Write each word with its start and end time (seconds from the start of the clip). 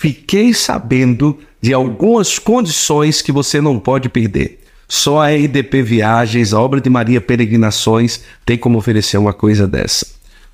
fiquei 0.00 0.54
sabendo 0.54 1.38
de 1.60 1.74
algumas 1.74 2.38
condições 2.38 3.20
que 3.20 3.30
você 3.30 3.60
não 3.60 3.78
pode 3.78 4.08
perder. 4.08 4.60
Só 4.88 5.20
a 5.20 5.28
RDP 5.28 5.82
Viagens, 5.82 6.54
a 6.54 6.60
obra 6.60 6.80
de 6.80 6.88
Maria 6.88 7.20
Peregrinações, 7.20 8.22
tem 8.46 8.56
como 8.56 8.78
oferecer 8.78 9.18
uma 9.18 9.34
coisa 9.34 9.68
dessa. 9.68 10.06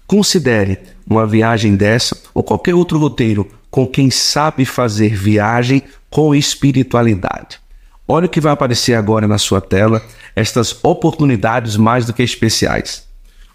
Considere 0.05 0.81
uma 1.09 1.25
viagem 1.25 1.77
dessa 1.77 2.21
ou 2.35 2.43
qualquer 2.43 2.75
outro 2.75 2.99
roteiro 2.99 3.49
com 3.71 3.87
quem 3.87 4.11
sabe 4.11 4.65
fazer 4.65 5.15
viagem 5.15 5.81
com 6.11 6.35
espiritualidade. 6.35 7.61
Olha 8.09 8.27
o 8.27 8.29
que 8.29 8.41
vai 8.41 8.53
aparecer 8.53 8.95
agora 8.95 9.29
na 9.29 9.39
sua 9.39 9.61
tela, 9.61 10.03
estas 10.35 10.77
oportunidades 10.83 11.77
mais 11.77 12.05
do 12.05 12.13
que 12.13 12.23
especiais. 12.25 13.07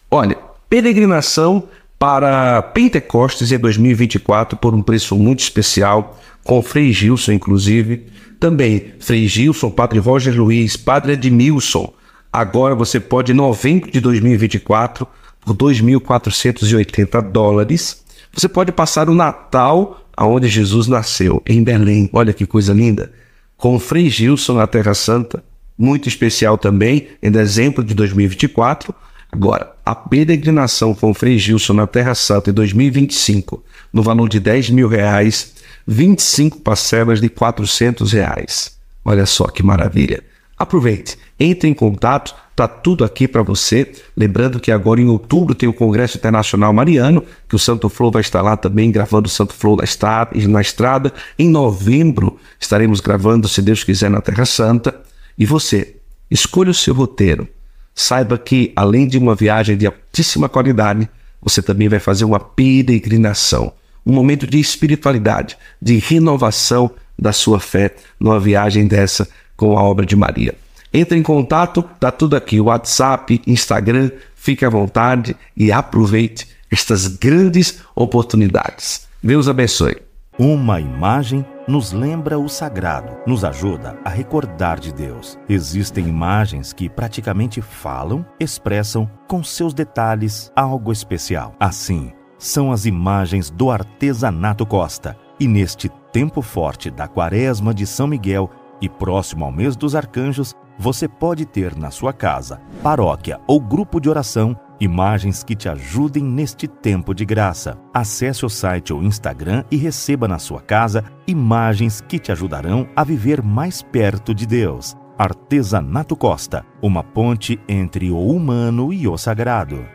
Olha, 0.10 0.38
peregrinação 0.70 1.68
para 2.02 2.64
Pentecostes 2.64 3.52
em 3.52 3.60
2024 3.60 4.58
por 4.58 4.74
um 4.74 4.82
preço 4.82 5.16
muito 5.16 5.42
especial, 5.42 6.20
com 6.44 6.60
Frei 6.60 6.92
Gilson, 6.92 7.34
inclusive. 7.34 8.08
Também 8.40 8.94
Frei 9.00 9.28
Gilson, 9.28 9.70
Padre 9.70 10.00
Roger 10.00 10.36
Luiz, 10.36 10.76
Padre 10.76 11.14
Edmilson. 11.14 11.94
Agora 12.34 12.74
você 12.74 13.00
pode, 13.00 13.34
em 13.34 13.36
novembro 13.36 13.92
de 13.92 14.02
2024, 14.02 15.08
por 15.42 15.56
2.480 15.56 17.22
dólares, 17.30 18.04
você 18.34 18.50
pode 18.50 18.72
passar 18.72 19.08
o 19.08 19.14
Natal 19.14 20.04
aonde 20.18 20.48
Jesus 20.48 20.88
nasceu, 20.88 21.40
em 21.46 21.64
Belém. 21.64 22.10
Olha 22.12 22.34
que 22.34 22.48
coisa 22.48 22.74
linda. 22.74 23.12
Com 23.56 23.78
Frei 23.78 24.10
Gilson 24.10 24.56
na 24.56 24.66
Terra 24.66 24.96
Santa, 24.96 25.44
muito 25.78 26.10
especial 26.10 26.58
também, 26.58 27.10
em 27.22 27.30
dezembro 27.30 27.84
de 27.84 27.94
2024. 27.94 28.92
Agora, 29.32 29.74
a 29.86 29.96
peregrinação 29.96 30.94
com 30.94 31.14
Frei 31.14 31.38
Gilson 31.38 31.74
na 31.74 31.88
Terra 31.88 32.14
Santa 32.14 32.50
em 32.50 32.54
2025, 32.54 33.64
no 33.94 34.04
valor 34.04 34.28
de 34.28 34.40
10 34.40 34.72
mil 34.72 34.90
reais, 34.90 35.54
25 35.88 36.60
parcelas 36.60 37.22
de 37.22 37.30
400 37.30 38.12
reais. 38.12 38.78
Olha 39.06 39.26
só 39.26 39.48
que 39.48 39.64
maravilha. 39.64 40.22
Aproveite, 40.58 41.18
entre 41.40 41.68
em 41.68 41.74
contato, 41.74 42.36
tá 42.56 42.68
tudo 42.68 43.04
aqui 43.04 43.28
para 43.28 43.42
você. 43.42 43.92
Lembrando 44.16 44.60
que 44.60 44.72
agora 44.72 45.02
em 45.02 45.08
outubro 45.08 45.56
tem 45.56 45.68
o 45.68 45.74
Congresso 45.74 46.18
Internacional 46.18 46.72
Mariano, 46.72 47.24
que 47.50 47.56
o 47.56 47.60
Santo 47.60 47.90
Flow 47.90 48.12
vai 48.12 48.22
estar 48.22 48.42
lá 48.42 48.56
também 48.56 48.92
gravando 48.92 49.28
o 49.28 49.32
Santo 49.32 49.54
Flow 49.54 49.78
na 49.78 50.62
estrada. 50.62 51.14
Em 51.40 51.50
novembro 51.50 52.38
estaremos 52.60 53.00
gravando, 53.00 53.48
se 53.48 53.62
Deus 53.62 53.84
quiser, 53.84 54.12
na 54.12 54.22
Terra 54.22 54.46
Santa. 54.46 55.02
E 55.36 55.46
você, 55.46 55.96
escolha 56.30 56.70
o 56.70 56.76
seu 56.76 56.94
roteiro. 56.94 57.48
Saiba 57.94 58.38
que, 58.38 58.72
além 58.76 59.08
de 59.08 59.18
uma 59.18 59.36
viagem 59.36 59.78
de 59.78 59.86
altíssima 59.86 60.48
qualidade, 60.48 61.10
você 61.42 61.62
também 61.62 61.90
vai 61.90 62.00
fazer 62.00 62.26
uma 62.26 62.40
peregrinação, 62.40 63.74
um 64.06 64.14
momento 64.14 64.48
de 64.48 64.60
espiritualidade, 64.60 65.58
de 65.82 65.98
renovação 65.98 66.92
da 67.18 67.32
sua 67.32 67.60
fé 67.60 67.96
numa 68.20 68.40
viagem 68.40 68.88
dessa 68.88 69.28
com 69.56 69.78
a 69.78 69.84
obra 69.84 70.06
de 70.06 70.16
Maria. 70.16 70.56
Entre 70.94 71.18
em 71.18 71.24
contato, 71.24 71.84
tá 72.00 72.12
tudo 72.12 72.36
aqui, 72.36 72.60
WhatsApp, 72.60 73.42
Instagram, 73.48 74.12
fique 74.36 74.66
à 74.66 74.70
vontade 74.70 75.36
e 75.56 75.72
aproveite 75.72 76.48
estas 76.70 77.08
grandes 77.08 77.80
oportunidades. 77.96 79.08
Deus 79.24 79.48
abençoe. 79.48 79.98
Uma 80.38 80.82
imagem 80.82 81.46
nos 81.68 81.92
lembra 81.92 82.40
o 82.40 82.50
sagrado, 82.50 83.18
nos 83.26 83.44
ajuda 83.44 83.98
a 84.04 84.10
recordar 84.10 84.80
de 84.80 84.94
Deus. 84.94 85.38
Existem 85.48 86.08
imagens 86.08 86.74
que 86.74 86.90
praticamente 86.90 87.62
falam, 87.62 88.26
expressam 88.40 89.10
com 89.28 89.44
seus 89.44 89.74
detalhes 89.74 90.52
algo 90.56 90.92
especial. 90.92 91.56
Assim, 91.60 92.12
são 92.38 92.72
as 92.72 92.86
imagens 92.86 93.50
do 93.50 93.70
artesanato 93.70 94.66
Costa. 94.66 95.16
E 95.40 95.48
neste 95.48 95.90
tempo 96.12 96.42
forte 96.42 96.90
da 96.92 97.08
Quaresma 97.08 97.74
de 97.74 97.86
São 97.86 98.08
Miguel 98.08 98.50
e 98.82 98.90
próximo 98.90 99.46
ao 99.46 99.52
mês 99.52 99.76
dos 99.76 99.96
arcanjos, 99.96 100.56
você 100.82 101.08
pode 101.08 101.46
ter 101.46 101.76
na 101.76 101.92
sua 101.92 102.12
casa, 102.12 102.60
paróquia 102.82 103.40
ou 103.46 103.62
grupo 103.62 104.00
de 104.00 104.10
oração 104.10 104.58
imagens 104.80 105.44
que 105.44 105.56
te 105.56 105.70
ajudem 105.70 106.24
neste 106.24 106.68
tempo 106.68 107.14
de 107.14 107.24
graça. 107.24 107.80
Acesse 107.94 108.44
o 108.48 108.50
site 108.50 108.92
ou 108.92 109.04
Instagram 109.04 109.64
e 109.70 109.78
receba 109.78 110.28
na 110.28 110.40
sua 110.40 110.60
casa 110.60 111.04
imagens 111.28 112.02
que 112.02 112.18
te 112.18 112.32
ajudarão 112.32 112.90
a 112.96 113.04
viver 113.04 113.44
mais 113.44 113.84
perto 113.84 114.34
de 114.34 114.48
Deus. 114.48 114.98
Artesanato 115.20 116.16
Costa, 116.16 116.66
uma 116.82 117.04
ponte 117.04 117.60
entre 117.70 118.10
o 118.10 118.18
humano 118.18 118.92
e 118.92 119.08
o 119.08 119.16
sagrado. 119.20 119.86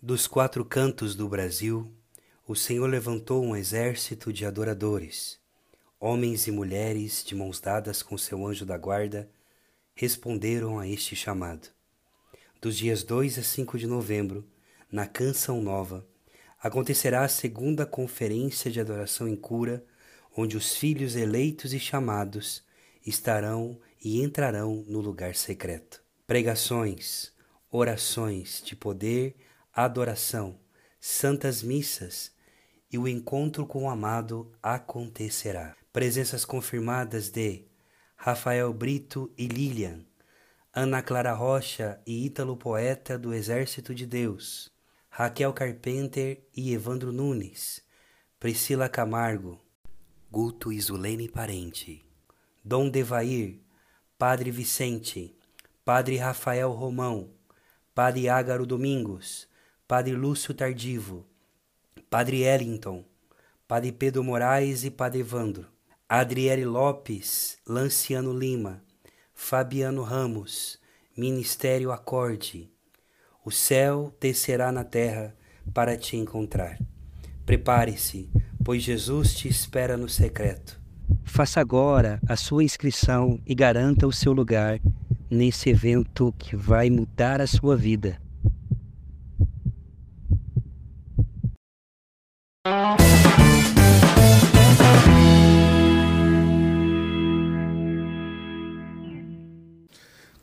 Dos 0.00 0.26
quatro 0.26 0.64
cantos 0.64 1.14
do 1.14 1.28
Brasil, 1.28 1.92
o 2.48 2.56
Senhor 2.56 2.86
levantou 2.86 3.44
um 3.44 3.54
exército 3.54 4.32
de 4.32 4.46
adoradores, 4.46 5.39
homens 6.02 6.46
e 6.46 6.50
mulheres 6.50 7.22
de 7.22 7.34
mãos 7.34 7.60
dadas 7.60 8.02
com 8.02 8.16
seu 8.16 8.46
anjo 8.46 8.64
da 8.64 8.78
guarda 8.78 9.30
responderam 9.94 10.78
a 10.78 10.88
este 10.88 11.14
chamado. 11.14 11.68
Dos 12.58 12.78
dias 12.78 13.02
2 13.02 13.38
a 13.38 13.42
5 13.42 13.78
de 13.78 13.86
novembro, 13.86 14.48
na 14.90 15.06
Canção 15.06 15.60
Nova, 15.60 16.06
acontecerá 16.58 17.22
a 17.22 17.28
segunda 17.28 17.84
conferência 17.84 18.70
de 18.70 18.80
adoração 18.80 19.28
em 19.28 19.36
cura, 19.36 19.84
onde 20.34 20.56
os 20.56 20.74
filhos 20.74 21.16
eleitos 21.16 21.74
e 21.74 21.78
chamados 21.78 22.62
estarão 23.04 23.78
e 24.02 24.22
entrarão 24.22 24.82
no 24.88 25.00
lugar 25.00 25.34
secreto. 25.34 26.02
Pregações, 26.26 27.30
orações 27.70 28.62
de 28.64 28.74
poder, 28.74 29.36
adoração, 29.70 30.58
santas 30.98 31.62
missas 31.62 32.32
e 32.90 32.96
o 32.96 33.06
encontro 33.06 33.66
com 33.66 33.84
o 33.84 33.90
amado 33.90 34.50
acontecerá. 34.62 35.79
Presenças 35.92 36.44
confirmadas 36.44 37.30
de 37.30 37.64
Rafael 38.14 38.72
Brito 38.72 39.28
e 39.36 39.48
Lilian, 39.48 40.04
Ana 40.72 41.02
Clara 41.02 41.32
Rocha 41.32 42.00
e 42.06 42.26
Ítalo 42.26 42.56
Poeta 42.56 43.18
do 43.18 43.34
Exército 43.34 43.92
de 43.92 44.06
Deus, 44.06 44.70
Raquel 45.08 45.52
Carpenter 45.52 46.46
e 46.56 46.72
Evandro 46.72 47.10
Nunes, 47.10 47.82
Priscila 48.38 48.88
Camargo, 48.88 49.60
Guto 50.30 50.72
Isulene 50.72 51.28
Parente, 51.28 52.00
Dom 52.64 52.88
Devair, 52.88 53.58
Padre 54.16 54.52
Vicente, 54.52 55.34
Padre 55.84 56.18
Rafael 56.18 56.70
Romão, 56.70 57.32
Padre 57.92 58.28
Ágaro 58.28 58.64
Domingos, 58.64 59.48
Padre 59.88 60.14
Lúcio 60.14 60.54
Tardivo, 60.54 61.26
Padre 62.08 62.42
Ellington, 62.42 63.04
Padre 63.66 63.90
Pedro 63.90 64.22
Moraes 64.22 64.84
e 64.84 64.90
Padre 64.92 65.18
Evandro. 65.18 65.69
Adriele 66.12 66.64
Lopes, 66.64 67.56
Lanciano 67.64 68.36
Lima, 68.36 68.82
Fabiano 69.32 70.02
Ramos, 70.02 70.76
Ministério 71.16 71.92
Acorde. 71.92 72.68
O 73.44 73.52
céu 73.52 74.12
descerá 74.20 74.72
na 74.72 74.82
terra 74.82 75.36
para 75.72 75.96
te 75.96 76.16
encontrar. 76.16 76.80
Prepare-se, 77.46 78.28
pois 78.64 78.82
Jesus 78.82 79.34
te 79.36 79.46
espera 79.46 79.96
no 79.96 80.08
secreto. 80.08 80.80
Faça 81.22 81.60
agora 81.60 82.20
a 82.28 82.34
sua 82.34 82.64
inscrição 82.64 83.40
e 83.46 83.54
garanta 83.54 84.04
o 84.04 84.12
seu 84.12 84.32
lugar 84.32 84.80
nesse 85.30 85.70
evento 85.70 86.34
que 86.36 86.56
vai 86.56 86.90
mudar 86.90 87.40
a 87.40 87.46
sua 87.46 87.76
vida. 87.76 88.20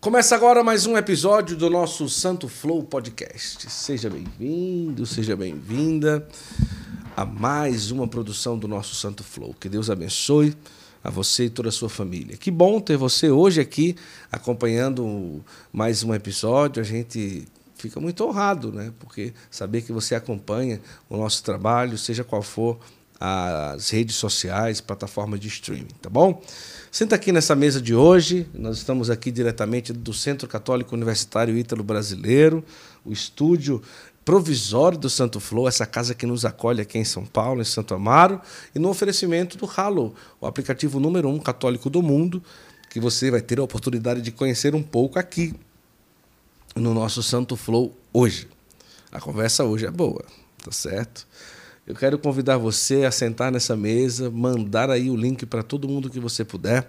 Começa 0.08 0.36
agora 0.36 0.64
mais 0.64 0.86
um 0.86 0.96
episódio 0.96 1.58
do 1.58 1.70
nosso 1.70 2.08
Santo 2.08 2.48
Flow 2.48 2.82
Podcast. 2.82 3.70
Seja 3.70 4.10
bem-vindo, 4.10 5.06
seja 5.06 5.36
bem-vinda 5.36 6.26
a 7.14 7.26
mais 7.26 7.92
uma 7.92 8.08
produção 8.08 8.58
do 8.58 8.70
nosso 8.70 8.96
Santo 8.96 9.22
Flow. 9.22 9.54
Que 9.60 9.68
Deus 9.68 9.90
abençoe 9.90 10.56
a 11.04 11.10
você 11.10 11.48
e 11.48 11.50
toda 11.50 11.68
a 11.68 11.74
sua 11.74 11.90
família. 11.90 12.38
Que 12.38 12.50
bom 12.50 12.80
ter 12.80 12.96
você 12.96 13.30
hoje 13.30 13.60
aqui 13.60 13.98
acompanhando 14.32 15.44
mais 15.74 16.04
um 16.04 16.14
episódio. 16.14 16.82
A 16.82 16.86
gente 16.86 17.46
fica 17.76 18.00
muito 18.00 18.24
honrado, 18.24 18.72
né? 18.72 18.94
Porque 19.00 19.34
saber 19.52 19.82
que 19.82 19.92
você 19.92 20.16
acompanha 20.16 20.80
o 21.10 21.18
nosso 21.18 21.44
trabalho, 21.44 21.98
seja 21.98 22.24
qual 22.24 22.42
for 22.42 22.80
as 23.20 23.90
redes 23.90 24.16
sociais, 24.16 24.80
plataformas 24.80 25.42
de 25.42 25.50
streaming, 25.50 25.90
tá 26.02 26.10
bom? 26.10 26.42
Senta 26.90 27.16
aqui 27.16 27.32
nessa 27.32 27.54
mesa 27.54 27.82
de 27.82 27.94
hoje. 27.94 28.48
Nós 28.54 28.78
estamos 28.78 29.10
aqui 29.10 29.30
diretamente 29.30 29.92
do 29.92 30.14
Centro 30.14 30.48
Católico 30.48 30.96
Universitário 30.96 31.58
Ítalo 31.58 31.84
Brasileiro, 31.84 32.64
o 33.04 33.12
estúdio 33.12 33.82
provisório 34.24 34.98
do 34.98 35.10
Santo 35.10 35.40
Flow, 35.40 35.68
essa 35.68 35.86
casa 35.86 36.16
que 36.16 36.26
nos 36.26 36.46
acolhe 36.46 36.82
aqui 36.82 36.98
em 36.98 37.04
São 37.04 37.26
Paulo, 37.26 37.62
em 37.62 37.66
Santo 37.66 37.94
Amaro, 37.94 38.42
e 38.74 38.80
no 38.80 38.90
oferecimento 38.90 39.58
do 39.58 39.70
Halo, 39.76 40.16
o 40.40 40.48
aplicativo 40.48 41.00
número 41.00 41.30
um 41.30 41.40
católico 41.40 41.90
do 41.90 42.02
mundo, 42.02 42.42
que 42.90 43.00
você 43.00 43.30
vai 43.30 43.42
ter 43.42 43.60
a 43.60 43.64
oportunidade 43.64 44.22
de 44.22 44.32
conhecer 44.32 44.74
um 44.74 44.84
pouco 44.84 45.20
aqui 45.20 45.54
no 46.76 46.94
nosso 46.94 47.22
Santo 47.22 47.56
Flow 47.56 47.96
hoje. 48.14 48.48
A 49.12 49.20
conversa 49.20 49.64
hoje 49.64 49.86
é 49.86 49.92
boa, 49.92 50.24
tá 50.64 50.72
certo? 50.72 51.28
Eu 51.88 51.96
quero 51.96 52.20
convidar 52.20 52.58
você 52.58 53.06
a 53.06 53.12
sentar 53.12 53.50
nessa 53.50 53.74
mesa, 53.74 54.30
mandar 54.30 54.90
aí 54.90 55.10
o 55.10 55.16
link 55.16 55.46
para 55.46 55.64
todo 55.64 55.88
mundo 55.88 56.10
que 56.10 56.20
você 56.20 56.44
puder 56.44 56.86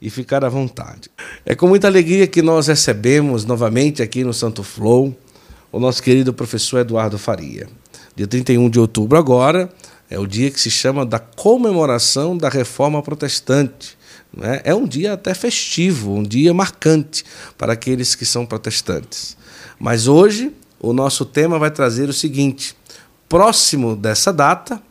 e 0.00 0.08
ficar 0.08 0.42
à 0.46 0.48
vontade. 0.48 1.10
É 1.44 1.54
com 1.54 1.68
muita 1.68 1.86
alegria 1.86 2.26
que 2.26 2.40
nós 2.40 2.66
recebemos 2.66 3.44
novamente 3.44 4.02
aqui 4.02 4.24
no 4.24 4.32
Santo 4.32 4.62
Flow 4.62 5.14
o 5.70 5.78
nosso 5.78 6.02
querido 6.02 6.32
professor 6.32 6.78
Eduardo 6.78 7.18
Faria. 7.18 7.68
Dia 8.16 8.26
31 8.26 8.70
de 8.70 8.80
outubro 8.80 9.18
agora 9.18 9.70
é 10.08 10.18
o 10.18 10.26
dia 10.26 10.50
que 10.50 10.58
se 10.58 10.70
chama 10.70 11.04
da 11.04 11.18
comemoração 11.18 12.34
da 12.34 12.48
Reforma 12.48 13.02
Protestante. 13.02 13.94
Né? 14.34 14.62
É 14.64 14.74
um 14.74 14.86
dia 14.86 15.12
até 15.12 15.34
festivo, 15.34 16.14
um 16.14 16.22
dia 16.22 16.54
marcante 16.54 17.26
para 17.58 17.74
aqueles 17.74 18.14
que 18.14 18.24
são 18.24 18.46
protestantes. 18.46 19.36
Mas 19.78 20.08
hoje 20.08 20.50
o 20.80 20.94
nosso 20.94 21.26
tema 21.26 21.58
vai 21.58 21.70
trazer 21.70 22.08
o 22.08 22.12
seguinte: 22.14 22.74
próximo 23.30 23.94
dessa 23.94 24.32
data, 24.32 24.82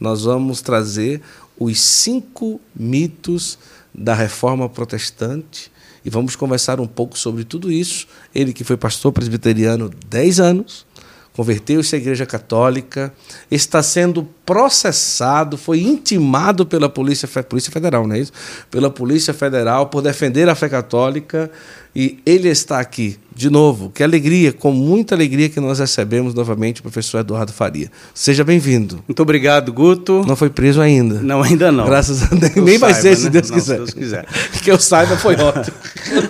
nós 0.00 0.24
vamos 0.24 0.62
trazer 0.62 1.20
os 1.60 1.78
cinco 1.78 2.58
mitos 2.74 3.58
da 3.94 4.14
reforma 4.14 4.66
protestante 4.66 5.70
e 6.02 6.08
vamos 6.08 6.34
conversar 6.34 6.80
um 6.80 6.86
pouco 6.86 7.18
sobre 7.18 7.44
tudo 7.44 7.70
isso. 7.70 8.08
Ele 8.34 8.54
que 8.54 8.64
foi 8.64 8.78
pastor 8.78 9.12
presbiteriano 9.12 9.90
10 10.08 10.40
anos, 10.40 10.86
converteu-se 11.34 11.94
à 11.94 11.98
Igreja 11.98 12.24
Católica, 12.24 13.12
está 13.50 13.82
sendo 13.82 14.26
processado, 14.44 15.56
foi 15.56 15.80
intimado 15.82 16.66
pela 16.66 16.88
Polícia, 16.88 17.28
Polícia 17.44 17.70
Federal, 17.72 18.06
não 18.06 18.16
é 18.16 18.20
isso? 18.20 18.32
Pela 18.70 18.90
Polícia 18.90 19.32
Federal 19.32 19.86
por 19.86 20.02
defender 20.02 20.48
a 20.48 20.54
fé 20.54 20.68
católica 20.68 21.50
e 21.94 22.18
ele 22.24 22.48
está 22.48 22.80
aqui 22.80 23.18
de 23.34 23.50
novo. 23.50 23.90
Que 23.94 24.02
alegria, 24.02 24.52
com 24.52 24.72
muita 24.72 25.14
alegria 25.14 25.48
que 25.48 25.60
nós 25.60 25.78
recebemos 25.78 26.34
novamente 26.34 26.80
o 26.80 26.82
professor 26.82 27.18
Eduardo 27.20 27.52
Faria. 27.52 27.90
Seja 28.14 28.42
bem-vindo. 28.44 29.02
Muito 29.06 29.20
obrigado, 29.22 29.72
Guto. 29.72 30.24
Não 30.26 30.34
foi 30.36 30.48
preso 30.50 30.80
ainda? 30.80 31.20
Não, 31.20 31.42
ainda 31.42 31.70
não. 31.70 31.84
Graças 31.84 32.22
a 32.22 32.34
Deus. 32.34 32.54
Nem 32.56 32.78
vai 32.78 32.94
ser, 32.94 33.14
se 33.16 33.24
né? 33.24 33.30
Deus 33.30 33.50
não, 33.50 33.56
quiser. 33.56 33.72
Se 33.74 33.78
Deus 33.78 33.90
quiser. 33.94 34.26
que 34.62 34.70
eu 34.70 34.78
saiba 34.78 35.16
foi 35.18 35.34
ótimo. 35.36 35.76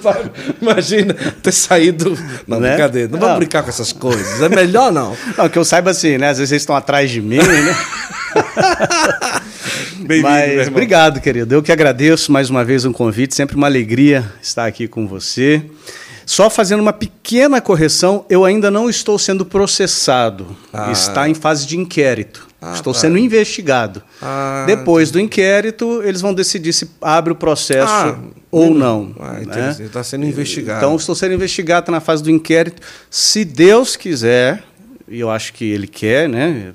Imagina 0.60 1.14
ter 1.42 1.52
saído. 1.52 2.16
Não, 2.46 2.58
Né? 2.60 2.70
brincadeira. 2.70 3.08
Não 3.08 3.18
vamos 3.18 3.32
Não. 3.32 3.38
brincar 3.38 3.62
com 3.62 3.68
essas 3.68 3.92
coisas. 3.92 4.40
É 4.42 4.48
melhor 4.48 4.92
não. 4.92 5.16
Não, 5.38 5.48
que 5.48 5.58
eu 5.58 5.64
saiba 5.64 5.90
assim, 5.90 6.18
né? 6.18 6.28
Às 6.30 6.38
vezes 6.38 6.50
vocês 6.50 6.62
estão 6.62 6.74
atrás 6.76 7.10
de 7.10 7.20
mim, 7.20 7.36
né? 7.36 7.76
Bem-vindo, 9.98 10.28
Mas 10.28 10.68
obrigado, 10.68 11.20
querido. 11.20 11.54
Eu 11.54 11.62
que 11.62 11.72
agradeço 11.72 12.32
mais 12.32 12.50
uma 12.50 12.64
vez 12.64 12.84
um 12.84 12.92
convite. 12.92 13.34
Sempre 13.34 13.56
uma 13.56 13.66
alegria 13.66 14.30
estar 14.40 14.66
aqui 14.66 14.88
com 14.88 15.06
você. 15.06 15.62
Só 16.24 16.48
fazendo 16.48 16.80
uma 16.80 16.92
pequena 16.92 17.60
correção, 17.60 18.24
eu 18.28 18.44
ainda 18.44 18.70
não 18.70 18.88
estou 18.88 19.18
sendo 19.18 19.44
processado. 19.44 20.56
Ah. 20.72 20.90
Está 20.90 21.28
em 21.28 21.34
fase 21.34 21.66
de 21.66 21.76
inquérito. 21.76 22.46
Ah, 22.60 22.74
estou 22.74 22.92
tá. 22.92 23.00
sendo 23.00 23.18
investigado. 23.18 24.02
Ah, 24.20 24.64
Depois 24.66 25.10
do 25.10 25.18
inquérito, 25.18 26.00
eles 26.04 26.20
vão 26.20 26.32
decidir 26.32 26.72
se 26.72 26.88
abre 27.00 27.32
o 27.32 27.36
processo 27.36 27.92
Ah, 27.92 28.16
ou 28.52 28.72
não. 28.72 29.14
Ah, 29.18 29.32
né? 29.40 29.76
Está 29.80 30.04
sendo 30.04 30.24
investigado. 30.24 30.78
Então, 30.78 30.94
estou 30.94 31.14
sendo 31.14 31.34
investigado, 31.34 31.80
está 31.80 31.92
na 31.92 32.00
fase 32.00 32.22
do 32.22 32.30
inquérito. 32.30 32.80
Se 33.10 33.44
Deus 33.44 33.96
quiser, 33.96 34.62
e 35.08 35.18
eu 35.18 35.28
acho 35.28 35.52
que 35.52 35.64
Ele 35.64 35.88
quer, 35.88 36.28
né? 36.28 36.72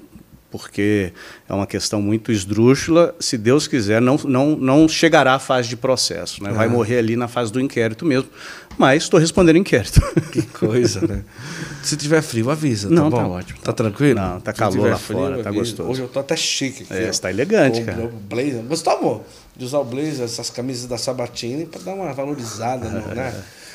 Porque 0.49 1.11
é 1.49 1.53
uma 1.53 1.67
questão 1.67 2.01
muito 2.01 2.31
esdrúxula. 2.31 3.13
Se 3.19 3.37
Deus 3.37 3.67
quiser, 3.67 4.01
não, 4.01 4.15
não, 4.23 4.55
não 4.55 4.87
chegará 4.87 5.33
à 5.33 5.39
fase 5.39 5.67
de 5.67 5.75
processo. 5.75 6.41
Né? 6.41 6.51
Vai 6.51 6.67
Ah. 6.67 6.69
morrer 6.69 6.99
ali 6.99 7.15
na 7.17 7.27
fase 7.27 7.51
do 7.51 7.59
inquérito 7.59 8.05
mesmo. 8.05 8.29
Mas 8.77 9.03
estou 9.03 9.19
respondendo 9.19 9.57
inquérito. 9.57 9.99
Que 10.31 10.41
coisa, 10.43 11.05
né? 11.05 11.23
Se 11.83 11.97
tiver 11.97 12.21
frio, 12.21 12.49
avisa. 12.49 12.89
Não, 12.89 13.09
tá 13.09 13.17
tá 13.17 13.27
ótimo, 13.27 13.59
Tá 13.59 13.65
tá 13.65 13.73
tranquilo? 13.73 14.19
Não, 14.19 14.39
tá 14.39 14.53
Se 14.53 14.59
calor 14.59 14.89
lá 14.91 14.97
fora, 14.97 15.43
tá 15.43 15.51
gostoso. 15.51 15.89
Hoje 15.89 16.01
eu 16.01 16.07
tô 16.07 16.19
até 16.19 16.35
chique 16.37 16.83
aqui. 16.83 16.93
É, 16.93 17.09
ó. 17.09 17.13
você 17.13 17.21
tá 17.21 17.29
elegante, 17.29 17.81
O- 17.81 17.85
cara. 17.85 18.03
O 18.05 18.09
blazer. 18.09 18.61
Gostou, 18.63 19.25
de 19.55 19.65
usar 19.65 19.79
o 19.79 19.83
blazer, 19.83 20.23
essas 20.25 20.49
camisas 20.49 20.85
da 20.85 20.97
Sabatini, 20.97 21.65
para 21.65 21.81
dar 21.81 21.93
uma 21.93 22.13
valorizada, 22.13 22.87
no- 22.89 23.13
né? 23.15 23.33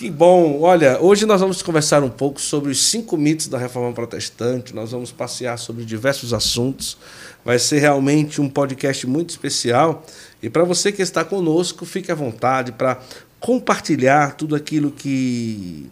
Que 0.00 0.10
bom. 0.10 0.62
Olha, 0.62 0.98
hoje 0.98 1.26
nós 1.26 1.42
vamos 1.42 1.60
conversar 1.60 2.02
um 2.02 2.08
pouco 2.08 2.40
sobre 2.40 2.70
os 2.70 2.86
cinco 2.86 3.18
mitos 3.18 3.48
da 3.48 3.58
Reforma 3.58 3.92
Protestante. 3.92 4.74
Nós 4.74 4.92
vamos 4.92 5.12
passear 5.12 5.58
sobre 5.58 5.84
diversos 5.84 6.32
assuntos. 6.32 6.96
Vai 7.44 7.58
ser 7.58 7.80
realmente 7.80 8.40
um 8.40 8.48
podcast 8.48 9.06
muito 9.06 9.28
especial. 9.28 10.02
E 10.42 10.48
para 10.48 10.64
você 10.64 10.90
que 10.90 11.02
está 11.02 11.22
conosco, 11.22 11.84
fique 11.84 12.10
à 12.10 12.14
vontade 12.14 12.72
para 12.72 12.98
compartilhar 13.38 14.36
tudo 14.36 14.56
aquilo 14.56 14.90
que, 14.90 15.90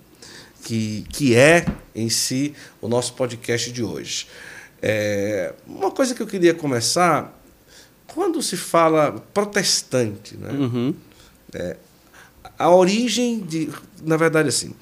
que, 0.64 1.04
que 1.10 1.36
é 1.36 1.66
em 1.94 2.08
si 2.08 2.54
o 2.80 2.88
nosso 2.88 3.12
podcast 3.12 3.70
de 3.70 3.84
hoje. 3.84 4.26
É, 4.80 5.52
uma 5.66 5.90
coisa 5.90 6.14
que 6.14 6.22
eu 6.22 6.26
queria 6.26 6.54
começar, 6.54 7.38
quando 8.06 8.40
se 8.40 8.56
fala 8.56 9.22
protestante, 9.34 10.34
né? 10.34 10.50
Uhum. 10.50 10.94
A 12.58 12.70
origem 12.70 13.40
de. 13.40 13.68
Na 14.02 14.16
verdade, 14.16 14.48
assim, 14.48 14.74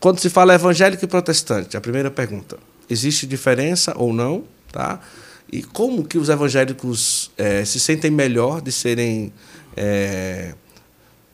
quando 0.00 0.18
se 0.18 0.30
fala 0.30 0.54
evangélico 0.54 1.04
e 1.04 1.08
protestante, 1.08 1.76
a 1.76 1.80
primeira 1.80 2.10
pergunta: 2.10 2.56
existe 2.88 3.26
diferença 3.26 3.92
ou 3.96 4.12
não? 4.12 4.44
Tá? 4.72 5.00
E 5.50 5.62
como 5.62 6.04
que 6.04 6.18
os 6.18 6.28
evangélicos 6.28 7.30
eh, 7.36 7.64
se 7.64 7.80
sentem 7.80 8.10
melhor 8.10 8.60
de 8.60 8.70
serem, 8.70 9.32
eh, 9.76 10.54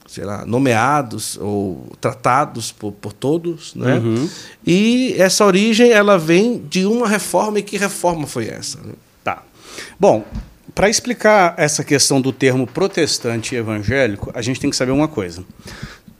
sei 0.06 0.24
lá, 0.24 0.46
nomeados 0.46 1.36
ou 1.36 1.92
tratados 2.00 2.70
por, 2.70 2.92
por 2.92 3.12
todos, 3.12 3.74
né? 3.74 3.96
Uhum. 3.96 4.28
E 4.64 5.14
essa 5.18 5.44
origem 5.44 5.90
ela 5.90 6.16
vem 6.16 6.58
de 6.58 6.86
uma 6.86 7.08
reforma 7.08 7.58
e 7.58 7.62
que 7.62 7.76
reforma 7.76 8.26
foi 8.26 8.48
essa? 8.48 8.78
né? 8.82 8.92
Tá. 9.24 9.42
Bom, 9.98 10.24
para 10.74 10.88
explicar 10.88 11.54
essa 11.56 11.84
questão 11.84 12.20
do 12.20 12.32
termo 12.32 12.66
protestante 12.66 13.54
e 13.54 13.58
evangélico, 13.58 14.30
a 14.34 14.42
gente 14.42 14.58
tem 14.58 14.70
que 14.70 14.76
saber 14.76 14.92
uma 14.92 15.06
coisa. 15.06 15.44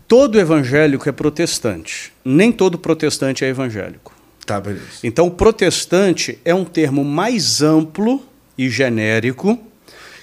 Todo 0.07 0.39
evangélico 0.39 1.09
é 1.09 1.13
protestante. 1.13 2.13
Nem 2.25 2.53
todo 2.53 2.79
protestante 2.79 3.45
é 3.45 3.49
evangélico. 3.49 4.15
Tá, 4.47 4.61
beleza. 4.61 4.85
Então, 5.03 5.29
protestante 5.31 6.39
é 6.45 6.55
um 6.55 6.65
termo 6.65 7.05
mais 7.05 7.63
amplo 7.63 8.23
e 8.57 8.69
genérico 8.69 9.59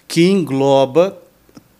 que 0.08 0.30
engloba 0.30 1.18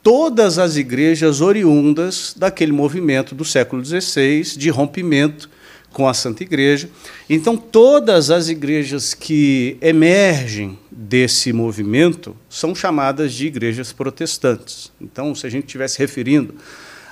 todas 0.02 0.58
as 0.58 0.76
igrejas 0.76 1.40
oriundas 1.40 2.34
daquele 2.36 2.72
movimento 2.72 3.34
do 3.34 3.44
século 3.44 3.84
XVI 3.84 4.42
de 4.56 4.68
rompimento 4.68 5.48
com 5.92 6.08
a 6.08 6.14
Santa 6.14 6.42
Igreja. 6.42 6.88
Então, 7.28 7.56
todas 7.56 8.30
as 8.30 8.48
igrejas 8.48 9.14
que 9.14 9.76
emergem 9.80 10.78
desse 10.90 11.52
movimento 11.52 12.36
são 12.48 12.74
chamadas 12.74 13.32
de 13.32 13.46
igrejas 13.46 13.92
protestantes. 13.92 14.90
Então, 15.00 15.34
se 15.34 15.46
a 15.46 15.50
gente 15.50 15.66
estivesse 15.66 15.98
referindo 15.98 16.54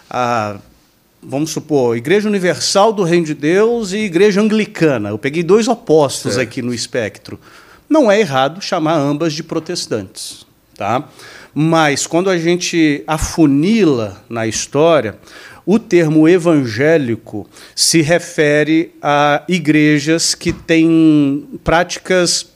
a 0.09 0.59
vamos 1.23 1.51
supor, 1.51 1.97
Igreja 1.97 2.29
Universal 2.29 2.93
do 2.93 3.03
Reino 3.03 3.27
de 3.27 3.35
Deus 3.35 3.93
e 3.93 3.99
Igreja 3.99 4.41
Anglicana. 4.41 5.11
Eu 5.11 5.19
peguei 5.19 5.43
dois 5.43 5.69
opostos 5.69 6.35
Certo. 6.35 6.49
aqui 6.49 6.63
no 6.63 6.73
espectro. 6.73 7.39
Não 7.89 8.11
é 8.11 8.21
errado 8.21 8.63
chamar 8.63 8.95
ambas 8.95 9.33
de 9.33 9.43
protestantes, 9.43 10.47
tá? 10.77 11.09
Mas 11.53 12.07
quando 12.07 12.31
a 12.31 12.39
gente 12.39 13.03
afunila 13.07 14.25
na 14.29 14.47
história, 14.47 15.19
o 15.65 15.79
termo 15.79 16.29
evangélico 16.29 17.49
se 17.75 18.01
refere 18.01 18.95
a 19.03 19.43
igrejas 19.49 20.35
que 20.35 20.53
têm 20.53 21.49
práticas 21.63 22.51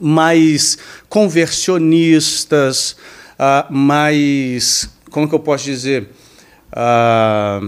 mais 0.00 0.78
conversionistas, 1.08 2.96
ah, 3.38 3.66
mais. 3.70 4.90
Como 5.10 5.28
que 5.28 5.34
eu 5.34 5.40
posso 5.40 5.64
dizer? 5.64 6.08
Ah, 6.72 7.60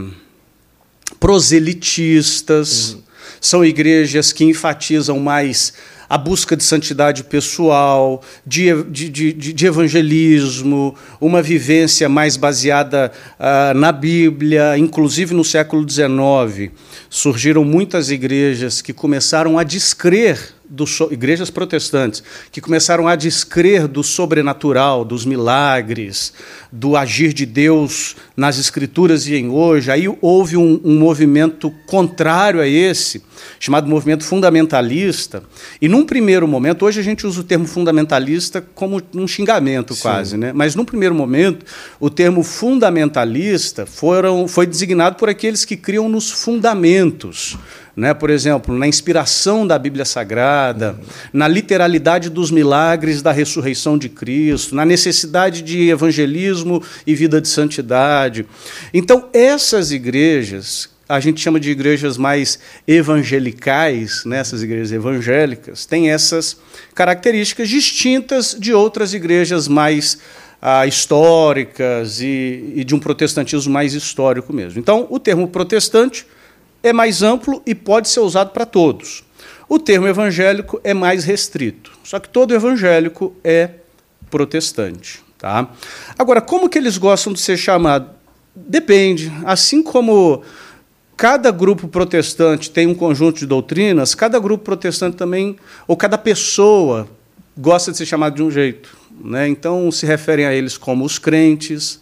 proselitistas, 1.19 2.97
são 3.41 3.65
igrejas 3.65 4.33
que 4.33 4.45
enfatizam 4.45 5.19
mais 5.19 5.73
a 6.11 6.19
busca 6.19 6.57
de 6.57 6.65
santidade 6.65 7.23
pessoal, 7.23 8.21
de, 8.45 8.83
de, 8.91 9.09
de, 9.09 9.33
de 9.33 9.67
evangelismo, 9.67 10.97
uma 11.21 11.41
vivência 11.41 12.09
mais 12.09 12.37
baseada 12.37 13.13
ah, 13.39 13.73
na 13.77 13.93
Bíblia. 13.93 14.77
Inclusive, 14.77 15.33
no 15.33 15.45
século 15.45 15.89
XIX, 15.89 16.73
surgiram 17.09 17.65
muitas 17.65 18.11
igrejas 18.11 18.83
que 18.83 18.93
começaram 18.93 19.57
a 19.57 19.63
descrer 19.63 20.57
do 20.71 20.87
so- 20.87 21.09
igrejas 21.11 21.51
protestantes 21.51 22.23
que 22.53 22.61
começaram 22.61 23.09
a 23.09 23.17
descrer 23.17 23.89
do 23.89 24.05
sobrenatural, 24.05 25.05
dos 25.05 25.27
milagres, 25.27 26.33
do 26.71 26.97
agir 26.97 27.33
de 27.33 27.45
Deus 27.45 28.15
nas 28.37 28.59
escrituras 28.59 29.27
e 29.27 29.35
em 29.35 29.51
hoje. 29.51 29.91
Aí 29.91 30.07
houve 30.21 30.57
um, 30.57 30.81
um 30.85 30.99
movimento 30.99 31.73
contrário 31.87 32.61
a 32.61 32.69
esse, 32.69 33.23
chamado 33.59 33.89
movimento 33.89 34.25
fundamentalista. 34.25 35.43
E 35.81 35.89
num 35.89 36.07
primeiro 36.07 36.47
momento, 36.47 36.85
hoje 36.85 37.01
a 37.01 37.03
gente 37.03 37.27
usa 37.27 37.41
o 37.41 37.45
termo 37.45 37.67
fundamentalista 37.67 38.65
como 38.75 39.03
um 39.15 39.27
xingamento 39.27 39.97
quase, 39.97 40.37
né? 40.37 40.53
Mas 40.53 40.77
num 40.77 40.85
primeiro 40.85 41.15
momento, 41.15 41.67
o 41.99 42.09
termo 42.09 42.45
fundamentalista 42.45 43.85
foram, 43.85 44.47
foi 44.47 44.67
designado 44.67 45.17
por 45.17 45.29
aqueles 45.29 45.65
que 45.65 45.77
criam 45.77 46.09
nos 46.09 46.31
fundamentos 46.31 47.59
né? 48.01 48.15
por 48.15 48.31
exemplo, 48.31 48.75
na 48.75 48.87
inspiração 48.87 49.67
da 49.67 49.79
Bíblia 49.79 50.07
Sagrada, 50.07 50.99
na 51.35 51.47
literalidade 51.47 52.31
dos 52.31 52.51
milagres 52.51 53.21
da 53.21 53.31
ressurreição 53.31 53.99
de 53.99 54.09
Cristo, 54.09 54.75
na 54.75 54.87
necessidade 54.87 55.61
de 55.61 55.91
evangelismo 55.91 56.83
e 57.07 57.15
vida 57.15 57.43
de 57.43 57.49
santidade. 57.49 58.47
Então, 58.95 59.29
essas 59.35 59.93
igrejas 59.93 60.89
a 61.07 61.19
gente 61.19 61.41
chama 61.41 61.59
de 61.59 61.73
igrejas 61.73 62.17
mais 62.17 62.61
evangelicais, 62.87 64.25
né? 64.25 64.39
essas 64.39 64.63
igrejas 64.63 64.93
evangélicas, 64.93 65.85
têm 65.85 66.09
essas 66.09 66.57
características 66.95 67.69
distintas 67.69 68.57
de 68.57 68.73
outras 68.73 69.13
igrejas 69.13 69.67
mais 69.67 70.19
ah, 70.63 70.87
históricas 70.87 72.21
e, 72.21 72.75
e 72.77 72.85
de 72.85 72.95
um 72.95 73.01
protestantismo 73.01 73.73
mais 73.73 73.93
histórico 73.93 74.53
mesmo. 74.53 74.79
Então, 74.79 75.09
o 75.11 75.19
termo 75.19 75.49
protestante 75.49 76.25
é 76.83 76.93
mais 76.93 77.23
amplo 77.23 77.63
e 77.67 77.75
pode 77.75 78.09
ser 78.09 78.21
usado 78.21 78.51
para 78.51 78.67
todos. 78.67 79.23
O 79.69 79.79
termo 79.79 80.09
evangélico 80.09 80.81
é 80.83 80.93
mais 80.93 81.25
restrito. 81.25 81.93
Só 82.03 82.19
que 82.19 82.29
todo 82.29 82.55
evangélico 82.55 83.35
é 83.45 83.71
protestante. 84.29 85.23
Tá? 85.39 85.71
Agora, 86.19 86.41
como 86.41 86.69
que 86.69 86.77
eles 86.77 86.99
gostam 86.99 87.33
de 87.33 87.41
ser 87.41 87.57
chamados? 87.57 88.09
Depende. 88.55 89.33
Assim 89.45 89.83
como 89.83 90.43
cada 91.17 91.51
grupo 91.51 91.87
protestante 91.87 92.71
tem 92.71 92.87
um 92.87 92.95
conjunto 92.95 93.39
de 93.39 93.47
doutrinas, 93.47 94.15
cada 94.15 94.39
grupo 94.39 94.65
protestante 94.65 95.17
também, 95.17 95.57
ou 95.87 95.97
cada 95.97 96.19
pessoa, 96.19 97.09
gosta 97.57 97.93
de 97.93 97.99
ser 97.99 98.07
chamado 98.07 98.37
de 98.37 98.43
um 98.43 98.51
jeito. 98.51 98.97
Né? 99.23 99.49
Então 99.49 99.91
se 99.93 100.07
referem 100.07 100.47
a 100.47 100.55
eles 100.55 100.77
como 100.77 101.05
os 101.05 101.19
crentes, 101.19 102.01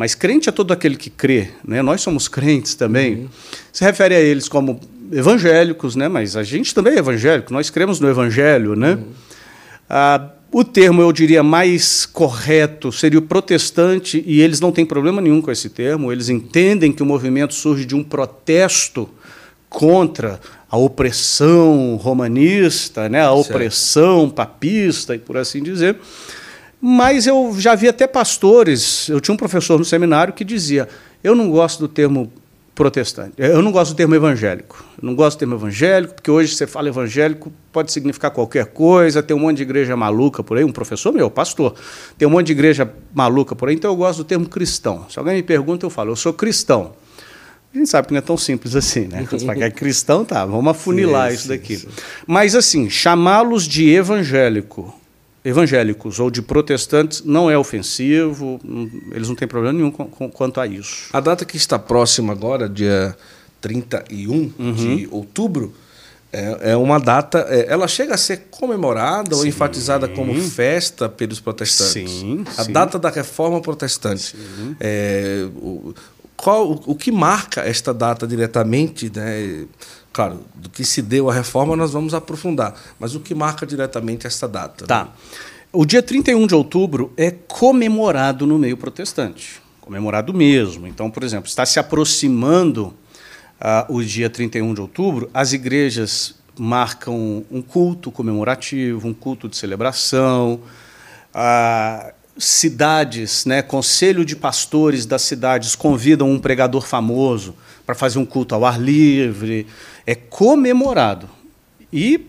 mas 0.00 0.14
crente 0.14 0.48
é 0.48 0.52
todo 0.52 0.72
aquele 0.72 0.96
que 0.96 1.10
crê, 1.10 1.48
né? 1.62 1.82
nós 1.82 2.00
somos 2.00 2.26
crentes 2.26 2.74
também. 2.74 3.16
Uhum. 3.16 3.28
Se 3.70 3.84
refere 3.84 4.14
a 4.14 4.18
eles 4.18 4.48
como 4.48 4.80
evangélicos, 5.12 5.94
né? 5.94 6.08
mas 6.08 6.36
a 6.36 6.42
gente 6.42 6.74
também 6.74 6.94
é 6.94 7.00
evangélico, 7.00 7.52
nós 7.52 7.68
cremos 7.68 8.00
no 8.00 8.08
evangelho. 8.08 8.74
Né? 8.74 8.92
Uhum. 8.92 9.04
Ah, 9.90 10.30
o 10.50 10.64
termo, 10.64 11.02
eu 11.02 11.12
diria, 11.12 11.42
mais 11.42 12.06
correto 12.06 12.90
seria 12.90 13.18
o 13.18 13.22
protestante, 13.22 14.24
e 14.26 14.40
eles 14.40 14.58
não 14.58 14.72
têm 14.72 14.86
problema 14.86 15.20
nenhum 15.20 15.42
com 15.42 15.50
esse 15.50 15.68
termo, 15.68 16.10
eles 16.10 16.30
entendem 16.30 16.92
que 16.92 17.02
o 17.02 17.06
movimento 17.06 17.52
surge 17.52 17.84
de 17.84 17.94
um 17.94 18.02
protesto 18.02 19.06
contra 19.68 20.40
a 20.70 20.78
opressão 20.78 21.96
romanista, 21.96 23.06
né, 23.06 23.20
a 23.20 23.32
opressão 23.32 24.30
papista 24.30 25.14
e 25.14 25.18
por 25.18 25.36
assim 25.36 25.62
dizer. 25.62 25.98
Mas 26.80 27.26
eu 27.26 27.54
já 27.58 27.74
vi 27.74 27.88
até 27.88 28.06
pastores, 28.06 29.08
eu 29.08 29.20
tinha 29.20 29.34
um 29.34 29.36
professor 29.36 29.78
no 29.78 29.84
seminário 29.84 30.32
que 30.32 30.44
dizia: 30.44 30.88
eu 31.22 31.34
não 31.34 31.50
gosto 31.50 31.80
do 31.80 31.88
termo 31.88 32.32
protestante. 32.80 33.34
Eu 33.36 33.60
não 33.60 33.70
gosto 33.70 33.92
do 33.92 33.96
termo 33.96 34.14
evangélico. 34.14 34.82
Eu 34.96 35.06
não 35.06 35.14
gosto 35.14 35.36
do 35.36 35.40
termo 35.40 35.54
evangélico, 35.54 36.14
porque 36.14 36.30
hoje 36.30 36.54
você 36.54 36.66
fala 36.66 36.88
evangélico, 36.88 37.52
pode 37.70 37.92
significar 37.92 38.30
qualquer 38.30 38.64
coisa, 38.66 39.22
tem 39.22 39.36
um 39.36 39.40
monte 39.40 39.58
de 39.58 39.64
igreja 39.64 39.94
maluca 39.94 40.42
por 40.42 40.56
aí, 40.56 40.64
um 40.64 40.72
professor 40.72 41.12
meu, 41.12 41.30
pastor, 41.30 41.74
tem 42.16 42.26
um 42.26 42.30
monte 42.30 42.46
de 42.46 42.52
igreja 42.52 42.90
maluca 43.14 43.54
por 43.54 43.68
aí, 43.68 43.74
então 43.74 43.90
eu 43.90 43.96
gosto 43.96 44.18
do 44.18 44.24
termo 44.24 44.48
cristão. 44.48 45.04
Se 45.10 45.18
alguém 45.18 45.34
me 45.34 45.42
pergunta, 45.42 45.84
eu 45.84 45.90
falo, 45.90 46.12
eu 46.12 46.16
sou 46.16 46.32
cristão. 46.32 46.92
A 47.74 47.76
gente 47.76 47.90
sabe 47.90 48.08
que 48.08 48.14
não 48.14 48.18
é 48.18 48.22
tão 48.22 48.38
simples 48.38 48.74
assim, 48.74 49.06
né? 49.06 49.26
Quando 49.28 49.40
você 49.40 49.46
fala 49.46 49.58
que 49.58 49.64
é 49.64 49.70
cristão, 49.70 50.24
tá, 50.24 50.46
vamos 50.46 50.70
afunilar 50.70 51.28
sim, 51.28 51.36
isso 51.36 51.48
daqui. 51.48 51.76
Sim, 51.76 51.88
sim. 51.88 52.02
Mas 52.26 52.54
assim, 52.54 52.88
chamá-los 52.88 53.68
de 53.68 53.90
evangélico 53.90 54.98
evangélicos 55.44 56.20
ou 56.20 56.30
de 56.30 56.42
protestantes 56.42 57.22
não 57.24 57.50
é 57.50 57.56
ofensivo, 57.56 58.60
eles 59.12 59.28
não 59.28 59.34
têm 59.34 59.48
problema 59.48 59.76
nenhum 59.76 59.90
com, 59.90 60.06
com, 60.06 60.30
quanto 60.30 60.60
a 60.60 60.66
isso. 60.66 61.08
A 61.12 61.20
data 61.20 61.44
que 61.44 61.56
está 61.56 61.78
próxima 61.78 62.32
agora, 62.32 62.68
dia 62.68 63.16
31 63.60 64.52
uhum. 64.58 64.72
de 64.72 65.08
outubro, 65.10 65.74
é, 66.32 66.72
é 66.72 66.76
uma 66.76 66.98
data. 67.00 67.46
É, 67.48 67.72
ela 67.72 67.88
chega 67.88 68.14
a 68.14 68.18
ser 68.18 68.48
comemorada 68.50 69.34
sim. 69.34 69.40
ou 69.40 69.46
enfatizada 69.46 70.08
como 70.08 70.34
festa 70.42 71.08
pelos 71.08 71.40
protestantes. 71.40 71.92
Sim. 71.92 72.44
A 72.56 72.64
sim. 72.64 72.72
data 72.72 72.98
da 72.98 73.10
reforma 73.10 73.60
protestante. 73.60 74.36
É, 74.78 75.46
o, 75.56 75.94
qual, 76.36 76.70
o, 76.70 76.92
o 76.92 76.94
que 76.94 77.10
marca 77.10 77.62
esta 77.62 77.92
data 77.92 78.26
diretamente, 78.26 79.10
né? 79.14 79.66
Claro, 80.12 80.44
do 80.54 80.68
que 80.68 80.84
se 80.84 81.00
deu 81.00 81.30
a 81.30 81.34
reforma 81.34 81.76
nós 81.76 81.92
vamos 81.92 82.14
aprofundar, 82.14 82.74
mas 82.98 83.14
o 83.14 83.20
que 83.20 83.34
marca 83.34 83.64
diretamente 83.64 84.26
essa 84.26 84.48
data? 84.48 84.86
Tá. 84.86 85.04
Né? 85.04 85.10
O 85.72 85.84
dia 85.84 86.02
31 86.02 86.48
de 86.48 86.54
outubro 86.54 87.12
é 87.16 87.30
comemorado 87.30 88.44
no 88.44 88.58
meio 88.58 88.76
protestante. 88.76 89.62
Comemorado 89.80 90.34
mesmo. 90.34 90.86
Então, 90.86 91.08
por 91.08 91.22
exemplo, 91.22 91.48
está 91.48 91.64
se 91.64 91.78
aproximando 91.78 92.92
uh, 93.60 93.94
o 93.94 94.02
dia 94.02 94.28
31 94.28 94.74
de 94.74 94.80
outubro, 94.80 95.30
as 95.32 95.52
igrejas 95.52 96.34
marcam 96.58 97.44
um 97.48 97.62
culto 97.62 98.10
comemorativo, 98.10 99.06
um 99.06 99.14
culto 99.14 99.48
de 99.48 99.56
celebração. 99.56 100.60
Uh, 101.32 102.12
cidades, 102.36 103.44
né, 103.44 103.62
conselho 103.62 104.24
de 104.24 104.34
pastores 104.34 105.06
das 105.06 105.22
cidades 105.22 105.76
convidam 105.76 106.28
um 106.28 106.38
pregador 106.38 106.82
famoso 106.82 107.54
para 107.90 107.94
fazer 107.96 108.20
um 108.20 108.24
culto 108.24 108.54
ao 108.54 108.64
ar 108.64 108.80
livre 108.80 109.66
é 110.06 110.14
comemorado. 110.14 111.28
E 111.92 112.24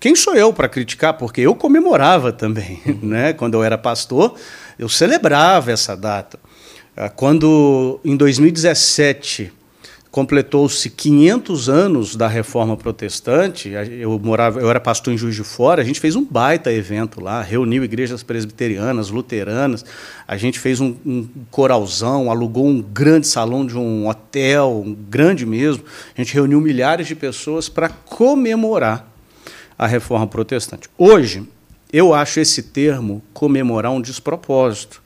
quem 0.00 0.16
sou 0.16 0.34
eu 0.34 0.54
para 0.54 0.70
criticar? 0.70 1.12
Porque 1.14 1.42
eu 1.42 1.54
comemorava 1.54 2.32
também. 2.32 2.80
Né? 3.02 3.34
Quando 3.34 3.54
eu 3.54 3.62
era 3.62 3.76
pastor, 3.76 4.34
eu 4.78 4.88
celebrava 4.88 5.70
essa 5.70 5.94
data. 5.94 6.38
Ah, 6.96 7.10
quando, 7.10 8.00
em 8.02 8.16
2017, 8.16 9.52
completou-se 10.14 10.88
500 10.90 11.68
anos 11.68 12.14
da 12.14 12.28
reforma 12.28 12.76
protestante. 12.76 13.70
Eu 13.70 14.16
morava, 14.16 14.60
eu 14.60 14.70
era 14.70 14.78
pastor 14.78 15.12
em 15.12 15.18
Juiz 15.18 15.34
de 15.34 15.42
Fora. 15.42 15.82
A 15.82 15.84
gente 15.84 15.98
fez 15.98 16.14
um 16.14 16.24
baita 16.24 16.72
evento 16.72 17.20
lá, 17.20 17.42
reuniu 17.42 17.82
igrejas 17.82 18.22
presbiterianas, 18.22 19.10
luteranas. 19.10 19.84
A 20.28 20.36
gente 20.36 20.60
fez 20.60 20.80
um, 20.80 20.94
um 21.04 21.28
coralzão, 21.50 22.30
alugou 22.30 22.64
um 22.64 22.80
grande 22.80 23.26
salão 23.26 23.66
de 23.66 23.76
um 23.76 24.06
hotel, 24.06 24.84
um 24.86 24.94
grande 24.94 25.44
mesmo. 25.44 25.82
A 26.16 26.20
gente 26.22 26.32
reuniu 26.32 26.60
milhares 26.60 27.08
de 27.08 27.16
pessoas 27.16 27.68
para 27.68 27.88
comemorar 27.88 29.12
a 29.76 29.88
reforma 29.88 30.28
protestante. 30.28 30.88
Hoje, 30.96 31.42
eu 31.92 32.14
acho 32.14 32.38
esse 32.38 32.62
termo 32.62 33.20
comemorar 33.32 33.90
um 33.90 34.00
despropósito, 34.00 35.02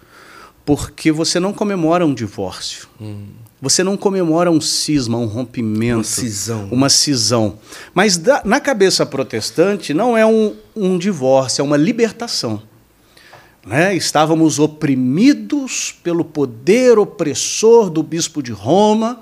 porque 0.66 1.10
você 1.10 1.40
não 1.40 1.54
comemora 1.54 2.04
um 2.04 2.12
divórcio. 2.12 2.86
Hum 3.00 3.47
você 3.60 3.82
não 3.82 3.96
comemora 3.96 4.50
um 4.50 4.60
cisma, 4.60 5.18
um 5.18 5.26
rompimento, 5.26 5.96
uma 5.96 6.04
cisão. 6.04 6.68
Uma 6.70 6.88
cisão. 6.88 7.58
Mas 7.92 8.16
da, 8.16 8.42
na 8.44 8.60
cabeça 8.60 9.04
protestante 9.04 9.92
não 9.92 10.16
é 10.16 10.24
um, 10.24 10.54
um 10.76 10.96
divórcio, 10.96 11.60
é 11.62 11.64
uma 11.64 11.76
libertação. 11.76 12.62
Né? 13.66 13.94
Estávamos 13.96 14.58
oprimidos 14.58 15.94
pelo 16.02 16.24
poder 16.24 16.98
opressor 16.98 17.90
do 17.90 18.02
bispo 18.02 18.42
de 18.42 18.52
Roma 18.52 19.20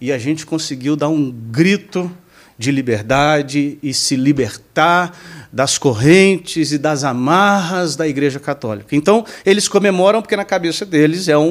e 0.00 0.12
a 0.12 0.18
gente 0.18 0.44
conseguiu 0.44 0.96
dar 0.96 1.08
um 1.08 1.30
grito 1.30 2.10
de 2.58 2.70
liberdade 2.70 3.78
e 3.82 3.94
se 3.94 4.16
libertar 4.16 5.16
das 5.52 5.78
correntes 5.78 6.72
e 6.72 6.78
das 6.78 7.04
amarras 7.04 7.96
da 7.96 8.08
Igreja 8.08 8.40
Católica. 8.40 8.96
Então, 8.96 9.24
eles 9.44 9.68
comemoram 9.68 10.20
porque 10.20 10.36
na 10.36 10.44
cabeça 10.44 10.84
deles 10.84 11.28
é 11.28 11.38
um, 11.38 11.44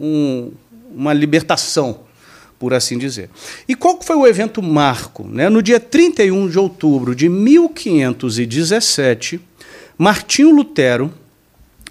um 0.00 0.52
uma 0.96 1.12
libertação, 1.12 2.00
por 2.58 2.72
assim 2.72 2.96
dizer. 2.96 3.28
E 3.68 3.74
qual 3.74 4.00
foi 4.02 4.16
o 4.16 4.26
evento 4.26 4.62
marco? 4.62 5.28
Né? 5.28 5.48
No 5.48 5.62
dia 5.62 5.78
31 5.78 6.48
de 6.48 6.58
outubro 6.58 7.14
de 7.14 7.28
1517, 7.28 9.40
Martinho 9.98 10.50
Lutero 10.50 11.12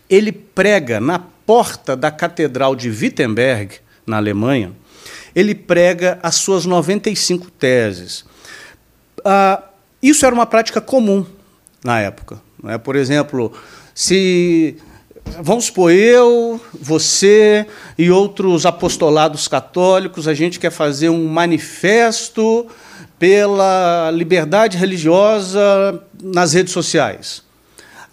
ele 0.10 0.32
prega 0.32 1.00
na 1.00 1.20
porta 1.20 1.96
da 1.96 2.12
Catedral 2.12 2.76
de 2.76 2.90
Wittenberg, 2.90 3.76
na 4.06 4.18
Alemanha, 4.18 4.72
ele 5.36 5.56
prega 5.56 6.20
as 6.22 6.36
suas 6.36 6.66
95 6.66 7.50
teses. 7.52 8.24
Ah, 9.24 9.64
isso 10.02 10.26
era 10.26 10.34
uma 10.34 10.46
prática 10.46 10.80
comum 10.80 11.26
na 11.84 12.00
época. 12.00 12.40
Né? 12.64 12.78
Por 12.78 12.96
exemplo, 12.96 13.52
se 13.94 14.78
Vamos 15.42 15.66
supor, 15.66 15.92
eu, 15.92 16.62
você 16.80 17.66
e 17.98 18.10
outros 18.10 18.66
apostolados 18.66 19.48
católicos, 19.48 20.28
a 20.28 20.34
gente 20.34 20.60
quer 20.60 20.72
fazer 20.72 21.10
um 21.10 21.28
manifesto 21.28 22.68
pela 23.20 24.12
liberdade 24.12 24.78
religiosa 24.78 26.02
nas 26.22 26.54
redes 26.54 26.74
sociais. 26.74 27.45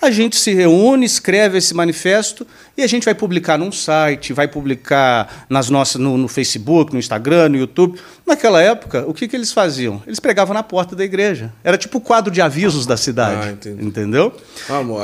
A 0.02 0.10
gente 0.10 0.34
se 0.34 0.52
reúne, 0.52 1.06
escreve 1.06 1.58
esse 1.58 1.72
manifesto 1.72 2.44
e 2.76 2.82
a 2.82 2.88
gente 2.88 3.04
vai 3.04 3.14
publicar 3.14 3.56
num 3.56 3.70
site, 3.70 4.32
vai 4.32 4.48
publicar 4.48 5.46
nas 5.48 5.70
nossas, 5.70 6.00
no, 6.00 6.18
no 6.18 6.26
Facebook, 6.26 6.92
no 6.92 6.98
Instagram, 6.98 7.50
no 7.50 7.56
YouTube. 7.56 7.96
Naquela 8.26 8.60
época, 8.60 9.04
o 9.06 9.14
que, 9.14 9.28
que 9.28 9.36
eles 9.36 9.52
faziam? 9.52 10.02
Eles 10.04 10.18
pregavam 10.18 10.54
na 10.54 10.62
porta 10.64 10.96
da 10.96 11.04
igreja. 11.04 11.52
Era 11.62 11.78
tipo 11.78 11.98
o 11.98 12.00
quadro 12.00 12.32
de 12.32 12.42
avisos 12.42 12.84
da 12.84 12.96
cidade. 12.96 13.56
Ah, 13.64 13.70
entendeu? 13.80 14.34
Vamos, 14.68 15.00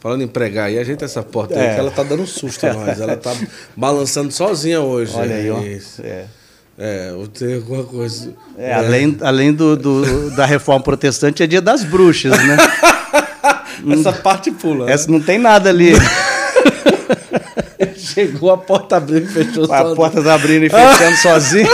falando 0.00 0.22
em 0.22 0.28
pregar 0.28 0.66
aí, 0.66 0.80
a 0.80 0.84
gente 0.84 1.04
essa 1.04 1.22
porta 1.22 1.54
é. 1.54 1.68
aí 1.68 1.74
que 1.74 1.80
ela 1.80 1.90
tá 1.92 2.02
dando 2.02 2.24
um 2.24 2.26
susto 2.26 2.66
a 2.66 2.72
nós. 2.74 3.00
Ela 3.00 3.16
tá 3.16 3.32
balançando 3.76 4.32
sozinha 4.32 4.80
hoje. 4.80 5.12
Olha 5.14 5.36
aí, 5.36 5.48
ó. 5.48 5.60
É. 6.02 6.24
É, 6.76 7.12
ou 7.12 7.28
tem 7.28 7.54
alguma 7.56 7.84
coisa. 7.84 8.32
É, 8.58 8.72
Além, 8.72 9.16
além 9.20 9.52
do, 9.52 9.76
do- 9.76 10.30
da 10.34 10.46
reforma 10.46 10.82
protestante, 10.82 11.42
é 11.42 11.46
dia 11.46 11.60
das 11.60 11.84
bruxas, 11.84 12.32
né? 12.32 12.56
Essa 13.92 14.12
parte 14.12 14.50
pula. 14.50 14.86
né? 14.86 14.92
Essa 14.92 15.10
não 15.10 15.20
tem 15.20 15.38
nada 15.38 15.68
ali. 15.70 15.92
Chegou 17.96 18.50
a 18.50 18.58
porta 18.58 18.96
abrindo 18.96 19.24
e 19.24 19.28
fechou 19.32 19.64
A 19.64 19.78
só. 19.78 19.94
porta 19.94 20.22
tá 20.22 20.34
abrindo 20.34 20.64
e 20.64 20.68
fechando 20.70 21.16
sozinho. 21.16 21.68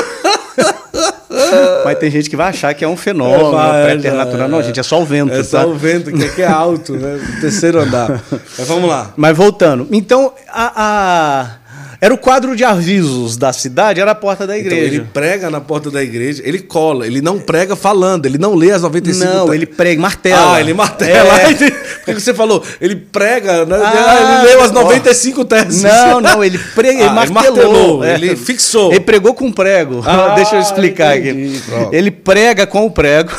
Mas 1.85 1.99
tem 1.99 2.11
gente 2.11 2.29
que 2.29 2.37
vai 2.37 2.49
achar 2.49 2.75
que 2.75 2.85
é 2.85 2.89
um 2.89 2.97
fenômeno 2.97 3.49
É, 3.49 3.53
vai, 3.53 3.91
preternatural. 3.93 4.47
é. 4.47 4.51
Não, 4.51 4.63
gente, 4.63 4.81
é 4.81 4.83
só 4.83 5.01
o 5.01 5.05
vento, 5.05 5.33
É 5.33 5.39
tá? 5.39 5.45
só 5.45 5.67
o 5.69 5.75
vento, 5.75 6.13
que 6.13 6.25
aqui 6.25 6.43
é 6.43 6.47
alto, 6.47 6.95
né? 6.95 7.21
O 7.37 7.41
terceiro 7.41 7.81
andar. 7.81 8.23
Mas 8.59 8.69
vamos 8.69 8.89
lá. 8.89 9.13
Mas 9.17 9.37
voltando. 9.37 9.87
Então, 9.91 10.33
a, 10.49 10.73
a- 10.77 11.51
era 12.01 12.13
o 12.13 12.19
quadro 12.19 12.55
de 12.55 12.63
avisos 12.63 13.39
da 13.39 13.53
cidade, 13.55 14.01
era 14.01 14.11
a 14.11 14.15
porta 14.15 14.47
da 14.47 14.59
Então, 14.59 14.71
igreja. 14.73 14.97
ele 14.97 15.07
prega 15.15 15.49
na 15.49 15.61
porta 15.63 15.91
da 15.91 16.03
igreja, 16.03 16.43
ele 16.45 16.59
cola, 16.59 17.07
ele 17.07 17.23
não 17.23 17.39
prega 17.39 17.75
falando, 17.75 18.27
ele 18.27 18.37
não 18.37 18.55
lê 18.55 18.71
as 18.71 18.83
95 18.83 19.25
não, 19.33 19.55
ele 19.55 19.65
prega, 19.65 20.01
martela. 20.01 20.57
Ah, 20.57 20.61
ele 20.61 20.75
martela. 20.75 21.41
É. 21.41 21.55
Porque 22.07 22.21
você 22.21 22.33
falou, 22.33 22.65
ele 22.81 22.95
prega, 22.95 23.67
né? 23.67 23.77
Ah, 23.83 24.41
ele 24.41 24.49
leu 24.49 24.63
as 24.63 24.71
ó. 24.71 24.75
95 24.75 25.45
teses. 25.45 25.83
Não, 25.83 26.21
não, 26.21 26.45
ele 26.45 26.57
ele 26.57 26.63
Ah, 27.03 27.07
ele 27.07 27.11
martelou. 27.11 27.33
martelou, 27.33 28.05
é. 28.05 28.15
ele 28.15 28.37
fixou. 28.37 28.93
Ele 28.93 29.01
pregou 29.01 29.35
com 29.35 29.51
prego. 29.51 30.03
Ah, 30.07 30.35
Deixa 30.37 30.55
eu 30.55 30.61
explicar 30.61 31.19
entendi, 31.19 31.57
aqui. 31.57 31.67
pronto. 31.67 31.95
Ele 31.95 32.11
prega 32.13 32.67
com 32.67 32.87
o 32.87 32.91
prego 32.91 33.33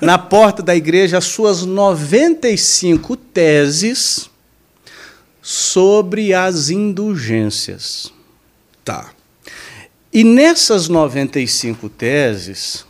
na 0.00 0.16
porta 0.16 0.62
da 0.62 0.74
igreja 0.74 1.18
as 1.18 1.24
suas 1.24 1.66
95 1.66 3.14
teses 3.14 4.30
sobre 5.42 6.32
as 6.32 6.70
indulgências. 6.70 8.10
Tá. 8.82 9.10
E 10.10 10.24
nessas 10.24 10.88
95 10.88 11.88
teses, 11.90 12.86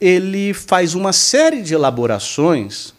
ele 0.00 0.52
faz 0.52 0.94
uma 0.94 1.12
série 1.12 1.62
de 1.62 1.72
elaborações 1.72 2.92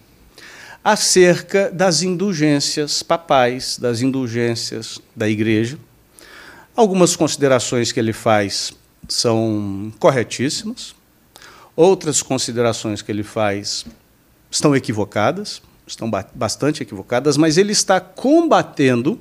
acerca 0.83 1.71
das 1.71 2.01
indulgências 2.01 3.01
papais, 3.01 3.77
das 3.79 4.01
indulgências 4.01 4.99
da 5.15 5.29
igreja. 5.29 5.77
Algumas 6.75 7.15
considerações 7.15 7.91
que 7.91 7.99
ele 7.99 8.13
faz 8.13 8.73
são 9.07 9.93
corretíssimas, 9.99 10.95
outras 11.75 12.21
considerações 12.21 13.01
que 13.01 13.11
ele 13.11 13.23
faz 13.23 13.85
estão 14.51 14.75
equivocadas, 14.75 15.61
estão 15.87 16.09
ba- 16.09 16.27
bastante 16.33 16.83
equivocadas, 16.83 17.37
mas 17.37 17.57
ele 17.57 17.71
está 17.71 17.99
combatendo 17.99 19.19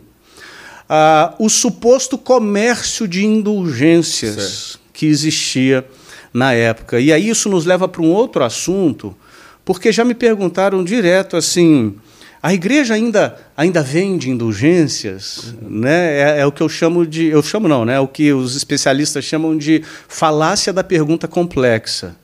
ah, 0.89 1.35
o 1.39 1.49
suposto 1.49 2.19
comércio 2.19 3.07
de 3.07 3.25
indulgências 3.25 4.79
que 4.93 5.07
existia 5.07 5.87
na 6.33 6.53
época. 6.53 7.01
E 7.01 7.13
aí 7.13 7.29
isso 7.29 7.49
nos 7.49 7.65
leva 7.65 7.87
para 7.87 8.03
um 8.03 8.11
outro 8.11 8.45
assunto, 8.45 9.17
porque 9.65 9.93
já 9.93 10.05
me 10.05 10.15
perguntaram 10.15 10.83
direto 10.85 11.37
assim. 11.37 11.97
A 12.43 12.53
igreja 12.53 12.95
ainda, 12.95 13.39
ainda 13.57 13.85
vende 13.85 14.29
indulgências, 14.29 15.55
né? 15.63 16.19
É, 16.19 16.41
é 16.41 16.47
o 16.47 16.51
que 16.51 16.61
eu 16.61 16.69
chamo 16.69 17.07
de, 17.07 17.27
eu 17.27 17.41
chamo 17.41 17.69
não, 17.69 17.85
né? 17.85 17.95
É 17.95 18.01
o 18.01 18.09
que 18.09 18.33
os 18.33 18.57
especialistas 18.57 19.25
chamam 19.25 19.57
de 19.57 19.85
falácia 20.09 20.73
da 20.73 20.83
pergunta 20.83 21.29
complexa, 21.29 22.17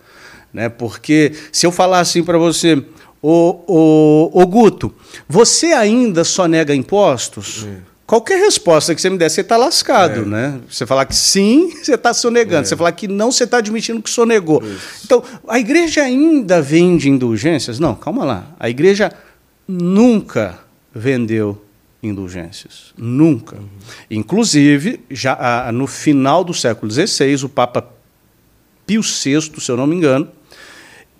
né? 0.52 0.68
Porque 0.68 1.32
se 1.52 1.64
eu 1.64 1.70
falar 1.70 2.00
assim 2.00 2.24
para 2.24 2.36
você, 2.36 2.82
ô, 3.22 3.60
ô, 3.68 4.42
ô 4.42 4.46
Guto, 4.46 4.92
você 5.28 5.66
ainda 5.66 6.24
só 6.24 6.48
nega 6.48 6.74
impostos? 6.74 7.64
Qualquer 8.08 8.38
resposta 8.38 8.94
que 8.94 9.02
você 9.02 9.10
me 9.10 9.18
der, 9.18 9.28
você 9.28 9.42
está 9.42 9.58
lascado, 9.58 10.24
né? 10.24 10.58
Você 10.66 10.86
falar 10.86 11.04
que 11.04 11.14
sim, 11.14 11.70
você 11.84 11.92
está 11.92 12.14
sonegando. 12.14 12.66
Você 12.66 12.74
falar 12.74 12.92
que 12.92 13.06
não, 13.06 13.30
você 13.30 13.44
está 13.44 13.58
admitindo 13.58 14.00
que 14.00 14.08
sonegou. 14.08 14.62
Então, 15.04 15.22
a 15.46 15.58
igreja 15.58 16.00
ainda 16.00 16.62
vende 16.62 17.10
indulgências? 17.10 17.78
Não, 17.78 17.94
calma 17.94 18.24
lá. 18.24 18.46
A 18.58 18.70
igreja 18.70 19.12
nunca 19.68 20.58
vendeu 20.94 21.62
indulgências. 22.02 22.94
Nunca. 22.96 23.58
Inclusive, 24.10 25.00
já 25.10 25.70
no 25.70 25.86
final 25.86 26.42
do 26.42 26.54
século 26.54 26.90
XVI, 26.90 27.44
o 27.44 27.48
Papa 27.50 27.86
Pio 28.86 29.02
VI, 29.02 29.60
se 29.60 29.70
eu 29.70 29.76
não 29.76 29.86
me 29.86 29.94
engano, 29.94 30.30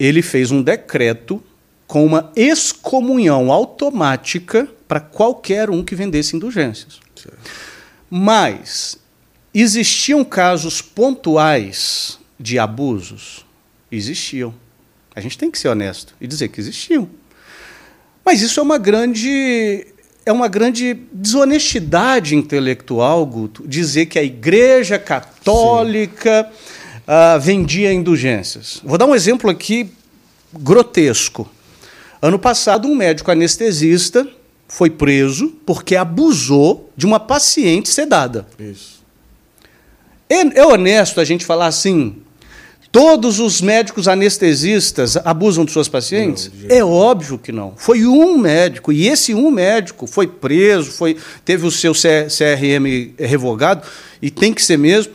ele 0.00 0.22
fez 0.22 0.50
um 0.50 0.62
decreto 0.62 1.42
com 1.88 2.04
uma 2.04 2.30
excomunhão 2.36 3.50
automática 3.50 4.68
para 4.86 5.00
qualquer 5.00 5.70
um 5.70 5.82
que 5.82 5.96
vendesse 5.96 6.36
indulgências. 6.36 7.00
Mas 8.10 8.98
existiam 9.54 10.22
casos 10.22 10.82
pontuais 10.82 12.18
de 12.38 12.58
abusos? 12.58 13.44
Existiam. 13.90 14.54
A 15.16 15.20
gente 15.20 15.38
tem 15.38 15.50
que 15.50 15.58
ser 15.58 15.68
honesto 15.68 16.14
e 16.20 16.26
dizer 16.26 16.48
que 16.48 16.60
existiam. 16.60 17.08
Mas 18.24 18.42
isso 18.42 18.60
é 18.60 18.62
uma 18.62 18.78
grande 18.78 19.86
é 20.26 20.32
uma 20.32 20.46
grande 20.46 20.92
desonestidade 21.10 22.36
intelectual, 22.36 23.24
Guto, 23.24 23.66
dizer 23.66 24.06
que 24.06 24.18
a 24.18 24.22
Igreja 24.22 24.98
Católica 24.98 26.52
ah, 27.06 27.38
vendia 27.38 27.90
indulgências. 27.94 28.82
Vou 28.84 28.98
dar 28.98 29.06
um 29.06 29.14
exemplo 29.14 29.48
aqui 29.48 29.90
grotesco. 30.52 31.48
Ano 32.20 32.38
passado, 32.38 32.88
um 32.88 32.94
médico 32.94 33.30
anestesista 33.30 34.26
foi 34.66 34.90
preso 34.90 35.54
porque 35.64 35.96
abusou 35.96 36.90
de 36.96 37.06
uma 37.06 37.20
paciente 37.20 37.88
sedada. 37.88 38.46
Isso. 38.58 38.98
É, 40.28 40.60
é 40.60 40.66
honesto 40.66 41.20
a 41.20 41.24
gente 41.24 41.44
falar 41.44 41.66
assim? 41.66 42.16
Todos 42.90 43.38
os 43.38 43.60
médicos 43.60 44.08
anestesistas 44.08 45.16
abusam 45.18 45.64
de 45.64 45.72
suas 45.72 45.88
pacientes? 45.88 46.50
Não, 46.52 46.76
é 46.76 46.84
óbvio 46.84 47.38
que 47.38 47.52
não. 47.52 47.74
Foi 47.76 48.04
um 48.06 48.36
médico, 48.38 48.90
e 48.90 49.06
esse 49.06 49.34
um 49.34 49.50
médico 49.50 50.06
foi 50.06 50.26
preso, 50.26 50.90
foi, 50.90 51.16
teve 51.44 51.66
o 51.66 51.70
seu 51.70 51.92
CRM 51.92 53.14
revogado, 53.18 53.86
e 54.20 54.30
tem 54.30 54.54
que 54.54 54.62
ser 54.62 54.78
mesmo. 54.78 55.12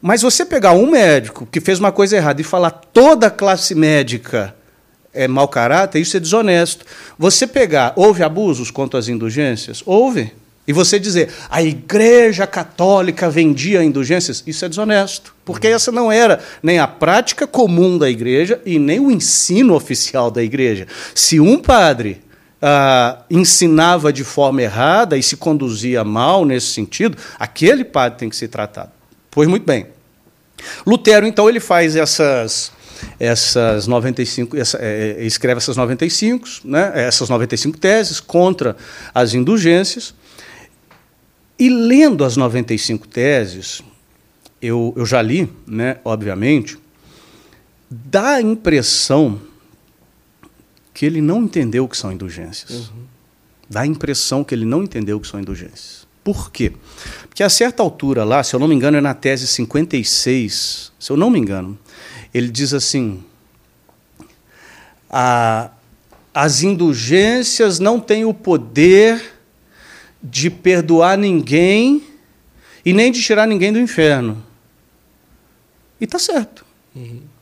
Mas 0.00 0.22
você 0.22 0.46
pegar 0.46 0.72
um 0.72 0.90
médico 0.90 1.46
que 1.50 1.60
fez 1.60 1.78
uma 1.78 1.92
coisa 1.92 2.16
errada 2.16 2.40
e 2.40 2.44
falar 2.44 2.70
toda 2.70 3.26
a 3.26 3.30
classe 3.30 3.74
médica 3.74 4.54
é 5.12 5.26
mau 5.26 5.48
caráter, 5.48 6.00
isso 6.00 6.16
é 6.16 6.20
desonesto. 6.20 6.84
Você 7.18 7.46
pegar, 7.46 7.92
houve 7.96 8.22
abusos 8.22 8.70
quanto 8.70 8.96
às 8.96 9.08
indulgências? 9.08 9.82
Houve. 9.84 10.32
E 10.68 10.72
você 10.72 11.00
dizer, 11.00 11.30
a 11.48 11.62
Igreja 11.62 12.46
Católica 12.46 13.28
vendia 13.28 13.82
indulgências, 13.82 14.44
isso 14.46 14.64
é 14.64 14.68
desonesto. 14.68 15.34
Porque 15.44 15.66
essa 15.66 15.90
não 15.90 16.12
era 16.12 16.38
nem 16.62 16.78
a 16.78 16.86
prática 16.86 17.46
comum 17.46 17.98
da 17.98 18.08
Igreja 18.08 18.60
e 18.64 18.78
nem 18.78 19.00
o 19.00 19.10
ensino 19.10 19.74
oficial 19.74 20.30
da 20.30 20.42
Igreja. 20.42 20.86
Se 21.14 21.40
um 21.40 21.58
padre 21.58 22.20
ah, 22.62 23.22
ensinava 23.28 24.12
de 24.12 24.22
forma 24.22 24.62
errada 24.62 25.16
e 25.16 25.22
se 25.22 25.36
conduzia 25.36 26.04
mal 26.04 26.44
nesse 26.44 26.68
sentido, 26.68 27.16
aquele 27.38 27.84
padre 27.84 28.18
tem 28.18 28.28
que 28.28 28.36
ser 28.36 28.48
tratado. 28.48 28.92
Pois 29.30 29.48
muito 29.48 29.66
bem. 29.66 29.86
Lutero, 30.86 31.26
então, 31.26 31.48
ele 31.48 31.58
faz 31.58 31.96
essas 31.96 32.70
essas 33.20 33.86
95, 33.86 34.56
essa, 34.56 34.78
é, 34.80 35.22
escreve 35.26 35.58
essas 35.58 35.76
95, 35.76 36.48
né, 36.64 36.90
essas 36.94 37.28
95 37.28 37.76
teses 37.76 38.18
contra 38.18 38.74
as 39.14 39.34
indulgências. 39.34 40.14
E 41.58 41.68
lendo 41.68 42.24
as 42.24 42.38
95 42.38 43.06
teses, 43.06 43.82
eu, 44.62 44.94
eu 44.96 45.04
já 45.04 45.20
li, 45.20 45.52
né, 45.66 45.98
obviamente, 46.02 46.78
dá 47.90 48.36
a 48.36 48.42
impressão 48.42 49.38
que 50.94 51.04
ele 51.04 51.20
não 51.20 51.42
entendeu 51.42 51.84
o 51.84 51.88
que 51.88 51.98
são 51.98 52.10
indulgências. 52.10 52.90
Dá 53.68 53.82
a 53.82 53.86
impressão 53.86 54.42
que 54.42 54.54
ele 54.54 54.64
não 54.64 54.82
entendeu 54.82 55.18
o 55.18 55.20
que 55.20 55.28
são 55.28 55.38
indulgências. 55.38 56.08
Por 56.24 56.50
quê? 56.50 56.72
Porque 57.28 57.42
a 57.42 57.50
certa 57.50 57.82
altura 57.82 58.24
lá, 58.24 58.42
se 58.42 58.54
eu 58.54 58.60
não 58.60 58.66
me 58.66 58.74
engano, 58.74 58.96
é 58.96 59.00
na 59.00 59.12
tese 59.12 59.46
56, 59.46 60.92
se 60.98 61.12
eu 61.12 61.16
não 61.16 61.30
me 61.30 61.38
engano, 61.38 61.78
ele 62.32 62.48
diz 62.48 62.72
assim: 62.72 63.22
a, 65.10 65.70
as 66.32 66.62
indulgências 66.62 67.78
não 67.78 67.98
têm 67.98 68.24
o 68.24 68.32
poder 68.32 69.34
de 70.22 70.50
perdoar 70.50 71.16
ninguém 71.16 72.04
e 72.84 72.92
nem 72.92 73.10
de 73.10 73.20
tirar 73.22 73.46
ninguém 73.46 73.72
do 73.72 73.78
inferno. 73.78 74.42
E 76.00 76.04
está 76.04 76.18
certo. 76.18 76.64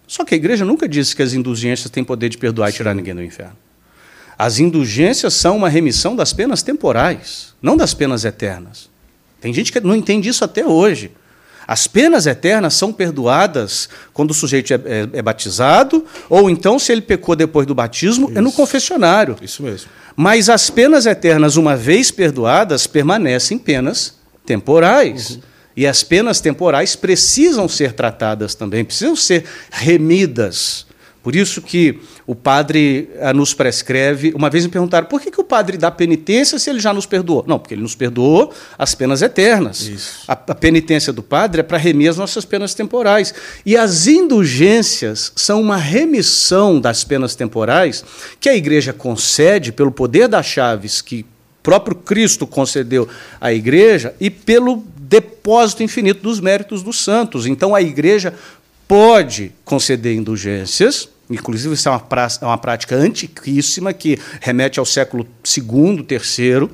Só 0.06 0.24
que 0.24 0.34
a 0.34 0.36
igreja 0.36 0.64
nunca 0.64 0.88
disse 0.88 1.14
que 1.14 1.22
as 1.22 1.32
indulgências 1.32 1.90
têm 1.90 2.02
poder 2.02 2.28
de 2.28 2.38
perdoar 2.38 2.70
e 2.70 2.72
tirar 2.72 2.94
ninguém 2.94 3.14
do 3.14 3.22
inferno. 3.22 3.56
As 4.38 4.58
indulgências 4.58 5.34
são 5.34 5.56
uma 5.56 5.68
remissão 5.68 6.14
das 6.14 6.32
penas 6.32 6.62
temporais, 6.62 7.54
não 7.60 7.76
das 7.76 7.92
penas 7.92 8.24
eternas. 8.24 8.88
Tem 9.40 9.52
gente 9.52 9.70
que 9.72 9.80
não 9.80 9.94
entende 9.94 10.28
isso 10.28 10.44
até 10.44 10.64
hoje. 10.64 11.10
As 11.68 11.86
penas 11.86 12.26
eternas 12.26 12.72
são 12.72 12.90
perdoadas 12.94 13.90
quando 14.14 14.30
o 14.30 14.34
sujeito 14.34 14.72
é, 14.72 14.76
é- 14.86 15.08
é 15.18 15.20
batizado, 15.22 16.02
ou 16.30 16.48
então, 16.48 16.78
se 16.78 16.90
ele 16.90 17.02
pecou 17.02 17.36
depois 17.36 17.66
do 17.66 17.74
batismo, 17.74 18.32
é 18.34 18.40
no 18.40 18.50
confessionário. 18.50 19.36
Isso 19.42 19.62
mesmo. 19.62 19.90
Mas 20.16 20.48
as 20.48 20.70
penas 20.70 21.04
eternas, 21.04 21.56
uma 21.56 21.76
vez 21.76 22.10
perdoadas, 22.10 22.86
permanecem 22.86 23.58
penas 23.58 24.14
temporais. 24.46 25.38
E 25.76 25.86
as 25.86 26.02
penas 26.02 26.40
temporais 26.40 26.96
precisam 26.96 27.68
ser 27.68 27.92
tratadas 27.92 28.54
também, 28.54 28.82
precisam 28.84 29.14
ser 29.14 29.44
remidas. 29.70 30.87
Por 31.22 31.34
isso 31.34 31.60
que 31.60 31.98
o 32.26 32.34
padre 32.34 33.10
ah, 33.20 33.32
nos 33.32 33.52
prescreve. 33.52 34.32
Uma 34.34 34.48
vez 34.48 34.64
me 34.64 34.70
perguntaram 34.70 35.06
por 35.06 35.20
que, 35.20 35.30
que 35.30 35.40
o 35.40 35.44
padre 35.44 35.76
dá 35.76 35.90
penitência 35.90 36.58
se 36.58 36.70
ele 36.70 36.80
já 36.80 36.92
nos 36.92 37.06
perdoou? 37.06 37.44
Não, 37.46 37.58
porque 37.58 37.74
ele 37.74 37.82
nos 37.82 37.94
perdoou 37.94 38.52
as 38.78 38.94
penas 38.94 39.20
eternas. 39.20 40.22
A, 40.28 40.32
a 40.32 40.54
penitência 40.54 41.12
do 41.12 41.22
padre 41.22 41.60
é 41.60 41.62
para 41.62 41.76
remir 41.76 42.08
as 42.08 42.16
nossas 42.16 42.44
penas 42.44 42.72
temporais. 42.72 43.34
E 43.66 43.76
as 43.76 44.06
indulgências 44.06 45.32
são 45.34 45.60
uma 45.60 45.76
remissão 45.76 46.80
das 46.80 47.04
penas 47.04 47.34
temporais 47.34 48.04
que 48.40 48.48
a 48.48 48.56
igreja 48.56 48.92
concede 48.92 49.72
pelo 49.72 49.90
poder 49.90 50.28
das 50.28 50.46
chaves 50.46 51.02
que 51.02 51.26
próprio 51.62 51.96
Cristo 51.96 52.46
concedeu 52.46 53.06
à 53.40 53.52
igreja 53.52 54.14
e 54.18 54.30
pelo 54.30 54.82
depósito 55.08 55.82
infinito 55.82 56.22
dos 56.22 56.40
méritos 56.40 56.82
dos 56.82 57.02
santos. 57.02 57.46
Então 57.46 57.74
a 57.74 57.82
igreja 57.82 58.34
pode 58.88 59.52
conceder 59.66 60.16
indulgências, 60.16 61.08
inclusive 61.30 61.74
isso 61.74 61.88
é 61.88 61.92
uma, 61.92 62.02
é 62.40 62.44
uma 62.46 62.58
prática 62.58 62.96
antiquíssima 62.96 63.92
que 63.92 64.18
remete 64.40 64.80
ao 64.80 64.86
século 64.86 65.28
II, 65.56 66.06
III. 66.10 66.70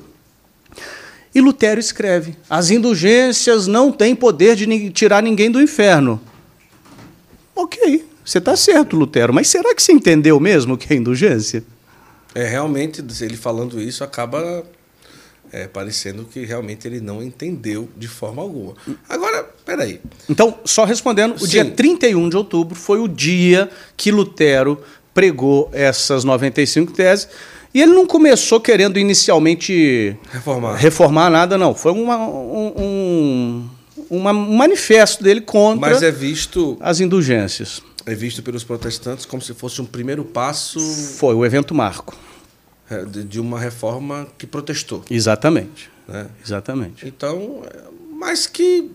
E 1.35 1.41
Lutero 1.41 1.79
escreve: 1.79 2.37
as 2.49 2.71
indulgências 2.71 3.67
não 3.67 3.91
têm 3.91 4.15
poder 4.15 4.55
de 4.55 4.89
tirar 4.91 5.21
ninguém 5.21 5.51
do 5.51 5.61
inferno. 5.61 6.21
Ok, 7.53 8.05
você 8.23 8.37
está 8.37 8.55
certo, 8.55 8.95
Lutero, 8.95 9.33
mas 9.33 9.49
será 9.49 9.75
que 9.75 9.83
você 9.83 9.91
entendeu 9.91 10.39
mesmo 10.39 10.73
o 10.73 10.77
que 10.77 10.93
é 10.93 10.97
indulgência? 10.97 11.63
É, 12.33 12.47
realmente, 12.47 13.03
ele 13.21 13.37
falando 13.37 13.79
isso 13.79 14.03
acaba 14.03 14.65
é, 15.55 15.67
parecendo 15.69 16.25
que 16.25 16.43
realmente 16.43 16.85
ele 16.85 16.99
não 16.99 17.23
entendeu 17.23 17.87
de 17.95 18.09
forma 18.09 18.41
alguma. 18.41 18.73
Agora, 19.07 19.41
peraí. 19.65 20.01
Então, 20.29 20.59
só 20.65 20.83
respondendo, 20.83 21.35
o 21.35 21.39
Sim. 21.39 21.47
dia 21.47 21.65
31 21.65 22.27
de 22.27 22.35
outubro 22.35 22.75
foi 22.75 22.99
o 22.99 23.07
dia 23.07 23.69
que 23.95 24.11
Lutero 24.11 24.83
pregou 25.13 25.69
essas 25.71 26.25
95 26.25 26.91
teses. 26.91 27.29
E 27.73 27.81
ele 27.81 27.93
não 27.93 28.05
começou 28.05 28.59
querendo 28.59 28.99
inicialmente 28.99 30.17
reformar, 30.29 30.75
reformar 30.75 31.29
nada, 31.29 31.57
não. 31.57 31.73
Foi 31.73 31.93
uma, 31.93 32.17
um, 32.17 32.73
um, 32.77 33.69
uma, 34.09 34.31
um 34.31 34.57
manifesto 34.57 35.23
dele 35.23 35.39
contra 35.39 35.89
Mas 35.89 36.03
é 36.03 36.11
visto, 36.11 36.77
as 36.81 36.99
indulgências. 36.99 37.81
É 38.05 38.13
visto 38.13 38.43
pelos 38.43 38.65
protestantes 38.65 39.25
como 39.25 39.41
se 39.41 39.53
fosse 39.53 39.81
um 39.81 39.85
primeiro 39.85 40.25
passo. 40.25 40.79
Foi 40.79 41.33
o 41.33 41.45
evento 41.45 41.73
marco. 41.73 42.13
É, 42.89 43.03
de 43.03 43.39
uma 43.39 43.59
reforma 43.59 44.27
que 44.37 44.45
protestou. 44.45 45.03
Exatamente. 45.09 45.89
Né? 46.07 46.27
Exatamente. 46.43 47.07
Então, 47.07 47.63
é, 47.65 47.83
mas 48.11 48.45
que, 48.45 48.91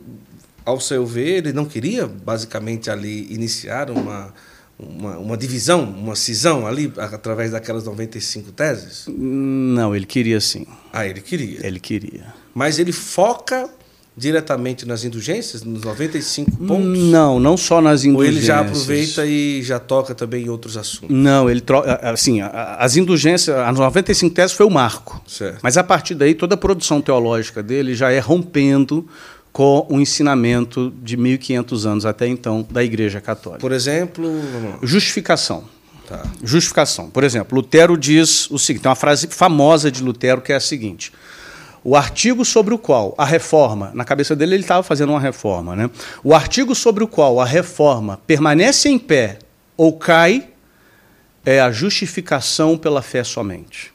ao 0.64 0.80
seu 0.80 1.04
ver, 1.04 1.38
ele 1.38 1.52
não 1.52 1.64
queria 1.64 2.06
basicamente 2.06 2.88
ali 2.88 3.32
iniciar 3.32 3.90
uma, 3.90 4.32
uma, 4.78 5.18
uma 5.18 5.36
divisão, 5.36 5.82
uma 5.82 6.14
cisão 6.14 6.66
ali 6.66 6.92
através 6.96 7.50
daquelas 7.50 7.84
95 7.84 8.52
teses? 8.52 9.06
Não, 9.08 9.94
ele 9.94 10.06
queria 10.06 10.40
sim. 10.40 10.66
Ah, 10.92 11.06
ele 11.06 11.20
queria. 11.20 11.66
Ele 11.66 11.80
queria. 11.80 12.32
Mas 12.54 12.78
ele 12.78 12.92
foca 12.92 13.68
diretamente 14.16 14.86
nas 14.86 15.04
indulgências, 15.04 15.62
nos 15.62 15.82
95 15.82 16.50
pontos? 16.58 16.98
Não, 16.98 17.40
não 17.40 17.56
só 17.56 17.80
nas 17.80 18.04
indulgências. 18.04 18.34
Ou 18.34 18.38
ele 18.38 18.46
já 18.46 18.60
aproveita 18.60 19.26
e 19.26 19.62
já 19.62 19.78
toca 19.78 20.14
também 20.14 20.44
em 20.44 20.48
outros 20.48 20.76
assuntos? 20.76 21.16
Não, 21.16 21.48
ele 21.48 21.60
troca. 21.60 21.94
Assim, 22.02 22.40
as 22.42 22.96
indulgências, 22.96 23.56
as 23.56 23.78
95 23.78 24.34
teses 24.34 24.52
foi 24.52 24.66
o 24.66 24.70
marco. 24.70 25.22
Certo. 25.26 25.60
Mas 25.62 25.76
a 25.76 25.84
partir 25.84 26.14
daí, 26.14 26.34
toda 26.34 26.54
a 26.54 26.58
produção 26.58 27.00
teológica 27.00 27.62
dele 27.62 27.94
já 27.94 28.10
é 28.10 28.18
rompendo 28.18 29.06
com 29.52 29.86
o 29.88 30.00
ensinamento 30.00 30.92
de 31.02 31.16
1500 31.16 31.86
anos 31.86 32.06
até 32.06 32.26
então 32.26 32.66
da 32.70 32.84
Igreja 32.84 33.20
Católica. 33.20 33.60
Por 33.60 33.72
exemplo, 33.72 34.30
justificação. 34.82 35.64
Tá. 36.06 36.24
Justificação. 36.42 37.08
Por 37.08 37.22
exemplo, 37.22 37.56
Lutero 37.56 37.96
diz 37.96 38.50
o 38.50 38.58
seguinte: 38.58 38.82
tem 38.82 38.90
uma 38.90 38.96
frase 38.96 39.28
famosa 39.28 39.90
de 39.90 40.02
Lutero 40.02 40.40
que 40.40 40.52
é 40.52 40.56
a 40.56 40.60
seguinte: 40.60 41.12
o 41.82 41.96
artigo 41.96 42.44
sobre 42.44 42.74
o 42.74 42.78
qual 42.78 43.14
a 43.16 43.24
reforma, 43.24 43.90
na 43.94 44.04
cabeça 44.04 44.36
dele 44.36 44.54
ele 44.54 44.62
estava 44.62 44.82
fazendo 44.82 45.10
uma 45.10 45.20
reforma, 45.20 45.74
né? 45.74 45.90
O 46.22 46.34
artigo 46.34 46.74
sobre 46.74 47.02
o 47.02 47.08
qual 47.08 47.40
a 47.40 47.44
reforma 47.44 48.20
permanece 48.26 48.88
em 48.88 48.98
pé 48.98 49.38
ou 49.76 49.94
cai 49.94 50.48
é 51.44 51.60
a 51.60 51.72
justificação 51.72 52.76
pela 52.76 53.00
fé 53.00 53.24
somente. 53.24 53.92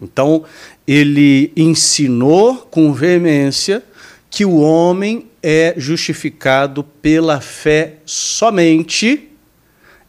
Então, 0.00 0.44
ele 0.86 1.52
ensinou 1.54 2.56
com 2.56 2.92
veemência 2.92 3.84
que 4.30 4.44
o 4.44 4.56
homem 4.56 5.28
é 5.42 5.74
justificado 5.76 6.82
pela 6.82 7.40
fé 7.40 7.96
somente 8.06 9.28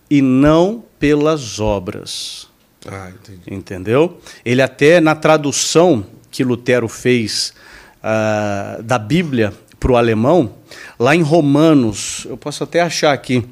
e 0.09 0.21
não 0.21 0.83
pelas 0.97 1.59
obras. 1.59 2.47
Ah, 2.87 3.11
Entendeu? 3.45 4.19
Ele 4.43 4.61
até 4.61 4.99
na 4.99 5.15
tradução 5.15 6.05
que 6.33 6.43
Lutero 6.43 6.89
fez 6.89 7.53
uh, 7.99 8.81
da 8.81 8.97
Bíblia 8.97 9.53
para 9.79 9.91
o 9.91 9.95
alemão, 9.95 10.55
lá 10.99 11.15
em 11.15 11.21
Romanos, 11.21 12.25
eu 12.27 12.35
posso 12.35 12.63
até 12.63 12.81
achar 12.81 13.13
aqui, 13.13 13.45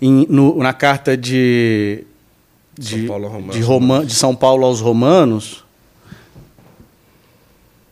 em, 0.00 0.26
no, 0.30 0.58
na 0.58 0.72
carta 0.72 1.16
de, 1.16 2.04
de, 2.78 3.06
São 3.06 3.06
Paulo, 3.06 3.52
de, 3.52 3.60
Roma, 3.60 4.06
de 4.06 4.14
São 4.14 4.34
Paulo 4.34 4.64
aos 4.64 4.80
Romanos, 4.80 5.62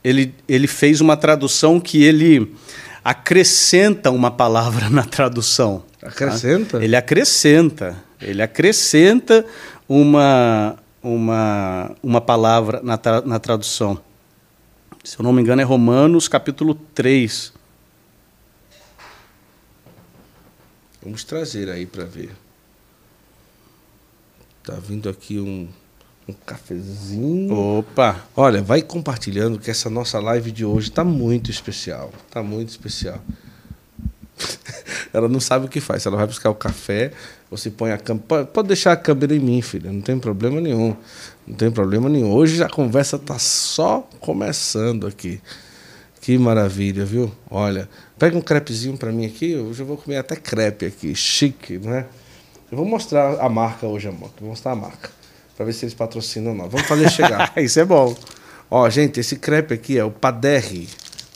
ele, 0.03 0.35
ele 0.49 0.67
fez 0.67 1.01
uma 1.01 1.17
tradução 1.17 1.79
que 1.79 2.03
ele 2.03 2.55
acrescenta 3.05 4.11
uma 4.11 4.31
palavra 4.31 4.89
na 4.89 5.05
tradução. 5.05 5.85
Acrescenta? 6.03 6.79
Tá? 6.79 6.85
Ele 6.85 6.97
acrescenta. 6.97 7.97
Ele 8.21 8.41
acrescenta 8.41 9.45
uma, 9.89 10.77
uma, 11.03 11.95
uma 12.03 12.21
palavra 12.21 12.81
na, 12.83 12.97
tra, 12.97 13.21
na 13.23 13.39
tradução. 13.39 14.01
Se 15.03 15.19
eu 15.19 15.25
não 15.25 15.33
me 15.33 15.43
engano, 15.43 15.61
é 15.61 15.65
Romanos 15.65 16.29
capítulo 16.29 16.75
3. 16.75 17.53
Vamos 21.03 21.25
trazer 21.25 21.69
aí 21.69 21.85
para 21.85 22.05
ver. 22.05 22.31
Tá 24.63 24.75
vindo 24.75 25.09
aqui 25.09 25.41
um, 25.41 25.69
um 26.29 26.33
cafezinho. 26.33 27.53
Opa! 27.53 28.25
Olha, 28.37 28.63
vai 28.63 28.81
compartilhando 28.81 29.59
que 29.59 29.71
essa 29.71 29.91
nossa 29.91 30.21
live 30.21 30.53
de 30.53 30.65
hoje 30.65 30.93
tá 30.93 31.03
muito 31.03 31.51
especial. 31.51 32.13
Tá 32.31 32.43
muito 32.43 32.69
especial. 32.69 33.21
Ela 35.13 35.29
não 35.29 35.41
sabe 35.41 35.67
o 35.67 35.69
que 35.69 35.81
faz. 35.81 36.07
Ela 36.07 36.17
vai 36.17 36.27
buscar 36.27 36.51
o 36.51 36.55
café, 36.55 37.13
você 37.51 37.71
põe 37.71 37.93
a 37.93 37.99
câmera. 37.99 38.45
Pode 38.47 38.69
deixar 38.69 38.93
a 38.93 38.97
câmera 38.97 39.35
em 39.35 39.39
mim, 39.39 39.61
filha, 39.61 39.93
não 39.93 40.01
tem 40.01 40.19
problema 40.19 40.61
nenhum. 40.61 40.97
Não 41.47 41.55
tem 41.55 41.71
problema 41.71 42.09
nenhum. 42.09 42.33
Hoje 42.33 42.63
a 42.63 42.69
conversa 42.69 43.17
está 43.17 43.39
só 43.39 44.09
começando 44.21 45.07
aqui. 45.07 45.41
Que 46.21 46.39
maravilha, 46.39 47.05
viu? 47.05 47.33
Olha, 47.51 47.89
pega 48.19 48.37
um 48.37 48.41
crepezinho 48.41 48.97
para 48.97 49.11
mim 49.11 49.27
aqui. 49.27 49.57
Hoje 49.57 49.83
eu 49.83 49.87
vou 49.87 49.97
comer 49.97 50.19
até 50.19 50.37
crepe 50.37 50.87
aqui, 50.87 51.15
chique, 51.15 51.79
né? 51.79 52.07
Eu 52.71 52.79
vou 52.79 52.87
mostrar 52.87 53.41
a 53.41 53.49
marca 53.49 53.87
hoje, 53.87 54.09
amor. 54.09 54.31
Vou 54.41 54.51
mostrar 54.51 54.73
a 54.73 54.77
marca. 54.77 55.11
Para 55.57 55.67
ver 55.67 55.73
se 55.73 55.85
eles 55.85 55.95
patrocinam 55.95 56.53
ou 56.53 56.57
não. 56.57 56.69
Vamos 56.69 56.87
fazer 56.87 57.11
chegar. 57.11 57.53
Isso 57.59 57.79
é 57.81 57.85
bom. 57.85 58.17
Ó, 58.71 58.89
gente, 58.89 59.21
esse 59.21 59.37
crepe 59.37 59.75
aqui 59.75 59.99
é 59.99 60.05
o 60.05 60.11
Paderri 60.11 60.89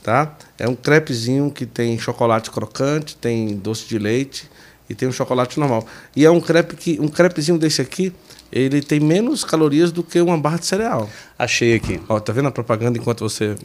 tá? 0.07 0.33
É 0.59 0.69
um 0.69 0.75
crepezinho 0.75 1.51
que 1.51 1.66
tem 1.66 1.99
chocolate 1.99 2.51
crocante, 2.51 3.16
tem 3.16 3.57
doce 3.57 3.87
de 3.87 3.99
leite 3.99 4.49
e 4.88 4.95
tem 4.95 5.09
um 5.09 5.12
chocolate 5.12 5.59
normal. 5.59 5.87
E 6.14 6.25
é 6.25 6.31
um 6.31 6.40
crepe 6.40 6.77
que 6.77 6.99
um 7.01 7.09
crepezinho 7.09 7.59
desse 7.59 7.83
aqui, 7.83 8.12
ele 8.51 8.81
tem 8.81 9.01
menos 9.01 9.45
calorias 9.45 9.90
do 9.92 10.03
que 10.03 10.21
uma 10.21 10.38
barra 10.38 10.59
de 10.59 10.66
cereal. 10.66 11.11
Achei 11.38 11.75
aqui. 11.75 12.01
Ó, 12.09 12.19
tá 12.21 12.33
vendo 12.33 12.49
a 12.49 12.53
propaganda 12.53 12.99
enquanto 12.99 13.21
você 13.21 13.57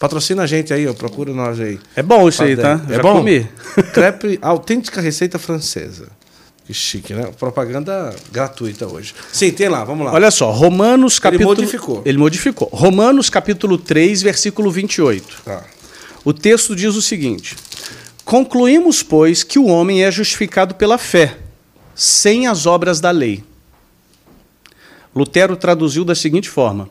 patrocina 0.00 0.42
a 0.42 0.46
gente 0.46 0.72
aí, 0.72 0.86
ó, 0.88 0.94
procura 0.94 1.32
nós 1.32 1.60
aí. 1.60 1.78
É 1.94 2.02
bom 2.02 2.28
isso 2.28 2.42
aí, 2.42 2.56
tá? 2.56 2.80
É 2.88 2.96
Já 2.96 3.02
bom. 3.02 3.18
Comi. 3.18 3.46
crepe 3.92 4.38
autêntica 4.42 5.00
receita 5.00 5.38
francesa. 5.38 6.08
Que 6.66 6.72
chique, 6.72 7.12
né? 7.12 7.30
Propaganda 7.38 8.16
gratuita 8.32 8.86
hoje. 8.86 9.14
Sim, 9.30 9.50
tem 9.50 9.68
lá, 9.68 9.84
vamos 9.84 10.06
lá. 10.06 10.14
Olha 10.14 10.30
só, 10.30 10.50
Romanos 10.50 11.18
capítulo. 11.18 11.52
Ele 11.52 11.60
modificou. 11.60 12.02
Ele 12.06 12.18
modificou. 12.18 12.68
Romanos 12.72 13.28
capítulo 13.28 13.76
3, 13.76 14.22
versículo 14.22 14.70
28. 14.70 15.42
Tá. 15.44 15.62
O 16.24 16.32
texto 16.32 16.74
diz 16.74 16.94
o 16.94 17.02
seguinte: 17.02 17.56
Concluímos, 18.24 19.02
pois, 19.02 19.42
que 19.42 19.58
o 19.58 19.66
homem 19.66 20.02
é 20.02 20.10
justificado 20.10 20.74
pela 20.74 20.96
fé, 20.96 21.36
sem 21.94 22.46
as 22.46 22.66
obras 22.66 23.00
da 23.00 23.10
lei. 23.10 23.44
Lutero 25.14 25.56
traduziu 25.56 26.04
da 26.04 26.14
seguinte 26.14 26.48
forma: 26.48 26.88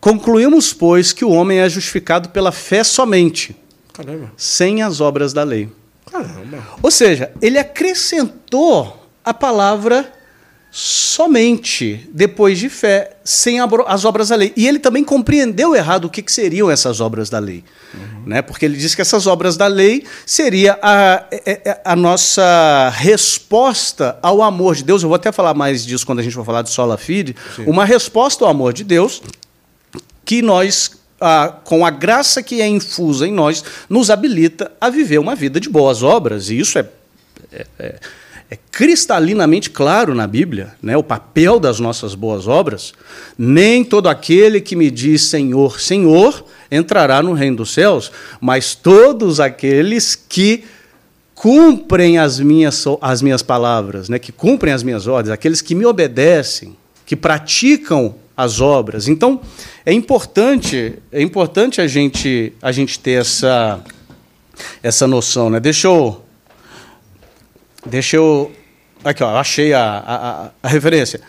Concluímos, 0.00 0.72
pois, 0.72 1.12
que 1.12 1.24
o 1.24 1.30
homem 1.30 1.58
é 1.58 1.68
justificado 1.68 2.28
pela 2.28 2.52
fé 2.52 2.84
somente, 2.84 3.56
Caramba. 3.92 4.32
sem 4.36 4.82
as 4.82 5.00
obras 5.00 5.32
da 5.32 5.42
lei. 5.42 5.68
Caramba. 6.10 6.64
Ou 6.82 6.90
seja, 6.90 7.32
ele 7.42 7.58
acrescentou 7.58 9.04
a 9.24 9.34
palavra 9.34 10.12
somente 10.78 12.06
depois 12.12 12.58
de 12.58 12.68
fé, 12.68 13.16
sem 13.24 13.58
as 13.86 14.04
obras 14.04 14.28
da 14.28 14.36
lei. 14.36 14.52
E 14.54 14.68
ele 14.68 14.78
também 14.78 15.02
compreendeu 15.02 15.74
errado 15.74 16.04
o 16.04 16.10
que, 16.10 16.20
que 16.20 16.30
seriam 16.30 16.70
essas 16.70 17.00
obras 17.00 17.30
da 17.30 17.38
lei. 17.38 17.64
Uhum. 17.94 18.24
Né? 18.26 18.42
Porque 18.42 18.66
ele 18.66 18.76
disse 18.76 18.94
que 18.94 19.00
essas 19.00 19.26
obras 19.26 19.56
da 19.56 19.66
lei 19.68 20.04
seria 20.26 20.78
a, 20.82 21.14
a, 21.14 21.24
é, 21.30 21.62
é, 21.64 21.80
a, 21.82 21.96
nossa 21.96 22.92
resposta 22.94 24.18
ao 24.20 24.42
amor 24.42 24.74
de 24.74 24.84
Deus. 24.84 25.02
Eu 25.02 25.08
vou 25.08 25.16
até 25.16 25.32
falar 25.32 25.54
mais 25.54 25.82
disso 25.82 26.04
quando 26.04 26.18
a 26.18 26.22
gente 26.22 26.34
for 26.34 26.44
falar 26.44 26.60
de 26.60 26.68
sola 26.68 26.98
fide. 26.98 27.34
Sim. 27.56 27.64
Uma 27.66 27.86
resposta 27.86 28.44
ao 28.44 28.50
amor 28.50 28.74
de 28.74 28.84
Deus 28.84 29.22
que 30.26 30.42
nós 30.42 30.90
com 31.64 31.86
a 31.86 31.88
graça 31.88 32.42
que 32.42 32.60
é 32.60 32.68
infusa 32.68 33.26
em 33.26 33.32
nós, 33.32 33.64
nos 33.88 34.10
habilita 34.10 34.70
a 34.78 34.90
viver 34.90 35.16
uma 35.16 35.34
vida 35.34 35.58
de 35.58 35.70
boas 35.70 36.02
obras. 36.02 36.50
E 36.50 36.58
isso 36.58 36.78
é, 36.78 36.86
é, 37.50 37.66
é, 37.78 38.00
é 38.50 38.56
cristalinamente 38.70 39.70
claro 39.70 40.14
na 40.14 40.26
Bíblia, 40.26 40.74
né? 40.80 40.96
o 40.96 41.02
papel 41.02 41.58
das 41.58 41.80
nossas 41.80 42.14
boas 42.14 42.46
obras. 42.46 42.92
Nem 43.36 43.84
todo 43.84 44.08
aquele 44.08 44.60
que 44.60 44.76
me 44.76 44.90
diz 44.90 45.22
Senhor, 45.24 45.80
Senhor, 45.80 46.44
entrará 46.70 47.22
no 47.22 47.32
reino 47.32 47.56
dos 47.56 47.72
céus, 47.72 48.12
mas 48.40 48.74
todos 48.74 49.40
aqueles 49.40 50.14
que 50.14 50.64
cumprem 51.34 52.18
as 52.18 52.38
minhas, 52.38 52.84
as 53.00 53.20
minhas 53.20 53.42
palavras, 53.42 54.08
né? 54.08 54.18
que 54.18 54.30
cumprem 54.30 54.72
as 54.72 54.82
minhas 54.82 55.08
ordens, 55.08 55.32
aqueles 55.32 55.60
que 55.60 55.74
me 55.74 55.84
obedecem, 55.84 56.76
que 57.04 57.16
praticam 57.16 58.14
as 58.36 58.60
obras. 58.60 59.08
Então, 59.08 59.40
é 59.84 59.92
importante, 59.92 60.94
é 61.10 61.20
importante 61.20 61.80
a 61.80 61.86
gente, 61.88 62.52
a 62.62 62.70
gente 62.70 62.98
ter 62.98 63.20
essa, 63.20 63.80
essa 64.82 65.06
noção. 65.06 65.50
Né? 65.50 65.58
Deixa 65.58 65.88
eu 65.88 66.25
Deixa 67.86 68.16
eu. 68.16 68.52
Aqui, 69.04 69.22
ó, 69.22 69.36
achei 69.36 69.72
a, 69.72 69.82
a, 69.82 70.50
a 70.62 70.68
referência. 70.68 71.20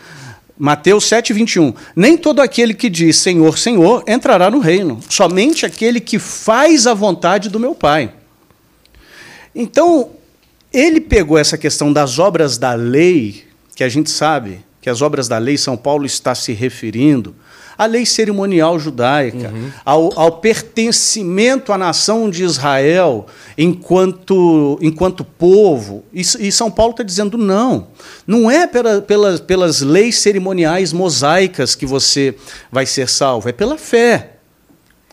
Mateus 0.58 1.06
7, 1.06 1.34
21. 1.34 1.74
Nem 1.96 2.17
todo 2.17 2.41
aquele 2.41 2.74
que 2.74 2.89
diz 2.89 3.17
Senhor, 3.17 3.58
Senhor 3.58 4.04
entrará 4.08 4.50
no 4.50 4.60
reino, 4.60 5.00
somente 5.08 5.65
aquele 5.65 6.00
que 6.00 6.17
faz 6.17 6.88
a 6.88 6.93
vontade 6.93 7.50
do 7.50 7.60
meu 7.60 7.76
Pai. 7.76 8.12
Então, 9.54 10.12
ele 10.74 11.00
pegou 11.00 11.38
essa 11.38 11.58
questão 11.58 11.93
das 11.93 12.17
obras 12.17 12.58
da 12.58 12.74
lei, 12.74 13.46
que 13.76 13.84
a 13.84 13.89
gente 13.89 14.10
sabe 14.10 14.65
que 14.82 14.89
as 14.89 15.02
obras 15.02 15.28
da 15.28 15.38
lei, 15.38 15.58
São 15.58 15.78
Paulo 15.78 16.06
está 16.06 16.34
se 16.34 16.54
referindo, 16.54 17.36
à 17.77 17.85
lei 17.85 18.05
cerimonial 18.05 18.79
judaica, 18.79 19.49
uhum. 19.49 19.71
ao, 19.85 20.19
ao, 20.19 20.31
pertencimento 20.39 21.71
à 21.71 21.77
nação 21.77 22.29
de 22.29 22.43
Israel 22.43 23.27
enquanto, 23.57 24.79
enquanto 24.81 25.23
povo. 25.23 26.03
E, 26.13 26.21
e 26.21 26.51
São 26.51 26.71
Paulo 26.71 26.91
está 26.91 27.03
dizendo: 27.03 27.37
não, 27.37 27.87
não 28.25 28.49
é 28.49 28.65
pela, 28.65 29.01
pelas, 29.01 29.39
pelas 29.39 29.81
leis 29.81 30.19
cerimoniais 30.19 30.91
mosaicas 30.91 31.75
que 31.75 31.85
você 31.85 32.35
vai 32.71 32.85
ser 32.85 33.07
salvo, 33.07 33.49
é 33.49 33.51
pela 33.51 33.77
fé. 33.77 34.33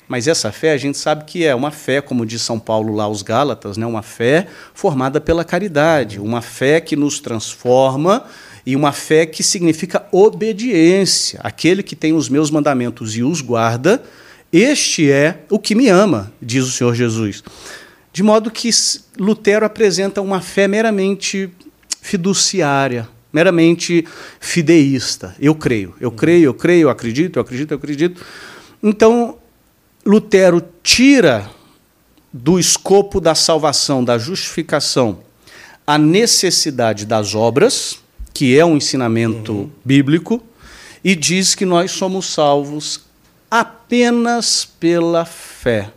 Mas 0.06 0.28
essa 0.28 0.52
fé 0.52 0.72
a 0.72 0.76
gente 0.76 0.98
sabe 0.98 1.24
que 1.24 1.44
é 1.44 1.54
uma 1.54 1.70
fé, 1.70 2.00
como 2.00 2.26
diz 2.26 2.42
São 2.42 2.58
Paulo 2.58 2.94
lá 2.94 3.04
aos 3.04 3.22
Gálatas, 3.22 3.76
né? 3.76 3.86
uma 3.86 4.02
fé 4.02 4.46
formada 4.74 5.20
pela 5.20 5.44
caridade, 5.44 6.20
uma 6.20 6.42
fé 6.42 6.80
que 6.80 6.94
nos 6.94 7.18
transforma 7.18 8.24
e 8.66 8.74
uma 8.74 8.92
fé 8.92 9.26
que 9.26 9.42
significa 9.42 10.06
obediência. 10.10 11.40
Aquele 11.42 11.82
que 11.82 11.94
tem 11.94 12.12
os 12.12 12.28
meus 12.28 12.50
mandamentos 12.50 13.16
e 13.16 13.22
os 13.22 13.40
guarda, 13.40 14.02
este 14.52 15.10
é 15.10 15.44
o 15.50 15.58
que 15.58 15.74
me 15.74 15.88
ama, 15.88 16.32
diz 16.40 16.64
o 16.64 16.70
Senhor 16.70 16.94
Jesus. 16.94 17.42
De 18.12 18.22
modo 18.22 18.50
que 18.50 18.70
Lutero 19.18 19.66
apresenta 19.66 20.20
uma 20.22 20.40
fé 20.40 20.68
meramente 20.68 21.50
fiduciária, 22.00 23.08
meramente 23.32 24.06
fideísta. 24.38 25.34
Eu 25.40 25.54
creio, 25.54 25.94
eu 26.00 26.12
creio, 26.12 26.44
eu 26.44 26.54
creio, 26.54 26.82
eu 26.82 26.90
acredito, 26.90 27.36
eu 27.36 27.42
acredito, 27.42 27.72
eu 27.72 27.76
acredito. 27.76 28.24
Então, 28.80 29.38
Lutero 30.06 30.62
tira 30.82 31.50
do 32.32 32.58
escopo 32.58 33.20
da 33.20 33.34
salvação, 33.34 34.04
da 34.04 34.18
justificação, 34.18 35.20
a 35.86 35.98
necessidade 35.98 37.06
das 37.06 37.34
obras, 37.34 38.03
que 38.34 38.58
é 38.58 38.64
um 38.64 38.76
ensinamento 38.76 39.52
uhum. 39.52 39.70
bíblico, 39.84 40.42
e 41.02 41.14
diz 41.14 41.54
que 41.54 41.64
nós 41.64 41.92
somos 41.92 42.26
salvos 42.26 43.02
apenas 43.50 44.64
pela 44.64 45.24
fé. 45.24 45.90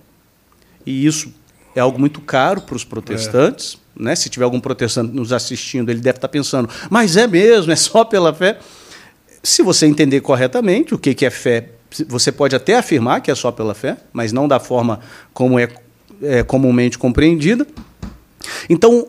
E 0.86 1.06
isso 1.06 1.34
é 1.76 1.80
algo 1.80 2.00
muito 2.00 2.21
caro 2.21 2.62
para 2.62 2.76
os 2.76 2.84
protestantes. 2.84 3.78
É. 4.00 4.04
Né? 4.04 4.15
Se 4.15 4.30
tiver 4.30 4.45
algum 4.45 4.60
protestante 4.60 5.12
nos 5.13 5.34
assistindo, 5.34 5.89
ele 5.89 6.00
deve 6.00 6.17
estar 6.17 6.28
pensando, 6.28 6.69
mas 6.89 7.17
é 7.17 7.26
mesmo, 7.26 7.71
é 7.71 7.76
só 7.76 8.06
pela 8.06 8.34
fé. 8.34 8.60
Se 9.41 9.63
você 9.63 9.88
entender 9.88 10.21
corretamente 10.21 10.93
o 10.93 11.00
que 11.00 11.26
é 11.26 11.30
fé, 11.32 11.69
você 12.08 12.32
pode 12.32 12.56
até 12.56 12.78
afirmar 12.78 13.21
que 13.21 13.32
é 13.32 13.36
só 13.36 13.52
pela 13.52 13.73
fé, 13.73 13.97
mas 14.13 14.32
não 14.32 14.47
da 14.47 14.60
forma 14.60 15.00
como 15.34 15.58
é, 15.58 15.69
é 16.21 16.43
comumente 16.43 16.97
compreendida. 17.00 17.65
Então, 18.69 19.08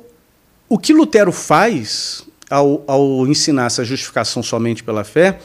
o 0.68 0.78
que 0.78 0.94
Lutero 0.94 1.32
faz 1.32 2.27
ao, 2.50 2.84
ao 2.86 3.26
ensinar 3.26 3.66
essa 3.66 3.84
justificação 3.84 4.42
somente 4.42 4.82
pela 4.82 5.04
fé, 5.04 5.38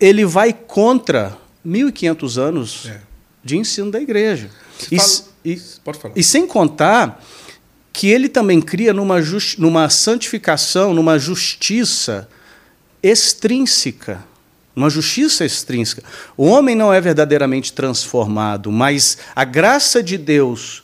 ele 0.00 0.24
vai 0.24 0.52
contra 0.52 1.36
1.500 1.66 2.40
anos 2.40 2.86
é. 2.86 3.00
de 3.42 3.56
ensino 3.56 3.90
da 3.90 4.00
igreja. 4.00 4.50
E, 4.90 4.98
fala, 4.98 5.10
e, 5.44 5.60
pode 5.84 5.98
falar. 5.98 6.14
e 6.16 6.22
sem 6.22 6.46
contar 6.46 7.22
que 7.92 8.08
ele 8.08 8.28
também 8.28 8.60
cria 8.60 8.92
numa, 8.92 9.22
just, 9.22 9.58
numa 9.58 9.88
santificação, 9.88 10.92
numa 10.92 11.18
justiça 11.18 12.28
extrínseca. 13.02 14.22
Uma 14.74 14.90
justiça 14.90 15.46
extrínseca. 15.46 16.02
O 16.36 16.44
homem 16.44 16.76
não 16.76 16.92
é 16.92 17.00
verdadeiramente 17.00 17.72
transformado, 17.72 18.70
mas 18.70 19.16
a 19.34 19.44
graça 19.44 20.02
de 20.02 20.18
Deus 20.18 20.82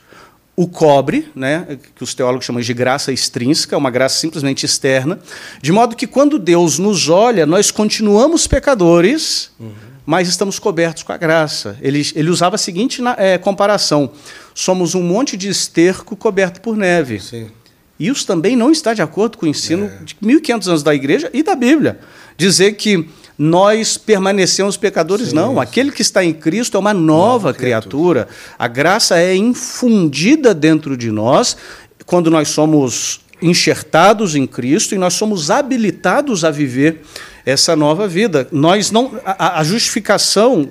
o 0.55 0.67
cobre, 0.67 1.31
né, 1.35 1.79
que 1.95 2.03
os 2.03 2.15
teólogos 2.15 2.45
chamam 2.45 2.61
de 2.61 2.75
graça 2.75 3.11
extrínseca, 3.11 3.77
uma 3.77 3.91
graça 3.91 4.19
simplesmente 4.19 4.67
externa, 4.67 5.19
de 5.63 5.73
modo 5.73 5.97
que 5.97 6.07
quando 6.07 6.39
Deus 6.39 6.79
nos 6.79 7.09
olha, 7.09 7.47
nós 7.47 7.71
continuamos 7.71 8.47
pecadores, 8.47 9.51
uhum. 9.59 9.73
mas 10.05 10.29
estamos 10.29 10.59
cobertos 10.59 11.03
com 11.03 11.13
a 11.13 11.17
graça. 11.17 11.79
Ele, 11.81 12.07
ele 12.15 12.29
usava 12.29 12.57
a 12.57 12.59
seguinte 12.59 13.03
é, 13.17 13.39
comparação: 13.39 14.13
somos 14.55 14.95
um 14.95 15.03
monte 15.03 15.39
de 15.39 15.49
esterco 15.49 16.15
coberto 16.15 16.61
por 16.61 16.77
neve. 16.77 17.19
Sim. 17.19 17.51
Isso 17.99 18.27
também 18.27 18.57
não 18.57 18.71
está 18.71 18.93
de 18.93 19.01
acordo 19.01 19.39
com 19.39 19.47
o 19.47 19.49
ensino 19.49 19.87
é. 19.87 20.05
de 20.05 20.17
1500 20.21 20.69
anos 20.69 20.83
da 20.83 20.95
igreja 20.95 21.31
e 21.33 21.43
da 21.43 21.55
Bíblia. 21.55 22.01
Dizer 22.37 22.73
que 22.73 23.09
nós 23.39 23.97
permanecemos 23.97 24.77
pecadores. 24.77 25.29
Sim, 25.29 25.35
não, 25.35 25.61
aquele 25.61 25.91
que 25.91 26.03
está 26.03 26.25
em 26.25 26.33
Cristo 26.33 26.77
é 26.77 26.81
uma 26.81 26.95
nova, 26.95 27.13
nova 27.13 27.55
criatura. 27.55 28.25
criatura. 28.25 28.29
A 28.59 28.69
graça 28.69 29.19
é 29.19 29.35
infundida 29.35 30.55
dentro 30.55 30.97
de 30.97 31.11
nós 31.11 31.57
quando 32.05 32.31
nós 32.31 32.49
somos 32.49 33.21
enxertados 33.41 34.35
em 34.37 34.47
Cristo 34.47 34.95
e 34.95 34.99
nós 34.99 35.15
somos 35.15 35.51
habilitados 35.51 36.45
a 36.45 36.51
viver 36.51 37.03
essa 37.45 37.75
nova 37.75 38.07
vida. 38.07 38.47
Nós 38.53 38.91
não 38.91 39.19
a, 39.25 39.61
a 39.61 39.65
justificação, 39.65 40.71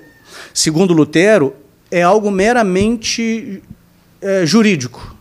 segundo 0.53 0.93
Lutero, 0.93 1.53
é 1.89 2.01
algo 2.01 2.31
meramente 2.31 3.61
é, 4.21 4.45
jurídico. 4.45 5.15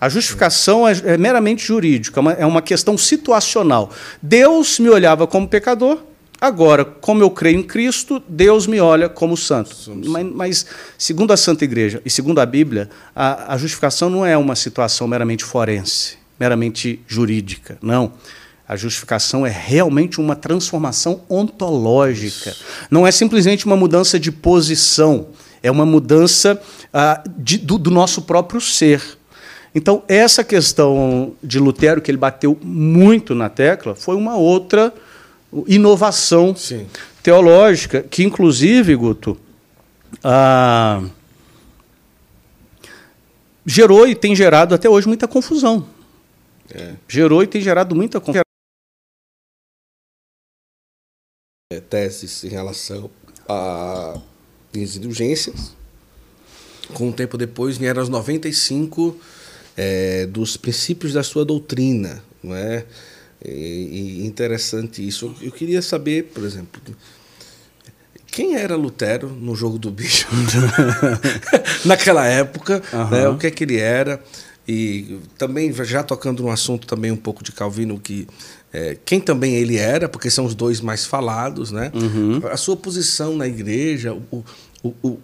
A 0.00 0.08
justificação 0.08 0.88
é, 0.88 0.92
é 1.04 1.18
meramente 1.18 1.66
jurídica, 1.66 2.18
é 2.18 2.22
uma, 2.22 2.32
é 2.32 2.46
uma 2.46 2.62
questão 2.62 2.96
situacional. 2.96 3.90
Deus 4.22 4.78
me 4.78 4.88
olhava 4.88 5.26
como 5.26 5.46
pecador, 5.46 5.98
Agora, 6.40 6.84
como 6.84 7.22
eu 7.22 7.30
creio 7.30 7.58
em 7.58 7.62
Cristo, 7.62 8.22
Deus 8.26 8.66
me 8.66 8.80
olha 8.80 9.10
como 9.10 9.36
santo. 9.36 9.76
Mas, 10.06 10.26
mas, 10.26 10.66
segundo 10.96 11.32
a 11.32 11.36
Santa 11.36 11.64
Igreja 11.64 12.00
e 12.02 12.08
segundo 12.08 12.40
a 12.40 12.46
Bíblia, 12.46 12.88
a, 13.14 13.54
a, 13.54 13.58
justificação 13.58 14.08
não 14.08 14.24
é 14.24 14.38
uma 14.38 14.56
situação 14.56 15.06
meramente 15.06 15.44
forense, 15.44 16.16
meramente 16.38 17.00
jurídica. 17.06 17.76
Não. 17.82 18.14
A 18.66 18.74
justificação 18.74 19.44
é 19.44 19.50
realmente 19.50 20.18
uma 20.18 20.34
transformação 20.34 21.22
ontológica. 21.28 22.50
Isso. 22.50 22.64
Não 22.90 23.06
é 23.06 23.10
simplesmente 23.10 23.66
uma 23.66 23.76
mudança 23.76 24.18
de 24.18 24.32
posição, 24.32 25.28
é 25.62 25.70
uma 25.70 25.84
mudança 25.84 26.58
ah, 26.94 27.22
de, 27.36 27.58
do, 27.58 27.76
do 27.76 27.90
nosso 27.90 28.22
próprio 28.22 28.60
ser. 28.62 29.02
Então, 29.74 30.02
essa 30.08 30.42
questão 30.42 31.34
de 31.42 31.58
Lutero, 31.58 32.00
que 32.00 32.10
ele 32.10 32.18
bateu 32.18 32.58
muito 32.62 33.34
na 33.34 33.48
tecla, 33.48 33.94
foi 33.94 34.16
uma 34.16 34.36
outra 34.36 34.92
inovação 35.66 36.54
Sim. 36.54 36.86
teológica, 37.22 38.02
que 38.02 38.22
inclusive, 38.22 38.94
Guto, 38.94 39.38
ah, 40.22 41.02
gerou 43.66 44.06
e 44.06 44.14
tem 44.14 44.34
gerado 44.34 44.74
até 44.74 44.88
hoje 44.88 45.06
muita 45.06 45.28
confusão. 45.28 45.88
É. 46.72 46.94
Gerou 47.08 47.42
e 47.42 47.46
tem 47.46 47.60
gerado 47.60 47.94
muita 47.94 48.20
confusão. 48.20 48.42
É, 51.72 51.80
teses 51.80 52.42
em 52.44 52.48
relação 52.48 53.10
a 53.48 54.20
indulgências. 54.74 55.74
Com 56.94 57.08
um 57.08 57.12
tempo 57.12 57.38
depois 57.38 57.76
vieram 57.76 58.02
as 58.02 58.08
95 58.08 59.16
é, 59.76 60.26
dos 60.26 60.56
princípios 60.56 61.12
da 61.12 61.22
sua 61.22 61.44
doutrina, 61.44 62.22
não 62.42 62.54
é? 62.56 62.84
E, 63.44 64.26
interessante 64.26 65.06
isso. 65.06 65.34
Eu 65.40 65.50
queria 65.50 65.80
saber, 65.80 66.24
por 66.34 66.44
exemplo, 66.44 66.80
quem 68.26 68.56
era 68.56 68.76
Lutero 68.76 69.28
no 69.28 69.54
jogo 69.54 69.78
do 69.78 69.90
bicho 69.90 70.28
naquela 71.84 72.26
época, 72.26 72.82
uhum. 72.92 73.10
né, 73.10 73.28
o 73.28 73.36
que 73.36 73.46
é 73.46 73.50
que 73.50 73.64
ele 73.64 73.78
era 73.78 74.22
e 74.68 75.18
também 75.36 75.72
já 75.72 76.02
tocando 76.02 76.42
no 76.42 76.50
assunto 76.50 76.86
também 76.86 77.10
um 77.10 77.16
pouco 77.16 77.42
de 77.42 77.50
Calvino 77.50 77.98
que 77.98 78.28
é, 78.72 78.96
quem 79.04 79.20
também 79.20 79.54
ele 79.56 79.76
era, 79.76 80.08
porque 80.08 80.30
são 80.30 80.44
os 80.44 80.54
dois 80.54 80.80
mais 80.80 81.04
falados, 81.04 81.72
né? 81.72 81.90
Uhum. 81.92 82.40
A 82.52 82.56
sua 82.56 82.76
posição 82.76 83.34
na 83.36 83.48
igreja, 83.48 84.14
o, 84.30 84.44
o, 84.80 84.94
o 85.02 85.18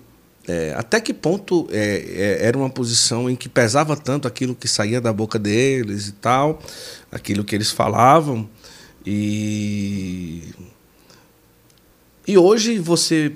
é, 0.48 0.74
até 0.76 1.00
que 1.00 1.12
ponto 1.12 1.66
é, 1.72 2.38
é, 2.40 2.46
era 2.46 2.56
uma 2.56 2.70
posição 2.70 3.28
em 3.28 3.35
que 3.35 3.48
pesava 3.48 3.96
tanto 3.96 4.28
aquilo 4.28 4.54
que 4.54 4.68
saía 4.68 5.00
da 5.00 5.12
boca 5.12 5.38
deles 5.38 6.06
e 6.09 6.12
tal, 6.12 6.62
aquilo 7.11 7.44
que 7.44 7.54
eles 7.54 7.72
falavam. 7.72 8.48
E, 9.04 10.44
e 12.26 12.38
hoje 12.38 12.78
você, 12.78 13.32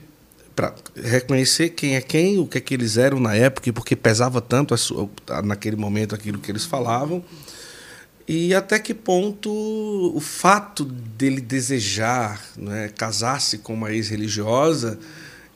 para 0.55 0.73
reconhecer 0.95 1.71
quem 1.71 1.97
é 1.97 2.01
quem, 2.01 2.39
o 2.39 2.47
que 2.47 2.59
é 2.59 2.61
que 2.61 2.75
eles 2.75 2.97
eram 2.97 3.19
na 3.19 3.35
época 3.35 3.69
e 3.69 3.73
porque 3.73 3.97
pesava 3.97 4.41
tanto 4.41 4.75
naquele 5.45 5.77
momento 5.77 6.15
aquilo 6.15 6.39
que 6.39 6.51
eles 6.51 6.65
falavam, 6.65 7.25
e 8.29 8.55
até 8.55 8.79
que 8.79 8.95
ponto 8.95 9.51
o 9.51 10.21
fato 10.21 10.85
dele 10.85 11.41
desejar 11.41 12.41
né, 12.57 12.89
casar-se 12.97 13.59
com 13.59 13.75
uma 13.75 13.91
ex-religiosa 13.93 15.01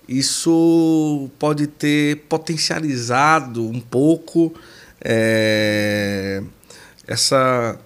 isso 0.09 1.31
pode 1.39 1.67
ter 1.67 2.17
potencializado 2.29 3.67
um 3.67 3.81
pouco 3.81 4.55
é, 5.01 6.43
essa 7.07 7.79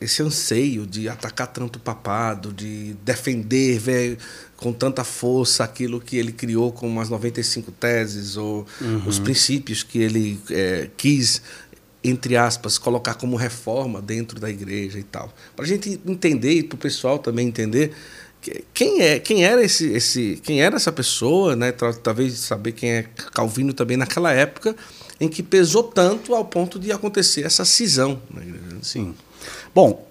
esse 0.00 0.20
anseio 0.20 0.84
de 0.84 1.08
atacar 1.08 1.46
tanto 1.46 1.76
o 1.76 1.78
papado, 1.78 2.52
de 2.52 2.94
defender 3.04 3.78
véio, 3.78 4.18
com 4.56 4.72
tanta 4.72 5.04
força 5.04 5.62
aquilo 5.62 6.00
que 6.00 6.16
ele 6.16 6.32
criou 6.32 6.72
como 6.72 7.00
as 7.00 7.08
95 7.08 7.70
teses 7.70 8.36
ou 8.36 8.66
uhum. 8.80 9.06
os 9.06 9.20
princípios 9.20 9.84
que 9.84 10.00
ele 10.00 10.40
é, 10.50 10.90
quis 10.96 11.40
entre 12.04 12.36
aspas, 12.36 12.78
colocar 12.78 13.14
como 13.14 13.36
reforma 13.36 14.02
dentro 14.02 14.40
da 14.40 14.50
igreja 14.50 14.98
e 14.98 15.04
tal. 15.04 15.32
Para 15.54 15.64
a 15.64 15.68
gente 15.68 16.00
entender 16.04 16.52
e 16.52 16.62
para 16.62 16.74
o 16.74 16.78
pessoal 16.78 17.18
também 17.18 17.46
entender 17.46 17.92
quem 18.74 19.00
é 19.00 19.18
quem 19.18 19.44
era 19.44 19.62
esse, 19.62 19.92
esse 19.92 20.40
quem 20.42 20.62
era 20.62 20.76
essa 20.76 20.90
pessoa 20.92 21.54
né? 21.54 21.72
Talvez 21.72 22.38
saber 22.38 22.72
quem 22.72 22.90
é 22.90 23.02
Calvino 23.32 23.72
também 23.72 23.96
naquela 23.96 24.32
época 24.32 24.74
em 25.20 25.28
que 25.28 25.42
pesou 25.42 25.84
tanto 25.84 26.34
ao 26.34 26.44
ponto 26.44 26.78
de 26.78 26.90
acontecer 26.90 27.44
essa 27.44 27.64
cisão 27.64 28.20
na 28.32 28.42
igreja 28.42 28.78
sim. 28.82 29.14
Bom 29.74 30.08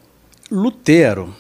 Lutero 0.50 1.36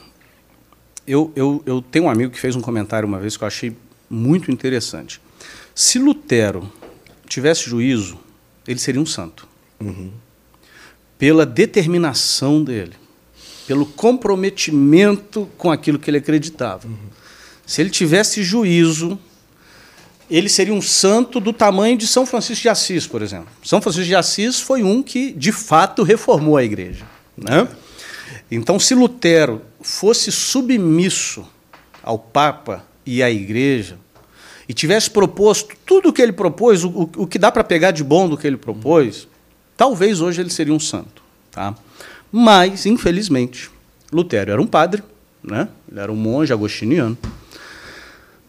eu, 1.07 1.31
eu, 1.35 1.63
eu 1.65 1.81
tenho 1.81 2.05
um 2.05 2.09
amigo 2.09 2.31
que 2.31 2.39
fez 2.39 2.55
um 2.55 2.61
comentário 2.61 3.07
uma 3.07 3.19
vez 3.19 3.35
que 3.35 3.43
eu 3.43 3.47
achei 3.47 3.75
muito 4.09 4.51
interessante. 4.51 5.21
Se 5.73 5.97
Lutero 5.97 6.71
tivesse 7.27 7.69
juízo 7.69 8.19
ele 8.67 8.79
seria 8.79 9.01
um 9.01 9.05
santo. 9.05 9.49
Uhum. 9.79 10.11
pela 11.17 11.43
determinação 11.43 12.63
dele 12.63 13.00
pelo 13.71 13.85
comprometimento 13.85 15.49
com 15.57 15.71
aquilo 15.71 15.97
que 15.97 16.09
ele 16.09 16.17
acreditava. 16.17 16.85
Uhum. 16.85 16.97
Se 17.65 17.79
ele 17.79 17.89
tivesse 17.89 18.43
juízo, 18.43 19.17
ele 20.29 20.49
seria 20.49 20.73
um 20.73 20.81
santo 20.81 21.39
do 21.39 21.53
tamanho 21.53 21.95
de 21.97 22.05
São 22.05 22.25
Francisco 22.25 22.63
de 22.63 22.67
Assis, 22.67 23.07
por 23.07 23.21
exemplo. 23.21 23.47
São 23.63 23.81
Francisco 23.81 24.07
de 24.07 24.13
Assis 24.13 24.59
foi 24.59 24.83
um 24.83 25.01
que, 25.01 25.31
de 25.31 25.53
fato, 25.53 26.03
reformou 26.03 26.57
a 26.57 26.65
igreja. 26.65 27.05
Né? 27.37 27.65
Então, 28.51 28.77
se 28.77 28.93
Lutero 28.93 29.61
fosse 29.79 30.33
submisso 30.33 31.47
ao 32.03 32.19
Papa 32.19 32.85
e 33.05 33.23
à 33.23 33.31
igreja, 33.31 33.97
e 34.67 34.73
tivesse 34.73 35.09
proposto 35.09 35.77
tudo 35.85 36.09
o 36.09 36.13
que 36.13 36.21
ele 36.21 36.33
propôs, 36.33 36.83
o, 36.83 37.09
o 37.15 37.25
que 37.25 37.39
dá 37.39 37.49
para 37.49 37.63
pegar 37.63 37.91
de 37.91 38.03
bom 38.03 38.27
do 38.27 38.37
que 38.37 38.45
ele 38.45 38.57
propôs, 38.57 39.29
talvez 39.77 40.19
hoje 40.19 40.41
ele 40.41 40.49
seria 40.49 40.73
um 40.73 40.79
santo. 40.79 41.23
Tá? 41.49 41.73
Mas, 42.31 42.85
infelizmente, 42.85 43.69
Lutero 44.11 44.51
era 44.51 44.61
um 44.61 44.67
padre, 44.67 45.03
né? 45.43 45.67
ele 45.89 45.99
era 45.99 46.11
um 46.11 46.15
monge 46.15 46.53
agostiniano, 46.53 47.17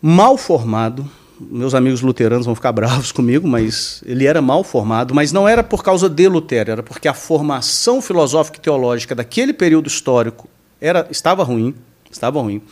mal 0.01 0.37
formado. 0.39 1.09
Meus 1.41 1.75
amigos 1.75 2.01
luteranos 2.03 2.47
vão 2.47 2.55
ficar 2.55 2.71
bravos 2.73 3.11
comigo, 3.11 3.49
mas 3.49 4.03
ele 4.07 4.27
era 4.27 4.41
mal 4.41 4.63
formado, 4.63 5.15
mas 5.15 5.33
não 5.33 5.49
era 5.49 5.65
por 5.65 5.83
causa 5.83 6.09
de 6.09 6.29
Lutero, 6.29 6.71
era 6.71 6.83
porque 6.83 7.09
a 7.09 7.15
formação 7.15 8.01
filosófica 8.01 8.59
e 8.59 8.61
teológica 8.61 9.15
daquele 9.15 9.53
período 9.53 9.89
histórico 9.89 10.49
era, 10.81 11.07
estava 11.11 11.43
ruim, 11.43 11.75
estava 12.11 12.41
ruim. 12.41 12.63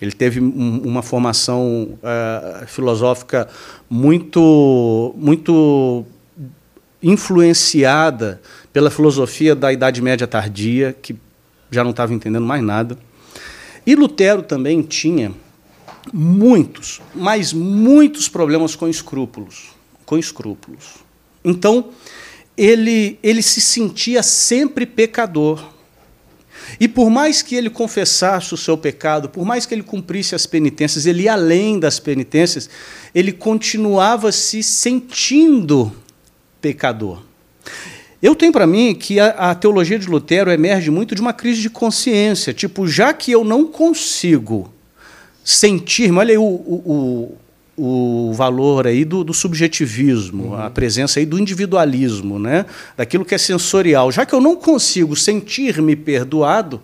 Ele 0.00 0.12
teve 0.12 0.40
um, 0.40 0.80
uma 0.84 1.02
formação 1.02 1.98
uh, 2.02 2.66
filosófica 2.66 3.48
muito, 3.88 5.14
muito 5.16 6.04
influenciada 7.02 8.40
pela 8.72 8.90
filosofia 8.90 9.54
da 9.54 9.72
Idade 9.72 10.00
Média 10.00 10.26
tardia, 10.26 10.96
que 11.00 11.16
já 11.70 11.82
não 11.82 11.90
estava 11.90 12.14
entendendo 12.14 12.44
mais 12.44 12.62
nada. 12.62 12.98
E 13.86 13.94
Lutero 13.94 14.42
também 14.42 14.82
tinha 14.82 15.32
muitos, 16.12 17.00
mas 17.14 17.52
muitos 17.52 18.28
problemas 18.28 18.74
com 18.74 18.88
escrúpulos, 18.88 19.70
com 20.04 20.18
escrúpulos. 20.18 20.96
Então, 21.44 21.90
ele 22.56 23.18
ele 23.22 23.42
se 23.42 23.60
sentia 23.60 24.22
sempre 24.22 24.84
pecador. 24.86 25.64
E 26.78 26.86
por 26.86 27.10
mais 27.10 27.42
que 27.42 27.56
ele 27.56 27.70
confessasse 27.70 28.54
o 28.54 28.56
seu 28.56 28.76
pecado, 28.76 29.28
por 29.28 29.44
mais 29.44 29.66
que 29.66 29.74
ele 29.74 29.82
cumprisse 29.82 30.34
as 30.34 30.46
penitências, 30.46 31.06
ele 31.06 31.22
ia 31.22 31.32
além 31.32 31.80
das 31.80 31.98
penitências, 31.98 32.68
ele 33.14 33.32
continuava 33.32 34.30
se 34.30 34.62
sentindo 34.62 35.92
pecador. 36.60 37.22
Eu 38.22 38.34
tenho 38.34 38.52
para 38.52 38.66
mim 38.66 38.94
que 38.94 39.18
a, 39.18 39.28
a, 39.28 39.54
teologia 39.54 39.98
de 39.98 40.06
Lutero 40.06 40.50
emerge 40.50 40.90
muito 40.90 41.14
de 41.14 41.22
uma 41.22 41.32
crise 41.32 41.62
de 41.62 41.70
consciência. 41.70 42.52
Tipo, 42.52 42.86
já 42.86 43.14
que 43.14 43.32
eu 43.32 43.44
não 43.44 43.66
consigo 43.66 44.70
sentir, 45.42 46.12
olha 46.12 46.32
aí 46.32 46.38
o, 46.38 46.44
o, 46.44 47.36
o, 47.78 48.32
valor 48.34 48.86
aí 48.86 49.06
do, 49.06 49.24
do 49.24 49.32
subjetivismo, 49.32 50.48
uhum. 50.48 50.62
a 50.62 50.68
presença 50.68 51.18
aí 51.18 51.24
do 51.24 51.38
individualismo, 51.38 52.38
né? 52.38 52.66
daquilo 52.94 53.24
que 53.24 53.34
é 53.34 53.38
sensorial. 53.38 54.12
Já 54.12 54.26
que 54.26 54.34
eu 54.34 54.40
não 54.40 54.54
consigo 54.54 55.16
sentir-me 55.16 55.96
perdoado, 55.96 56.82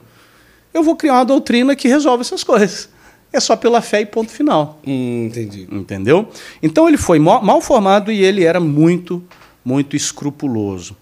eu 0.72 0.82
vou 0.82 0.96
criar 0.96 1.14
uma 1.14 1.24
doutrina 1.24 1.76
que 1.76 1.86
resolve 1.86 2.22
essas 2.22 2.42
coisas. 2.42 2.88
É 3.30 3.40
só 3.40 3.54
pela 3.56 3.82
fé 3.82 4.00
e 4.00 4.06
ponto 4.06 4.32
final. 4.32 4.80
Entendi. 4.86 5.68
Entendeu? 5.70 6.30
Então 6.62 6.88
ele 6.88 6.96
foi 6.96 7.18
mal 7.18 7.60
formado 7.60 8.10
e 8.10 8.24
ele 8.24 8.44
era 8.44 8.58
muito, 8.58 9.22
muito 9.62 9.94
escrupuloso. 9.94 10.96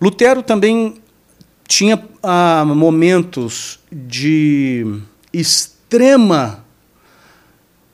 Lutero 0.00 0.42
também 0.42 0.94
tinha 1.66 2.02
ah, 2.22 2.64
momentos 2.66 3.80
de 3.90 5.00
extrema 5.32 6.64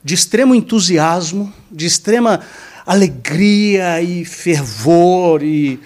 de 0.05 0.15
extremo 0.15 0.55
entusiasmo, 0.55 1.53
de 1.71 1.87
extrema 1.87 2.41
alegria 2.85 4.03
e 4.03 4.25
fervor 4.25 5.43
e, 5.43 5.79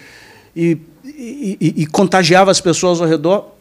e, 0.54 0.78
e, 1.04 1.74
e, 1.76 1.86
contagiava 1.86 2.50
as 2.50 2.60
pessoas 2.60 3.00
ao 3.00 3.06
redor. 3.06 3.54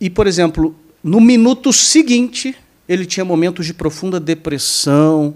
E, 0.00 0.08
por 0.08 0.26
exemplo, 0.26 0.74
no 1.02 1.20
minuto 1.20 1.72
seguinte, 1.72 2.54
ele 2.88 3.04
tinha 3.04 3.24
momentos 3.24 3.66
de 3.66 3.74
profunda 3.74 4.20
depressão 4.20 5.34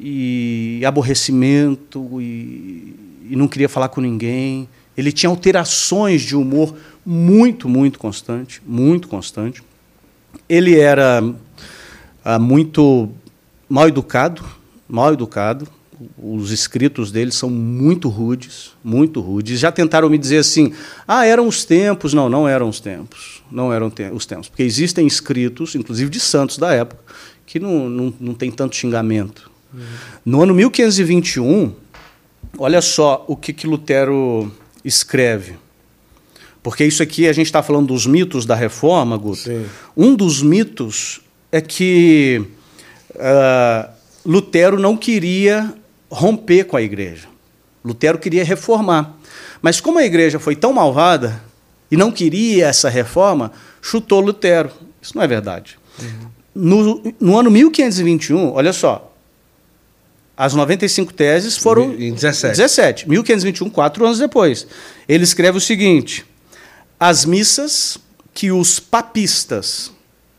e 0.00 0.80
aborrecimento 0.86 2.20
e, 2.20 2.94
e 3.30 3.36
não 3.36 3.46
queria 3.46 3.68
falar 3.68 3.88
com 3.88 4.00
ninguém. 4.00 4.66
Ele 4.96 5.12
tinha 5.12 5.30
alterações 5.30 6.22
de 6.22 6.34
humor 6.34 6.74
muito, 7.04 7.68
muito 7.68 7.98
constante, 7.98 8.60
muito 8.66 9.08
constante. 9.08 9.62
Ele 10.48 10.78
era 10.78 11.22
ah, 12.24 12.38
muito 12.38 13.10
mal 13.68 13.88
educado, 13.88 14.44
mal 14.88 15.12
educado. 15.12 15.68
Os 16.18 16.50
escritos 16.50 17.10
dele 17.10 17.32
são 17.32 17.48
muito 17.48 18.08
rudes, 18.08 18.72
muito 18.84 19.20
rudes. 19.20 19.58
Já 19.58 19.72
tentaram 19.72 20.10
me 20.10 20.18
dizer 20.18 20.38
assim: 20.38 20.72
"Ah, 21.06 21.24
eram 21.24 21.46
os 21.46 21.64
tempos". 21.64 22.12
Não, 22.12 22.28
não 22.28 22.46
eram 22.46 22.68
os 22.68 22.80
tempos. 22.80 23.42
Não 23.50 23.72
eram 23.72 23.88
te 23.88 24.10
os 24.10 24.26
tempos, 24.26 24.48
porque 24.48 24.62
existem 24.62 25.06
escritos, 25.06 25.74
inclusive 25.74 26.10
de 26.10 26.20
santos 26.20 26.58
da 26.58 26.72
época, 26.72 27.00
que 27.46 27.58
não, 27.58 27.88
não, 27.88 28.14
não 28.20 28.34
tem 28.34 28.50
tanto 28.50 28.76
xingamento. 28.76 29.50
Uhum. 29.72 29.80
No 30.24 30.42
ano 30.42 30.54
1521, 30.54 31.72
olha 32.58 32.82
só 32.82 33.24
o 33.28 33.36
que, 33.36 33.52
que 33.52 33.66
Lutero 33.66 34.52
escreve. 34.86 35.56
Porque 36.62 36.84
isso 36.84 37.02
aqui 37.02 37.28
a 37.28 37.32
gente 37.32 37.46
está 37.46 37.62
falando 37.62 37.88
dos 37.88 38.06
mitos 38.06 38.46
da 38.46 38.54
reforma, 38.54 39.16
Guto. 39.16 39.36
Sim. 39.36 39.66
Um 39.96 40.14
dos 40.14 40.42
mitos 40.42 41.20
é 41.52 41.60
que 41.60 42.44
uh, 43.14 43.90
Lutero 44.24 44.78
não 44.78 44.96
queria 44.96 45.72
romper 46.10 46.64
com 46.64 46.76
a 46.76 46.82
igreja. 46.82 47.28
Lutero 47.84 48.18
queria 48.18 48.44
reformar. 48.44 49.16
Mas 49.62 49.80
como 49.80 49.98
a 49.98 50.04
igreja 50.04 50.38
foi 50.38 50.56
tão 50.56 50.72
malvada 50.72 51.40
e 51.90 51.96
não 51.96 52.10
queria 52.10 52.66
essa 52.66 52.88
reforma, 52.88 53.52
chutou 53.80 54.20
Lutero. 54.20 54.70
Isso 55.00 55.12
não 55.14 55.22
é 55.22 55.28
verdade. 55.28 55.78
Uhum. 56.00 56.36
No, 56.52 57.14
no 57.20 57.38
ano 57.38 57.50
1521, 57.50 58.52
olha 58.52 58.72
só, 58.72 59.05
as 60.36 60.52
95 60.52 61.14
teses 61.14 61.56
foram 61.56 61.94
em 61.94 62.12
17. 62.12 62.56
17. 62.56 63.08
1521, 63.08 63.70
quatro 63.70 64.04
anos 64.04 64.18
depois. 64.18 64.66
Ele 65.08 65.24
escreve 65.24 65.56
o 65.56 65.60
seguinte: 65.60 66.26
as 67.00 67.24
missas 67.24 67.96
que 68.34 68.52
os 68.52 68.78
papistas, 68.78 69.90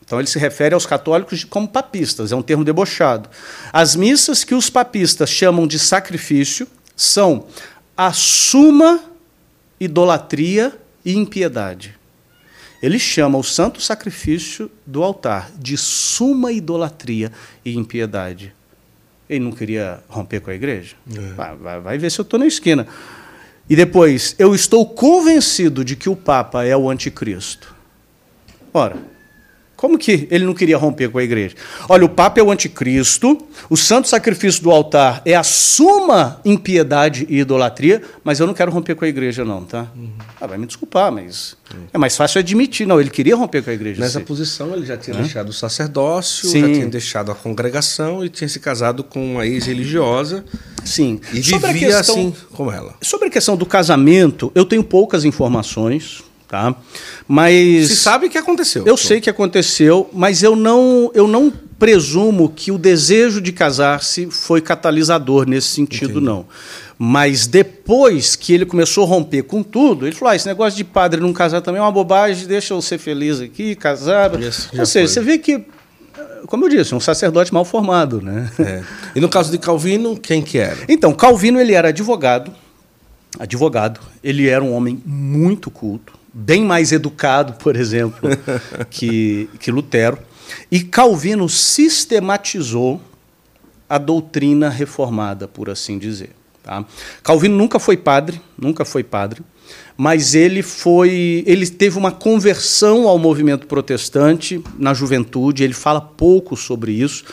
então 0.06 0.20
ele 0.20 0.28
se 0.28 0.38
refere 0.38 0.76
aos 0.76 0.86
católicos 0.86 1.44
como 1.44 1.68
papistas, 1.68 2.32
é 2.32 2.36
um 2.36 2.44
termo 2.44 2.64
debochado. 2.64 3.28
As 3.74 3.96
missas 3.96 4.44
que 4.44 4.54
os 4.54 4.70
papistas 4.70 5.30
chamam 5.30 5.66
de 5.66 5.80
sacrifício 5.80 6.68
são 6.96 7.48
a 7.96 8.14
suma 8.14 9.04
idolatria 9.80 10.78
e 11.04 11.16
impiedade. 11.16 11.98
Ele 12.84 13.00
chama 13.00 13.40
o 13.40 13.44
santo 13.44 13.82
sacrifício 13.82 14.70
do 14.86 15.04
altar 15.04 15.52
de 15.58 15.76
suma 15.76 16.52
idolatria 16.52 17.32
e 17.66 17.76
impiedade. 17.76 18.54
Ele 19.30 19.44
não 19.44 19.52
queria 19.52 20.00
romper 20.08 20.40
com 20.40 20.50
a 20.50 20.54
igreja? 20.54 20.96
É. 21.14 21.34
Vai, 21.34 21.56
vai, 21.56 21.80
vai 21.80 21.98
ver 21.98 22.10
se 22.10 22.20
eu 22.20 22.24
estou 22.24 22.40
na 22.40 22.48
esquina. 22.48 22.88
E 23.70 23.76
depois, 23.76 24.36
eu 24.40 24.56
estou 24.56 24.86
convencido 24.86 25.84
de 25.84 25.96
que 25.96 26.10
o 26.10 26.16
Papa 26.16 26.64
é 26.64 26.76
o 26.76 26.90
anticristo. 26.90 27.76
Ora, 28.74 28.96
como 29.78 29.96
que 29.96 30.28
ele 30.32 30.44
não 30.44 30.56
queria 30.56 30.76
romper 30.76 31.08
com 31.10 31.20
a 31.20 31.24
igreja? 31.24 31.56
Olha, 31.88 32.04
o 32.04 32.10
Papa 32.10 32.40
é 32.40 32.44
o 32.44 32.50
anticristo, 32.50 33.38
o 33.70 33.78
santo 33.78 34.08
sacrifício 34.08 34.64
do 34.64 34.72
altar 34.72 35.22
é 35.24 35.36
a 35.36 35.44
suma 35.44 36.42
impiedade 36.44 37.28
e 37.30 37.38
idolatria, 37.38 38.02
mas 38.24 38.40
eu 38.40 38.48
não 38.48 38.56
quero 38.56 38.72
romper 38.72 38.96
com 38.96 39.06
a 39.06 39.08
igreja, 39.08 39.46
não, 39.46 39.64
tá? 39.64 39.86
Uhum. 39.96 40.10
Ah, 40.42 40.48
vai 40.48 40.58
me 40.58 40.66
desculpar, 40.66 41.12
mas 41.12 41.56
uhum. 41.72 41.82
é 41.94 41.98
mais 42.00 42.18
fácil 42.18 42.40
admitir. 42.40 42.88
Não, 42.88 43.00
ele 43.00 43.12
queria 43.12 43.36
romper 43.36 43.62
com 43.62 43.70
a 43.70 43.74
igreja. 43.74 44.02
Nessa 44.02 44.18
sim. 44.18 44.26
posição, 44.26 44.74
ele 44.74 44.86
já 44.86 44.98
tinha 44.98 45.16
deixado 45.16 45.50
o 45.50 45.54
sacerdócio, 45.54 46.50
sim. 46.50 46.62
já 46.62 46.68
tinha 46.68 46.88
deixado 46.88 47.32
a 47.32 47.36
congregação 47.36 48.26
e 48.26 48.30
tinha 48.30 48.50
se 48.50 48.60
casado 48.60 49.04
com 49.04 49.34
uma 49.34 49.46
ex-religiosa. 49.46 50.44
Sim. 50.84 51.22
E 51.32 51.44
sobre 51.44 51.72
vivia 51.72 51.98
questão, 51.98 52.16
assim 52.16 52.36
com 52.52 52.72
ela. 52.72 52.96
Sobre 53.00 53.28
a 53.28 53.30
questão 53.30 53.56
do 53.56 53.66
casamento, 53.66 54.52
eu 54.56 54.66
tenho 54.66 54.84
poucas 54.84 55.24
informações 55.24 56.24
tá? 56.48 56.76
Mas 57.28 57.88
se 57.88 57.96
sabe 57.98 58.30
que 58.30 58.38
aconteceu. 58.38 58.86
Eu 58.86 58.98
sei 58.98 59.20
que 59.20 59.30
aconteceu, 59.30 60.10
mas 60.14 60.44
eu 60.44 60.56
não 60.56 61.12
eu 61.14 61.28
não 61.28 61.52
presumo 61.78 62.50
que 62.50 62.72
o 62.72 62.78
desejo 62.78 63.40
de 63.40 63.52
casar-se 63.52 64.28
foi 64.32 64.62
catalisador 64.62 65.48
nesse 65.48 65.68
sentido 65.68 66.12
Entendi. 66.12 66.26
não. 66.26 66.46
Mas 67.00 67.46
depois 67.46 68.36
que 68.36 68.54
ele 68.54 68.66
começou 68.66 69.04
a 69.04 69.08
romper 69.08 69.44
com 69.44 69.62
tudo, 69.62 70.08
ele 70.08 70.16
falou: 70.16 70.32
ah, 70.32 70.36
esse 70.36 70.48
negócio 70.48 70.76
de 70.76 70.84
padre 70.84 71.22
não 71.22 71.32
casar 71.32 71.62
também 71.62 71.80
é 71.80 71.84
uma 71.84 71.92
bobagem, 71.92 72.48
deixa 72.48 72.74
eu 72.74 72.82
ser 72.82 72.98
feliz 72.98 73.40
aqui, 73.40 73.76
casar. 73.76 74.32
Ou 74.34 74.42
seja, 74.42 74.86
foi. 74.86 75.08
você 75.08 75.22
vê 75.22 75.38
que 75.38 75.64
como 76.48 76.66
eu 76.66 76.70
disse, 76.70 76.96
um 76.96 77.00
sacerdote 77.00 77.54
mal 77.54 77.66
formado, 77.66 78.22
né? 78.22 78.50
É. 78.60 78.84
E 79.16 79.20
no 79.20 79.30
caso 79.30 79.52
de 79.52 79.58
Calvino, 79.58 80.18
quem 80.18 80.42
que 80.42 80.58
era? 80.58 80.78
Então, 80.88 81.14
Calvino 81.14 81.60
ele 81.60 81.74
era 81.74 81.90
advogado, 81.90 82.54
advogado. 83.40 84.00
Ele 84.24 84.48
era 84.48 84.64
um 84.64 84.74
homem 84.74 85.02
muito 85.06 85.70
culto, 85.70 86.17
bem 86.40 86.64
mais 86.64 86.92
educado, 86.92 87.54
por 87.54 87.76
exemplo, 87.76 88.30
que, 88.92 89.50
que 89.60 89.72
Lutero. 89.72 90.20
E 90.72 90.82
Calvino 90.82 91.50
sistematizou 91.50 93.02
a 93.90 93.98
doutrina 93.98 94.70
reformada, 94.70 95.48
por 95.48 95.68
assim 95.70 95.98
dizer. 95.98 96.30
Tá? 96.62 96.86
Calvino 97.24 97.58
nunca 97.58 97.80
foi 97.80 97.98
padre, 97.98 98.40
nunca 98.58 98.86
foi 98.86 99.04
padre, 99.04 99.42
mas 99.98 100.36
ele 100.36 100.62
foi, 100.62 101.44
ele 101.48 101.68
teve 101.68 101.98
uma 101.98 102.12
conversão 102.12 103.08
ao 103.08 103.18
movimento 103.18 103.66
protestante 103.66 104.62
na 104.78 104.94
juventude. 104.94 105.64
Ele 105.64 105.74
fala 105.74 106.00
pouco 106.00 106.56
sobre 106.56 106.92
isso, 106.92 107.24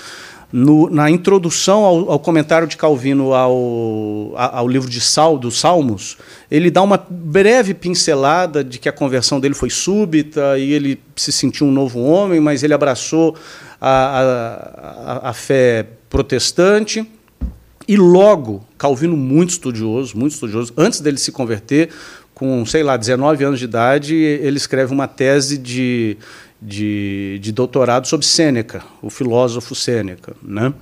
no, 0.56 0.88
na 0.88 1.10
introdução 1.10 1.82
ao, 1.82 2.12
ao, 2.12 2.18
comentário 2.20 2.68
de 2.68 2.76
Calvino 2.76 3.34
ao, 3.34 4.32
ao 4.36 4.68
livro 4.68 4.88
de 4.88 5.00
Sal, 5.00 5.36
dos 5.36 5.58
Salmos, 5.58 6.16
ele 6.48 6.70
dá 6.70 6.80
uma 6.80 6.96
breve 7.10 7.74
pincelada 7.74 8.62
de 8.62 8.78
que 8.78 8.88
a 8.88 8.92
conversão 8.92 9.40
dele 9.40 9.54
foi 9.54 9.68
súbita 9.68 10.56
e 10.56 10.72
ele 10.72 11.00
se 11.16 11.32
sentiu 11.32 11.66
um 11.66 11.72
novo 11.72 12.00
homem, 12.00 12.38
mas 12.38 12.62
ele 12.62 12.72
abraçou 12.72 13.34
a, 13.80 15.24
a, 15.24 15.30
a 15.30 15.32
fé 15.32 15.88
protestante. 16.08 17.04
E 17.88 17.96
logo, 17.96 18.64
Calvino, 18.78 19.16
muito 19.16 19.50
estudioso, 19.50 20.16
muito 20.16 20.34
estudioso, 20.34 20.72
antes 20.76 21.00
dele 21.00 21.18
se 21.18 21.32
converter, 21.32 21.90
com, 22.32 22.64
sei 22.64 22.84
lá, 22.84 22.96
19 22.96 23.42
anos 23.42 23.58
de 23.58 23.64
idade, 23.64 24.14
ele 24.14 24.56
escreve 24.56 24.92
uma 24.92 25.08
tese 25.08 25.58
de 25.58 26.16
de, 26.64 27.38
de 27.42 27.52
doutorado 27.52 28.08
sobre 28.08 28.24
Sêneca, 28.24 28.82
o 29.02 29.10
filósofo 29.10 29.74
Sêneca. 29.74 30.34
Né? 30.42 30.72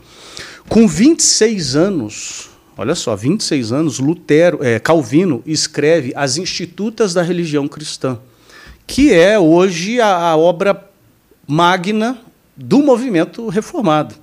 Com 0.69 0.87
26 0.87 1.75
anos, 1.75 2.51
olha 2.77 2.95
só, 2.95 3.17
26 3.17 3.73
anos, 3.73 3.99
Lutero, 3.99 4.61
é, 4.63 4.79
Calvino 4.79 5.43
escreve 5.45 6.13
As 6.15 6.37
Institutas 6.37 7.13
da 7.13 7.23
Religião 7.23 7.67
Cristã, 7.67 8.19
que 8.87 9.13
é 9.13 9.37
hoje 9.37 10.01
a, 10.01 10.17
a 10.17 10.37
obra 10.37 10.89
magna 11.49 12.17
do 12.57 12.79
movimento 12.79 13.49
reformado, 13.49 14.15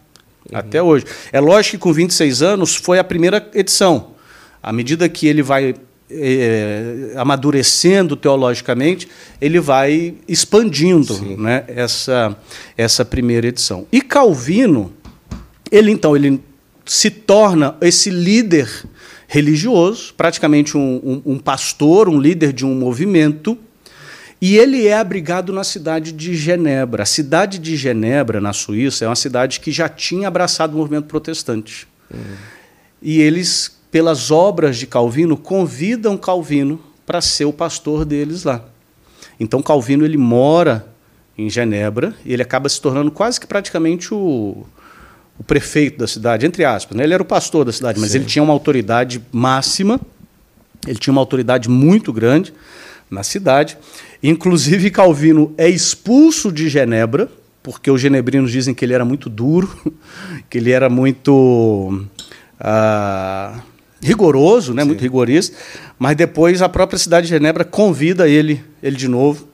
uhum. 0.50 0.58
até 0.58 0.82
hoje. 0.82 1.06
É 1.34 1.42
lógico 1.42 1.78
que 1.78 1.84
com 1.84 1.92
26 1.92 2.42
anos 2.42 2.76
foi 2.76 3.00
a 3.00 3.04
primeira 3.04 3.46
edição. 3.54 4.12
À 4.64 4.72
medida 4.72 5.10
que 5.10 5.28
ele 5.28 5.42
vai 5.42 5.76
é, 6.12 7.14
amadurecendo 7.16 8.16
teologicamente, 8.16 9.08
ele 9.40 9.60
vai 9.60 10.16
expandindo 10.28 11.38
né, 11.38 11.64
essa, 11.68 12.36
essa 12.78 13.06
primeira 13.06 13.48
edição. 13.48 13.88
E 13.92 14.02
Calvino, 14.02 14.92
ele 15.72 15.92
então 15.92 16.16
ele 16.16 16.42
se 16.86 17.12
torna 17.12 17.76
esse 17.82 18.10
líder 18.10 18.68
religioso, 19.28 20.14
praticamente 20.16 20.76
um, 20.76 21.22
um, 21.26 21.34
um 21.34 21.38
pastor, 21.38 22.10
um 22.10 22.20
líder 22.20 22.52
de 22.52 22.66
um 22.66 22.74
movimento, 22.74 23.56
e 24.42 24.58
ele 24.58 24.88
é 24.88 24.98
abrigado 24.98 25.54
na 25.54 25.64
cidade 25.64 26.12
de 26.12 26.34
Genebra. 26.34 27.04
A 27.04 27.06
cidade 27.06 27.60
de 27.60 27.76
Genebra, 27.76 28.42
na 28.42 28.54
Suíça, 28.54 29.06
é 29.06 29.08
uma 29.08 29.16
cidade 29.16 29.60
que 29.60 29.72
já 29.72 29.88
tinha 29.90 30.30
abraçado 30.30 30.74
o 30.74 30.78
movimento 30.78 31.06
protestante. 31.06 31.88
Uhum. 32.12 32.20
E 33.02 33.22
eles 33.22 33.79
pelas 33.92 34.32
obras 34.32 34.78
de 34.78 34.86
Calvino, 34.86 35.36
convidam 35.36 36.18
Calvino 36.18 36.80
para 37.06 37.22
ser 37.22 37.46
o 37.46 37.54
pastor 37.54 38.06
deles 38.06 38.44
lá. 38.44 38.64
Então 39.40 39.62
Calvino 39.62 40.06
ele 40.06 40.18
mora 40.18 40.86
em 41.38 41.50
Genebra 41.50 42.14
e 42.26 42.34
ele 42.34 42.42
acaba 42.42 42.68
se 42.68 42.80
tornando 42.82 43.10
quase 43.10 43.40
que 43.40 43.48
praticamente 43.48 44.14
o, 44.14 44.66
o 45.40 45.44
prefeito 45.44 45.98
da 45.98 46.08
cidade, 46.08 46.46
entre 46.46 46.66
aspas. 46.66 46.98
Né? 46.98 47.04
Ele 47.04 47.14
era 47.14 47.24
o 47.24 47.26
pastor 47.26 47.66
da 47.66 47.72
cidade, 47.72 48.00
mas 48.00 48.12
Sim. 48.12 48.20
ele 48.20 48.26
tinha 48.26 48.44
uma 48.44 48.54
autoridade 48.54 49.24
máxima, 49.32 50.00
ele 50.86 51.00
tinha 51.00 51.12
uma 51.12 51.22
autoridade 51.22 51.70
muito 51.70 52.12
grande 52.12 52.54
na 53.10 53.24
cidade. 53.24 53.78
Inclusive 54.22 54.92
Calvino 54.92 55.54
é 55.58 55.68
expulso 55.68 56.52
de 56.52 56.70
Genebra, 56.70 57.30
porque 57.64 57.90
os 57.90 58.02
genebrinos 58.02 58.52
dizem 58.52 58.74
que 58.74 58.84
ele 58.84 58.94
era 58.94 59.06
muito 59.06 59.30
duro, 59.30 59.70
que 60.50 60.58
ele 60.58 60.72
era 60.72 60.90
muito. 60.90 62.06
Ah, 62.60 63.62
rigoroso, 64.02 64.74
né, 64.74 64.84
muito 64.84 65.02
rigorista, 65.02 65.56
mas 65.98 66.16
depois 66.16 66.62
a 66.62 66.70
própria 66.70 66.98
cidade 66.98 67.28
de 67.28 67.34
Genebra 67.34 67.66
convida 67.66 68.28
ele, 68.28 68.64
ele 68.82 68.96
de 68.96 69.08
novo 69.08 69.48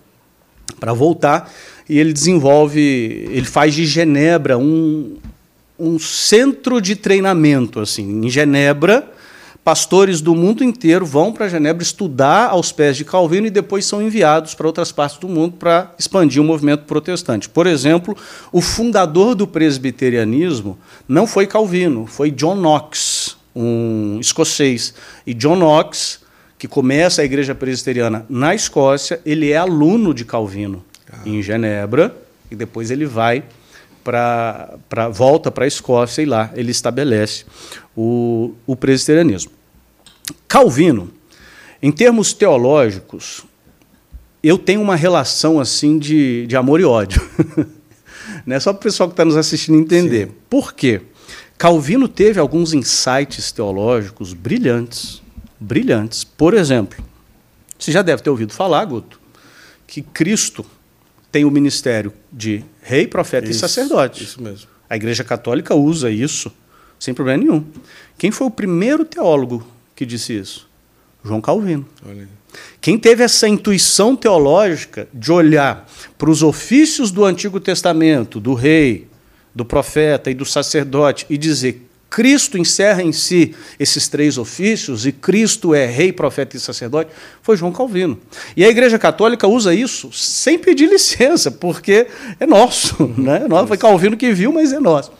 para 0.80 0.94
voltar 0.94 1.52
e 1.90 2.00
ele 2.00 2.14
desenvolve, 2.14 2.82
ele 3.32 3.46
faz 3.46 3.74
de 3.74 3.86
Genebra 3.86 4.58
um, 4.58 5.18
um 5.80 6.00
centro 6.00 6.80
de 6.80 6.96
treinamento 6.96 7.80
assim. 7.80 8.26
Em 8.26 8.30
Genebra, 8.30 9.12
pastores 9.64 10.22
do 10.22 10.36
mundo 10.36 10.64
inteiro 10.64 11.06
vão 11.06 11.32
para 11.32 11.50
Genebra 11.50 11.82
estudar 11.82 12.50
aos 12.50 12.72
pés 12.72 12.98
de 12.98 13.04
Calvino 13.04 13.48
e 13.48 13.52
depois 13.52 13.86
são 13.86 14.02
enviados 14.02 14.54
para 14.54 14.68
outras 14.68 14.92
partes 14.92 15.18
do 15.18 15.28
mundo 15.28 15.56
para 15.58 15.92
expandir 15.98 16.42
o 16.42 16.46
movimento 16.46 16.84
protestante. 16.86 17.50
Por 17.50 17.66
exemplo, 17.66 18.16
o 18.52 18.62
fundador 18.62 19.34
do 19.34 19.48
presbiterianismo 19.48 20.78
não 21.08 21.26
foi 21.26 21.48
Calvino, 21.48 22.06
foi 22.06 22.30
John 22.30 22.56
Knox 22.56 23.15
um 23.56 24.20
escocês. 24.20 24.94
E 25.26 25.34
John 25.34 25.56
Knox, 25.56 26.22
que 26.58 26.68
começa 26.68 27.22
a 27.22 27.26
igreja 27.26 27.56
presbiteriana 27.56 28.26
na 28.30 28.54
Escócia, 28.54 29.22
ele 29.26 29.52
é 29.52 29.58
aluno 29.58 30.14
de 30.14 30.26
Calvino 30.26 30.84
ah. 31.12 31.20
em 31.26 31.42
Genebra, 31.42 32.16
e 32.52 32.56
depois 32.56 32.92
ele 32.92 33.06
vai 33.06 33.44
para 34.04 35.10
volta 35.12 35.50
para 35.50 35.66
a 35.66 35.68
Escócia 35.68 36.22
e 36.22 36.26
lá 36.26 36.52
ele 36.54 36.70
estabelece 36.70 37.46
o, 37.96 38.54
o 38.68 38.76
presbiterianismo. 38.76 39.52
Calvino, 40.48 41.12
em 41.82 41.92
termos 41.92 42.34
teológicos, 42.34 43.44
eu 44.44 44.58
tenho 44.60 44.82
uma 44.82 44.96
relação 44.96 45.60
assim 45.60 45.98
de, 45.98 46.46
de 46.46 46.56
amor 46.56 46.80
e 46.80 46.86
ódio. 46.86 47.22
né? 48.46 48.60
Só 48.60 48.72
para 48.72 48.80
o 48.80 48.84
pessoal 48.84 49.10
que 49.10 49.14
está 49.14 49.26
nos 49.26 49.36
assistindo 49.36 49.78
entender. 49.80 50.28
Sim. 50.28 50.34
Por 50.50 50.74
quê? 50.74 51.02
Calvino 51.58 52.08
teve 52.08 52.40
alguns 52.40 52.74
insights 52.74 53.52
teológicos 53.52 54.34
brilhantes, 54.34 55.22
brilhantes. 55.60 56.24
Por 56.24 56.54
exemplo, 56.54 57.04
você 57.78 57.92
já 57.92 58.02
deve 58.02 58.22
ter 58.22 58.30
ouvido 58.30 58.54
falar, 58.54 58.86
Guto, 58.86 59.20
que 59.88 60.02
Cristo 60.02 60.66
tem 61.32 61.46
o 61.46 61.52
ministério 61.52 62.14
de 62.32 62.64
rei, 62.82 63.08
profeta 63.08 63.50
Isso, 63.50 63.58
e 63.58 63.60
sacerdote. 63.60 64.24
Isso 64.24 64.42
mesmo. 64.42 64.68
A 64.90 64.96
Igreja 64.96 65.24
Católica 65.24 65.74
usa 65.76 66.10
isso 66.12 66.52
sem 67.00 67.14
problema 67.14 67.44
nenhum. 67.44 67.66
Quem 68.18 68.32
foi 68.32 68.48
o 68.48 68.52
primeiro 68.52 69.06
teólogo 69.06 69.66
que 69.96 70.06
disse 70.06 70.34
isso? 70.34 70.68
João 71.24 71.42
Calvino. 71.42 71.86
Olha. 72.08 72.28
Quem 72.80 72.98
teve 72.98 73.24
essa 73.24 73.48
intuição 73.48 74.16
teológica 74.16 75.08
de 75.14 75.32
olhar 75.32 75.90
para 76.18 76.30
os 76.30 76.42
ofícios 76.42 77.12
do 77.12 77.26
Antigo 77.26 77.60
Testamento, 77.60 78.40
do 78.40 78.54
rei, 78.54 79.08
do 79.56 79.64
profeta 79.64 80.30
e 80.30 80.34
do 80.34 80.46
sacerdote, 80.46 81.26
e 81.30 81.38
dizer 81.38 81.88
Cristo 82.10 82.58
encerra 82.58 83.02
em 83.02 83.12
si 83.12 83.56
esses 83.80 84.08
três 84.08 84.38
ofícios 84.38 85.06
e 85.06 85.12
Cristo 85.12 85.74
é 85.74 85.86
rei, 85.86 86.14
profeta 86.14 86.56
e 86.56 86.60
sacerdote, 86.60 87.12
foi 87.42 87.58
João 87.58 87.72
Calvino. 87.72 88.18
E 88.56 88.64
a 88.64 88.70
Igreja 88.70 89.00
Católica 89.00 89.48
usa 89.48 89.74
isso 89.74 90.12
sem 90.14 90.58
pedir 90.58 90.88
licença, 90.88 91.50
porque 91.52 92.08
é 92.40 92.46
nosso. 92.46 93.14
Né? 93.18 93.48
Não 93.50 93.68
foi 93.68 93.78
Calvino 93.78 94.16
que 94.16 94.32
viu, 94.34 94.52
mas 94.52 94.72
é 94.72 94.80
nosso. 94.80 95.12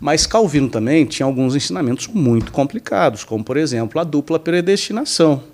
Mas 0.00 0.26
Calvino 0.26 0.68
também 0.68 1.04
tinha 1.06 1.26
alguns 1.26 1.54
ensinamentos 1.54 2.08
muito 2.08 2.50
complicados, 2.50 3.22
como, 3.22 3.44
por 3.44 3.56
exemplo, 3.56 4.00
a 4.00 4.04
dupla 4.04 4.38
predestinação. 4.38 5.44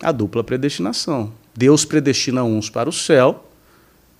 A 0.00 0.12
dupla 0.12 0.44
predestinação. 0.44 1.32
Deus 1.56 1.84
predestina 1.84 2.44
uns 2.44 2.70
para 2.70 2.88
o 2.88 2.92
céu 2.92 3.48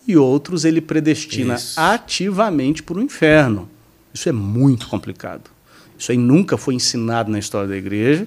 e 0.07 0.17
outros 0.17 0.65
ele 0.65 0.81
predestina 0.81 1.55
Isso. 1.55 1.79
ativamente 1.81 2.83
para 2.83 2.99
o 2.99 3.03
inferno. 3.03 3.69
Isso 4.13 4.29
é 4.29 4.33
muito 4.33 4.89
complicado. 4.89 5.51
Isso 5.99 6.11
aí 6.11 6.19
nunca 6.19 6.57
foi 6.57 6.75
ensinado 6.75 7.31
na 7.31 7.39
história 7.39 7.69
da 7.69 7.77
igreja. 7.77 8.27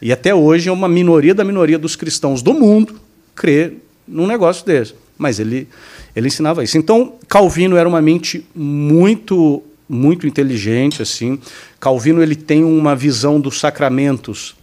E 0.00 0.12
até 0.12 0.34
hoje 0.34 0.68
é 0.68 0.72
uma 0.72 0.88
minoria 0.88 1.34
da 1.34 1.44
minoria 1.44 1.78
dos 1.78 1.96
cristãos 1.96 2.42
do 2.42 2.54
mundo 2.54 3.00
crer 3.34 3.82
num 4.06 4.26
negócio 4.26 4.64
desse. 4.64 4.94
Mas 5.18 5.38
ele, 5.40 5.66
ele 6.14 6.28
ensinava 6.28 6.62
isso. 6.62 6.78
Então, 6.78 7.14
Calvino 7.28 7.76
era 7.76 7.88
uma 7.88 8.00
mente 8.00 8.46
muito 8.54 9.62
muito 9.88 10.26
inteligente 10.26 11.00
assim. 11.00 11.38
Calvino 11.78 12.20
ele 12.20 12.34
tem 12.34 12.64
uma 12.64 12.96
visão 12.96 13.40
dos 13.40 13.60
sacramentos 13.60 14.56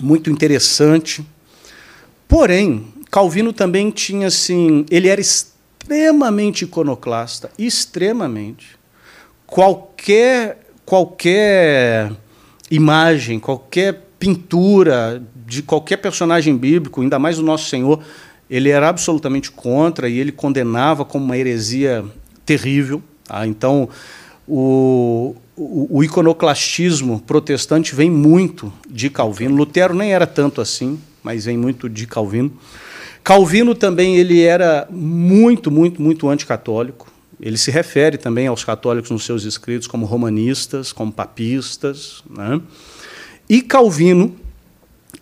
muito 0.00 0.30
interessante. 0.30 1.24
Porém, 2.28 2.84
Calvino 3.10 3.52
também 3.52 3.90
tinha 3.90 4.26
assim, 4.26 4.84
ele 4.90 5.08
era 5.08 5.20
extremamente 5.20 5.51
iconoclasta, 6.64 7.50
extremamente 7.58 8.78
qualquer 9.46 10.58
qualquer 10.84 12.12
imagem, 12.70 13.38
qualquer 13.38 14.08
pintura 14.18 15.22
de 15.46 15.62
qualquer 15.62 15.98
personagem 15.98 16.56
bíblico, 16.56 17.00
ainda 17.00 17.18
mais 17.18 17.38
o 17.38 17.42
nosso 17.42 17.68
Senhor, 17.68 18.00
ele 18.48 18.68
era 18.68 18.88
absolutamente 18.88 19.50
contra 19.50 20.08
e 20.08 20.18
ele 20.18 20.32
condenava 20.32 21.04
como 21.04 21.24
uma 21.24 21.36
heresia 21.36 22.04
terrível. 22.44 23.02
Tá? 23.24 23.46
Então, 23.46 23.88
o, 24.46 25.34
o, 25.56 25.98
o 25.98 26.04
iconoclastismo 26.04 27.20
protestante 27.20 27.94
vem 27.94 28.10
muito 28.10 28.72
de 28.88 29.08
Calvino. 29.08 29.56
Lutero 29.56 29.94
nem 29.94 30.12
era 30.12 30.26
tanto 30.26 30.60
assim, 30.60 30.98
mas 31.22 31.44
vem 31.44 31.56
muito 31.56 31.88
de 31.88 32.06
Calvino. 32.06 32.52
Calvino 33.24 33.74
também 33.74 34.16
ele 34.16 34.42
era 34.42 34.86
muito, 34.90 35.70
muito, 35.70 36.02
muito 36.02 36.28
anticatólico. 36.28 37.10
Ele 37.40 37.56
se 37.56 37.70
refere 37.70 38.18
também 38.18 38.46
aos 38.46 38.64
católicos 38.64 39.10
nos 39.10 39.24
seus 39.24 39.44
escritos 39.44 39.86
como 39.86 40.06
romanistas, 40.06 40.92
como 40.92 41.12
papistas. 41.12 42.22
Né? 42.28 42.60
E 43.48 43.62
Calvino, 43.62 44.36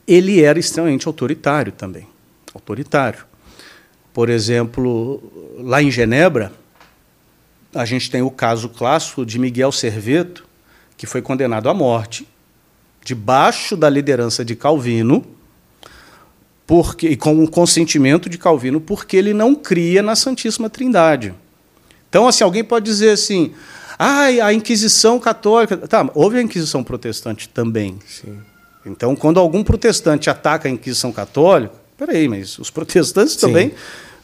ele 0.06 0.42
era 0.42 0.58
extremamente 0.58 1.06
autoritário 1.06 1.72
também. 1.72 2.06
Autoritário. 2.54 3.24
Por 4.12 4.28
exemplo, 4.28 5.22
lá 5.58 5.82
em 5.82 5.90
Genebra, 5.90 6.52
a 7.74 7.84
gente 7.84 8.10
tem 8.10 8.22
o 8.22 8.30
caso 8.30 8.68
clássico 8.68 9.24
de 9.24 9.38
Miguel 9.38 9.70
Serveto, 9.70 10.44
que 10.96 11.06
foi 11.06 11.22
condenado 11.22 11.68
à 11.68 11.74
morte, 11.74 12.26
debaixo 13.04 13.76
da 13.76 13.88
liderança 13.88 14.44
de 14.44 14.56
Calvino, 14.56 15.24
porque, 16.70 17.08
e 17.08 17.16
com 17.16 17.42
o 17.42 17.50
consentimento 17.50 18.28
de 18.28 18.38
Calvino, 18.38 18.80
porque 18.80 19.16
ele 19.16 19.34
não 19.34 19.56
cria 19.56 20.04
na 20.04 20.14
Santíssima 20.14 20.70
Trindade. 20.70 21.34
Então, 22.08 22.28
assim, 22.28 22.44
alguém 22.44 22.62
pode 22.62 22.84
dizer 22.84 23.10
assim, 23.10 23.52
ah, 23.98 24.26
a 24.26 24.54
Inquisição 24.54 25.18
Católica. 25.18 25.76
Tá, 25.76 26.08
houve 26.14 26.38
a 26.38 26.42
Inquisição 26.42 26.84
Protestante 26.84 27.48
também. 27.48 27.98
Sim. 28.06 28.38
Então, 28.86 29.16
quando 29.16 29.40
algum 29.40 29.64
protestante 29.64 30.30
ataca 30.30 30.68
a 30.68 30.70
Inquisição 30.70 31.10
Católica, 31.10 31.74
peraí, 31.98 32.28
mas 32.28 32.56
os 32.56 32.70
protestantes 32.70 33.34
Sim. 33.34 33.40
também, 33.40 33.74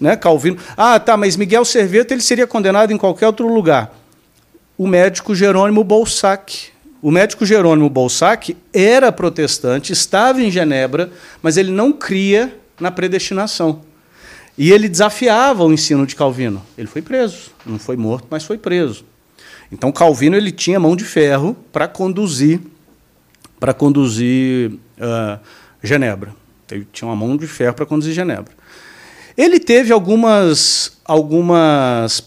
né, 0.01 0.15
Calvino. 0.15 0.57
Ah, 0.77 1.01
tá, 1.01 1.17
mas 1.17 1.37
Miguel 1.37 1.65
Serveto 1.65 2.15
ele 2.15 2.23
seria 2.23 2.47
condenado 2.47 2.93
em 2.93 2.97
qualquer 2.97 3.27
outro 3.27 3.53
lugar. 3.53 3.93
O 4.79 4.87
médico 4.87 5.35
Jerônimo 5.35 5.83
Bolsac. 5.83 6.69
O 7.03 7.11
médico 7.11 7.45
Jerônimo 7.45 7.89
Bolsac 7.91 8.57
era 8.73 9.13
protestante, 9.13 9.93
estava 9.93 10.43
em 10.43 10.51
Genebra, 10.51 11.11
mas 11.43 11.57
ele 11.57 11.71
não 11.71 11.93
cria 11.93 12.59
na 12.81 12.91
predestinação. 12.91 13.83
E 14.59 14.73
ele 14.73 14.89
desafiava 14.89 15.65
o 15.65 15.73
ensino 15.73 16.07
de 16.07 16.17
Calvino. 16.17 16.63
Ele 16.79 16.89
foi 16.89 17.03
preso, 17.03 17.51
não 17.65 17.79
foi 17.79 17.97
morto, 17.97 18.27
mas 18.31 18.45
foi 18.45 18.57
preso. 18.57 19.05
Então 19.71 19.93
Calvino 19.93 20.37
ele 20.37 20.51
tinha 20.51 20.81
mão 20.81 20.97
de 20.97 21.05
ferro 21.05 21.57
para 21.73 21.87
conduzir, 21.87 22.61
para 23.61 23.75
conduzir 23.75 24.73
uh, 24.99 25.39
Genebra. 25.83 26.35
Ele 26.71 26.87
tinha 26.93 27.09
uma 27.09 27.17
mão 27.17 27.37
de 27.37 27.47
ferro 27.47 27.75
para 27.75 27.87
conduzir 27.87 28.15
Genebra. 28.15 28.53
Ele 29.37 29.61
teve 29.61 29.93
algumas, 29.93 30.99
algumas, 31.05 32.27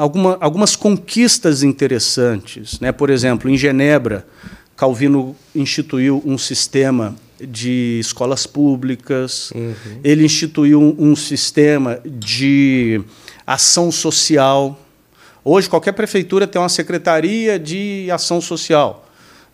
alguma, 0.00 0.38
algumas 0.40 0.74
conquistas 0.74 1.62
interessantes. 1.62 2.80
Né? 2.80 2.90
Por 2.90 3.10
exemplo, 3.10 3.50
em 3.50 3.56
Genebra, 3.56 4.26
Calvino 4.74 5.36
instituiu 5.54 6.22
um 6.24 6.38
sistema 6.38 7.14
de 7.38 7.98
escolas 8.00 8.46
públicas, 8.46 9.50
uhum. 9.54 9.74
ele 10.02 10.24
instituiu 10.24 10.80
um, 10.80 11.10
um, 11.10 11.16
sistema 11.16 12.00
de 12.04 13.02
ação 13.46 13.92
social. 13.92 14.78
Hoje, 15.44 15.68
qualquer 15.68 15.92
prefeitura 15.92 16.46
tem 16.46 16.60
uma 16.60 16.68
secretaria 16.68 17.58
de 17.58 18.08
ação 18.10 18.40
social. 18.40 19.06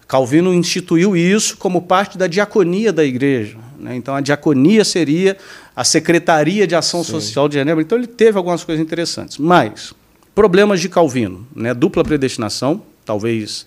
Calvino 0.06 0.54
instituiu 0.54 1.16
isso 1.16 1.56
como 1.56 1.82
parte 1.82 2.16
da 2.16 2.28
diaconia 2.28 2.92
da 2.92 3.04
igreja. 3.04 3.58
Né? 3.78 3.96
Então, 3.96 4.14
a 4.14 4.20
diaconia 4.20 4.84
seria 4.84 5.36
a 5.74 5.82
Secretaria 5.82 6.66
de 6.66 6.76
Ação 6.76 7.02
Sim. 7.02 7.12
Social 7.12 7.48
de 7.48 7.54
Genebra. 7.54 7.82
Então, 7.82 7.98
ele 7.98 8.06
teve 8.06 8.38
algumas 8.38 8.62
coisas 8.62 8.84
interessantes. 8.84 9.38
Mas, 9.38 9.92
problemas 10.36 10.80
de 10.80 10.88
Calvino: 10.88 11.48
né? 11.56 11.74
dupla 11.74 12.04
predestinação, 12.04 12.82
talvez 13.04 13.66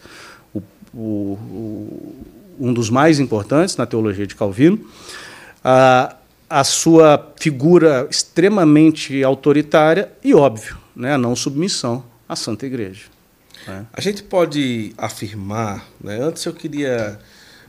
o, 0.53 0.61
o, 0.93 2.15
um 2.57 2.71
dos 2.71 2.89
mais 2.89 3.19
importantes 3.19 3.75
na 3.75 3.85
teologia 3.85 4.25
de 4.25 4.35
Calvino. 4.35 4.79
A, 5.61 6.15
a 6.49 6.63
sua 6.63 7.33
figura 7.37 8.07
extremamente 8.09 9.21
autoritária 9.23 10.11
e, 10.23 10.33
óbvio, 10.33 10.77
né? 10.95 11.13
a 11.13 11.17
não 11.17 11.35
submissão 11.35 12.03
à 12.27 12.35
Santa 12.35 12.65
Igreja. 12.65 13.05
É. 13.67 13.81
A 13.91 13.99
gente 13.99 14.23
pode 14.23 14.93
afirmar, 14.97 15.85
né? 16.01 16.19
antes 16.21 16.45
eu 16.45 16.53
queria, 16.53 17.19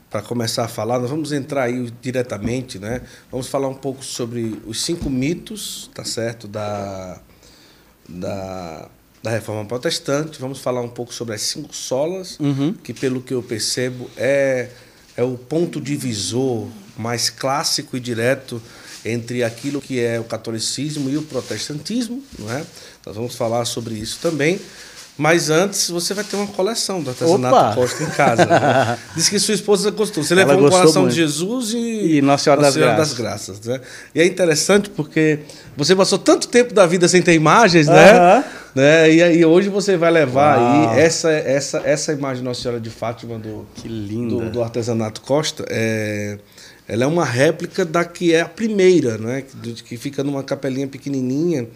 para 0.09 0.23
começar 0.23 0.65
a 0.65 0.69
falar, 0.69 0.99
nós 0.99 1.11
vamos 1.11 1.33
entrar 1.33 1.65
aí 1.65 1.93
diretamente, 2.01 2.79
né? 2.79 3.03
vamos 3.31 3.49
falar 3.49 3.69
um 3.69 3.75
pouco 3.75 4.05
sobre 4.05 4.63
os 4.65 4.83
cinco 4.83 5.11
mitos, 5.11 5.91
tá 5.93 6.05
certo, 6.05 6.47
da, 6.47 7.21
da, 8.11 8.89
da 9.23 9.31
Reforma 9.31 9.65
Protestante, 9.65 10.41
vamos 10.41 10.59
falar 10.59 10.81
um 10.81 10.89
pouco 10.89 11.15
sobre 11.15 11.35
as 11.35 11.43
cinco 11.43 11.75
solas, 11.75 12.39
uhum. 12.41 12.73
que 12.73 12.93
pelo 12.93 13.23
que 13.23 13.33
eu 13.33 13.43
percebo 13.43 14.11
é, 14.17 14.69
é 15.17 15.23
o 15.23 15.37
ponto 15.39 15.81
divisor 15.81 16.69
mais 16.97 17.31
clássico 17.31 17.97
e 17.97 18.01
direto 18.01 18.61
entre 19.05 19.43
aquilo 19.43 19.81
que 19.81 19.99
é 19.99 20.21
o 20.21 20.25
catolicismo 20.25 21.09
e 21.09 21.17
o 21.17 21.23
protestantismo, 21.23 22.23
não 22.39 22.53
é? 22.53 22.65
Nós 23.07 23.17
vamos 23.17 23.35
falar 23.35 23.65
sobre 23.65 23.95
isso 23.95 24.19
também. 24.21 24.61
Mas 25.21 25.51
antes 25.51 25.91
você 25.91 26.15
vai 26.15 26.25
ter 26.25 26.35
uma 26.35 26.47
coleção 26.47 27.03
do 27.03 27.11
artesanato 27.11 27.55
Opa! 27.55 27.75
Costa 27.75 28.03
em 28.03 28.07
casa. 28.07 28.47
Né? 28.47 28.99
Diz 29.15 29.29
que 29.29 29.39
sua 29.39 29.53
esposa 29.53 29.91
gostou. 29.91 30.25
Você 30.25 30.35
levou 30.35 30.57
uma 30.57 30.71
coração 30.71 31.07
de 31.07 31.15
Jesus 31.15 31.75
e, 31.75 32.17
e 32.17 32.23
Nossa 32.23 32.45
Senhora, 32.45 32.63
Nossa 32.63 32.73
Senhora 32.73 32.97
das, 32.97 33.11
das 33.11 33.19
Graças. 33.19 33.61
né? 33.61 33.83
E 34.15 34.21
é 34.23 34.25
interessante 34.25 34.89
porque 34.89 35.41
você 35.77 35.95
passou 35.95 36.19
tanto 36.19 36.49
tempo 36.49 36.73
da 36.73 36.87
vida 36.87 37.07
sem 37.07 37.21
ter 37.21 37.35
imagens, 37.35 37.87
né? 37.87 38.13
Aham. 38.13 38.45
né? 38.75 39.13
E 39.13 39.23
aí 39.23 39.45
hoje 39.45 39.69
você 39.69 39.95
vai 39.95 40.11
levar 40.11 40.59
Uau. 40.59 40.89
aí 40.89 41.01
essa, 41.01 41.31
essa, 41.31 41.83
essa 41.85 42.15
imagem 42.15 42.39
de 42.39 42.45
Nossa 42.45 42.63
Senhora 42.63 42.81
de 42.81 42.89
Fátima 42.89 43.39
do, 43.39 43.67
Que 43.75 43.89
linda. 43.89 44.37
do, 44.37 44.51
do 44.51 44.63
artesanato 44.63 45.21
Costa. 45.21 45.67
É, 45.69 46.39
ela 46.89 47.05
é 47.05 47.07
uma 47.07 47.27
réplica 47.27 47.85
da 47.85 48.07
que 48.07 48.33
é 48.33 48.41
a 48.41 48.49
primeira, 48.49 49.19
né? 49.19 49.43
Que, 49.43 49.83
que 49.83 49.97
fica 49.99 50.25
numa 50.25 50.43
capelinha 50.43 50.89
pequenininha 50.89 51.69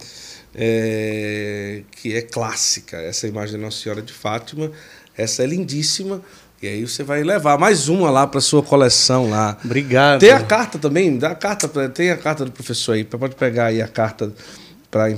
é, 0.54 1.82
que 1.90 2.14
é 2.16 2.22
clássica. 2.22 2.96
Essa 2.98 3.26
imagem 3.26 3.58
da 3.58 3.64
Nossa 3.64 3.82
Senhora 3.82 4.02
de 4.02 4.12
Fátima, 4.12 4.70
essa 5.16 5.42
é 5.42 5.46
lindíssima. 5.46 6.20
E 6.62 6.66
aí 6.68 6.80
você 6.86 7.02
vai 7.02 7.22
levar 7.22 7.58
mais 7.58 7.88
uma 7.88 8.10
lá 8.10 8.26
para 8.26 8.40
sua 8.40 8.62
coleção 8.62 9.28
lá. 9.28 9.58
Obrigado. 9.64 10.20
Tem 10.20 10.30
a 10.30 10.42
carta 10.42 10.78
também, 10.78 11.18
dá 11.18 11.32
a 11.32 11.34
carta, 11.34 11.68
pra- 11.68 11.88
tem 11.90 12.10
a 12.10 12.16
carta 12.16 12.44
do 12.44 12.50
professor 12.52 12.92
aí, 12.92 13.04
pode 13.04 13.34
pegar 13.34 13.66
aí 13.66 13.82
a 13.82 13.88
carta 13.88 14.32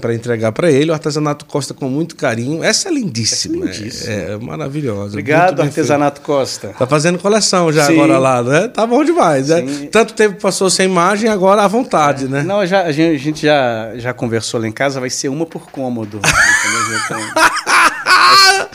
para 0.01 0.15
entregar 0.15 0.53
para 0.53 0.71
ele. 0.71 0.91
O 0.91 0.95
artesanato 0.95 1.45
Costa 1.45 1.75
com 1.75 1.89
muito 1.89 2.17
carinho. 2.17 2.65
Essa 2.65 2.89
é 2.89 2.93
lindíssima. 2.93 3.69
Essa 3.69 3.79
é 3.79 3.83
lindíssima. 3.83 4.13
É, 4.13 4.33
é 4.33 4.37
maravilhosa. 4.39 5.11
Obrigado, 5.11 5.61
artesanato 5.61 6.21
feito. 6.21 6.27
Costa. 6.27 6.69
Tá 6.79 6.87
fazendo 6.87 7.19
coleção 7.19 7.71
já 7.71 7.87
Sim. 7.87 7.95
agora 7.95 8.19
lá, 8.19 8.43
né? 8.43 8.69
Tá 8.69 8.87
bom 8.87 9.05
demais. 9.05 9.49
Né? 9.49 9.89
Tanto 9.93 10.15
tempo 10.15 10.41
passou 10.41 10.71
sem 10.71 10.87
imagem, 10.87 11.29
agora 11.29 11.63
à 11.63 11.69
vontade, 11.69 12.25
é. 12.25 12.29
né? 12.29 12.43
Não, 12.43 12.65
já, 12.67 12.83
a 12.83 12.93
gente, 12.93 13.15
a 13.15 13.19
gente 13.19 13.43
já, 13.43 13.93
já 13.97 14.15
conversou 14.15 14.61
lá 14.61 14.67
em 14.67 14.73
casa, 14.73 14.99
vai 14.99 15.11
ser 15.11 15.29
uma 15.29 15.47
por 15.47 15.71
cômodo. 15.71 16.21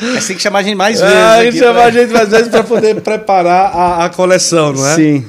É 0.01 0.17
assim 0.17 0.33
que 0.33 0.41
chamar 0.41 0.59
a 0.59 0.63
gente 0.63 0.75
mais 0.75 0.99
vezes. 0.99 1.15
Ah, 1.15 1.33
a 1.33 1.43
gente 1.43 1.59
chamar 1.59 1.73
pra... 1.73 1.85
a 1.85 1.91
gente 1.91 2.11
mais 2.11 2.29
vezes 2.29 2.47
para 2.47 2.63
poder 2.63 2.99
preparar 3.01 3.71
a, 3.75 4.05
a 4.05 4.09
coleção, 4.09 4.73
não 4.73 4.87
é? 4.87 4.95
Sim. 4.95 5.25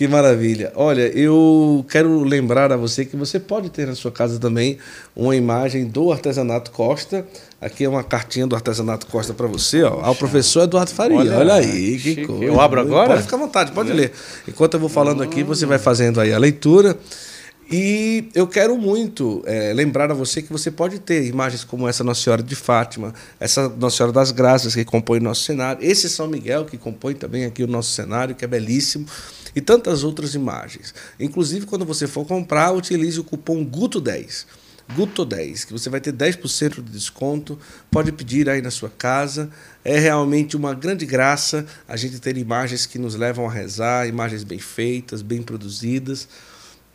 Que 0.00 0.08
maravilha. 0.08 0.72
Olha, 0.76 1.08
eu 1.14 1.84
quero 1.86 2.24
lembrar 2.24 2.72
a 2.72 2.76
você 2.78 3.04
que 3.04 3.14
você 3.14 3.38
pode 3.38 3.68
ter 3.68 3.86
na 3.86 3.94
sua 3.94 4.10
casa 4.10 4.38
também 4.38 4.78
uma 5.14 5.36
imagem 5.36 5.86
do 5.86 6.10
Artesanato 6.10 6.70
Costa. 6.70 7.26
Aqui 7.60 7.84
é 7.84 7.88
uma 7.90 8.02
cartinha 8.02 8.46
do 8.46 8.56
Artesanato 8.56 9.06
Costa 9.08 9.34
para 9.34 9.46
você, 9.46 9.82
ó. 9.82 10.00
Ao 10.00 10.14
professor 10.14 10.62
Eduardo 10.62 10.90
Faria. 10.90 11.18
Olha, 11.18 11.36
Olha 11.36 11.52
aí, 11.52 11.98
que 11.98 12.14
chique. 12.14 12.26
coisa. 12.26 12.44
Eu 12.44 12.58
abro 12.58 12.80
agora? 12.80 13.10
Pode 13.10 13.24
ficar 13.24 13.36
à 13.36 13.40
vontade, 13.40 13.72
pode 13.72 13.92
ler. 13.92 14.10
Enquanto 14.48 14.72
eu 14.72 14.80
vou 14.80 14.88
falando 14.88 15.22
aqui, 15.22 15.42
você 15.42 15.66
vai 15.66 15.78
fazendo 15.78 16.18
aí 16.18 16.32
a 16.32 16.38
leitura. 16.38 16.96
E 17.70 18.24
eu 18.34 18.46
quero 18.46 18.78
muito 18.78 19.42
é, 19.44 19.74
lembrar 19.74 20.10
a 20.10 20.14
você 20.14 20.40
que 20.40 20.50
você 20.50 20.70
pode 20.70 20.98
ter 20.98 21.26
imagens 21.26 21.62
como 21.62 21.86
essa 21.86 22.02
Nossa 22.02 22.22
Senhora 22.22 22.42
de 22.42 22.56
Fátima, 22.56 23.12
essa 23.38 23.68
Nossa 23.68 23.98
Senhora 23.98 24.14
das 24.14 24.32
Graças 24.32 24.74
que 24.74 24.82
compõe 24.82 25.18
o 25.18 25.22
nosso 25.22 25.42
cenário, 25.42 25.84
esse 25.84 26.08
São 26.08 26.26
Miguel 26.26 26.64
que 26.64 26.78
compõe 26.78 27.12
também 27.12 27.44
aqui 27.44 27.62
o 27.62 27.66
nosso 27.66 27.90
cenário, 27.92 28.34
que 28.34 28.46
é 28.46 28.48
belíssimo 28.48 29.04
e 29.54 29.60
tantas 29.60 30.04
outras 30.04 30.34
imagens. 30.34 30.94
Inclusive, 31.18 31.66
quando 31.66 31.84
você 31.84 32.06
for 32.06 32.26
comprar, 32.26 32.72
utilize 32.72 33.18
o 33.18 33.24
cupom 33.24 33.64
GUTO10. 33.64 34.46
GUTO10, 34.96 35.66
que 35.66 35.72
você 35.72 35.88
vai 35.88 36.00
ter 36.00 36.12
10% 36.12 36.82
de 36.82 36.90
desconto, 36.90 37.58
pode 37.90 38.10
pedir 38.12 38.48
aí 38.48 38.60
na 38.60 38.70
sua 38.70 38.90
casa. 38.90 39.50
É 39.84 39.98
realmente 39.98 40.56
uma 40.56 40.74
grande 40.74 41.06
graça 41.06 41.64
a 41.88 41.96
gente 41.96 42.18
ter 42.18 42.36
imagens 42.36 42.86
que 42.86 42.98
nos 42.98 43.14
levam 43.14 43.46
a 43.46 43.52
rezar, 43.52 44.08
imagens 44.08 44.44
bem 44.44 44.58
feitas, 44.58 45.22
bem 45.22 45.42
produzidas. 45.42 46.28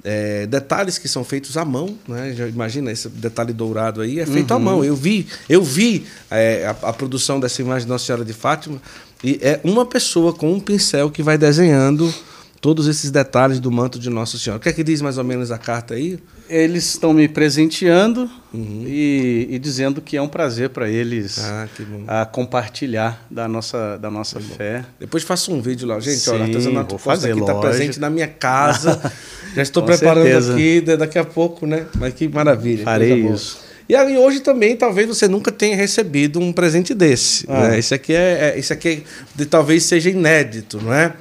É, 0.03 0.45
detalhes 0.45 0.99
que 0.99 1.07
são 1.07 1.23
feitos 1.23 1.57
à 1.57 1.65
mão, 1.65 1.97
né? 2.07 2.31
Já 2.35 2.47
imagina 2.47 2.91
esse 2.91 3.09
detalhe 3.09 3.51
dourado 3.51 4.01
aí 4.01 4.19
é 4.19 4.25
feito 4.25 4.51
uhum. 4.51 4.57
à 4.57 4.59
mão. 4.59 4.85
Eu 4.85 4.95
vi, 4.95 5.27
eu 5.49 5.63
vi 5.63 6.05
é, 6.29 6.67
a, 6.67 6.89
a, 6.89 6.93
produção 6.93 7.39
dessa 7.39 7.59
imagem 7.59 7.87
de 7.87 7.91
Nossa 7.91 8.05
Senhora 8.05 8.23
de 8.23 8.33
Fátima 8.33 8.79
e 9.23 9.39
é 9.41 9.59
uma 9.63 9.83
pessoa 9.83 10.31
com 10.31 10.53
um 10.53 10.59
pincel 10.59 11.09
que 11.09 11.23
vai 11.23 11.39
desenhando 11.39 12.13
todos 12.65 12.87
esses 12.87 13.11
detalhes 13.11 13.59
do 13.59 13.69
manto 13.69 13.99
de 13.99 14.09
Nossa 14.09 14.39
Senhora. 14.39 14.57
O 14.57 14.59
que 14.59 14.67
é 14.67 14.73
que 14.73 14.83
diz 14.83 14.99
mais 14.99 15.19
ou 15.19 15.23
menos 15.23 15.51
a 15.51 15.57
carta 15.59 15.93
aí? 15.93 16.17
Eles 16.49 16.83
estão 16.85 17.13
me 17.13 17.27
presenteando 17.27 18.27
uhum. 18.51 18.85
e, 18.87 19.49
e, 19.51 19.59
dizendo 19.59 20.01
que 20.01 20.17
é 20.17 20.21
um 20.21 20.27
prazer 20.27 20.69
para 20.69 20.89
eles 20.89 21.37
ah, 21.37 21.67
a 22.07 22.25
compartilhar 22.25 23.23
da 23.29 23.47
nossa, 23.47 23.97
da 23.97 24.09
nossa 24.09 24.39
fé. 24.39 24.83
Depois 24.99 25.21
faço 25.21 25.53
um 25.53 25.61
vídeo 25.61 25.87
lá. 25.87 25.99
Gente, 25.99 26.17
Sim, 26.17 26.31
olha, 26.31 26.39
o 26.39 26.43
artesanato 26.45 26.97
fazer, 26.97 27.33
aqui 27.33 27.41
está 27.41 27.53
presente 27.53 27.99
na 27.99 28.09
minha 28.09 28.27
casa. 28.27 28.99
Já 29.55 29.61
estou 29.61 29.83
preparando 29.83 30.23
certeza. 30.23 30.53
aqui, 30.53 30.81
daqui 30.97 31.19
a 31.19 31.23
pouco, 31.23 31.67
né? 31.67 31.85
Mas 31.99 32.15
que 32.15 32.27
maravilha. 32.27 32.83
Farei 32.83 33.27
isso. 33.27 33.59
E 33.87 33.95
aí, 33.95 34.17
hoje 34.17 34.39
também, 34.39 34.75
talvez 34.75 35.07
você 35.07 35.27
nunca 35.27 35.51
tenha 35.51 35.75
recebido 35.75 36.39
um 36.39 36.51
presente 36.51 36.95
desse. 36.95 37.45
Ah. 37.47 37.67
Né? 37.67 37.77
Esse 37.77 37.93
aqui 37.93 38.13
é, 38.13 38.55
é, 38.55 38.59
esse 38.59 38.73
aqui 38.73 38.87
é, 38.87 39.01
de, 39.35 39.45
talvez 39.45 39.83
seja 39.83 40.09
inédito, 40.09 40.81
não 40.81 40.91
é? 40.91 41.13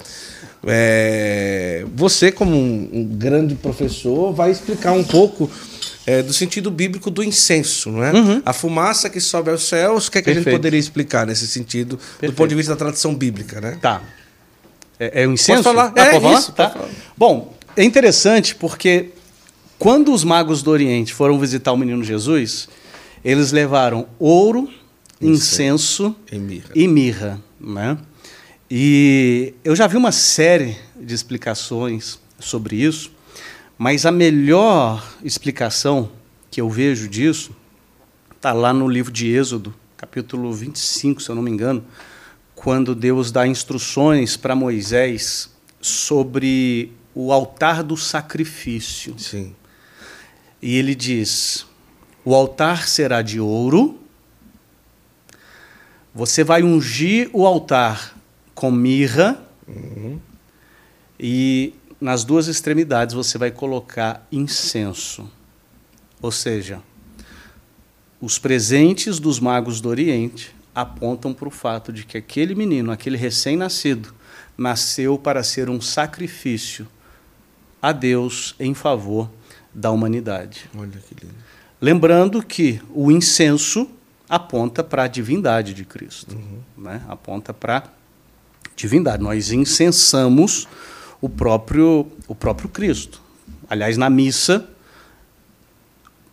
É, 0.67 1.85
você, 1.95 2.33
como 2.33 2.57
um, 2.57 2.89
um, 2.93 3.05
grande 3.05 3.55
professor, 3.55 4.33
vai 4.33 4.51
explicar 4.51 4.93
um 4.93 5.05
pouco 5.05 5.51
é, 6.07 6.23
do 6.23 6.33
sentido 6.33 6.71
bíblico 6.71 7.11
do 7.11 7.23
incenso, 7.23 7.91
não 7.91 8.05
é? 8.05 8.13
Uhum. 8.13 8.43
A 8.45 8.53
fumaça 8.53 9.11
que 9.11 9.21
sobe 9.21 9.51
aos 9.51 9.69
céus, 9.69 10.07
o 10.07 10.11
que, 10.11 10.19
é 10.19 10.23
que 10.23 10.31
a 10.31 10.35
gente 10.35 10.51
poderia 10.51 10.79
explicar 10.79 11.27
nesse 11.27 11.47
sentido, 11.47 11.97
Perfeito. 11.97 12.33
do 12.33 12.37
ponto 12.37 12.49
de 12.49 12.55
vista 12.55 12.73
da 12.73 12.79
tradição 12.79 13.15
bíblica, 13.15 13.61
né? 13.61 13.79
Tá. 13.81 14.03
É, 14.99 15.23
é 15.23 15.27
o 15.27 15.33
incenso? 15.33 15.63
Pode 15.63 15.77
falar? 15.77 15.93
Ah, 15.97 16.15
é, 16.15 16.17
isso, 16.35 16.53
falar? 16.53 16.71
Tá. 16.71 16.85
Bom, 17.17 17.55
é 17.77 17.85
interessante 17.85 18.55
porque 18.55 19.11
quando 19.79 20.13
os 20.13 20.25
magos 20.25 20.63
do 20.63 20.71
Oriente 20.71 21.13
foram 21.13 21.39
visitar 21.39 21.73
o 21.73 21.77
menino 21.77 22.03
Jesus, 22.03 22.69
eles 23.25 23.53
levaram 23.53 24.07
ouro, 24.19 24.69
incenso, 25.21 26.05
incenso 26.05 26.17
e 26.31 26.39
mirra. 26.39 26.71
E 26.75 26.89
mirra 26.89 27.41
né? 27.65 27.97
E 28.77 29.55
eu 29.63 29.77
já 29.77 29.87
vi 29.87 29.97
uma 29.97 30.11
série 30.11 30.77
de 30.97 31.15
explicações 31.15 32.19
sobre 32.41 32.75
isso, 32.75 33.13
mas 33.79 34.05
a 34.05 34.11
melhor 34.11 35.15
explicação 35.23 36.11
que 36.51 36.61
eu 36.61 36.69
vejo 36.69 37.09
disso 37.09 37.55
está 38.35 38.53
lá 38.53 38.73
no 38.73 38.89
livro 38.89 39.13
de 39.13 39.29
Êxodo, 39.29 39.73
capítulo 39.97 40.53
25, 40.53 41.23
se 41.23 41.29
eu 41.29 41.37
não 41.37 41.43
me 41.43 41.53
engano, 41.53 41.85
quando 42.53 42.97
Deus 42.97 43.31
dá 43.31 43.47
instruções 43.47 44.37
para 44.37 44.57
Moisés 44.57 45.55
sobre 45.81 46.93
o 47.15 47.33
altar 47.33 47.81
do 47.85 47.97
sacrifício. 47.97 49.17
Sim. 49.17 49.55
E 50.61 50.75
ele 50.75 50.97
diz: 50.97 51.65
o 52.25 52.35
altar 52.35 52.89
será 52.89 53.23
de 53.23 53.39
ouro, 53.39 54.01
você 56.13 56.43
vai 56.43 56.65
ungir 56.65 57.31
o 57.33 57.47
altar 57.47 58.14
com 58.55 58.71
mirra 58.71 59.43
uhum. 59.67 60.19
e 61.19 61.75
nas 62.01 62.25
duas 62.25 62.47
extremidades 62.47 63.15
você 63.15 63.39
vai 63.39 63.51
colocar 63.51 64.27
incenso. 64.31 65.31
Ou 66.21 66.31
seja, 66.31 66.81
os 68.21 68.39
presentes 68.39 69.19
dos 69.19 69.41
magos 69.41 69.81
do 69.81 69.89
Oriente 69.89 70.55
apontam 70.75 71.33
para 71.33 71.49
o 71.49 71.51
fato 71.51 71.93
de 71.93 72.05
que 72.05 72.19
aquele 72.19 72.55
menino, 72.55 72.91
aquele 72.91 73.17
recém-nascido, 73.17 74.15
nasceu 74.57 75.19
para 75.19 75.43
ser 75.43 75.69
um 75.69 75.81
sacrifício 75.81 76.87
a 77.81 77.93
Deus 77.93 78.55
em 78.59 78.73
favor 78.73 79.31
da 79.73 79.91
humanidade. 79.91 80.69
Olha 80.77 80.99
que 80.99 81.15
lindo. 81.23 81.35
Lembrando 81.81 82.43
que 82.43 82.81
o 82.95 83.11
incenso 83.11 83.89
aponta 84.29 84.83
para 84.83 85.05
a 85.05 85.09
divindade 85.09 85.75
de 85.75 85.85
Cristo, 85.85 86.35
uhum. 86.35 86.83
né? 86.83 87.03
aponta 87.09 87.53
para 87.53 87.85
divindade. 88.77 89.23
Nós 89.23 89.51
incensamos 89.51 90.67
o 91.21 91.29
próprio, 91.29 92.07
o 92.29 92.35
próprio 92.35 92.69
Cristo. 92.69 93.21
Aliás, 93.69 93.97
na 93.97 94.11
missa, 94.11 94.69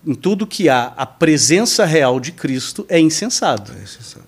em 0.06 0.14
tudo 0.14 0.48
que 0.48 0.68
há 0.68 0.94
a 0.98 1.06
presença 1.06 1.86
real 1.86 2.20
de 2.20 2.32
Cristo 2.32 2.86
é 2.90 3.00
incensado. 3.00 3.72
É 3.72 3.84
incensado. 3.84 4.26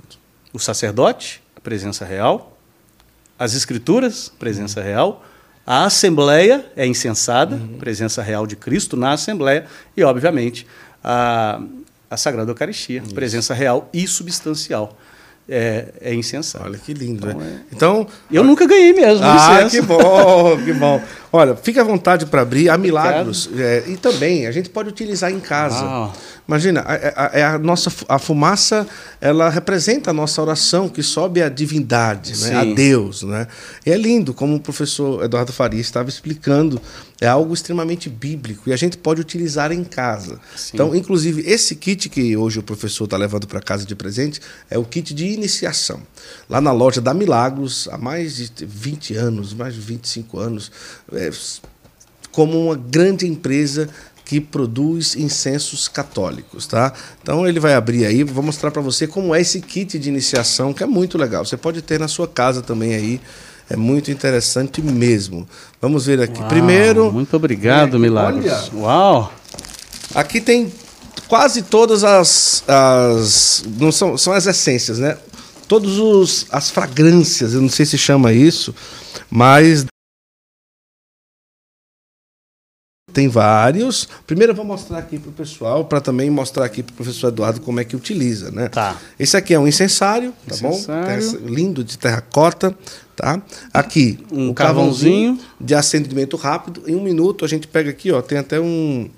O 0.54 0.60
sacerdote, 0.60 1.42
a 1.56 1.60
presença 1.60 2.06
real. 2.06 2.58
As 3.38 3.56
escrituras, 3.56 4.32
presença 4.40 4.80
uhum. 4.80 4.86
real. 4.86 5.26
A 5.66 5.86
assembleia 5.86 6.66
é 6.76 6.86
incensada, 6.86 7.56
uhum. 7.56 7.78
presença 7.78 8.22
real 8.22 8.46
de 8.46 8.56
Cristo 8.56 8.96
na 8.96 9.14
assembleia. 9.14 9.66
E, 9.98 10.04
obviamente, 10.04 10.68
a, 11.04 11.62
a 12.10 12.18
Sagrada 12.18 12.52
Eucaristia, 12.52 13.02
Isso. 13.04 13.14
presença 13.16 13.54
real 13.54 13.90
e 13.92 14.08
substancial 14.08 14.98
é, 15.48 15.86
é 16.02 16.14
insensato. 16.14 16.66
Olha 16.66 16.78
que 16.78 16.94
lindo, 16.94 17.28
então, 17.28 17.40
né? 17.40 17.62
É... 17.72 17.76
Então, 17.76 18.08
eu 18.32 18.44
nunca 18.44 18.66
ganhei 18.66 18.94
mesmo. 18.94 19.26
Ah, 19.26 19.62
licença. 19.62 19.82
que 19.82 19.82
bom, 19.82 20.58
que 20.64 20.74
bom. 20.74 21.02
Olha, 21.36 21.56
fique 21.56 21.80
à 21.80 21.84
vontade 21.84 22.28
para 22.28 22.44
abrir. 22.44 22.70
Há 22.70 22.78
milagros 22.78 23.50
é, 23.58 23.86
e 23.88 23.98
também 23.98 24.46
a 24.46 24.52
gente 24.52 24.70
pode 24.70 24.88
utilizar 24.88 25.32
em 25.32 25.40
casa. 25.40 25.84
Ah. 25.84 26.12
Imagina, 26.48 26.82
a, 26.82 26.94
a, 26.94 27.26
a, 27.26 27.54
a, 27.56 27.58
nossa 27.58 27.92
a 28.08 28.20
fumaça, 28.20 28.86
ela 29.20 29.50
representa 29.50 30.12
a 30.12 30.14
nossa 30.14 30.42
oração 30.42 30.90
que 30.90 31.02
sobe 31.02 31.42
à 31.42 31.48
divindade, 31.48 32.38
né? 32.38 32.56
a 32.56 32.66
Deus, 32.66 33.24
né? 33.24 33.48
E 33.86 33.92
é 33.92 33.98
lindo, 33.98 34.34
como 34.34 34.56
o 34.56 34.60
professor 34.60 35.24
Eduardo 35.24 35.54
Faria 35.54 35.80
estava 35.80 36.10
explicando, 36.10 36.82
é 37.22 37.28
algo 37.28 37.54
extremamente 37.54 38.10
bíblico 38.10 38.70
e 38.70 38.74
a 38.74 38.76
gente 38.76 38.98
pode 38.98 39.22
utilizar 39.22 39.72
em 39.72 39.86
casa. 39.86 40.40
Sim. 40.58 40.72
Então, 40.74 40.94
inclusive, 40.94 41.42
esse 41.50 41.78
kit 41.78 42.10
que 42.10 42.36
hoje 42.36 42.60
o 42.60 42.64
professor 42.64 43.06
está 43.06 43.16
levando 43.16 43.48
para 43.48 43.62
casa 43.62 43.86
de 43.86 43.96
presente 43.96 44.42
é 44.70 44.78
o 44.78 44.84
kit 44.84 45.14
de 45.14 45.28
iniciação. 45.28 46.02
Lá 46.50 46.60
na 46.60 46.74
loja 46.74 47.00
da 47.00 47.14
Milagros, 47.14 47.88
há 47.90 47.98
mais 47.98 48.36
de 48.36 48.66
20 48.66 49.16
anos, 49.16 49.54
mais 49.54 49.74
de 49.74 49.80
25 49.80 50.38
anos, 50.38 50.70
é, 51.28 51.32
como 52.32 52.66
uma 52.66 52.76
grande 52.76 53.28
empresa 53.28 53.90
que 54.26 54.40
produz 54.40 55.16
incensos 55.16 55.88
católicos, 55.88 56.66
tá? 56.66 56.94
Então 57.22 57.48
ele 57.48 57.60
vai 57.60 57.74
abrir 57.74 58.06
aí, 58.06 58.24
vou 58.24 58.44
mostrar 58.44 58.72
para 58.72 58.82
você 58.82 59.06
como 59.06 59.36
é 59.36 59.42
esse 59.42 59.62
kit 59.62 60.00
de 60.00 60.10
iniciação, 60.10 60.74
que 60.74 60.84
é 60.84 60.88
muito 60.88 61.18
legal. 61.18 61.46
Você 61.46 61.58
pode 61.58 61.82
ter 61.82 62.00
na 62.00 62.08
sua 62.08 62.28
casa 62.28 62.62
também 62.62 62.96
aí. 62.96 63.22
É 63.70 63.76
muito 63.76 64.12
interessante 64.12 64.82
mesmo. 64.82 65.48
Vamos 65.82 66.06
ver 66.06 66.22
aqui. 66.22 66.40
Uau, 66.40 66.50
Primeiro. 66.50 67.12
Muito 67.12 67.36
obrigado, 67.36 68.00
Milagros. 68.00 68.46
Olha, 68.46 68.70
Uau! 68.76 69.34
Aqui 70.14 70.42
tem 70.42 70.72
quase 71.28 71.62
todas 71.62 72.04
as, 72.04 72.64
as 72.68 73.64
não 73.80 73.92
são, 73.92 74.18
são 74.18 74.34
as 74.34 74.46
essências, 74.46 75.00
né? 75.00 75.18
Todos 75.68 75.98
os 75.98 76.46
as 76.52 76.70
fragrâncias, 76.70 77.54
eu 77.54 77.62
não 77.62 77.70
sei 77.70 77.86
se 77.86 77.98
chama 77.98 78.34
isso, 78.34 78.76
mas 79.30 79.86
tem 83.14 83.28
vários. 83.28 84.08
Primeiro 84.26 84.52
eu 84.52 84.56
vou 84.56 84.66
mostrar 84.66 84.98
aqui 84.98 85.20
para 85.20 85.30
o 85.30 85.34
pessoal, 85.34 85.86
para 85.86 86.02
também 86.02 86.30
mostrar 86.30 86.66
aqui 86.66 86.82
para 86.84 86.92
o 86.92 86.96
professor 86.96 87.28
Eduardo 87.30 87.62
como 87.62 87.80
é 87.80 87.84
que 87.84 87.96
utiliza, 87.96 88.52
né? 88.52 88.68
Tá. 88.70 88.98
Esse 89.20 89.38
aqui 89.38 89.54
é 89.54 89.60
um 89.60 89.68
incensário, 89.68 90.34
tá 90.48 90.56
Incensário. 90.56 91.40
bom? 91.40 91.48
Lindo 91.48 91.84
de 91.84 91.98
terracota, 91.98 92.76
tá? 93.16 93.42
Aqui 93.74 94.20
Um 94.32 94.50
o 94.50 94.54
carvãozinho. 94.54 95.40
de 95.62 95.76
acendimento 95.76 96.36
rápido. 96.36 96.84
Em 96.88 96.96
um 96.96 97.04
minuto 97.04 97.46
a 97.46 97.48
gente 97.48 97.68
pega 97.68 97.90
aqui, 97.90 98.12
ó, 98.12 98.22
tem 98.22 98.38
até 98.38 98.60
um 98.60 99.10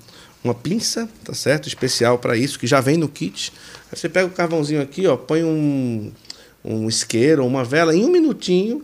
uma 0.44 0.54
pinça, 0.54 1.08
tá 1.24 1.34
certo? 1.34 1.66
Especial 1.66 2.18
para 2.18 2.36
isso 2.36 2.56
que 2.58 2.68
já 2.68 2.80
vem 2.80 2.96
no 2.96 3.08
kit. 3.08 3.52
Aí 3.90 3.98
você 3.98 4.08
pega 4.08 4.26
o 4.26 4.30
carvãozinho 4.30 4.80
aqui, 4.80 5.06
ó, 5.06 5.16
põe 5.16 5.42
um 5.42 6.12
um 6.64 6.88
isqueiro, 6.88 7.44
uma 7.46 7.64
vela 7.64 7.94
em 7.94 8.04
um 8.04 8.10
minutinho. 8.10 8.82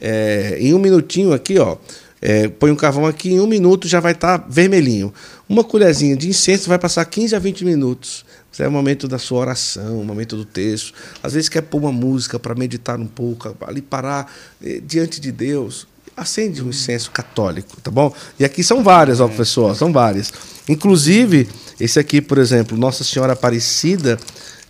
é, 0.00 0.56
em 0.58 0.74
um 0.74 0.78
minutinho 0.78 1.32
aqui, 1.32 1.58
ó, 1.58 1.76
é, 2.22 2.46
põe 2.46 2.70
um 2.70 2.76
carvão 2.76 3.04
aqui, 3.04 3.32
em 3.32 3.40
um 3.40 3.48
minuto 3.48 3.88
já 3.88 3.98
vai 3.98 4.12
estar 4.12 4.46
vermelhinho. 4.48 5.12
Uma 5.48 5.64
colherzinha 5.64 6.16
de 6.16 6.28
incenso 6.28 6.68
vai 6.68 6.78
passar 6.78 7.04
15 7.04 7.34
a 7.34 7.38
20 7.40 7.64
minutos. 7.64 8.24
Isso 8.52 8.62
é 8.62 8.68
o 8.68 8.70
momento 8.70 9.08
da 9.08 9.18
sua 9.18 9.40
oração, 9.40 10.00
o 10.00 10.04
momento 10.04 10.36
do 10.36 10.44
texto. 10.44 10.94
Às 11.20 11.32
vezes 11.32 11.48
quer 11.48 11.62
pôr 11.62 11.78
uma 11.78 11.90
música 11.90 12.38
para 12.38 12.54
meditar 12.54 13.00
um 13.00 13.08
pouco, 13.08 13.56
ali 13.66 13.82
parar 13.82 14.32
eh, 14.62 14.80
diante 14.86 15.20
de 15.20 15.32
Deus. 15.32 15.88
Acende 16.16 16.62
um 16.62 16.68
incenso 16.68 17.10
católico, 17.10 17.80
tá 17.80 17.90
bom? 17.90 18.14
E 18.38 18.44
aqui 18.44 18.62
são 18.62 18.84
várias, 18.84 19.18
ó, 19.18 19.26
professor, 19.26 19.74
são 19.74 19.92
várias. 19.92 20.32
Inclusive, 20.68 21.48
esse 21.80 21.98
aqui, 21.98 22.20
por 22.20 22.38
exemplo, 22.38 22.76
Nossa 22.76 23.02
Senhora 23.02 23.32
Aparecida, 23.32 24.16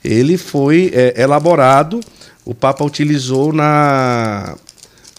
ele 0.02 0.38
foi 0.38 0.90
eh, 0.94 1.20
elaborado, 1.20 2.00
o 2.46 2.54
Papa 2.54 2.82
utilizou 2.82 3.52
na 3.52 4.56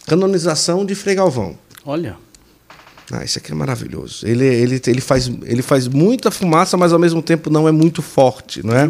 canonização 0.07 0.83
de 0.83 0.95
Frei 0.95 1.15
Galvão. 1.15 1.61
Olha. 1.85 2.15
Ah, 3.11 3.23
esse 3.23 3.37
aqui 3.37 3.51
é 3.51 3.55
maravilhoso. 3.55 4.25
Ele, 4.25 4.45
ele, 4.45 4.81
ele, 4.87 5.01
faz, 5.01 5.29
ele 5.43 5.61
faz 5.61 5.87
muita 5.87 6.31
fumaça, 6.31 6.77
mas 6.77 6.93
ao 6.93 6.99
mesmo 6.99 7.21
tempo 7.21 7.49
não 7.49 7.67
é 7.67 7.71
muito 7.71 8.01
forte, 8.01 8.65
não 8.65 8.73
é? 8.75 8.89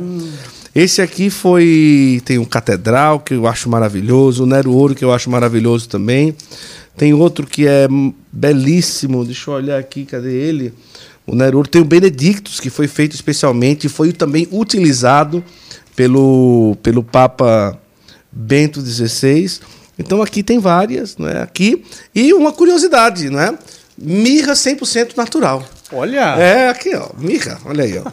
Esse 0.75 1.01
aqui 1.01 1.29
foi. 1.29 2.21
Tem 2.25 2.37
um 2.37 2.45
Catedral, 2.45 3.19
que 3.19 3.33
eu 3.33 3.47
acho 3.47 3.69
maravilhoso, 3.69 4.43
o 4.43 4.45
Nero 4.45 4.71
Ouro, 4.71 4.95
que 4.95 5.03
eu 5.03 5.13
acho 5.13 5.29
maravilhoso 5.29 5.89
também. 5.89 6.35
Tem 6.95 7.13
outro 7.13 7.45
que 7.45 7.67
é 7.67 7.87
hum, 7.89 8.13
belíssimo, 8.31 9.25
deixa 9.25 9.49
eu 9.49 9.55
olhar 9.55 9.79
aqui, 9.79 10.05
cadê 10.05 10.33
ele? 10.33 10.73
O 11.25 11.35
Nero 11.35 11.57
Ouro. 11.57 11.69
Tem 11.69 11.81
o 11.81 11.85
Benedictus, 11.85 12.59
que 12.59 12.69
foi 12.69 12.87
feito 12.87 13.13
especialmente 13.13 13.85
e 13.85 13.89
foi 13.89 14.11
também 14.11 14.47
utilizado 14.51 15.43
pelo, 15.95 16.75
pelo 16.81 17.03
Papa 17.03 17.77
Bento 18.31 18.81
XVI. 18.81 19.59
Então 19.97 20.21
aqui 20.21 20.41
tem 20.41 20.59
várias, 20.59 21.17
não 21.17 21.27
é? 21.27 21.41
Aqui. 21.41 21.83
E 22.13 22.33
uma 22.33 22.51
curiosidade, 22.51 23.29
não 23.29 23.39
é? 23.39 23.57
Mirra 23.97 24.53
100% 24.53 25.15
natural. 25.15 25.63
Olha. 25.91 26.35
É, 26.37 26.69
aqui, 26.69 26.95
ó, 26.95 27.09
mirra, 27.17 27.59
olha 27.65 27.83
aí, 27.83 27.97
ó. 27.97 28.11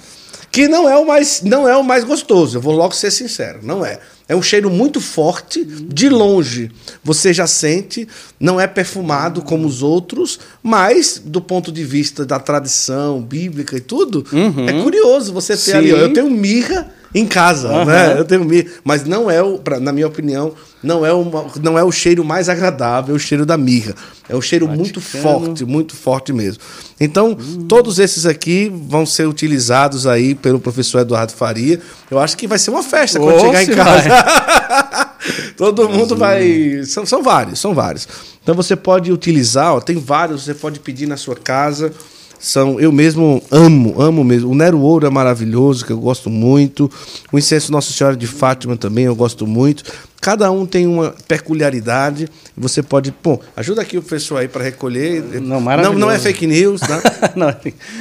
Que 0.52 0.66
não 0.66 0.88
é 0.88 0.96
o 0.96 1.06
mais, 1.06 1.42
não 1.42 1.68
é 1.68 1.76
o 1.76 1.82
mais 1.82 2.02
gostoso, 2.04 2.58
eu 2.58 2.60
vou 2.60 2.74
logo 2.74 2.94
ser 2.94 3.10
sincero, 3.10 3.60
não 3.62 3.86
é. 3.86 4.00
É 4.28 4.34
um 4.36 4.42
cheiro 4.42 4.70
muito 4.70 5.00
forte, 5.00 5.64
de 5.64 6.08
longe 6.08 6.70
você 7.02 7.32
já 7.32 7.46
sente, 7.46 8.06
não 8.38 8.60
é 8.60 8.66
perfumado 8.66 9.42
como 9.42 9.66
os 9.66 9.82
outros, 9.82 10.38
mas 10.62 11.20
do 11.24 11.40
ponto 11.40 11.72
de 11.72 11.84
vista 11.84 12.24
da 12.24 12.38
tradição 12.38 13.20
bíblica 13.20 13.76
e 13.76 13.80
tudo, 13.80 14.24
é 14.68 14.82
curioso 14.82 15.32
você 15.32 15.54
ter 15.54 15.72
Sim. 15.72 15.76
ali, 15.78 15.92
ó, 15.92 15.96
eu 15.96 16.12
tenho 16.12 16.30
mirra 16.30 16.92
em 17.14 17.26
casa, 17.26 17.68
Aham. 17.68 17.84
né? 17.86 18.14
Eu 18.18 18.24
tenho 18.24 18.44
mirra, 18.44 18.70
mas 18.84 19.04
não 19.04 19.30
é 19.30 19.42
o, 19.42 19.58
pra- 19.58 19.80
na 19.80 19.92
minha 19.92 20.06
opinião, 20.06 20.52
não 20.82 21.04
é, 21.04 21.12
uma, 21.12 21.46
não 21.60 21.78
é 21.78 21.82
o 21.82 21.90
cheiro 21.90 22.24
mais 22.24 22.48
agradável, 22.48 23.14
é 23.14 23.16
o 23.16 23.18
cheiro 23.20 23.44
da 23.44 23.56
mirra. 23.58 23.94
É 24.28 24.36
um 24.36 24.40
cheiro 24.40 24.68
muito 24.68 25.00
Vaticano. 25.00 25.22
forte, 25.46 25.64
muito 25.64 25.96
forte 25.96 26.32
mesmo. 26.32 26.62
Então, 27.00 27.36
todos 27.68 27.98
esses 27.98 28.26
aqui 28.26 28.70
vão 28.88 29.04
ser 29.04 29.26
utilizados 29.26 30.06
aí 30.06 30.34
pelo 30.36 30.60
professor 30.60 31.00
Eduardo 31.00 31.32
Faria. 31.32 31.80
Eu 32.10 32.18
acho 32.20 32.36
que 32.36 32.46
vai 32.46 32.58
ser 32.58 32.70
uma 32.70 32.82
festa 32.82 33.18
quando 33.18 33.36
Oh, 33.36 33.40
chegar 33.40 33.62
em 33.64 33.66
casa. 33.74 35.10
Todo 35.56 35.88
mundo 35.88 36.16
vai. 36.16 36.82
São, 36.86 37.04
são 37.04 37.22
vários, 37.22 37.58
são 37.58 37.74
vários. 37.74 38.06
Então 38.42 38.54
você 38.54 38.74
pode 38.76 39.12
utilizar, 39.12 39.74
ó, 39.74 39.80
tem 39.80 39.98
vários, 39.98 40.44
você 40.44 40.54
pode 40.54 40.80
pedir 40.80 41.06
na 41.06 41.16
sua 41.16 41.34
casa. 41.36 41.92
São, 42.40 42.80
eu 42.80 42.90
mesmo 42.90 43.42
amo, 43.50 44.00
amo 44.00 44.24
mesmo. 44.24 44.50
O 44.50 44.54
Nero 44.54 44.80
Ouro 44.80 45.06
é 45.06 45.10
maravilhoso, 45.10 45.84
que 45.84 45.92
eu 45.92 45.98
gosto 45.98 46.30
muito. 46.30 46.90
O 47.30 47.38
incenso 47.38 47.70
Nossa 47.70 47.92
Senhora 47.92 48.16
de 48.16 48.26
Fátima 48.26 48.78
também 48.78 49.04
eu 49.04 49.14
gosto 49.14 49.46
muito. 49.46 49.84
Cada 50.20 50.50
um 50.50 50.66
tem 50.66 50.86
uma 50.86 51.14
peculiaridade. 51.26 52.28
Você 52.54 52.82
pode, 52.82 53.10
pô, 53.10 53.40
ajuda 53.56 53.80
aqui 53.80 53.96
o 53.96 54.02
pessoal 54.02 54.40
aí 54.40 54.48
para 54.48 54.62
recolher. 54.62 55.22
Não, 55.40 55.60
não, 55.60 55.94
não 55.94 56.10
é 56.10 56.18
fake 56.18 56.46
news, 56.46 56.80
tá? 56.82 57.00
Não, 57.34 57.54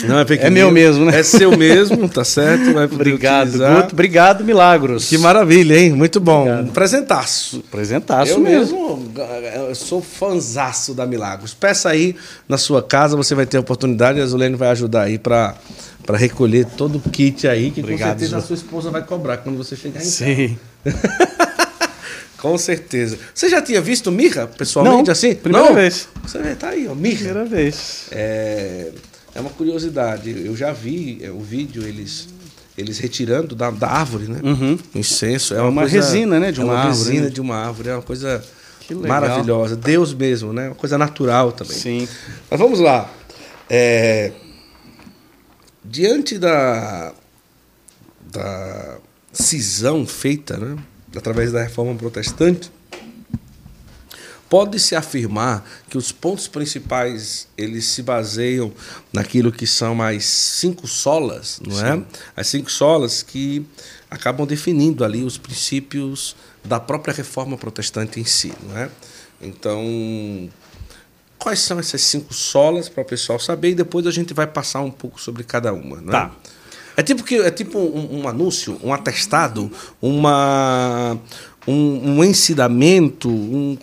Não 0.08 0.20
é 0.20 0.26
fake 0.26 0.44
É 0.44 0.50
news. 0.50 0.54
meu 0.54 0.72
mesmo, 0.72 1.06
né? 1.06 1.20
É 1.20 1.24
seu 1.24 1.56
mesmo, 1.56 2.10
tá 2.10 2.24
certo? 2.26 2.74
Vai 2.74 2.86
Obrigado. 2.86 3.52
Guto. 3.58 3.94
Obrigado, 3.94 4.44
Milagros. 4.44 5.08
Que 5.08 5.18
maravilha, 5.18 5.80
hein? 5.80 5.94
Muito 5.94 6.20
bom. 6.20 6.50
Um 6.62 6.68
presentaço. 6.68 7.64
Presentaço 7.72 8.34
eu 8.34 8.40
mesmo. 8.40 9.14
eu 9.68 9.76
sou 9.76 10.02
fanzaço 10.02 10.94
da 10.94 11.06
Milagros. 11.06 11.54
Peça 11.54 11.90
aí 11.90 12.16
na 12.50 12.58
sua 12.58 12.82
casa, 12.84 13.16
você 13.16 13.34
vai 13.34 13.46
ter 13.46 13.58
a 13.58 13.60
oportunidade, 13.62 14.20
a 14.20 14.26
Zulene 14.26 14.56
vai 14.56 14.70
ajudar 14.70 15.04
aí 15.04 15.18
para 15.18 15.56
para 16.06 16.18
recolher 16.18 16.66
todo 16.66 16.96
o 16.96 17.10
kit 17.12 17.48
aí, 17.48 17.70
que 17.70 17.82
Obrigado, 17.82 18.14
com 18.14 18.20
certeza 18.20 18.38
a 18.38 18.40
Zu. 18.40 18.48
sua 18.48 18.56
esposa 18.56 18.90
vai 18.90 19.04
cobrar 19.04 19.38
quando 19.38 19.58
você 19.58 19.76
chegar 19.76 20.00
em 20.00 20.04
casa. 20.04 20.10
Sim. 20.10 20.58
Com 22.42 22.58
certeza. 22.58 23.18
Você 23.34 23.50
já 23.50 23.62
tinha 23.62 23.82
visto 23.82 24.12
mirra 24.12 24.48
pessoalmente 24.48 25.06
Não, 25.08 25.12
assim? 25.12 25.36
primeira 25.36 25.68
Não? 25.68 25.76
vez. 25.76 26.08
Você 26.24 26.40
vê, 26.40 26.56
tá 26.56 26.70
aí, 26.70 26.88
ó, 26.88 26.96
mirra. 26.96 27.16
Primeira 27.18 27.46
vez. 27.46 28.06
É, 28.12 28.92
é 29.36 29.40
uma 29.42 29.50
curiosidade. 29.50 30.30
Eu 30.46 30.56
já 30.56 30.72
vi 30.72 31.20
é, 31.22 31.30
o 31.30 31.40
vídeo, 31.40 31.84
eles, 31.86 32.28
eles 32.78 32.98
retirando 33.00 33.56
da, 33.56 33.70
da 33.72 33.88
árvore, 33.90 34.28
né? 34.28 34.40
O 34.96 34.98
incenso. 34.98 35.54
É, 35.54 35.58
É 35.58 35.62
uma, 35.62 35.70
uma 35.70 35.82
coisa- 35.84 35.96
resina, 35.98 36.40
né, 36.40 36.52
de 36.52 36.62
é 36.62 36.64
uma 36.64 36.74
uma 36.74 36.80
árvore, 36.82 36.98
resina 37.10 37.26
né? 37.26 37.30
de 37.30 37.42
uma 37.42 37.56
árvore. 37.58 37.90
É 37.90 37.94
uma 37.94 38.02
coisa 38.02 38.44
maravilhosa. 39.08 39.76
Deus 39.76 40.14
mesmo, 40.14 40.52
né? 40.54 40.68
Uma 40.70 40.76
coisa 40.76 40.98
natural 40.98 41.52
também. 41.52 41.76
Sim. 41.78 42.08
Mas 42.50 42.60
vamos 42.60 42.80
lá. 42.80 43.10
É, 43.70 44.32
diante 45.84 46.38
da, 46.38 47.14
da 48.32 48.98
cisão 49.32 50.06
feita, 50.08 50.58
né? 50.58 50.76
Através 51.16 51.52
da 51.52 51.64
reforma 51.64 51.96
protestante, 51.96 52.72
pode-se 54.50 54.96
afirmar 54.96 55.64
que 55.90 55.98
os 55.98 56.12
pontos 56.12 56.48
principais 56.48 57.48
eles 57.58 57.86
se 57.86 58.02
baseiam 58.02 58.72
naquilo 59.14 59.52
que 59.52 59.68
são 59.68 60.02
as 60.02 60.26
cinco 60.26 60.88
solas, 60.88 61.62
não 61.66 61.86
é? 61.86 62.04
As 62.36 62.48
cinco 62.48 62.72
solas 62.72 63.22
que 63.22 63.66
acabam 64.10 64.48
definindo 64.48 65.06
ali 65.06 65.24
os 65.24 65.38
princípios 65.38 66.36
da 66.66 66.80
própria 66.80 67.14
reforma 67.14 67.58
protestante 67.58 68.20
em 68.20 68.26
si, 68.26 68.52
não 68.64 68.78
é? 68.78 68.90
Então, 69.42 70.50
quais 71.38 71.60
são 71.60 71.80
essas 71.80 72.02
cinco 72.02 72.34
solas 72.34 72.90
para 72.90 73.02
o 73.02 73.06
pessoal 73.06 73.40
saber 73.40 73.70
e 73.70 73.76
depois 73.76 74.06
a 74.08 74.12
gente 74.12 74.34
vai 74.34 74.48
passar 74.48 74.82
um 74.82 74.92
pouco 74.92 75.22
sobre 75.22 75.44
cada 75.44 75.72
uma, 75.72 76.02
não 76.02 76.10
é? 76.10 76.12
Tá. 76.12 76.32
É 77.00 77.04
tipo 77.04 77.24
que 77.24 77.36
é 77.36 77.50
tipo 77.50 77.80
um, 77.80 78.20
um 78.24 78.28
anúncio, 78.28 78.78
um 78.84 78.94
atestado, 78.94 79.72
uma 80.02 81.18
um, 81.66 82.18
um 82.18 82.24
ensinamento, 82.26 83.30
um 83.30 83.78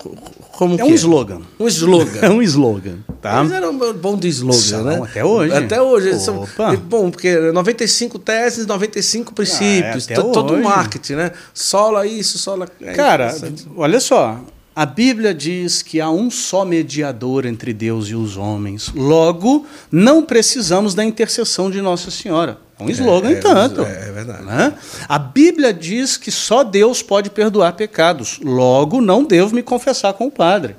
como 0.53 0.75
É 0.75 0.77
que 0.77 0.83
um 0.83 0.93
slogan. 0.95 1.41
um 1.59 1.67
slogan. 1.67 2.19
É 2.21 2.29
um 2.29 2.43
slogan. 2.43 2.99
Tá? 3.23 3.41
Eles 3.41 3.53
eram 3.53 3.75
bom 3.95 4.19
de 4.19 4.29
slogan, 4.29 4.59
São, 4.59 4.85
né? 4.85 5.01
até 5.03 5.25
hoje. 5.25 5.55
Até 5.55 5.81
hoje. 5.81 6.09
eles 6.09 6.21
São, 6.21 6.47
bom, 6.85 7.11
porque 7.11 7.35
95 7.53 8.19
teses, 8.19 8.67
95 8.67 9.33
princípios, 9.33 10.05
até 10.05 10.15
to- 10.17 10.33
todo 10.33 10.53
o 10.53 10.63
marketing, 10.63 11.15
né? 11.15 11.31
Sola 11.55 12.07
isso, 12.07 12.37
sola... 12.37 12.69
é 12.83 12.93
Cara, 12.93 13.35
olha 13.75 13.99
só. 13.99 14.39
A 14.75 14.85
Bíblia 14.85 15.33
diz 15.33 15.81
que 15.81 16.03
há 16.03 16.11
um 16.11 16.31
só 16.31 16.63
mediador 16.67 17.47
entre 17.47 17.73
Deus 17.73 18.09
e 18.09 18.15
os 18.15 18.37
homens. 18.37 18.93
Logo, 18.95 19.65
não 19.91 20.23
precisamos 20.23 20.95
da 20.95 21.03
intercessão 21.03 21.71
de 21.71 21.81
Nossa 21.81 22.11
Senhora. 22.11 22.66
É 22.79 22.85
um 22.85 22.91
slogan, 22.91 23.31
é, 23.31 23.35
tanto. 23.37 23.83
é, 23.83 24.09
é 24.09 24.13
verdade. 24.13 24.45
Né? 24.45 24.75
A 25.09 25.19
Bíblia 25.19 25.73
diz 25.73 26.17
que 26.17 26.31
só 26.31 26.63
Deus 26.63 27.03
pode 27.03 27.31
perdoar 27.31 27.73
pecados. 27.73 28.39
Logo, 28.43 29.01
não 29.01 29.25
devo 29.25 29.55
me 29.55 29.63
confessar 29.63 30.13
com 30.13 30.27
o 30.27 30.31
Padre. 30.31 30.77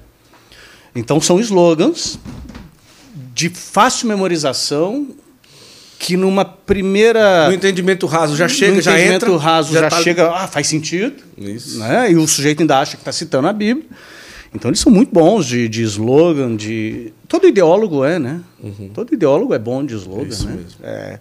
Então, 0.96 1.20
são 1.20 1.40
slogans 1.40 2.20
de 3.34 3.50
fácil 3.50 4.08
memorização 4.08 5.08
que 6.00 6.16
numa 6.16 6.46
primeira 6.46 7.48
No 7.48 7.54
entendimento 7.56 8.06
raso 8.06 8.36
já 8.36 8.46
no 8.46 8.50
chega, 8.52 8.80
já 8.82 8.92
entendimento 8.94 9.26
entra. 9.26 9.38
raso 9.38 9.74
já, 9.74 9.90
tá- 9.90 10.02
chega, 10.02 10.30
ah, 10.32 10.48
faz 10.48 10.68
sentido. 10.68 11.16
Isso. 11.36 11.80
Né? 11.80 12.12
E 12.12 12.16
o 12.16 12.28
sujeito 12.28 12.62
ainda 12.62 12.78
acha 12.80 12.92
que 12.96 13.02
está 13.02 13.12
citando 13.12 13.48
a 13.48 13.54
Bíblia. 13.54 13.86
Então 14.54 14.70
eles 14.70 14.80
são 14.80 14.92
muito 14.92 15.12
bons 15.14 15.46
de, 15.46 15.68
de 15.68 15.84
slogan, 15.84 16.56
de. 16.56 17.14
Todo 17.28 17.48
ideólogo 17.48 18.04
é, 18.04 18.18
né? 18.18 18.42
Todo 18.94 19.14
ideólogo 19.14 19.54
é 19.54 19.60
bom 19.60 19.86
de 19.86 19.94
slogan, 19.96 20.22
Uhum. 20.24 20.28
Isso 20.30 20.48
né? 20.48 20.54
mesmo. 20.56 20.80
É, 20.84 21.20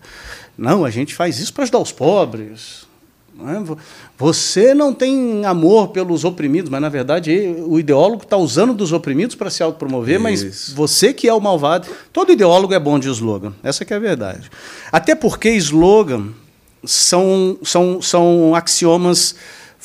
Não, 0.56 0.84
a 0.84 0.90
gente 0.90 1.14
faz 1.14 1.38
isso 1.38 1.52
para 1.52 1.64
ajudar 1.64 1.78
os 1.80 1.92
pobres. 1.92 2.86
Né? 3.38 3.62
Você 4.16 4.72
não 4.72 4.94
tem 4.94 5.44
amor 5.44 5.88
pelos 5.88 6.24
oprimidos, 6.24 6.70
mas 6.70 6.80
na 6.80 6.88
verdade 6.88 7.54
o 7.66 7.78
ideólogo 7.78 8.22
está 8.22 8.36
usando 8.38 8.72
dos 8.72 8.92
oprimidos 8.92 9.36
para 9.36 9.50
se 9.50 9.62
autopromover, 9.62 10.18
mas 10.18 10.72
você 10.74 11.12
que 11.12 11.28
é 11.28 11.34
o 11.34 11.40
malvado. 11.40 11.86
Todo 12.12 12.32
ideólogo 12.32 12.72
é 12.72 12.78
bom 12.80 12.98
de 12.98 13.08
slogan, 13.08 13.52
essa 13.62 13.84
que 13.84 13.92
é 13.92 13.96
a 13.96 14.00
verdade. 14.00 14.50
Até 14.90 15.14
porque 15.14 15.50
slogan 15.50 16.28
são, 16.82 17.58
são, 17.62 18.00
são 18.00 18.54
axiomas 18.54 19.34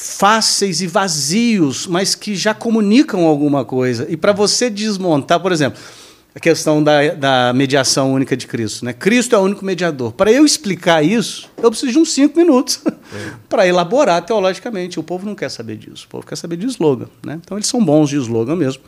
fáceis 0.03 0.81
e 0.81 0.87
vazios, 0.87 1.85
mas 1.85 2.15
que 2.15 2.35
já 2.35 2.55
comunicam 2.55 3.23
alguma 3.23 3.63
coisa. 3.63 4.07
E 4.09 4.17
para 4.17 4.31
você 4.31 4.67
desmontar, 4.67 5.39
por 5.39 5.51
exemplo, 5.51 5.79
a 6.33 6.39
questão 6.39 6.83
da, 6.83 7.13
da 7.13 7.53
mediação 7.53 8.11
única 8.11 8.35
de 8.35 8.47
Cristo. 8.47 8.83
Né? 8.83 8.93
Cristo 8.93 9.35
é 9.35 9.37
o 9.37 9.41
único 9.41 9.63
mediador. 9.63 10.11
Para 10.11 10.31
eu 10.31 10.43
explicar 10.43 11.03
isso, 11.03 11.47
eu 11.61 11.69
preciso 11.69 11.91
de 11.91 11.99
uns 11.99 12.11
cinco 12.11 12.35
minutos 12.39 12.81
é. 12.87 13.33
para 13.47 13.67
elaborar 13.67 14.25
teologicamente. 14.25 14.99
O 14.99 15.03
povo 15.03 15.23
não 15.23 15.35
quer 15.35 15.49
saber 15.49 15.77
disso. 15.77 16.05
O 16.07 16.09
povo 16.09 16.25
quer 16.25 16.35
saber 16.35 16.57
de 16.57 16.65
slogan. 16.65 17.07
Né? 17.23 17.39
Então, 17.39 17.55
eles 17.55 17.67
são 17.67 17.83
bons 17.85 18.09
de 18.09 18.15
slogan 18.15 18.55
mesmo. 18.55 18.81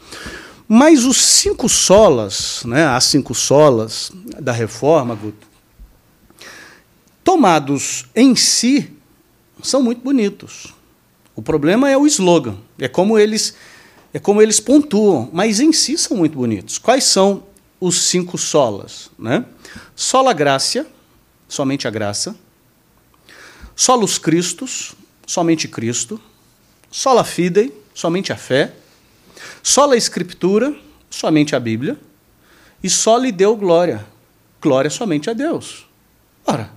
Mas 0.67 1.05
os 1.05 1.17
cinco 1.17 1.69
solas, 1.69 2.63
né, 2.65 2.87
as 2.87 3.03
cinco 3.03 3.35
solas 3.35 4.11
da 4.41 4.51
reforma, 4.51 5.13
Guto, 5.13 5.45
tomados 7.23 8.05
em 8.15 8.35
si, 8.35 8.91
são 9.61 9.83
muito 9.83 10.01
bonitos. 10.01 10.72
O 11.35 11.41
problema 11.41 11.89
é 11.89 11.97
o 11.97 12.05
slogan. 12.05 12.57
É 12.77 12.87
como 12.87 13.17
eles 13.17 13.55
é 14.13 14.19
como 14.19 14.41
eles 14.41 14.59
pontuam, 14.59 15.27
mas 15.33 15.59
em 15.59 15.73
si 15.73 15.97
são 15.97 16.17
muito 16.17 16.37
bonitos. 16.37 16.77
Quais 16.77 17.03
são 17.03 17.43
os 17.79 18.03
cinco 18.03 18.37
solas? 18.37 19.09
Né? 19.17 19.43
Sola 19.95 20.33
gracia, 20.33 20.85
somente 21.47 21.87
a 21.87 21.91
graça. 21.91 22.35
Solus 23.75 24.19
Christus, 24.19 24.93
somente 25.25 25.67
Cristo. 25.67 26.21
Sola 26.91 27.23
fidei, 27.23 27.75
somente 27.91 28.31
a 28.31 28.37
fé. 28.37 28.71
Sola 29.63 29.97
Escritura, 29.97 30.75
somente 31.09 31.55
a 31.55 31.59
Bíblia. 31.59 31.97
E 32.83 32.89
só 32.91 33.17
lhe 33.17 33.31
deu 33.31 33.55
glória, 33.55 34.05
glória 34.61 34.91
somente 34.91 35.27
a 35.27 35.33
Deus. 35.33 35.87
Ora, 36.45 36.69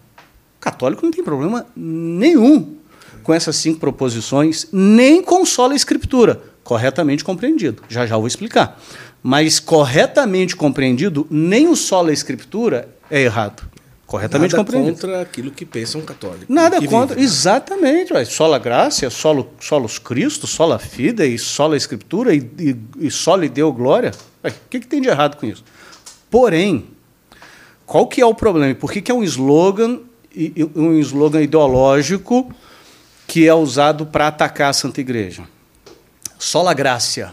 católico 0.59 1.05
não 1.05 1.13
tem 1.13 1.23
problema 1.23 1.67
nenhum 1.77 2.79
com 3.27 3.35
essas 3.35 3.57
cinco 3.57 3.81
proposições, 3.81 4.69
nem 4.73 5.21
com 5.21 5.45
sola 5.45 5.75
Escritura 5.75 6.41
corretamente 6.67 7.23
compreendido. 7.23 7.83
Já 7.89 8.05
já 8.05 8.17
vou 8.17 8.27
explicar. 8.27 8.79
Mas 9.23 9.59
corretamente 9.61 10.55
compreendido, 10.55 11.27
nem 11.31 11.69
o 11.69 11.77
solo 11.77 12.11
escritura 12.11 12.89
é 13.11 13.23
errado. 13.23 13.63
Corretamente 14.05 14.53
Nada 14.53 14.65
compreendido. 14.65 15.01
contra 15.01 15.21
aquilo 15.21 15.51
que 15.51 15.65
pensa 15.65 15.99
um 15.99 16.03
católico. 16.03 16.53
Nada 16.53 16.81
contra, 16.83 17.15
vive, 17.15 17.21
né? 17.21 17.25
exatamente. 17.25 18.13
Ué. 18.13 18.25
Sola 18.25 18.59
graça, 18.59 19.09
solo, 19.11 19.49
solos 19.59 19.99
Cristo, 19.99 20.47
sola 20.47 20.79
fide, 20.79 21.37
sola 21.39 21.77
escritura 21.77 22.35
e, 22.35 22.39
e, 22.59 22.77
e 23.01 23.11
solo 23.11 23.49
deu 23.49 23.73
glória. 23.73 24.13
O 24.45 24.51
que, 24.71 24.81
que 24.81 24.87
tem 24.87 25.01
de 25.01 25.09
errado 25.09 25.37
com 25.37 25.47
isso? 25.47 25.65
Porém, 26.31 26.87
qual 27.85 28.07
que 28.07 28.21
é 28.21 28.27
o 28.27 28.35
problema? 28.35 28.75
Por 28.75 28.93
que, 28.93 29.01
que 29.01 29.11
é 29.11 29.15
um 29.15 29.25
slogan, 29.25 30.01
um 30.75 30.93
slogan 31.01 31.43
ideológico 31.43 32.53
que 33.27 33.47
é 33.47 33.55
usado 33.55 34.07
para 34.07 34.29
atacar 34.29 34.71
a 34.71 34.73
Santa 34.73 35.01
Igreja? 35.01 35.45
sola 36.39 36.75
gracia, 36.75 37.33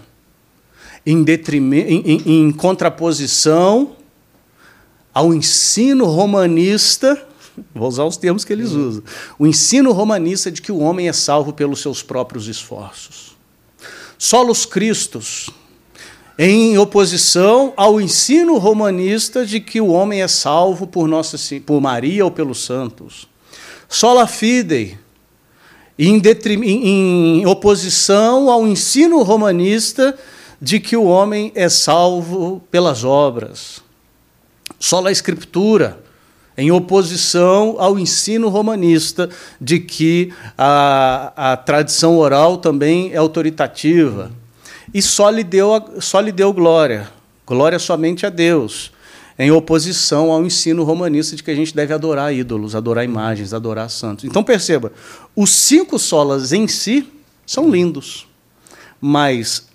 em, 1.06 1.24
em, 1.24 2.22
em, 2.26 2.52
contraposição 2.52 3.96
ao 5.14 5.34
ensino 5.34 6.06
romanista, 6.06 7.22
vou 7.76 7.88
usar 7.88 8.06
os 8.06 8.18
termos 8.18 8.46
que 8.46 8.54
eles 8.54 8.72
usam, 8.72 9.04
o 9.38 9.46
ensino 9.46 9.92
romanista 9.92 10.50
de 10.50 10.62
que 10.62 10.72
o 10.72 10.80
homem 10.80 11.10
é 11.10 11.14
salvo 11.14 11.54
pelos 11.54 11.82
seus 11.82 12.02
próprios 12.02 12.48
esforços. 12.48 13.34
Solos 14.18 14.66
Cristos, 14.66 15.50
em 16.40 16.78
oposição 16.78 17.74
ao 17.76 18.00
ensino 18.00 18.58
romanista 18.58 19.46
de 19.46 19.60
que 19.60 19.82
o 19.82 19.88
homem 19.88 20.22
é 20.22 20.28
salvo 20.28 20.88
por, 20.88 21.08
Nossa, 21.08 21.38
por 21.66 21.82
Maria 21.82 22.24
ou 22.24 22.32
pelos 22.32 22.64
santos. 22.64 23.28
Sola 23.90 24.26
Fidei, 24.26 24.98
em, 25.98 26.22
em 27.40 27.46
oposição 27.46 28.50
ao 28.50 28.68
ensino 28.68 29.22
romanista 29.22 30.18
de 30.62 30.80
que 30.80 30.96
o 30.96 31.04
homem 31.04 31.52
é 31.56 31.70
salvo 31.70 32.62
pelas 32.72 33.04
obras. 33.04 33.82
Só 34.80 35.06
a 35.06 35.12
Escritura, 35.12 36.00
em 36.58 36.72
oposição 36.72 37.76
ao 37.80 37.98
ensino 37.98 38.50
romanista 38.50 39.30
de 39.60 39.80
que 39.80 40.34
a, 40.58 41.52
a 41.54 41.58
tradição 41.58 42.18
oral 42.18 42.58
também 42.58 43.12
é 43.12 43.18
autoritativa. 43.18 44.32
E 44.94 45.02
só 45.02 45.30
lhe, 45.30 45.44
deu, 45.44 45.70
só 46.00 46.20
lhe 46.20 46.32
deu 46.32 46.54
glória, 46.54 47.10
glória 47.46 47.80
somente 47.80 48.26
a 48.26 48.30
Deus 48.30 48.92
em 49.38 49.52
oposição 49.52 50.32
ao 50.32 50.46
ensino 50.46 50.84
romanista 50.84 51.36
de 51.36 51.44
que 51.44 51.52
a 51.52 51.56
gente 51.56 51.76
deve 51.76 51.94
adorar 51.94 52.34
ídolos, 52.34 52.76
adorar 52.76 53.04
imagens, 53.04 53.54
adorar 53.54 53.90
santos. 53.90 54.26
Então 54.26 54.44
perceba, 54.44 54.92
os 55.36 55.50
cinco 55.50 55.98
solas 55.98 56.52
em 56.54 56.68
si 56.68 57.08
são 57.46 57.70
lindos, 57.70 58.28
mas 59.02 59.68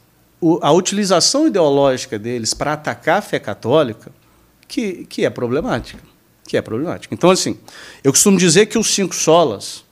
a 0.63 0.73
utilização 0.73 1.47
ideológica 1.49 2.19
deles 2.19 2.55
para 2.55 2.75
atacar 2.75 3.19
a 3.19 3.23
fé 3.23 3.39
católica 3.39 4.13
que, 4.69 5.05
que 5.07 5.25
é 5.25 5.31
problemática, 5.31 6.03
que 6.47 6.57
é 6.57 6.63
problemática. 6.63 7.13
Então 7.15 7.31
assim, 7.31 7.59
eu 8.05 8.13
costumo 8.13 8.39
dizer 8.39 8.67
que 8.67 8.79
os 8.79 8.95
cinco 8.95 9.15
solas 9.15 9.85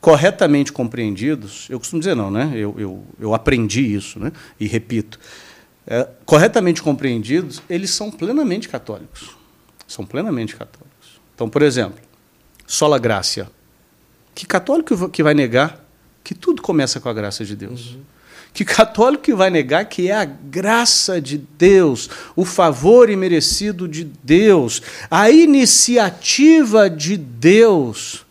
corretamente 0.00 0.72
compreendidos, 0.72 1.66
eu 1.68 1.78
costumo 1.78 2.00
dizer 2.00 2.14
não, 2.14 2.30
né? 2.30 2.52
Eu, 2.54 2.74
eu, 2.78 3.04
eu 3.18 3.34
aprendi 3.34 3.94
isso, 3.94 4.20
né? 4.20 4.30
E 4.60 4.66
repito, 4.66 5.18
é, 5.90 6.06
corretamente 6.26 6.82
compreendidos, 6.82 7.62
eles 7.68 7.90
são 7.90 8.10
plenamente 8.10 8.68
católicos. 8.68 9.34
São 9.86 10.04
plenamente 10.04 10.54
católicos. 10.54 11.18
Então, 11.34 11.48
por 11.48 11.62
exemplo, 11.62 11.98
sola 12.66 12.98
gracia. 12.98 13.50
Que 14.34 14.46
católico 14.46 15.08
que 15.08 15.22
vai 15.22 15.32
negar 15.32 15.82
que 16.22 16.34
tudo 16.34 16.60
começa 16.60 17.00
com 17.00 17.08
a 17.08 17.14
graça 17.14 17.42
de 17.42 17.56
Deus? 17.56 17.94
Uhum. 17.94 18.02
Que 18.52 18.64
católico 18.64 19.24
que 19.24 19.34
vai 19.34 19.48
negar 19.48 19.86
que 19.86 20.10
é 20.10 20.14
a 20.14 20.24
graça 20.26 21.20
de 21.20 21.38
Deus, 21.38 22.10
o 22.36 22.44
favor 22.44 23.08
imerecido 23.08 23.88
de 23.88 24.04
Deus, 24.04 24.82
a 25.10 25.30
iniciativa 25.30 26.90
de 26.90 27.16
Deus 27.16 28.26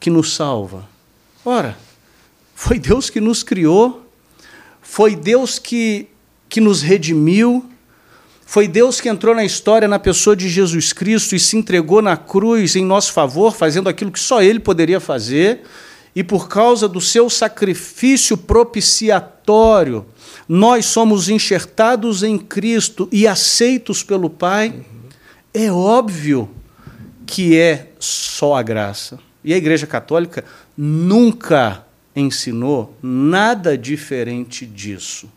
que 0.00 0.10
nos 0.10 0.34
salva? 0.34 0.88
Ora, 1.44 1.76
foi 2.54 2.78
Deus 2.78 3.10
que 3.10 3.20
nos 3.20 3.42
criou, 3.42 4.10
foi 4.82 5.14
Deus 5.14 5.58
que 5.58 6.09
que 6.50 6.60
nos 6.60 6.82
redimiu. 6.82 7.64
Foi 8.44 8.66
Deus 8.66 9.00
que 9.00 9.08
entrou 9.08 9.34
na 9.34 9.44
história 9.44 9.86
na 9.86 10.00
pessoa 10.00 10.34
de 10.34 10.48
Jesus 10.48 10.92
Cristo 10.92 11.36
e 11.36 11.40
se 11.40 11.56
entregou 11.56 12.02
na 12.02 12.16
cruz 12.16 12.74
em 12.74 12.84
nosso 12.84 13.12
favor, 13.12 13.54
fazendo 13.54 13.88
aquilo 13.88 14.10
que 14.10 14.18
só 14.18 14.42
Ele 14.42 14.58
poderia 14.58 14.98
fazer. 14.98 15.62
E 16.14 16.24
por 16.24 16.48
causa 16.48 16.88
do 16.88 17.00
seu 17.00 17.30
sacrifício 17.30 18.36
propiciatório, 18.36 20.04
nós 20.48 20.86
somos 20.86 21.28
enxertados 21.28 22.24
em 22.24 22.36
Cristo 22.36 23.08
e 23.12 23.28
aceitos 23.28 24.02
pelo 24.02 24.28
Pai. 24.28 24.84
É 25.54 25.70
óbvio 25.70 26.50
que 27.24 27.56
é 27.56 27.92
só 28.00 28.56
a 28.56 28.62
graça. 28.62 29.20
E 29.44 29.54
a 29.54 29.56
Igreja 29.56 29.86
Católica 29.86 30.44
nunca 30.76 31.86
ensinou 32.16 32.96
nada 33.00 33.78
diferente 33.78 34.66
disso. 34.66 35.30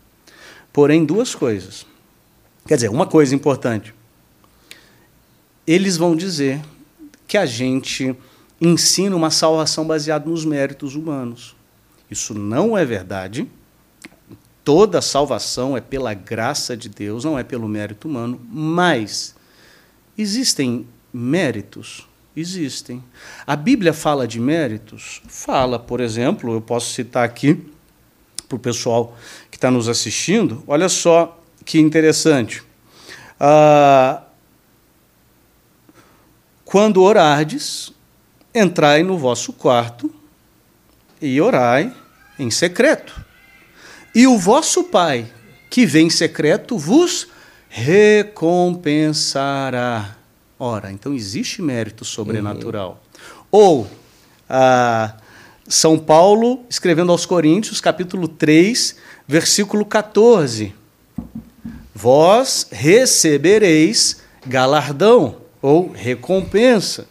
Porém, 0.74 1.04
duas 1.04 1.36
coisas. 1.36 1.86
Quer 2.66 2.74
dizer, 2.74 2.90
uma 2.90 3.06
coisa 3.06 3.32
importante. 3.32 3.94
Eles 5.64 5.96
vão 5.96 6.16
dizer 6.16 6.60
que 7.28 7.38
a 7.38 7.46
gente 7.46 8.14
ensina 8.60 9.14
uma 9.14 9.30
salvação 9.30 9.86
baseada 9.86 10.28
nos 10.28 10.44
méritos 10.44 10.96
humanos. 10.96 11.54
Isso 12.10 12.34
não 12.34 12.76
é 12.76 12.84
verdade. 12.84 13.48
Toda 14.64 15.00
salvação 15.00 15.76
é 15.76 15.80
pela 15.80 16.12
graça 16.12 16.76
de 16.76 16.88
Deus, 16.88 17.24
não 17.24 17.38
é 17.38 17.44
pelo 17.44 17.68
mérito 17.68 18.08
humano, 18.08 18.40
mas 18.50 19.36
existem 20.18 20.88
méritos? 21.12 22.08
Existem. 22.36 23.00
A 23.46 23.54
Bíblia 23.54 23.92
fala 23.92 24.26
de 24.26 24.40
méritos? 24.40 25.22
Fala, 25.28 25.78
por 25.78 26.00
exemplo, 26.00 26.52
eu 26.52 26.60
posso 26.60 26.92
citar 26.92 27.24
aqui 27.24 27.64
para 28.48 28.56
o 28.56 28.58
pessoal 28.58 29.16
está 29.64 29.70
nos 29.70 29.88
assistindo, 29.88 30.62
olha 30.66 30.90
só 30.90 31.40
que 31.64 31.80
interessante. 31.80 32.62
Ah, 33.40 34.24
quando 36.66 37.02
orardes, 37.02 37.90
entrai 38.54 39.02
no 39.02 39.16
vosso 39.16 39.54
quarto 39.54 40.14
e 41.20 41.40
orai 41.40 41.90
em 42.38 42.50
secreto. 42.50 43.24
E 44.14 44.26
o 44.26 44.36
vosso 44.36 44.84
Pai, 44.84 45.32
que 45.70 45.86
vem 45.86 46.08
em 46.08 46.10
secreto, 46.10 46.76
vos 46.76 47.28
recompensará. 47.70 50.14
Ora, 50.58 50.92
então 50.92 51.14
existe 51.14 51.62
mérito 51.62 52.04
sobrenatural. 52.04 53.00
Uhum. 53.00 53.44
Ou, 53.50 53.86
ah, 54.46 55.16
São 55.66 55.98
Paulo, 55.98 56.66
escrevendo 56.68 57.10
aos 57.10 57.24
Coríntios, 57.24 57.80
capítulo 57.80 58.28
3, 58.28 59.13
versículo 59.26 59.84
14. 59.84 60.74
Vós 61.94 62.66
recebereis 62.70 64.22
galardão 64.46 65.36
ou 65.62 65.90
recompensa. 65.92 67.06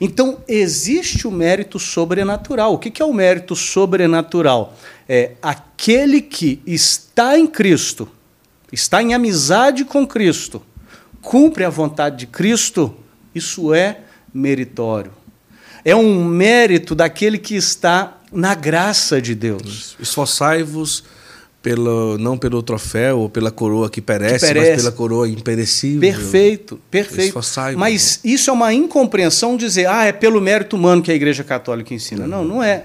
Então, 0.00 0.38
existe 0.48 1.26
o 1.26 1.30
mérito 1.30 1.78
sobrenatural. 1.78 2.74
O 2.74 2.78
que 2.78 3.02
é 3.02 3.04
o 3.04 3.12
mérito 3.12 3.54
sobrenatural? 3.54 4.76
É 5.08 5.32
aquele 5.42 6.20
que 6.20 6.62
está 6.66 7.38
em 7.38 7.46
Cristo, 7.46 8.08
está 8.72 9.02
em 9.02 9.14
amizade 9.14 9.84
com 9.84 10.06
Cristo, 10.06 10.62
cumpre 11.20 11.64
a 11.64 11.70
vontade 11.70 12.16
de 12.18 12.26
Cristo, 12.26 12.94
isso 13.34 13.74
é 13.74 14.00
meritório 14.32 15.12
é 15.84 15.94
um 15.94 16.24
mérito 16.24 16.94
daquele 16.94 17.36
que 17.36 17.54
está 17.54 18.16
na 18.32 18.54
graça 18.54 19.20
de 19.20 19.34
Deus. 19.34 19.96
Esforçai-vos 20.00 21.04
pelo, 21.64 22.18
não 22.18 22.36
pelo 22.36 22.62
troféu 22.62 23.20
ou 23.20 23.30
pela 23.30 23.50
coroa 23.50 23.88
que 23.88 24.02
perece, 24.02 24.46
que 24.46 24.52
perece. 24.52 24.72
mas 24.72 24.82
pela 24.82 24.92
coroa 24.92 25.26
imperecível. 25.26 25.98
Perfeito, 25.98 26.78
perfeito. 26.90 27.40
Mas 27.78 28.20
isso 28.22 28.50
é 28.50 28.52
uma 28.52 28.70
incompreensão 28.74 29.56
dizer, 29.56 29.86
ah, 29.86 30.04
é 30.04 30.12
pelo 30.12 30.42
mérito 30.42 30.76
humano 30.76 31.00
que 31.00 31.10
a 31.10 31.14
Igreja 31.14 31.42
Católica 31.42 31.94
ensina. 31.94 32.26
Não, 32.26 32.44
não 32.44 32.62
é. 32.62 32.84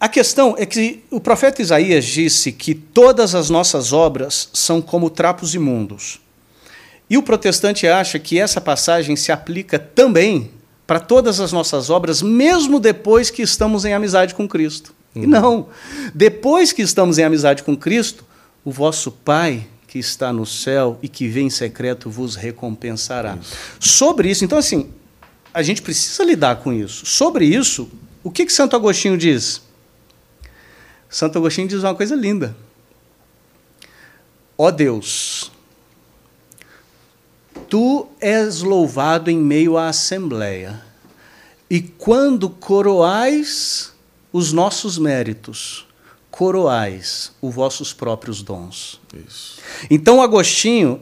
A 0.00 0.08
questão 0.08 0.54
é 0.56 0.64
que 0.64 1.04
o 1.10 1.20
profeta 1.20 1.60
Isaías 1.60 2.06
disse 2.06 2.50
que 2.50 2.74
todas 2.74 3.34
as 3.34 3.50
nossas 3.50 3.92
obras 3.92 4.48
são 4.54 4.80
como 4.80 5.10
trapos 5.10 5.54
imundos. 5.54 6.20
E 7.10 7.18
o 7.18 7.22
protestante 7.22 7.86
acha 7.86 8.18
que 8.18 8.40
essa 8.40 8.58
passagem 8.58 9.16
se 9.16 9.30
aplica 9.30 9.78
também 9.78 10.50
para 10.86 10.98
todas 10.98 11.40
as 11.40 11.52
nossas 11.52 11.90
obras, 11.90 12.22
mesmo 12.22 12.80
depois 12.80 13.28
que 13.28 13.42
estamos 13.42 13.84
em 13.84 13.92
amizade 13.92 14.34
com 14.34 14.48
Cristo. 14.48 14.94
Uhum. 15.14 15.22
E 15.24 15.26
não. 15.26 15.68
Depois 16.14 16.72
que 16.72 16.82
estamos 16.82 17.18
em 17.18 17.22
amizade 17.22 17.62
com 17.62 17.76
Cristo, 17.76 18.24
o 18.64 18.72
vosso 18.72 19.12
Pai 19.12 19.68
que 19.86 19.98
está 19.98 20.32
no 20.32 20.44
céu 20.44 20.98
e 21.02 21.08
que 21.08 21.28
vem 21.28 21.46
em 21.46 21.50
secreto 21.50 22.10
vos 22.10 22.34
recompensará. 22.34 23.38
Isso. 23.40 23.56
Sobre 23.78 24.28
isso, 24.28 24.44
então 24.44 24.58
assim, 24.58 24.90
a 25.52 25.62
gente 25.62 25.80
precisa 25.82 26.24
lidar 26.24 26.56
com 26.56 26.72
isso. 26.72 27.06
Sobre 27.06 27.44
isso, 27.44 27.88
o 28.22 28.30
que, 28.30 28.44
que 28.44 28.52
Santo 28.52 28.74
Agostinho 28.74 29.16
diz? 29.16 29.62
Santo 31.08 31.38
Agostinho 31.38 31.68
diz 31.68 31.84
uma 31.84 31.94
coisa 31.94 32.16
linda. 32.16 32.56
Ó 34.58 34.70
Deus, 34.72 35.52
Tu 37.68 38.06
és 38.20 38.62
louvado 38.62 39.30
em 39.30 39.38
meio 39.38 39.76
à 39.76 39.88
assembleia, 39.88 40.82
e 41.70 41.80
quando 41.80 42.50
coroais 42.50 43.93
os 44.34 44.52
nossos 44.52 44.98
méritos, 44.98 45.86
coroais 46.30 47.32
os 47.40 47.54
vossos 47.54 47.92
próprios 47.92 48.42
dons. 48.42 49.00
Isso. 49.26 49.60
Então, 49.88 50.20
Agostinho, 50.20 51.00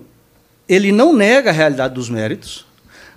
ele 0.68 0.92
não 0.92 1.12
nega 1.12 1.50
a 1.50 1.52
realidade 1.52 1.94
dos 1.94 2.08
méritos, 2.08 2.64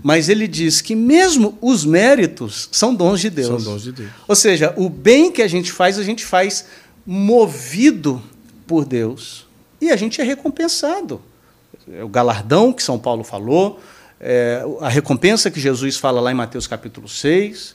mas 0.02 0.30
ele 0.30 0.48
diz 0.48 0.82
que 0.82 0.96
mesmo 0.96 1.58
os 1.62 1.86
méritos 1.86 2.68
são 2.72 2.96
dons 2.96 3.20
de 3.20 3.30
Deus. 3.30 3.64
São 3.64 3.74
dons 3.74 3.84
de 3.84 3.92
Deus. 3.92 4.10
Ou 4.28 4.36
seja, 4.36 4.74
o 4.76 4.90
bem 4.90 5.32
que 5.32 5.42
a 5.42 5.48
gente 5.48 5.72
faz, 5.72 6.00
a 6.00 6.04
gente 6.04 6.26
faz 6.26 6.66
movido 7.06 8.24
por 8.66 8.86
Deus 8.86 9.46
e 9.80 9.92
a 9.92 9.96
gente 9.96 10.20
é 10.20 10.24
recompensado 10.24 11.22
é 11.92 12.04
o 12.04 12.10
galardão 12.10 12.74
que 12.74 12.82
São 12.82 12.98
Paulo 12.98 13.24
falou, 13.24 13.80
é, 14.20 14.64
a 14.82 14.90
recompensa 14.90 15.52
que 15.52 15.60
Jesus 15.60 15.98
fala 15.98 16.20
lá 16.20 16.32
em 16.32 16.36
Mateus 16.36 16.68
capítulo 16.68 17.08
6. 17.08 17.75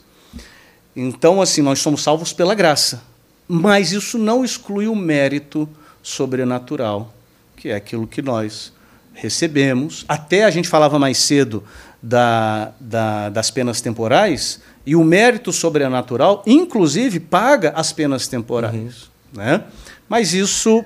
Então, 0.94 1.40
assim, 1.40 1.62
nós 1.62 1.78
somos 1.78 2.02
salvos 2.02 2.32
pela 2.32 2.54
graça. 2.54 3.02
Mas 3.48 3.92
isso 3.92 4.18
não 4.18 4.44
exclui 4.44 4.86
o 4.86 4.94
mérito 4.94 5.68
sobrenatural, 6.02 7.12
que 7.56 7.68
é 7.68 7.74
aquilo 7.74 8.06
que 8.06 8.22
nós 8.22 8.72
recebemos. 9.12 10.04
Até 10.08 10.44
a 10.44 10.50
gente 10.50 10.68
falava 10.68 10.98
mais 10.98 11.18
cedo 11.18 11.62
da, 12.02 12.72
da, 12.80 13.28
das 13.28 13.50
penas 13.50 13.80
temporais, 13.80 14.60
e 14.86 14.96
o 14.96 15.04
mérito 15.04 15.52
sobrenatural, 15.52 16.42
inclusive, 16.46 17.20
paga 17.20 17.72
as 17.76 17.92
penas 17.92 18.26
temporais. 18.26 19.10
Uhum. 19.34 19.42
Né? 19.42 19.64
Mas 20.08 20.32
isso 20.32 20.84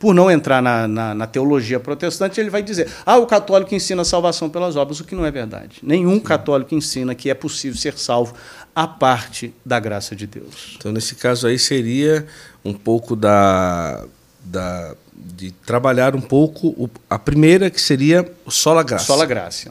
por 0.00 0.14
não 0.14 0.30
entrar 0.30 0.62
na, 0.62 0.88
na, 0.88 1.14
na, 1.14 1.26
teologia 1.26 1.78
protestante, 1.78 2.40
ele 2.40 2.48
vai 2.48 2.62
dizer: 2.62 2.88
ah, 3.04 3.18
o 3.18 3.26
católico 3.26 3.74
ensina 3.74 4.00
a 4.00 4.04
salvação 4.04 4.48
pelas 4.48 4.74
obras, 4.74 4.98
o 4.98 5.04
que 5.04 5.14
não 5.14 5.26
é 5.26 5.30
verdade. 5.30 5.76
Nenhum 5.82 6.18
católico 6.18 6.74
ensina 6.74 7.14
que 7.14 7.28
é 7.28 7.34
possível 7.34 7.78
ser 7.78 7.96
salvo 7.98 8.34
a 8.74 8.88
parte 8.88 9.54
da 9.64 9.78
graça 9.78 10.16
de 10.16 10.26
Deus. 10.26 10.74
Então, 10.78 10.90
nesse 10.90 11.14
caso 11.14 11.46
aí, 11.46 11.58
seria 11.58 12.26
um 12.64 12.72
pouco 12.72 13.14
da. 13.14 14.04
da 14.42 14.96
de 15.14 15.50
trabalhar 15.50 16.16
um 16.16 16.20
pouco 16.20 16.88
a 17.08 17.18
primeira, 17.18 17.68
que 17.68 17.78
seria 17.78 18.26
o 18.46 18.50
sola 18.50 18.82
graça. 18.82 19.04
Sola 19.04 19.26
graça. 19.26 19.70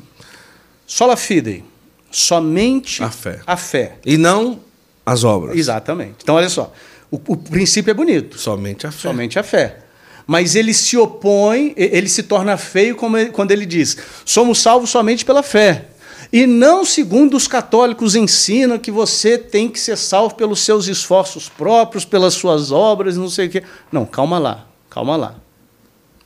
Sola 0.86 1.18
fide. 1.18 1.64
Somente 2.12 3.04
a 3.04 3.10
fé. 3.10 3.42
A 3.48 3.58
fé. 3.58 3.98
E 4.06 4.16
não 4.16 4.60
as 5.04 5.24
obras. 5.24 5.58
Exatamente. 5.58 6.18
Então, 6.22 6.36
olha 6.36 6.50
só. 6.50 6.72
O, 7.10 7.16
o 7.16 7.36
princípio 7.36 7.90
é 7.90 7.96
bonito. 7.96 8.38
Somente 8.38 8.86
a 8.86 8.92
fé. 8.92 9.00
Somente 9.00 9.40
a 9.40 9.44
fé 9.44 9.89
mas 10.30 10.54
ele 10.54 10.76
se 10.76 10.96
opõe, 10.96 11.74
ele 11.76 12.08
se 12.08 12.22
torna 12.22 12.56
feio 12.56 12.96
quando 12.96 13.50
ele 13.50 13.66
diz: 13.66 13.98
somos 14.24 14.60
salvos 14.60 14.92
somente 14.92 15.26
pela 15.26 15.42
fé. 15.42 15.88
E 16.32 16.46
não 16.46 16.86
segundo 16.86 17.36
os 17.36 17.48
católicos 17.48 18.14
ensinam 18.14 18.78
que 18.78 18.92
você 18.92 19.40
tem 19.40 19.68
que 19.68 19.80
ser 19.80 19.98
salvo 19.98 20.36
pelos 20.36 20.60
seus 20.60 20.88
esforços 20.88 21.50
próprios, 21.50 22.06
pelas 22.06 22.36
suas 22.36 22.72
obras, 22.72 23.18
não 23.18 23.28
sei 23.28 23.48
o 23.48 23.50
quê. 23.50 23.64
Não, 23.92 24.06
calma 24.06 24.38
lá, 24.38 24.68
calma 24.88 25.16
lá. 25.16 25.36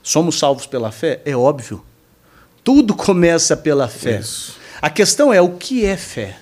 Somos 0.02 0.38
salvos 0.38 0.66
pela 0.66 0.92
fé? 0.92 1.22
É 1.24 1.34
óbvio. 1.34 1.82
Tudo 2.62 2.94
começa 2.94 3.56
pela 3.56 3.88
fé. 3.88 4.20
Isso. 4.20 4.58
A 4.82 4.90
questão 4.90 5.34
é 5.34 5.42
o 5.42 5.52
que 5.52 5.86
é 5.86 5.96
fé? 5.96 6.40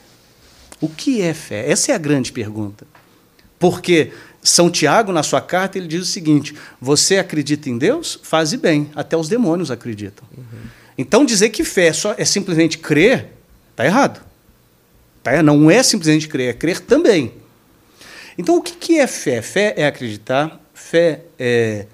O 0.82 0.89
que 0.89 1.22
é 1.22 1.32
fé? 1.32 1.70
Essa 1.70 1.91
é 1.91 1.95
a 1.95 1.99
grande 1.99 2.32
pergunta. 2.32 2.88
Porque 3.59 4.12
são 4.43 4.71
Tiago, 4.71 5.11
na 5.11 5.21
sua 5.21 5.39
carta, 5.39 5.77
ele 5.77 5.87
diz 5.87 6.01
o 6.01 6.05
seguinte: 6.05 6.55
você 6.79 7.17
acredita 7.17 7.69
em 7.69 7.77
Deus? 7.77 8.19
Faze 8.23 8.57
bem, 8.57 8.89
até 8.95 9.15
os 9.15 9.29
demônios 9.29 9.69
acreditam. 9.69 10.27
Uhum. 10.35 10.43
Então, 10.97 11.25
dizer 11.25 11.49
que 11.49 11.63
fé 11.63 11.87
é, 11.87 11.93
só, 11.93 12.15
é 12.17 12.25
simplesmente 12.25 12.77
crer, 12.77 13.29
está 13.71 13.85
errado. 13.85 14.21
Tá? 15.23 15.41
Não 15.43 15.69
é 15.69 15.83
simplesmente 15.83 16.27
crer, 16.27 16.49
é 16.49 16.53
crer 16.53 16.79
também. 16.79 17.33
Então, 18.37 18.57
o 18.57 18.61
que 18.61 18.97
é 18.97 19.05
fé? 19.05 19.41
Fé 19.41 19.73
é 19.77 19.85
acreditar, 19.85 20.59
fé 20.73 21.21
é, 21.37 21.85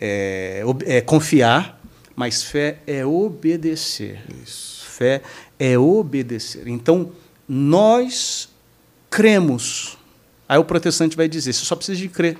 é, 0.00 0.62
é 0.84 1.00
confiar, 1.00 1.80
mas 2.14 2.42
fé 2.42 2.78
é 2.86 3.04
obedecer. 3.04 4.20
Isso. 4.44 4.84
Fé 4.86 5.22
é 5.58 5.76
obedecer. 5.76 6.68
Então, 6.68 7.12
nós 7.48 8.48
cremos 9.10 9.98
Aí 10.48 10.58
o 10.58 10.64
protestante 10.64 11.16
vai 11.16 11.28
dizer: 11.28 11.52
você 11.52 11.64
só 11.64 11.76
precisa 11.76 11.98
de 11.98 12.08
crer. 12.08 12.38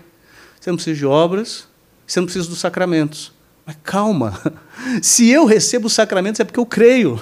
Você 0.60 0.70
não 0.70 0.76
precisa 0.76 0.96
de 0.96 1.06
obras, 1.06 1.66
você 2.06 2.20
não 2.20 2.26
precisa 2.26 2.48
dos 2.48 2.58
sacramentos. 2.58 3.32
Mas 3.64 3.76
calma, 3.82 4.40
se 5.02 5.28
eu 5.28 5.44
recebo 5.44 5.88
os 5.88 5.92
sacramentos 5.92 6.40
é 6.40 6.44
porque 6.44 6.60
eu 6.60 6.66
creio. 6.66 7.20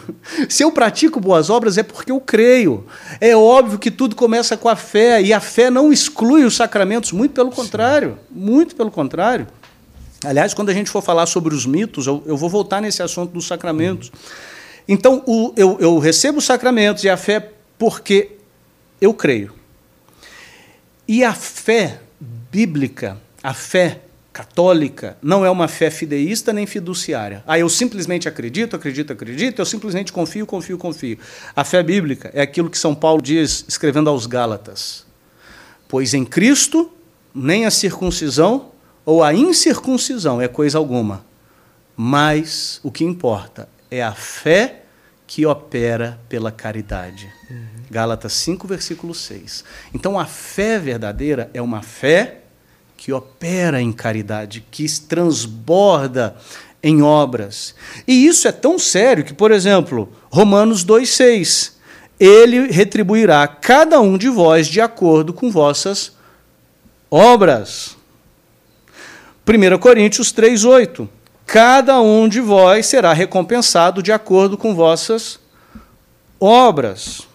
Se 0.48 0.62
eu 0.62 0.70
pratico 0.70 1.18
boas 1.18 1.48
obras 1.48 1.78
é 1.78 1.82
porque 1.82 2.12
eu 2.12 2.20
creio. 2.20 2.86
É 3.20 3.34
óbvio 3.34 3.78
que 3.78 3.90
tudo 3.90 4.14
começa 4.14 4.56
com 4.56 4.68
a 4.68 4.76
fé, 4.76 5.22
e 5.22 5.32
a 5.32 5.40
fé 5.40 5.70
não 5.70 5.92
exclui 5.92 6.44
os 6.44 6.54
sacramentos, 6.54 7.12
muito 7.12 7.32
pelo 7.32 7.50
contrário. 7.50 8.18
Muito 8.30 8.76
pelo 8.76 8.90
contrário. 8.90 9.46
Aliás, 10.22 10.52
quando 10.52 10.68
a 10.70 10.74
gente 10.74 10.90
for 10.90 11.02
falar 11.02 11.26
sobre 11.26 11.54
os 11.54 11.64
mitos, 11.66 12.06
eu, 12.06 12.22
eu 12.26 12.36
vou 12.36 12.48
voltar 12.48 12.80
nesse 12.80 13.02
assunto 13.02 13.32
dos 13.32 13.46
sacramentos. 13.46 14.12
Então, 14.86 15.22
o, 15.26 15.52
eu, 15.56 15.78
eu 15.80 15.98
recebo 15.98 16.38
os 16.38 16.44
sacramentos 16.44 17.04
e 17.04 17.08
a 17.08 17.16
fé 17.16 17.52
porque 17.78 18.32
eu 19.00 19.14
creio. 19.14 19.52
E 21.06 21.22
a 21.22 21.34
fé 21.34 22.00
bíblica, 22.50 23.18
a 23.42 23.52
fé 23.52 24.00
católica, 24.32 25.16
não 25.22 25.44
é 25.44 25.50
uma 25.50 25.68
fé 25.68 25.90
fideísta 25.90 26.52
nem 26.52 26.66
fiduciária. 26.66 27.44
Ah, 27.46 27.58
eu 27.58 27.68
simplesmente 27.68 28.28
acredito, 28.28 28.74
acredito, 28.74 29.12
acredito, 29.12 29.58
eu 29.60 29.66
simplesmente 29.66 30.12
confio, 30.12 30.46
confio, 30.46 30.78
confio. 30.78 31.18
A 31.54 31.62
fé 31.62 31.82
bíblica 31.82 32.30
é 32.34 32.40
aquilo 32.40 32.70
que 32.70 32.78
São 32.78 32.94
Paulo 32.94 33.20
diz, 33.20 33.64
escrevendo 33.68 34.08
aos 34.08 34.26
Gálatas. 34.26 35.06
Pois 35.86 36.14
em 36.14 36.24
Cristo, 36.24 36.90
nem 37.34 37.66
a 37.66 37.70
circuncisão 37.70 38.72
ou 39.04 39.22
a 39.22 39.34
incircuncisão 39.34 40.40
é 40.40 40.48
coisa 40.48 40.78
alguma, 40.78 41.24
mas 41.96 42.80
o 42.82 42.90
que 42.90 43.04
importa 43.04 43.68
é 43.90 44.02
a 44.02 44.12
fé 44.12 44.84
que 45.26 45.44
opera 45.44 46.18
pela 46.28 46.50
caridade. 46.50 47.30
Gálatas 47.94 48.32
5, 48.32 48.66
versículo 48.66 49.14
6. 49.14 49.62
Então 49.94 50.18
a 50.18 50.26
fé 50.26 50.80
verdadeira 50.80 51.48
é 51.54 51.62
uma 51.62 51.80
fé 51.80 52.40
que 52.96 53.12
opera 53.12 53.80
em 53.80 53.92
caridade, 53.92 54.66
que 54.68 54.84
transborda 55.00 56.34
em 56.82 57.02
obras. 57.02 57.72
E 58.04 58.26
isso 58.26 58.48
é 58.48 58.52
tão 58.52 58.80
sério 58.80 59.22
que, 59.22 59.32
por 59.32 59.52
exemplo, 59.52 60.12
Romanos 60.28 60.84
2,6. 60.84 61.74
ele 62.18 62.66
retribuirá 62.66 63.46
cada 63.46 64.00
um 64.00 64.18
de 64.18 64.28
vós 64.28 64.66
de 64.66 64.80
acordo 64.80 65.32
com 65.32 65.48
vossas 65.48 66.16
obras. 67.08 67.96
1 69.46 69.78
Coríntios 69.78 70.32
3,8. 70.32 71.08
Cada 71.46 72.00
um 72.00 72.28
de 72.28 72.40
vós 72.40 72.86
será 72.86 73.12
recompensado 73.12 74.02
de 74.02 74.10
acordo 74.10 74.58
com 74.58 74.74
vossas 74.74 75.38
obras. 76.40 77.33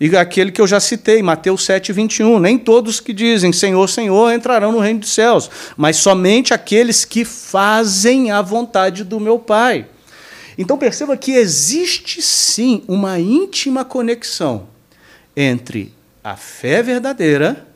E 0.00 0.16
aquele 0.16 0.50
que 0.50 0.62
eu 0.62 0.66
já 0.66 0.80
citei, 0.80 1.22
Mateus 1.22 1.62
7, 1.66 1.92
21. 1.92 2.38
Nem 2.38 2.58
todos 2.58 3.00
que 3.00 3.12
dizem 3.12 3.52
Senhor, 3.52 3.86
Senhor 3.86 4.32
entrarão 4.32 4.72
no 4.72 4.78
reino 4.78 5.00
dos 5.00 5.12
céus, 5.12 5.50
mas 5.76 5.96
somente 5.96 6.54
aqueles 6.54 7.04
que 7.04 7.22
fazem 7.22 8.30
a 8.30 8.40
vontade 8.40 9.04
do 9.04 9.20
meu 9.20 9.38
Pai. 9.38 9.86
Então 10.56 10.78
perceba 10.78 11.18
que 11.18 11.32
existe 11.32 12.22
sim 12.22 12.82
uma 12.88 13.18
íntima 13.20 13.84
conexão 13.84 14.68
entre 15.36 15.92
a 16.24 16.34
fé 16.34 16.82
verdadeira 16.82 17.66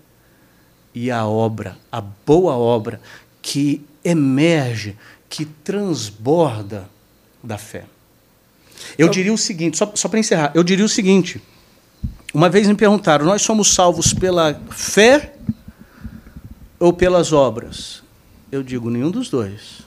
e 0.95 1.11
a 1.11 1.27
obra, 1.27 1.77
a 1.93 2.01
boa 2.01 2.57
obra 2.57 3.01
que 3.43 3.85
emerge, 4.03 4.97
que 5.29 5.45
transborda 5.45 6.89
da 7.43 7.59
fé. 7.59 7.85
Eu 8.97 9.09
diria 9.09 9.33
o 9.33 9.39
seguinte, 9.39 9.77
só, 9.77 9.93
só 9.95 10.09
para 10.09 10.19
encerrar, 10.19 10.53
eu 10.55 10.63
diria 10.63 10.85
o 10.85 10.89
seguinte. 10.89 11.41
Uma 12.35 12.51
vez 12.51 12.67
me 12.67 12.75
perguntaram: 12.75 13.25
nós 13.25 13.43
somos 13.43 13.73
salvos 13.73 14.13
pela 14.13 14.61
fé 14.71 15.37
ou 16.81 16.93
pelas 16.93 17.33
obras? 17.33 18.03
Eu 18.51 18.63
digo: 18.63 18.91
nenhum 18.91 19.11
dos 19.11 19.31
dois. 19.31 19.83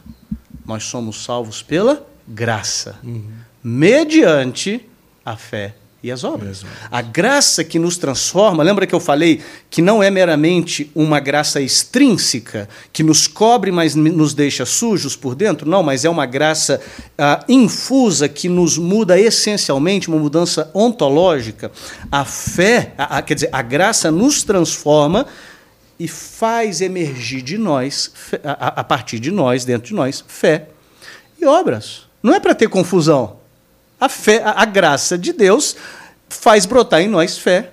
Nós 0.65 0.85
somos 0.85 1.23
salvos 1.23 1.61
pela 1.61 2.05
graça, 2.27 2.97
uhum. 3.03 3.29
mediante 3.63 4.89
a 5.25 5.35
fé 5.35 5.75
e 6.07 6.11
as 6.11 6.23
obras. 6.23 6.65
A 6.89 7.01
graça 7.01 7.63
que 7.63 7.77
nos 7.77 7.97
transforma, 7.97 8.63
lembra 8.63 8.87
que 8.87 8.95
eu 8.95 8.99
falei 8.99 9.41
que 9.69 9.81
não 9.81 10.01
é 10.01 10.09
meramente 10.09 10.89
uma 10.95 11.19
graça 11.19 11.61
extrínseca, 11.61 12.67
que 12.91 13.03
nos 13.03 13.27
cobre, 13.27 13.71
mas 13.71 13.93
nos 13.93 14.33
deixa 14.33 14.65
sujos 14.65 15.15
por 15.15 15.35
dentro? 15.35 15.69
Não, 15.69 15.83
mas 15.83 16.05
é 16.05 16.09
uma 16.09 16.25
graça 16.25 16.81
uh, 17.19 17.51
infusa 17.51 18.29
que 18.29 18.47
nos 18.47 18.77
muda 18.77 19.19
essencialmente, 19.19 20.07
uma 20.07 20.17
mudança 20.17 20.71
ontológica. 20.73 21.71
A 22.11 22.23
fé, 22.23 22.93
a, 22.97 23.17
a, 23.17 23.21
quer 23.21 23.35
dizer, 23.35 23.49
a 23.51 23.61
graça 23.61 24.09
nos 24.09 24.43
transforma 24.43 25.25
e 25.99 26.07
faz 26.07 26.79
emergir 26.79 27.41
de 27.41 27.57
nós, 27.57 28.11
a, 28.43 28.79
a 28.79 28.83
partir 28.83 29.19
de 29.19 29.31
nós, 29.31 29.65
dentro 29.65 29.89
de 29.89 29.93
nós, 29.93 30.23
fé 30.27 30.69
e 31.39 31.45
obras. 31.45 32.03
Não 32.23 32.33
é 32.33 32.39
para 32.39 32.55
ter 32.55 32.69
confusão. 32.69 33.37
A 33.99 34.09
fé, 34.09 34.41
a, 34.43 34.61
a 34.61 34.65
graça 34.65 35.17
de 35.17 35.33
Deus 35.33 35.75
faz 36.29 36.65
brotar 36.65 37.01
em 37.01 37.07
nós 37.07 37.37
fé 37.37 37.71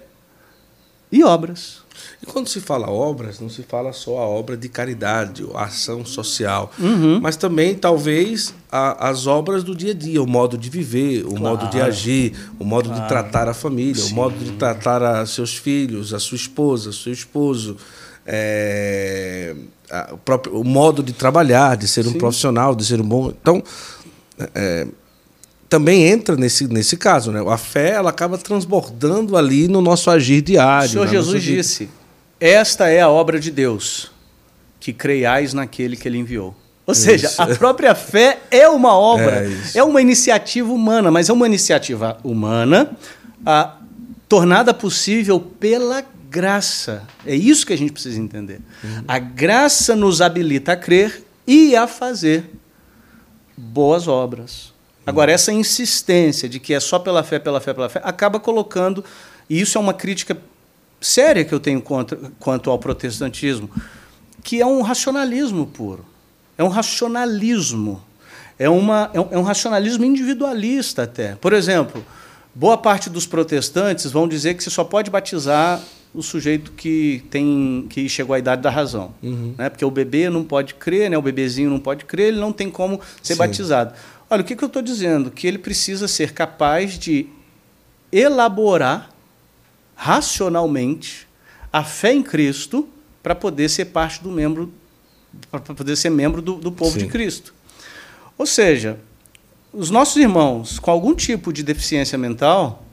e 1.11 1.23
obras. 1.23 1.85
E 2.23 2.27
quando 2.27 2.49
se 2.49 2.59
fala 2.59 2.91
obras, 2.91 3.39
não 3.39 3.51
se 3.51 3.63
fala 3.63 3.93
só 3.93 4.17
a 4.19 4.27
obra 4.27 4.57
de 4.57 4.67
caridade, 4.67 5.45
a 5.55 5.65
ação 5.65 6.07
social, 6.07 6.73
uhum. 6.79 7.21
mas 7.21 7.37
também, 7.37 7.75
talvez, 7.75 8.55
a, 8.73 9.11
as 9.11 9.27
obras 9.27 9.63
do 9.63 9.77
dia 9.77 9.91
a 9.91 9.95
dia, 9.95 10.23
o 10.23 10.27
modo 10.27 10.57
de 10.57 10.71
viver, 10.71 11.27
o 11.27 11.35
claro. 11.35 11.43
modo 11.43 11.69
de 11.69 11.83
agir, 11.83 12.35
o 12.59 12.65
modo 12.65 12.89
claro. 12.89 13.03
de 13.03 13.09
tratar 13.09 13.47
a 13.47 13.53
família, 13.53 14.03
Sim. 14.03 14.13
o 14.13 14.15
modo 14.15 14.39
de 14.39 14.53
tratar 14.53 15.03
a 15.03 15.27
seus 15.27 15.55
filhos, 15.55 16.15
a 16.15 16.19
sua 16.19 16.37
esposa, 16.37 16.93
seu 16.93 17.13
esposo. 17.13 17.77
É, 18.27 19.55
a, 19.91 20.15
o, 20.15 20.17
próprio, 20.17 20.59
o 20.59 20.65
modo 20.65 21.03
de 21.03 21.13
trabalhar, 21.13 21.77
de 21.77 21.87
ser 21.87 22.05
Sim. 22.05 22.11
um 22.11 22.13
profissional, 22.15 22.75
de 22.75 22.87
ser 22.87 23.03
um 23.03 23.07
bom. 23.07 23.29
Então, 23.29 23.63
é, 24.55 24.87
também 25.75 26.07
entra 26.07 26.37
nesse, 26.37 26.69
nesse 26.69 26.97
caso, 26.97 27.33
né? 27.33 27.43
A 27.49 27.59
fé 27.59 27.95
ela 27.95 28.11
acaba 28.11 28.39
transbordando 28.39 29.37
ali 29.37 29.67
no 29.67 29.81
nosso 29.81 30.09
agir 30.09 30.41
diário. 30.41 30.87
O 30.87 30.93
Senhor 30.93 31.09
Jesus 31.09 31.43
disse: 31.43 31.91
Esta 32.39 32.89
é 32.89 33.01
a 33.01 33.09
obra 33.09 33.41
de 33.41 33.51
Deus, 33.51 34.13
que 34.79 34.93
creiais 34.93 35.53
naquele 35.53 35.97
que 35.97 36.07
ele 36.07 36.19
enviou. 36.19 36.55
Ou 36.87 36.93
isso. 36.93 37.03
seja, 37.03 37.29
a 37.39 37.49
própria 37.57 37.93
fé 37.93 38.39
é 38.53 38.69
uma 38.69 38.97
obra, 38.97 39.49
é, 39.49 39.79
é, 39.79 39.83
uma 39.83 40.01
iniciativa 40.01 40.73
humana, 40.73 41.11
mas 41.11 41.29
é 41.29 41.33
uma 41.33 41.47
iniciativa 41.47 42.19
humana 42.23 42.93
a, 43.45 43.75
tornada 44.29 44.73
possível 44.73 45.41
pela 45.41 46.05
graça. 46.31 47.03
É 47.27 47.35
isso 47.35 47.67
que 47.67 47.73
a 47.73 47.79
gente 47.79 47.91
precisa 47.91 48.21
entender. 48.21 48.61
Uhum. 48.85 49.05
A 49.09 49.19
graça 49.19 49.97
nos 49.97 50.21
habilita 50.21 50.75
a 50.75 50.77
crer 50.77 51.25
e 51.45 51.75
a 51.75 51.89
fazer 51.89 52.49
boas 53.57 54.07
obras. 54.07 54.74
Agora, 55.07 55.31
essa 55.31 55.53
insistência 55.53 56.49
de 56.49 56.59
que 56.59 56.73
é 56.73 56.81
só 56.81 56.99
pela 56.99 57.23
fé, 57.23 57.39
pela 57.39 57.61
fé, 57.61 57.75
pela 57.75 57.89
fé, 57.89 58.01
acaba 58.03 58.41
colocando, 58.41 59.05
e 59.49 59.61
isso 59.61 59.77
é 59.77 59.81
uma 59.81 59.93
crítica 59.93 60.37
séria 61.01 61.45
que 61.45 61.53
eu 61.53 61.61
tenho 61.61 61.83
contra, 61.83 62.19
quanto 62.39 62.71
ao 62.71 62.79
protestantismo, 62.79 63.71
que 64.43 64.61
é 64.61 64.67
um 64.67 64.81
racionalismo 64.83 65.67
puro. 65.67 66.05
É 66.57 66.65
um 66.65 66.69
racionalismo. 66.69 68.03
É, 68.59 68.69
uma, 68.69 69.11
é, 69.13 69.21
um, 69.21 69.29
é 69.33 69.39
um 69.39 69.43
racionalismo 69.43 70.05
individualista 70.05 71.03
até. 71.03 71.35
Por 71.35 71.53
exemplo, 71.53 72.05
boa 72.55 72.79
parte 72.79 73.11
dos 73.11 73.27
protestantes 73.27 74.11
vão 74.11 74.29
dizer 74.29 74.55
que 74.55 74.63
você 74.63 74.71
só 74.71 74.85
pode 74.85 75.11
batizar 75.11 75.83
o 76.15 76.23
sujeito 76.23 76.71
que 76.73 77.25
tem 77.29 77.87
que 77.91 78.09
chegou 78.09 78.35
à 78.35 78.39
idade 78.39 78.63
da 78.63 78.71
razão, 78.71 79.13
uhum. 79.21 79.55
né? 79.59 79.69
Porque 79.69 79.85
o 79.85 79.91
bebê 79.91 80.31
não 80.31 80.45
pode 80.45 80.75
crer, 80.75 81.11
né? 81.11 81.19
O 81.19 81.23
bebezinho 81.23 81.69
não 81.69 81.81
pode 81.81 82.05
crer, 82.05 82.29
ele 82.29 82.41
não 82.41 82.53
tem 82.53 82.71
como 82.71 83.01
ser 83.21 83.33
Sim. 83.33 83.39
batizado. 83.39 83.95
Olha, 84.35 84.43
o 84.43 84.45
que, 84.45 84.57
que 84.57 84.65
eu 84.65 84.67
estou 84.67 84.83
dizendo? 84.83 85.31
Que 85.31 85.47
ele 85.47 85.59
precisa 85.59 86.09
ser 86.09 86.33
capaz 86.33 86.99
de 86.99 87.29
elaborar 88.11 89.11
racionalmente 89.95 91.29
a 91.73 91.85
fé 91.85 92.13
em 92.13 92.21
Cristo 92.21 92.89
para 93.23 93.33
poder 93.37 93.69
ser 93.69 93.85
parte 93.85 94.21
do 94.21 94.33
membro, 94.33 94.73
para 95.53 95.61
poder 95.61 95.95
ser 95.95 96.11
membro 96.11 96.43
do, 96.43 96.57
do 96.57 96.73
povo 96.73 96.99
Sim. 96.99 97.07
de 97.07 97.07
Cristo. 97.07 97.55
Ou 98.37 98.45
seja, 98.45 98.99
os 99.73 99.89
nossos 99.89 100.17
irmãos 100.17 100.81
com 100.81 100.91
algum 100.91 101.15
tipo 101.15 101.53
de 101.53 101.63
deficiência 101.63 102.19
mental 102.19 102.85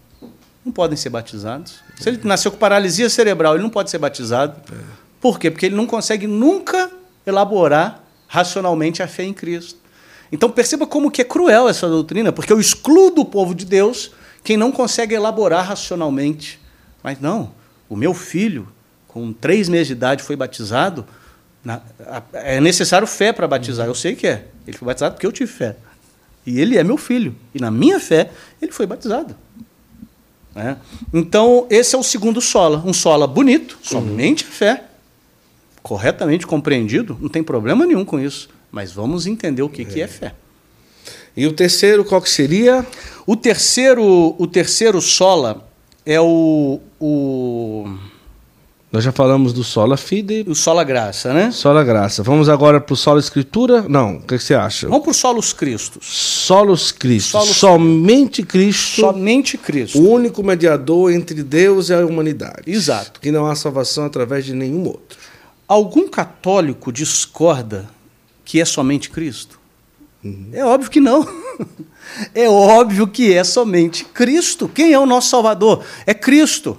não 0.64 0.72
podem 0.72 0.96
ser 0.96 1.10
batizados. 1.10 1.80
Se 2.00 2.08
ele 2.08 2.20
nasceu 2.24 2.52
com 2.52 2.58
paralisia 2.60 3.10
cerebral, 3.10 3.56
ele 3.56 3.64
não 3.64 3.70
pode 3.72 3.90
ser 3.90 3.98
batizado. 3.98 4.62
É. 4.72 4.78
Por 5.20 5.40
quê? 5.40 5.50
Porque 5.50 5.66
ele 5.66 5.76
não 5.76 5.88
consegue 5.88 6.28
nunca 6.28 6.92
elaborar 7.26 8.04
racionalmente 8.28 9.02
a 9.02 9.08
fé 9.08 9.24
em 9.24 9.34
Cristo. 9.34 9.81
Então 10.32 10.50
perceba 10.50 10.88
como 10.88 11.12
que 11.12 11.22
é 11.22 11.26
cruel 11.26 11.68
essa 11.68 11.88
doutrina, 11.90 12.32
porque 12.32 12.54
eu 12.54 12.60
excluo 12.60 13.12
do 13.12 13.26
povo 13.26 13.54
de 13.54 13.66
Deus 13.66 14.12
quem 14.44 14.58
não 14.58 14.72
consegue 14.72 15.14
elaborar 15.14 15.68
racionalmente. 15.68 16.60
Mas 17.04 17.20
não, 17.20 17.52
o 17.90 17.96
meu 17.96 18.14
filho, 18.14 18.68
com 19.08 19.34
três 19.34 19.68
meses 19.68 19.88
de 19.88 19.94
idade, 19.94 20.24
foi 20.24 20.36
batizado. 20.36 21.06
Na, 21.64 21.82
a, 22.00 22.24
é 22.34 22.62
necessário 22.62 23.06
fé 23.06 23.34
para 23.34 23.48
batizar. 23.48 23.88
Eu 23.88 23.96
sei 23.96 24.16
que 24.16 24.26
é. 24.26 24.48
Ele 24.66 24.78
foi 24.78 24.86
batizado 24.86 25.16
porque 25.16 25.28
eu 25.28 25.32
tive 25.32 25.52
fé. 25.52 25.76
E 26.46 26.60
ele 26.60 26.78
é 26.78 26.84
meu 26.84 26.98
filho. 26.98 27.36
E 27.54 27.60
na 27.60 27.70
minha 27.70 28.00
fé, 28.00 28.32
ele 28.62 28.72
foi 28.72 28.86
batizado. 28.86 29.36
É. 30.56 30.76
Então, 31.14 31.68
esse 31.70 31.96
é 31.96 31.98
o 31.98 32.04
segundo 32.04 32.42
sola. 32.42 32.82
Um 32.86 32.94
sola 32.94 33.28
bonito, 33.28 33.78
somente 33.82 34.44
a 34.44 34.48
fé. 34.48 34.84
Corretamente 35.82 36.46
compreendido, 36.46 37.18
não 37.20 37.30
tem 37.30 37.44
problema 37.44 37.86
nenhum 37.86 38.06
com 38.06 38.20
isso. 38.20 38.50
Mas 38.72 38.92
vamos 38.92 39.28
entender 39.28 39.62
o 39.62 39.70
que 39.70 39.82
é, 39.82 39.86
que 39.86 40.02
é 40.02 40.08
fé. 40.08 40.34
E 41.36 41.46
o 41.46 41.54
terceiro, 41.54 42.04
qual 42.04 42.22
que 42.22 42.30
seria? 42.30 42.86
O 43.26 43.36
terceiro, 43.36 44.36
o 44.38 44.48
terceiro 44.48 45.02
sola 45.02 45.68
é 46.06 46.20
o, 46.20 46.80
o... 47.00 47.88
Nós 48.92 49.06
já 49.06 49.12
falamos 49.14 49.54
do 49.54 49.64
sola 49.64 49.96
fide. 49.96 50.44
O 50.48 50.54
sola 50.54 50.84
graça, 50.84 51.34
né? 51.34 51.50
Sola 51.52 51.84
graça. 51.84 52.22
Vamos 52.24 52.50
agora 52.50 52.82
para 52.82 52.94
o 52.94 52.98
sola 52.98 53.22
escritura? 53.22 53.86
Não, 53.88 54.18
o 54.18 54.22
que, 54.22 54.38
que 54.38 54.44
você 54.44 54.54
acha? 54.54 54.90
Vamos 54.90 55.04
para 55.04 55.12
o 55.12 55.14
solos 55.14 55.54
Cristos. 55.54 56.06
Solos 56.06 56.92
Cristo. 56.92 57.32
Solos... 57.32 57.56
Somente 57.56 58.44
Cristo. 58.44 59.00
Somente 59.00 59.58
Cristo. 59.58 59.98
O 59.98 60.10
único 60.10 60.44
mediador 60.44 61.14
entre 61.14 61.42
Deus 61.42 61.90
e 61.90 61.94
a 61.94 62.06
humanidade. 62.06 62.64
Exato. 62.68 63.22
Que 63.22 63.32
não 63.32 63.48
há 63.48 63.56
salvação 63.56 64.04
através 64.06 64.44
de 64.46 64.54
nenhum 64.54 64.86
outro. 64.86 65.18
Algum 65.66 66.10
católico 66.10 66.92
discorda 66.92 67.88
que 68.52 68.60
é 68.60 68.66
somente 68.66 69.10
Cristo? 69.10 69.58
Uhum. 70.22 70.50
É 70.52 70.66
óbvio 70.66 70.92
que 70.92 71.00
não. 71.00 71.26
É 72.36 72.50
óbvio 72.50 73.08
que 73.08 73.34
é 73.34 73.42
somente 73.42 74.04
Cristo. 74.04 74.68
Quem 74.68 74.92
é 74.92 75.00
o 75.00 75.06
nosso 75.06 75.30
Salvador? 75.30 75.86
É 76.06 76.14
Cristo. 76.14 76.78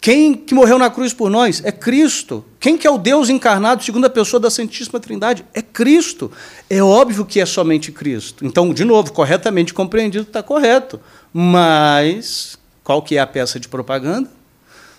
Quem 0.00 0.34
que 0.34 0.54
morreu 0.54 0.78
na 0.78 0.88
cruz 0.88 1.12
por 1.12 1.28
nós? 1.28 1.60
É 1.64 1.72
Cristo. 1.72 2.44
Quem 2.60 2.78
que 2.78 2.86
é 2.86 2.90
o 2.90 2.96
Deus 2.96 3.28
encarnado, 3.28 3.82
segunda 3.82 4.08
pessoa 4.08 4.38
da 4.38 4.48
Santíssima 4.48 5.00
Trindade? 5.00 5.44
É 5.52 5.60
Cristo. 5.60 6.30
É 6.68 6.80
óbvio 6.80 7.26
que 7.26 7.40
é 7.40 7.46
somente 7.46 7.90
Cristo. 7.90 8.46
Então, 8.46 8.72
de 8.72 8.84
novo, 8.84 9.12
corretamente 9.12 9.74
compreendido, 9.74 10.24
está 10.24 10.42
correto. 10.42 11.00
Mas 11.32 12.56
qual 12.84 13.02
que 13.02 13.16
é 13.16 13.20
a 13.20 13.26
peça 13.26 13.58
de 13.58 13.66
propaganda? 13.66 14.30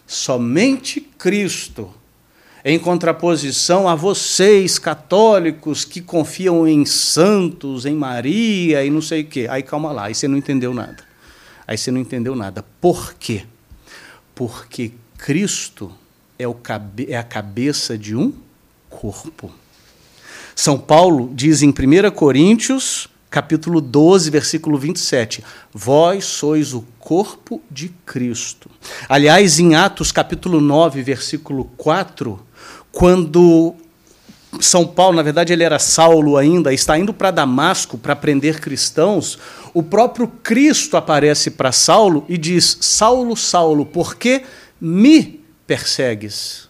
Somente 0.05 0.99
Cristo 1.17 1.93
em 2.63 2.77
contraposição 2.77 3.87
a 3.87 3.95
vocês, 3.95 4.77
católicos, 4.77 5.83
que 5.83 6.01
confiam 6.01 6.67
em 6.67 6.85
santos, 6.85 7.85
em 7.85 7.95
Maria 7.95 8.83
e 8.83 8.89
não 8.89 9.01
sei 9.01 9.21
o 9.21 9.25
quê. 9.25 9.47
Aí 9.49 9.63
calma 9.63 9.91
lá, 9.91 10.05
aí 10.05 10.15
você 10.15 10.27
não 10.27 10.37
entendeu 10.37 10.73
nada. 10.73 11.03
Aí 11.67 11.77
você 11.77 11.89
não 11.91 11.99
entendeu 11.99 12.35
nada. 12.35 12.63
Por 12.79 13.15
quê? 13.15 13.43
Porque 14.35 14.91
Cristo 15.17 15.91
é, 16.37 16.47
o 16.47 16.53
cabe 16.53 17.07
é 17.09 17.17
a 17.17 17.23
cabeça 17.23 17.97
de 17.97 18.15
um 18.15 18.33
corpo. 18.89 19.51
São 20.55 20.77
Paulo 20.77 21.31
diz 21.33 21.61
em 21.61 21.69
1 21.69 22.11
Coríntios, 22.11 23.07
capítulo 23.29 23.79
12, 23.79 24.29
versículo 24.29 24.77
27, 24.77 25.43
vós 25.73 26.25
sois 26.25 26.73
o 26.73 26.85
corpo 26.99 27.61
de 27.71 27.89
Cristo. 28.05 28.69
Aliás, 29.07 29.59
em 29.59 29.73
Atos, 29.73 30.11
capítulo 30.11 30.59
9, 30.59 31.01
versículo 31.01 31.65
4, 31.77 32.39
quando 32.91 33.75
são 34.59 34.85
Paulo, 34.85 35.15
na 35.15 35.21
verdade 35.21 35.53
ele 35.53 35.63
era 35.63 35.79
Saulo 35.79 36.35
ainda, 36.35 36.73
está 36.73 36.97
indo 36.97 37.13
para 37.13 37.31
Damasco 37.31 37.97
para 37.97 38.15
prender 38.15 38.59
cristãos, 38.59 39.39
o 39.73 39.81
próprio 39.81 40.27
Cristo 40.27 40.97
aparece 40.97 41.51
para 41.51 41.71
Saulo 41.71 42.25
e 42.27 42.37
diz: 42.37 42.77
Saulo, 42.81 43.35
Saulo, 43.37 43.85
por 43.85 44.15
que 44.15 44.43
me 44.79 45.39
persegues? 45.65 46.69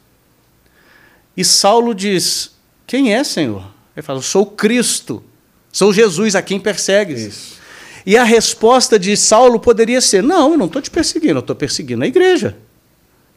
E 1.36 1.44
Saulo 1.44 1.96
diz: 1.96 2.52
Quem 2.86 3.14
é, 3.14 3.24
Senhor? 3.24 3.66
Ele 3.96 4.04
fala: 4.04 4.22
Sou 4.22 4.46
Cristo, 4.46 5.24
sou 5.72 5.92
Jesus 5.92 6.36
a 6.36 6.42
quem 6.42 6.60
persegues. 6.60 7.22
Isso. 7.22 7.62
E 8.06 8.18
a 8.18 8.24
resposta 8.24 9.00
de 9.00 9.18
Saulo 9.18 9.60
poderia 9.60 10.02
ser: 10.02 10.22
Não, 10.22 10.52
eu 10.52 10.58
não 10.58 10.68
estou 10.68 10.82
te 10.82 10.92
perseguindo, 10.92 11.36
eu 11.36 11.40
estou 11.40 11.56
perseguindo 11.56 12.04
a 12.04 12.08
igreja. 12.08 12.58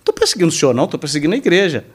Estou 0.01 0.15
perseguindo 0.15 0.48
o 0.48 0.52
senhor, 0.52 0.74
não, 0.74 0.85
estou 0.85 1.01
perseguindo 1.01 1.35
a 1.35 1.39
igreja. 1.39 1.86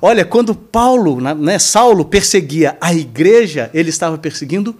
Olha, 0.00 0.24
quando 0.24 0.54
Paulo, 0.54 1.20
né, 1.20 1.58
Saulo 1.58 2.04
perseguia 2.04 2.76
a 2.80 2.94
igreja, 2.94 3.70
ele 3.72 3.90
estava 3.90 4.18
perseguindo 4.18 4.74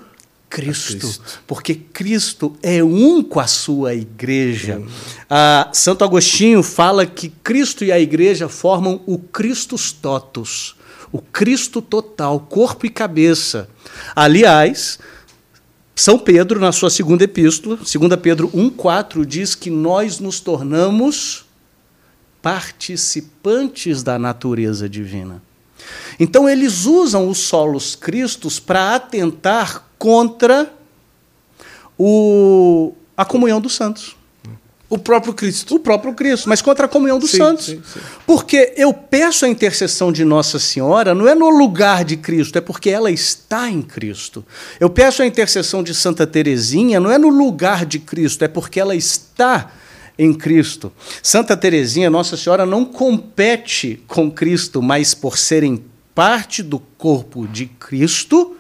Cristo, 0.48 0.98
Cristo, 0.98 1.20
porque 1.46 1.74
Cristo 1.74 2.56
é 2.62 2.82
um 2.82 3.22
com 3.22 3.40
a 3.40 3.46
sua 3.46 3.94
igreja. 3.94 4.82
Ah, 5.28 5.68
Santo 5.72 6.04
Agostinho 6.04 6.62
fala 6.62 7.04
que 7.04 7.28
Cristo 7.28 7.84
e 7.84 7.90
a 7.90 7.98
igreja 7.98 8.48
formam 8.48 9.00
o 9.06 9.18
Christus 9.18 9.92
totus, 9.92 10.76
o 11.12 11.20
Cristo 11.20 11.82
total, 11.82 12.40
corpo 12.40 12.86
e 12.86 12.90
cabeça. 12.90 13.68
Aliás, 14.14 14.98
São 15.94 16.18
Pedro, 16.18 16.60
na 16.60 16.72
sua 16.72 16.90
segunda 16.90 17.24
epístola, 17.24 17.76
2 17.76 18.20
Pedro 18.22 18.48
1,4, 18.50 19.24
diz 19.24 19.54
que 19.54 19.68
nós 19.68 20.20
nos 20.20 20.40
tornamos 20.40 21.45
participantes 22.46 24.04
da 24.04 24.20
natureza 24.20 24.88
divina. 24.88 25.42
Então, 26.16 26.48
eles 26.48 26.84
usam 26.84 27.28
os 27.28 27.38
solos 27.38 27.96
cristos 27.96 28.60
para 28.60 28.94
atentar 28.94 29.82
contra 29.98 30.72
o, 31.98 32.92
a 33.16 33.24
comunhão 33.24 33.60
dos 33.60 33.74
santos. 33.74 34.16
O 34.88 34.96
próprio 34.96 35.34
Cristo. 35.34 35.74
O 35.74 35.80
próprio 35.80 36.14
Cristo, 36.14 36.48
mas 36.48 36.62
contra 36.62 36.86
a 36.86 36.88
comunhão 36.88 37.18
dos 37.18 37.32
sim, 37.32 37.38
santos. 37.38 37.66
Sim, 37.66 37.82
sim. 37.84 38.00
Porque 38.24 38.74
eu 38.76 38.94
peço 38.94 39.44
a 39.44 39.48
intercessão 39.48 40.12
de 40.12 40.24
Nossa 40.24 40.60
Senhora, 40.60 41.16
não 41.16 41.26
é 41.26 41.34
no 41.34 41.48
lugar 41.48 42.04
de 42.04 42.16
Cristo, 42.16 42.56
é 42.58 42.60
porque 42.60 42.90
ela 42.90 43.10
está 43.10 43.68
em 43.68 43.82
Cristo. 43.82 44.46
Eu 44.78 44.88
peço 44.88 45.20
a 45.20 45.26
intercessão 45.26 45.82
de 45.82 45.92
Santa 45.92 46.24
Teresinha, 46.24 47.00
não 47.00 47.10
é 47.10 47.18
no 47.18 47.28
lugar 47.28 47.84
de 47.84 47.98
Cristo, 47.98 48.44
é 48.44 48.48
porque 48.48 48.78
ela 48.78 48.94
está 48.94 49.72
em 50.18 50.32
Cristo. 50.32 50.92
Santa 51.22 51.56
Teresinha, 51.56 52.10
Nossa 52.10 52.36
Senhora, 52.36 52.64
não 52.64 52.84
compete 52.84 54.02
com 54.06 54.30
Cristo, 54.30 54.80
mas 54.82 55.14
por 55.14 55.36
serem 55.36 55.84
parte 56.14 56.62
do 56.62 56.78
corpo 56.78 57.46
de 57.46 57.66
Cristo, 57.66 58.56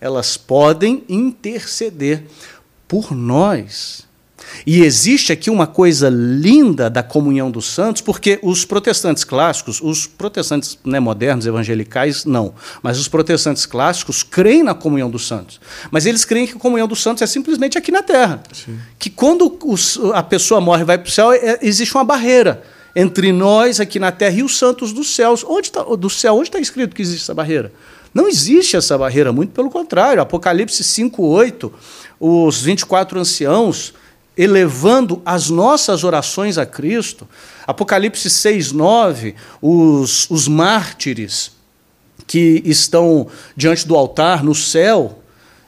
elas 0.00 0.36
podem 0.36 1.04
interceder 1.08 2.24
por 2.88 3.12
nós. 3.14 4.06
E 4.66 4.82
existe 4.82 5.32
aqui 5.32 5.50
uma 5.50 5.66
coisa 5.66 6.08
linda 6.08 6.88
da 6.88 7.02
comunhão 7.02 7.50
dos 7.50 7.66
santos, 7.66 8.02
porque 8.02 8.38
os 8.42 8.64
protestantes 8.64 9.24
clássicos, 9.24 9.80
os 9.82 10.06
protestantes 10.06 10.78
né, 10.84 11.00
modernos, 11.00 11.46
evangelicais, 11.46 12.24
não, 12.24 12.54
mas 12.82 12.98
os 12.98 13.08
protestantes 13.08 13.66
clássicos 13.66 14.22
creem 14.22 14.62
na 14.62 14.74
comunhão 14.74 15.10
dos 15.10 15.26
santos. 15.26 15.60
Mas 15.90 16.06
eles 16.06 16.24
creem 16.24 16.46
que 16.46 16.54
a 16.54 16.58
comunhão 16.58 16.88
dos 16.88 17.02
santos 17.02 17.22
é 17.22 17.26
simplesmente 17.26 17.76
aqui 17.76 17.90
na 17.90 18.02
terra. 18.02 18.42
Sim. 18.52 18.78
Que 18.98 19.10
quando 19.10 19.58
os, 19.64 19.98
a 20.14 20.22
pessoa 20.22 20.60
morre 20.60 20.82
e 20.82 20.86
vai 20.86 20.98
para 20.98 21.08
o 21.08 21.12
céu, 21.12 21.32
é, 21.32 21.58
existe 21.62 21.94
uma 21.94 22.04
barreira 22.04 22.62
entre 22.96 23.32
nós 23.32 23.80
aqui 23.80 23.98
na 23.98 24.12
terra 24.12 24.36
e 24.36 24.42
os 24.42 24.56
santos 24.56 24.92
dos 24.92 25.14
céus. 25.14 25.44
Onde 25.46 25.70
tá, 25.70 25.82
do 25.82 26.08
céu, 26.08 26.36
onde 26.36 26.48
está 26.48 26.60
escrito 26.60 26.94
que 26.94 27.02
existe 27.02 27.22
essa 27.22 27.34
barreira? 27.34 27.72
Não 28.14 28.28
existe 28.28 28.76
essa 28.76 28.96
barreira, 28.96 29.32
muito 29.32 29.52
pelo 29.52 29.68
contrário. 29.68 30.22
Apocalipse 30.22 30.84
5,8, 30.84 31.72
os 32.20 32.62
24 32.62 33.18
anciãos 33.18 33.92
elevando 34.36 35.22
as 35.24 35.48
nossas 35.48 36.04
orações 36.04 36.58
a 36.58 36.66
Cristo. 36.66 37.28
Apocalipse 37.66 38.28
6, 38.28 38.72
9, 38.72 39.34
os, 39.62 40.28
os 40.30 40.48
mártires 40.48 41.52
que 42.26 42.62
estão 42.64 43.28
diante 43.56 43.86
do 43.86 43.96
altar 43.96 44.42
no 44.42 44.54
céu 44.54 45.22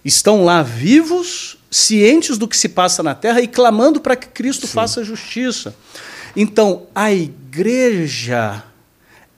estão 0.04 0.44
lá 0.44 0.62
vivos, 0.62 1.58
cientes 1.70 2.38
do 2.38 2.48
que 2.48 2.56
se 2.56 2.68
passa 2.68 3.02
na 3.02 3.14
terra 3.14 3.40
e 3.40 3.48
clamando 3.48 4.00
para 4.00 4.16
que 4.16 4.28
Cristo 4.28 4.66
Sim. 4.66 4.72
faça 4.72 5.04
justiça. 5.04 5.74
Então, 6.34 6.86
a 6.94 7.12
igreja 7.12 8.62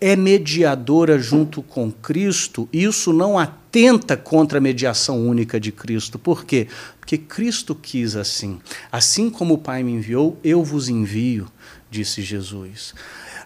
é 0.00 0.14
mediadora 0.14 1.18
junto 1.18 1.62
com 1.62 1.90
Cristo, 1.90 2.68
isso 2.72 3.12
não 3.12 3.38
atenta 3.68 4.16
contra 4.16 4.58
a 4.58 4.60
mediação 4.60 5.26
única 5.26 5.60
de 5.60 5.70
Cristo. 5.70 6.18
Por 6.18 6.44
quê? 6.44 6.68
Porque 6.98 7.18
Cristo 7.18 7.74
quis 7.74 8.16
assim. 8.16 8.58
Assim 8.90 9.28
como 9.28 9.54
o 9.54 9.58
Pai 9.58 9.82
me 9.82 9.92
enviou, 9.92 10.38
eu 10.42 10.64
vos 10.64 10.88
envio, 10.88 11.46
disse 11.90 12.22
Jesus. 12.22 12.94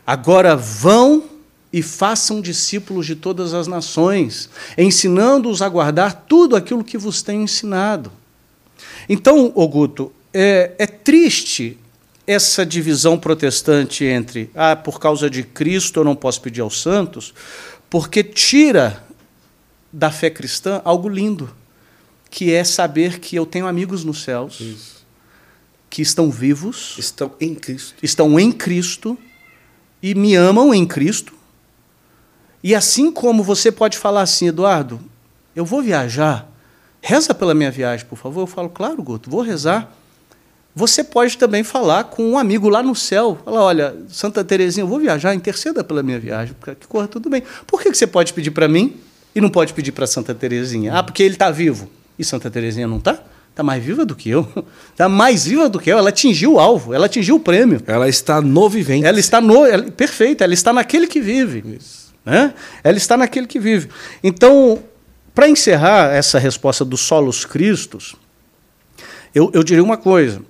Agora 0.07 0.55
vão 0.55 1.24
e 1.73 1.82
façam 1.82 2.40
discípulos 2.40 3.07
de 3.07 3.16
todas 3.16 3.55
as 3.55 3.66
nações, 3.66 4.49
ensinando-os 4.77 5.62
a 5.62 5.69
guardar 5.69 6.24
tudo 6.28 6.55
aquilo 6.55 6.85
que 6.85 6.99
vos 6.99 7.23
tenho 7.23 7.43
ensinado. 7.43 8.12
Então, 9.09 9.53
Oguto, 9.55 10.12
é, 10.32 10.73
é 10.78 10.86
triste 10.86 11.78
essa 12.27 12.65
divisão 12.65 13.19
protestante 13.19 14.05
entre, 14.05 14.51
ah, 14.55 14.77
por 14.77 15.01
causa 15.01 15.28
de 15.28 15.43
Cristo 15.43 16.01
eu 16.01 16.05
não 16.05 16.15
posso 16.15 16.40
pedir 16.40 16.61
aos 16.61 16.81
santos, 16.81 17.35
porque 17.90 18.23
tira 18.23 19.03
da 19.93 20.10
fé 20.10 20.31
cristã 20.31 20.81
algo 20.85 21.09
lindo, 21.09 21.55
que 22.31 22.52
é 22.52 22.64
saber 22.64 23.20
que 23.20 23.36
eu 23.36 23.44
tenho 23.44 23.66
amigos 23.66 24.05
nos 24.05 24.23
céus, 24.23 24.59
Isso. 24.59 25.06
que 25.90 26.01
estão 26.01 26.31
vivos, 26.31 26.97
estão 26.98 27.32
em 27.39 27.55
Cristo, 27.55 27.94
estão 28.02 28.40
em 28.40 28.51
Cristo 28.51 29.19
e 30.02 30.14
me 30.14 30.35
amam 30.35 30.73
em 30.73 30.86
Cristo. 30.86 31.35
E 32.62 32.74
assim 32.74 33.12
como 33.12 33.43
você 33.43 33.70
pode 33.70 33.98
falar 33.98 34.23
assim, 34.23 34.48
Eduardo, 34.48 35.01
eu 35.55 35.64
vou 35.64 35.82
viajar, 35.82 36.48
reza 37.01 37.35
pela 37.35 37.55
minha 37.55 37.70
viagem, 37.70 38.06
por 38.06 38.16
favor. 38.16 38.43
Eu 38.43 38.47
falo, 38.47 38.70
claro, 38.70 39.02
Guto, 39.02 39.28
vou 39.28 39.43
rezar. 39.43 39.93
Você 40.74 41.05
pode 41.05 41.36
também 41.36 41.62
falar 41.62 42.05
com 42.05 42.31
um 42.31 42.39
amigo 42.39 42.69
lá 42.69 42.82
no 42.82 42.94
céu. 42.94 43.39
Falar, 43.44 43.62
olha, 43.62 43.97
Santa 44.09 44.43
Terezinha, 44.43 44.85
eu 44.85 44.89
vou 44.89 44.98
viajar, 44.98 45.35
interceda 45.35 45.85
pela 45.85 46.02
minha 46.02 46.19
viagem, 46.19 46.56
que 46.81 46.86
corra 46.86 47.06
tudo 47.06 47.28
bem. 47.28 47.43
Por 47.66 47.82
que 47.82 47.93
você 47.93 48.06
pode 48.06 48.32
pedir 48.32 48.52
para 48.52 48.66
mim 48.69 48.98
e 49.35 49.41
não 49.41 49.49
pode 49.49 49.73
pedir 49.73 49.93
para 49.93 50.07
Santa 50.07 50.35
Terezinha? 50.35 50.95
Ah, 50.95 51.03
porque 51.03 51.23
ele 51.23 51.35
está 51.35 51.51
vivo. 51.51 51.91
E 52.19 52.25
Santa 52.25 52.51
Terezinha 52.51 52.87
não 52.87 52.99
está? 52.99 53.23
Está 53.51 53.63
mais 53.63 53.85
viva 53.85 54.05
do 54.07 54.15
que 54.15 54.31
eu. 54.31 54.49
Está 54.91 55.09
mais 55.11 55.45
viva 55.45 55.69
do 55.69 55.79
que 55.79 55.91
eu. 55.91 55.99
Ela 55.99 56.09
atingiu 56.09 56.55
o 56.55 56.59
alvo, 56.59 56.95
ela 56.95 57.07
atingiu 57.07 57.37
o 57.37 57.41
prêmio. 57.41 57.83
Ela 57.87 58.09
está 58.09 58.41
no 58.41 58.69
vivente. 58.69 59.07
Ela 59.07 59.21
está 59.21 59.41
no. 59.41 59.67
Ela, 59.67 59.91
perfeito, 59.91 60.43
ela 60.43 60.55
está 60.55 60.73
naquele 60.73 61.07
que 61.07 61.21
vive. 61.21 61.63
Isso. 61.79 62.13
Né? 62.25 62.55
Ela 62.83 62.97
está 62.97 63.17
naquele 63.17 63.47
que 63.47 63.59
vive. 63.59 63.89
Então, 64.23 64.83
para 65.35 65.49
encerrar 65.49 66.15
essa 66.15 66.39
resposta 66.39 66.85
dos 66.85 67.01
solos 67.01 67.45
cristos, 67.45 68.15
eu, 69.35 69.51
eu 69.53 69.63
diria 69.63 69.83
uma 69.83 69.97
coisa. 69.97 70.41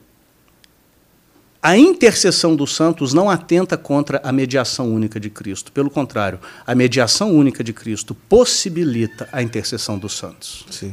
A 1.63 1.77
intercessão 1.77 2.57
dos 2.57 2.75
santos 2.75 3.15
não 3.15 3.31
atenta 3.31 3.77
contra 3.77 4.21
a 4.25 4.33
mediação 4.33 4.93
única 4.93 5.21
de 5.21 5.31
Cristo. 5.31 5.71
Pelo 5.71 5.89
contrário, 5.89 6.41
a 6.67 6.75
mediação 6.75 7.31
única 7.31 7.63
de 7.63 7.73
Cristo 7.73 8.17
possibilita 8.29 9.29
a 9.31 9.41
intercessão 9.41 9.97
dos 9.97 10.15
santos. 10.15 10.67
Sim. 10.69 10.93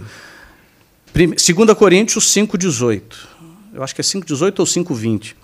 2 1.11 1.75
Coríntios 1.75 2.25
5,18. 2.25 3.01
Eu 3.73 3.81
acho 3.81 3.95
que 3.95 4.01
é 4.01 4.03
5,18 4.03 4.59
ou 4.59 4.65
5,20. 4.65 5.35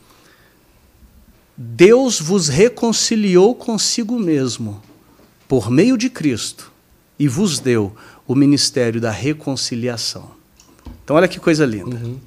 Deus 1.58 2.20
vos 2.20 2.48
reconciliou 2.48 3.56
consigo 3.56 4.20
mesmo 4.20 4.80
por 5.48 5.72
meio 5.72 5.98
de 5.98 6.08
Cristo 6.08 6.72
e 7.18 7.28
vos 7.28 7.58
deu 7.58 7.96
o 8.28 8.36
ministério 8.36 9.02
da 9.02 9.10
reconciliação. 9.10 10.30
Então, 11.04 11.16
olha 11.16 11.28
que 11.28 11.40
coisa 11.40 11.66
linda. 11.66 11.96
Uhum. 11.96 12.20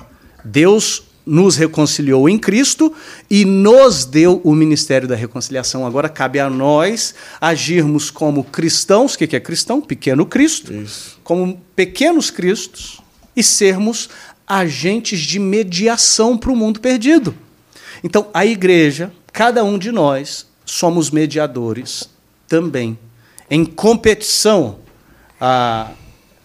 Deus 0.45 1.05
nos 1.28 1.56
reconciliou 1.56 2.28
em 2.28 2.38
Cristo 2.38 2.92
e 3.28 3.44
nos 3.44 4.06
deu 4.06 4.40
o 4.42 4.55
ministério 4.55 5.06
da 5.06 5.14
reconciliação. 5.14 5.86
Agora 5.86 6.09
cabe 6.09 6.40
a 6.40 6.48
nós 6.48 7.14
agirmos 7.38 8.10
como 8.10 8.42
cristãos, 8.42 9.14
o 9.14 9.18
que 9.18 9.36
é 9.36 9.40
cristão? 9.40 9.80
Pequeno 9.80 10.24
Cristo, 10.24 10.72
Isso. 10.72 11.20
como 11.22 11.60
pequenos 11.76 12.30
cristos, 12.30 13.00
e 13.36 13.42
sermos 13.42 14.09
agentes 14.46 15.20
de 15.20 15.38
mediação 15.38 16.36
para 16.36 16.50
o 16.50 16.56
mundo 16.56 16.80
perdido. 16.80 17.34
Então, 18.02 18.28
a 18.32 18.44
igreja, 18.44 19.12
cada 19.32 19.62
um 19.62 19.78
de 19.78 19.92
nós, 19.92 20.46
somos 20.64 21.10
mediadores 21.10 22.09
também. 22.48 22.98
Em 23.50 23.64
competição 23.64 24.78
à, 25.40 25.90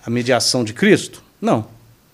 à 0.05 0.09
mediação 0.09 0.63
de 0.63 0.73
Cristo? 0.73 1.23
Não. 1.41 1.67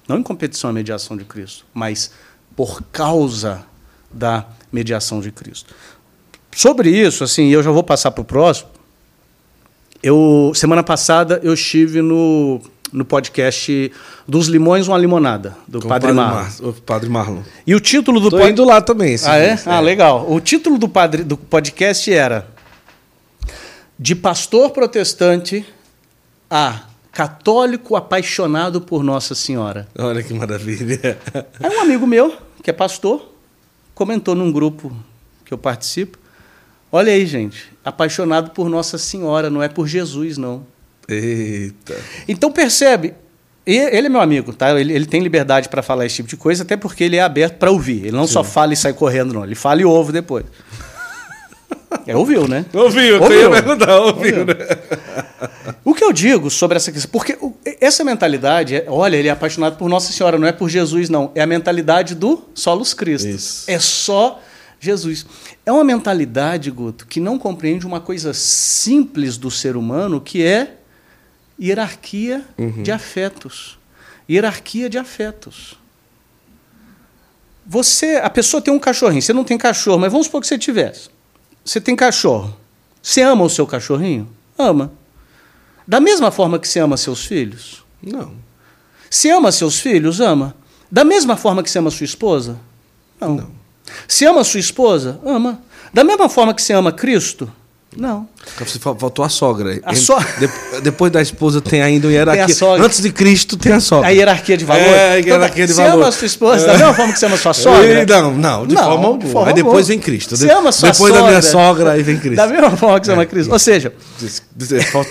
Não 0.07 0.17
em 0.17 0.23
competição 0.23 0.69
à 0.69 0.73
mediação 0.73 1.17
de 1.17 1.25
Cristo, 1.25 1.65
mas 1.73 2.11
por 2.59 2.81
causa 2.91 3.63
da 4.11 4.43
mediação 4.69 5.21
de 5.21 5.31
Cristo. 5.31 5.73
Sobre 6.53 6.89
isso, 6.89 7.23
assim, 7.23 7.47
eu 7.47 7.63
já 7.63 7.71
vou 7.71 7.81
passar 7.85 8.11
para 8.11 8.21
o 8.21 8.25
próximo. 8.25 8.67
Eu, 10.03 10.51
semana 10.53 10.83
passada 10.83 11.39
eu 11.41 11.53
estive 11.53 12.01
no, 12.01 12.59
no 12.91 13.05
podcast 13.05 13.89
dos 14.27 14.47
Limões 14.47 14.89
uma 14.89 14.97
limonada 14.97 15.55
do 15.69 15.79
Com 15.81 15.87
Padre 15.87 16.11
Marlon. 16.11 16.35
Mar- 16.35 16.53
o 16.61 16.73
Padre 16.73 17.07
Marlon. 17.09 17.41
E 17.65 17.73
o 17.73 17.79
título 17.79 18.19
do 18.19 18.29
Tô 18.29 18.37
pod- 18.39 18.51
indo 18.51 18.65
lá 18.65 18.81
também. 18.81 19.15
Ah, 19.25 19.37
é? 19.37 19.47
dias, 19.55 19.65
Ah, 19.65 19.79
legal. 19.79 20.29
O 20.29 20.41
título 20.41 20.77
do, 20.77 20.89
padre, 20.89 21.23
do 21.23 21.37
podcast 21.37 22.11
era 22.11 22.45
De 23.97 24.13
pastor 24.15 24.71
protestante 24.71 25.65
a 26.49 26.81
católico 27.13 27.95
apaixonado 27.95 28.81
por 28.81 29.01
Nossa 29.01 29.33
Senhora. 29.33 29.87
Olha 29.97 30.21
que 30.21 30.33
maravilha. 30.33 31.17
Aí 31.61 31.77
um 31.77 31.81
amigo 31.81 32.05
meu, 32.07 32.33
que 32.63 32.69
é 32.69 32.73
pastor, 32.73 33.33
comentou 33.95 34.35
num 34.35 34.51
grupo 34.51 34.91
que 35.45 35.53
eu 35.53 35.57
participo. 35.57 36.17
Olha 36.91 37.11
aí, 37.13 37.25
gente, 37.25 37.71
apaixonado 37.85 38.51
por 38.51 38.67
Nossa 38.69 38.97
Senhora, 38.97 39.49
não 39.49 39.61
é 39.61 39.67
por 39.67 39.87
Jesus, 39.87 40.37
não. 40.37 40.65
Eita. 41.07 41.95
Então 42.27 42.51
percebe, 42.51 43.13
ele 43.65 44.07
é 44.07 44.09
meu 44.09 44.21
amigo, 44.21 44.53
tá? 44.53 44.79
Ele, 44.79 44.93
ele 44.93 45.05
tem 45.05 45.21
liberdade 45.21 45.69
para 45.69 45.81
falar 45.83 46.05
esse 46.05 46.15
tipo 46.17 46.29
de 46.29 46.37
coisa, 46.37 46.63
até 46.63 46.75
porque 46.77 47.03
ele 47.03 47.15
é 47.17 47.21
aberto 47.21 47.57
para 47.57 47.71
ouvir. 47.71 47.99
Ele 48.05 48.11
não 48.17 48.27
só 48.27 48.43
fala 48.43 48.73
e 48.73 48.77
sai 48.77 48.93
correndo, 48.93 49.33
não. 49.33 49.43
Ele 49.43 49.55
fala 49.55 49.81
e 49.81 49.85
ouve 49.85 50.11
depois. 50.11 50.45
É, 52.05 52.15
ouviu, 52.15 52.47
né? 52.47 52.65
Ouviu, 52.73 53.15
eu 53.17 53.21
Ouviu. 53.21 53.41
ia 53.41 53.49
perguntar, 53.49 53.99
ouviu, 53.99 54.39
Ouviu. 54.39 54.45
né? 54.45 54.55
O 55.83 55.93
que 55.93 56.03
eu 56.03 56.11
digo 56.13 56.49
sobre 56.49 56.77
essa 56.77 56.91
questão, 56.91 57.09
porque 57.11 57.37
o- 57.41 57.55
essa 57.79 58.03
mentalidade, 58.03 58.75
é, 58.75 58.85
olha, 58.87 59.15
ele 59.15 59.27
é 59.27 59.31
apaixonado 59.31 59.77
por 59.77 59.89
Nossa 59.89 60.11
Senhora, 60.11 60.37
não 60.37 60.47
é 60.47 60.51
por 60.51 60.69
Jesus, 60.69 61.09
não. 61.09 61.31
É 61.33 61.41
a 61.41 61.47
mentalidade 61.47 62.13
do 62.13 62.43
solos 62.53 62.93
Cristo. 62.93 63.27
Isso. 63.27 63.69
É 63.69 63.79
só 63.79 64.41
Jesus. 64.79 65.25
É 65.65 65.71
uma 65.71 65.83
mentalidade, 65.83 66.69
Guto, 66.71 67.05
que 67.07 67.19
não 67.19 67.39
compreende 67.39 67.85
uma 67.85 67.99
coisa 67.99 68.33
simples 68.33 69.37
do 69.37 69.49
ser 69.49 69.77
humano, 69.77 70.19
que 70.19 70.43
é 70.43 70.77
hierarquia 71.59 72.43
de 72.83 72.91
afetos. 72.91 73.77
Hierarquia 74.29 74.89
de 74.89 74.97
afetos. 74.97 75.75
Você, 77.65 78.15
a 78.17 78.29
pessoa 78.29 78.61
tem 78.61 78.73
um 78.73 78.79
cachorrinho, 78.79 79.21
você 79.21 79.33
não 79.33 79.43
tem 79.43 79.57
cachorro, 79.57 79.99
mas 79.99 80.11
vamos 80.11 80.27
supor 80.27 80.41
que 80.41 80.47
você 80.47 80.57
tivesse. 80.57 81.09
Você 81.63 81.79
tem 81.79 81.95
cachorro. 81.95 82.55
Você 83.01 83.21
ama 83.21 83.43
o 83.43 83.49
seu 83.49 83.67
cachorrinho? 83.67 84.27
Ama. 84.57 84.91
Da 85.89 85.99
mesma 85.99 86.29
forma 86.29 86.59
que 86.59 86.67
você 86.67 86.79
ama 86.79 86.95
seus 86.97 87.25
filhos? 87.25 87.83
Não. 87.99 88.33
Você 89.09 89.31
ama 89.31 89.51
seus 89.51 89.79
filhos? 89.79 90.21
Ama. 90.21 90.55
Da 90.91 91.03
mesma 91.03 91.35
forma 91.35 91.63
que 91.63 91.71
você 91.71 91.79
ama 91.79 91.89
sua 91.89 92.03
esposa? 92.03 92.59
Não. 93.19 93.33
Não. 93.33 93.51
Você 94.07 94.27
ama 94.27 94.43
sua 94.43 94.59
esposa? 94.59 95.19
Ama. 95.25 95.59
Da 95.91 96.03
mesma 96.03 96.29
forma 96.29 96.53
que 96.53 96.61
você 96.61 96.73
ama 96.73 96.91
Cristo? 96.91 97.51
Não. 97.97 98.27
Você 98.59 98.77
fal- 98.77 98.95
faltou 98.95 99.25
a 99.25 99.29
sogra. 99.29 99.79
A 99.83 99.95
so- 99.95 100.15
de- 100.39 100.81
depois 100.81 101.11
da 101.11 101.21
esposa 101.23 101.59
tem 101.59 101.81
ainda 101.81 102.07
o 102.07 102.11
hierarquia. 102.11 102.45
Tem 102.45 102.53
a 102.53 102.57
sogra. 102.57 102.85
Antes 102.85 103.01
de 103.01 103.11
Cristo 103.11 103.57
tem 103.57 103.71
a 103.73 103.79
sogra. 103.79 104.07
A 104.07 104.11
hierarquia 104.11 104.55
de 104.55 104.63
valor? 104.63 104.81
É, 104.83 105.13
a 105.13 105.15
hierarquia 105.15 105.65
de 105.65 105.73
você 105.73 105.81
valor. 105.81 105.97
ama 105.97 106.07
a 106.07 106.11
sua 106.11 106.25
esposa 106.27 106.67
da 106.67 106.73
mesma 106.77 106.93
forma 106.93 107.13
que 107.13 107.19
você 107.19 107.25
ama 107.25 107.37
sua 107.37 107.53
sogra? 107.53 108.05
Não, 108.05 108.31
não, 108.37 108.67
de 108.67 108.75
Não, 108.75 108.83
forma 108.83 109.07
alguma. 109.07 109.31
forma 109.33 109.47
aí 109.49 109.53
depois 109.55 109.87
vem 109.87 109.97
Cristo. 109.97 110.37
Você 110.37 110.51
ama 110.51 110.71
sua 110.71 110.91
Depois 110.91 111.11
da 111.13 111.23
minha 111.23 111.41
sogra? 111.41 111.65
sogra, 111.67 111.91
aí 111.93 112.03
vem 112.03 112.17
Cristo. 112.19 112.35
Da 112.35 112.45
mesma 112.47 112.77
forma 112.77 112.99
que 112.99 113.07
você 113.07 113.11
ama 113.11 113.25
Cristo. 113.25 113.51
Ou 113.51 113.59
seja, 113.59 113.91
diz- 114.19 114.43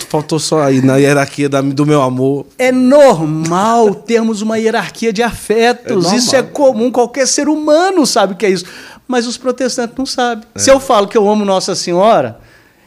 Faltou, 0.08 0.38
só 0.38 0.62
aí 0.62 0.80
na 0.80 0.96
hierarquia 0.98 1.48
do 1.48 1.84
meu 1.84 2.00
amor. 2.00 2.46
É 2.56 2.70
normal 2.70 3.92
termos 3.94 4.40
uma 4.40 4.56
hierarquia 4.58 5.12
de 5.12 5.22
afetos. 5.22 6.12
É 6.12 6.16
isso 6.16 6.36
é 6.36 6.42
comum, 6.42 6.90
qualquer 6.92 7.26
ser 7.26 7.48
humano 7.48 8.06
sabe 8.06 8.34
o 8.34 8.36
que 8.36 8.46
é 8.46 8.50
isso. 8.50 8.64
Mas 9.06 9.26
os 9.26 9.36
protestantes 9.36 9.96
não 9.98 10.06
sabem. 10.06 10.44
É. 10.54 10.58
Se 10.58 10.70
eu 10.70 10.78
falo 10.78 11.08
que 11.08 11.16
eu 11.16 11.28
amo 11.28 11.44
Nossa 11.44 11.74
Senhora, 11.74 12.38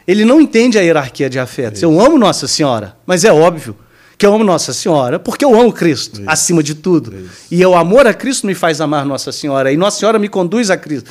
ele 0.07 0.25
não 0.25 0.39
entende 0.41 0.77
a 0.77 0.81
hierarquia 0.81 1.29
de 1.29 1.39
afetos. 1.39 1.81
Eu 1.81 1.99
amo 1.99 2.17
Nossa 2.17 2.47
Senhora, 2.47 2.95
mas 3.05 3.23
é 3.23 3.31
óbvio 3.31 3.75
que 4.17 4.25
eu 4.25 4.33
amo 4.33 4.43
Nossa 4.43 4.73
Senhora 4.73 5.17
porque 5.19 5.43
eu 5.45 5.59
amo 5.59 5.71
Cristo 5.73 6.21
acima 6.27 6.61
de 6.61 6.75
tudo. 6.75 7.13
E 7.49 7.65
o 7.65 7.75
amor 7.75 8.05
a 8.07 8.13
Cristo 8.13 8.45
me 8.47 8.53
faz 8.55 8.79
amar 8.81 9.05
Nossa 9.05 9.31
Senhora. 9.31 9.71
E 9.71 9.77
Nossa 9.77 9.99
Senhora 9.99 10.19
me 10.19 10.27
conduz 10.29 10.69
a 10.69 10.77
Cristo. 10.77 11.09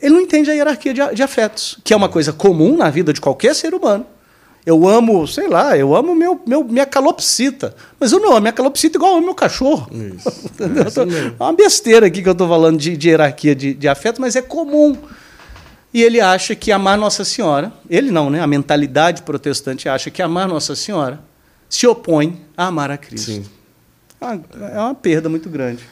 Ele 0.00 0.14
não 0.14 0.20
entende 0.20 0.50
a 0.50 0.54
hierarquia 0.54 0.92
de, 0.92 1.14
de 1.14 1.22
afetos, 1.22 1.78
que 1.82 1.92
é 1.92 1.96
uma 1.96 2.08
coisa 2.08 2.32
comum 2.32 2.76
na 2.76 2.90
vida 2.90 3.12
de 3.12 3.20
qualquer 3.20 3.54
ser 3.54 3.74
humano. 3.74 4.04
Eu 4.64 4.86
amo, 4.88 5.26
sei 5.28 5.46
lá, 5.48 5.76
eu 5.78 5.94
amo 5.94 6.12
meu, 6.14 6.40
meu, 6.46 6.64
minha 6.64 6.84
calopsita. 6.84 7.74
Mas 8.00 8.10
eu 8.10 8.18
não 8.18 8.30
amo 8.32 8.40
minha 8.40 8.52
calopsita 8.52 8.98
igual 8.98 9.12
eu 9.12 9.16
amo 9.18 9.26
meu 9.26 9.34
cachorro. 9.34 9.88
Entendeu? 9.92 10.82
Eu 10.84 10.90
tô- 10.92 11.02
É 11.02 11.32
uma 11.38 11.52
besteira 11.52 12.06
aqui 12.06 12.20
que 12.22 12.28
eu 12.28 12.32
estou 12.32 12.48
falando 12.48 12.76
de, 12.78 12.96
de 12.96 13.08
hierarquia 13.08 13.54
de, 13.54 13.72
de 13.74 13.86
afeto, 13.88 14.20
mas 14.20 14.34
é 14.34 14.42
comum. 14.42 14.96
E 15.96 16.02
ele 16.02 16.20
acha 16.20 16.54
que 16.54 16.70
amar 16.70 16.98
Nossa 16.98 17.24
Senhora, 17.24 17.72
ele 17.88 18.10
não, 18.10 18.28
né? 18.28 18.42
A 18.42 18.46
mentalidade 18.46 19.22
protestante 19.22 19.88
acha 19.88 20.10
que 20.10 20.20
amar 20.20 20.46
Nossa 20.46 20.76
Senhora 20.76 21.20
se 21.70 21.86
opõe 21.86 22.38
a 22.54 22.66
amar 22.66 22.90
a 22.90 22.98
Cristo. 22.98 23.30
Sim. 23.30 23.46
É 24.20 24.26
uma- 24.26 24.44
É 24.74 24.78
uma 24.78 24.94
perda 24.94 25.30
muito 25.30 25.48
grande. 25.48 25.82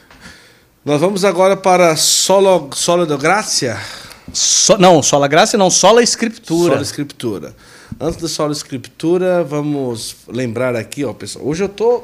Nós 0.85 1.01
vamos 1.01 1.25
agora 1.25 1.57
para 1.57 1.95
Solo, 1.95 2.69
Solo 2.75 3.07
de 3.07 3.17
Gracia. 3.17 3.79
So- 4.31 4.77
não, 4.77 5.01
sola 5.01 5.27
graça 5.27 5.57
não, 5.57 5.71
sola 5.71 6.03
escritura. 6.03 6.73
Solo 6.73 6.83
Escritura. 6.83 7.55
Antes 7.99 8.21
da 8.21 8.27
Solo 8.27 8.51
Escritura, 8.51 9.43
vamos 9.43 10.17
lembrar 10.27 10.75
aqui, 10.75 11.03
ó, 11.03 11.13
pessoal. 11.13 11.45
Hoje 11.47 11.63
eu 11.63 11.69
tô 11.69 12.03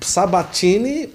sabatine 0.00 1.08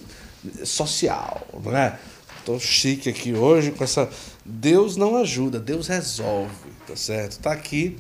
social, 0.66 1.48
não 1.64 1.78
é? 1.78 1.98
Tô 2.46 2.60
chique 2.60 3.08
aqui 3.10 3.34
hoje 3.34 3.72
com 3.72 3.84
essa. 3.86 4.10
Deus 4.48 4.96
não 4.96 5.18
ajuda, 5.18 5.60
Deus 5.60 5.88
resolve, 5.88 6.72
tá 6.88 6.96
certo? 6.96 7.40
Tá 7.40 7.52
aqui 7.52 7.98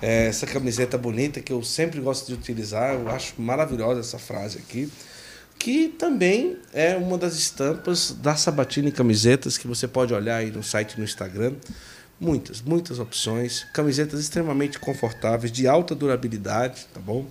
é, 0.00 0.26
essa 0.26 0.46
camiseta 0.46 0.96
bonita 0.96 1.40
que 1.40 1.52
eu 1.52 1.62
sempre 1.64 2.00
gosto 2.00 2.28
de 2.28 2.34
utilizar. 2.34 2.94
Eu 2.94 3.08
acho 3.10 3.34
maravilhosa 3.38 4.00
essa 4.00 4.18
frase 4.18 4.58
aqui. 4.58 4.90
Que 5.58 5.88
também 5.88 6.56
é 6.72 6.96
uma 6.96 7.18
das 7.18 7.34
estampas 7.34 8.12
da 8.12 8.34
Sabatini 8.34 8.90
Camisetas 8.90 9.58
que 9.58 9.66
você 9.66 9.86
pode 9.86 10.14
olhar 10.14 10.36
aí 10.36 10.50
no 10.50 10.62
site 10.62 10.96
no 10.96 11.04
Instagram. 11.04 11.54
Muitas, 12.18 12.62
muitas 12.62 12.98
opções. 12.98 13.66
Camisetas 13.74 14.20
extremamente 14.20 14.78
confortáveis, 14.78 15.52
de 15.52 15.66
alta 15.66 15.94
durabilidade, 15.94 16.86
tá 16.94 17.00
bom? 17.00 17.26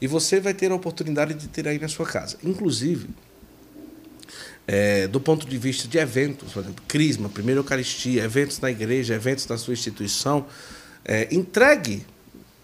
E 0.00 0.06
você 0.06 0.40
vai 0.40 0.54
ter 0.54 0.72
a 0.72 0.74
oportunidade 0.74 1.34
de 1.34 1.46
ter 1.46 1.68
aí 1.68 1.78
na 1.78 1.88
sua 1.88 2.06
casa. 2.06 2.36
Inclusive, 2.42 3.10
é, 4.70 5.08
do 5.08 5.18
ponto 5.18 5.48
de 5.48 5.56
vista 5.56 5.88
de 5.88 5.96
eventos, 5.96 6.52
por 6.52 6.60
exemplo, 6.62 6.84
Crisma, 6.86 7.30
Primeira 7.30 7.60
Eucaristia, 7.60 8.22
eventos 8.22 8.60
na 8.60 8.70
igreja, 8.70 9.14
eventos 9.14 9.46
na 9.46 9.56
sua 9.56 9.72
instituição, 9.72 10.46
é, 11.06 11.26
entregue 11.34 12.04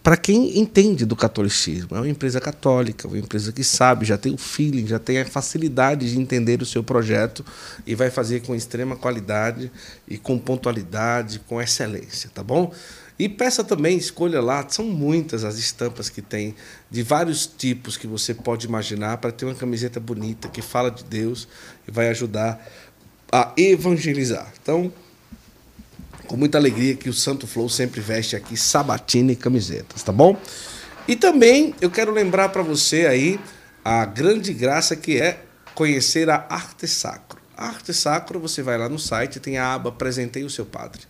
para 0.03 0.19
quem 0.19 0.59
entende 0.59 1.07
do 1.07 1.17
catolicismo. 1.17 1.97
É 1.97 2.01
uma 2.01 2.09
empresa 2.09 2.39
católica, 2.43 3.09
uma 3.09 3.17
empresa 3.17 3.51
que 3.53 3.65
sabe, 3.65 4.05
já 4.05 4.19
tem 4.19 4.35
o 4.35 4.37
feeling, 4.37 4.87
já 4.87 4.99
tem 4.99 5.19
a 5.19 5.25
facilidade 5.25 6.13
de 6.13 6.21
entender 6.21 6.61
o 6.61 6.67
seu 6.67 6.85
projeto 6.85 7.43
e 7.87 7.95
vai 7.95 8.11
fazer 8.11 8.43
com 8.43 8.55
extrema 8.55 8.97
qualidade 8.97 9.73
e 10.07 10.19
com 10.19 10.39
pontualidade, 10.39 11.39
com 11.49 11.59
excelência, 11.59 12.29
tá 12.35 12.43
bom? 12.43 12.71
E 13.19 13.29
peça 13.29 13.63
também, 13.63 13.97
escolha 13.97 14.41
lá, 14.41 14.65
são 14.69 14.87
muitas 14.87 15.45
as 15.45 15.57
estampas 15.57 16.09
que 16.09 16.21
tem, 16.21 16.55
de 16.91 17.03
vários 17.03 17.47
tipos 17.47 17.97
que 17.97 18.07
você 18.07 18.35
pode 18.35 18.67
imaginar, 18.67 19.19
para 19.19 19.31
ter 19.31 19.45
uma 19.45 19.55
camiseta 19.55 20.01
bonita 20.01 20.49
que 20.49 20.61
fala 20.61 20.91
de 20.91 21.05
Deus 21.05 21.47
e 21.87 21.91
vai 21.93 22.09
ajudar 22.09 22.61
a 23.31 23.53
evangelizar. 23.57 24.53
Então, 24.61 24.93
com 26.27 26.37
muita 26.37 26.59
alegria 26.59 26.97
que 26.97 27.09
o 27.09 27.13
Santo 27.13 27.47
Flow 27.47 27.69
sempre 27.69 28.01
veste 28.01 28.35
aqui 28.35 28.57
sabatina 28.57 29.33
e 29.33 29.37
camisetas, 29.37 30.03
tá 30.03 30.11
bom? 30.11 30.37
E 31.07 31.15
também 31.15 31.75
eu 31.81 31.91
quero 31.91 32.11
lembrar 32.11 32.49
para 32.49 32.63
você 32.63 33.07
aí 33.07 33.39
a 33.85 34.05
grande 34.05 34.53
graça 34.53 34.97
que 34.97 35.21
é 35.21 35.41
conhecer 35.75 36.31
a 36.31 36.47
Arte 36.49 36.89
Sacro. 36.89 37.39
Arte 37.57 37.93
Sacro, 37.93 38.41
você 38.41 38.63
vai 38.63 38.79
lá 38.79 38.89
no 38.89 38.99
site, 38.99 39.39
tem 39.39 39.59
a 39.59 39.75
aba 39.75 39.91
Apresentei 39.91 40.43
o 40.43 40.51
seu 40.51 40.65
padre. 40.65 41.03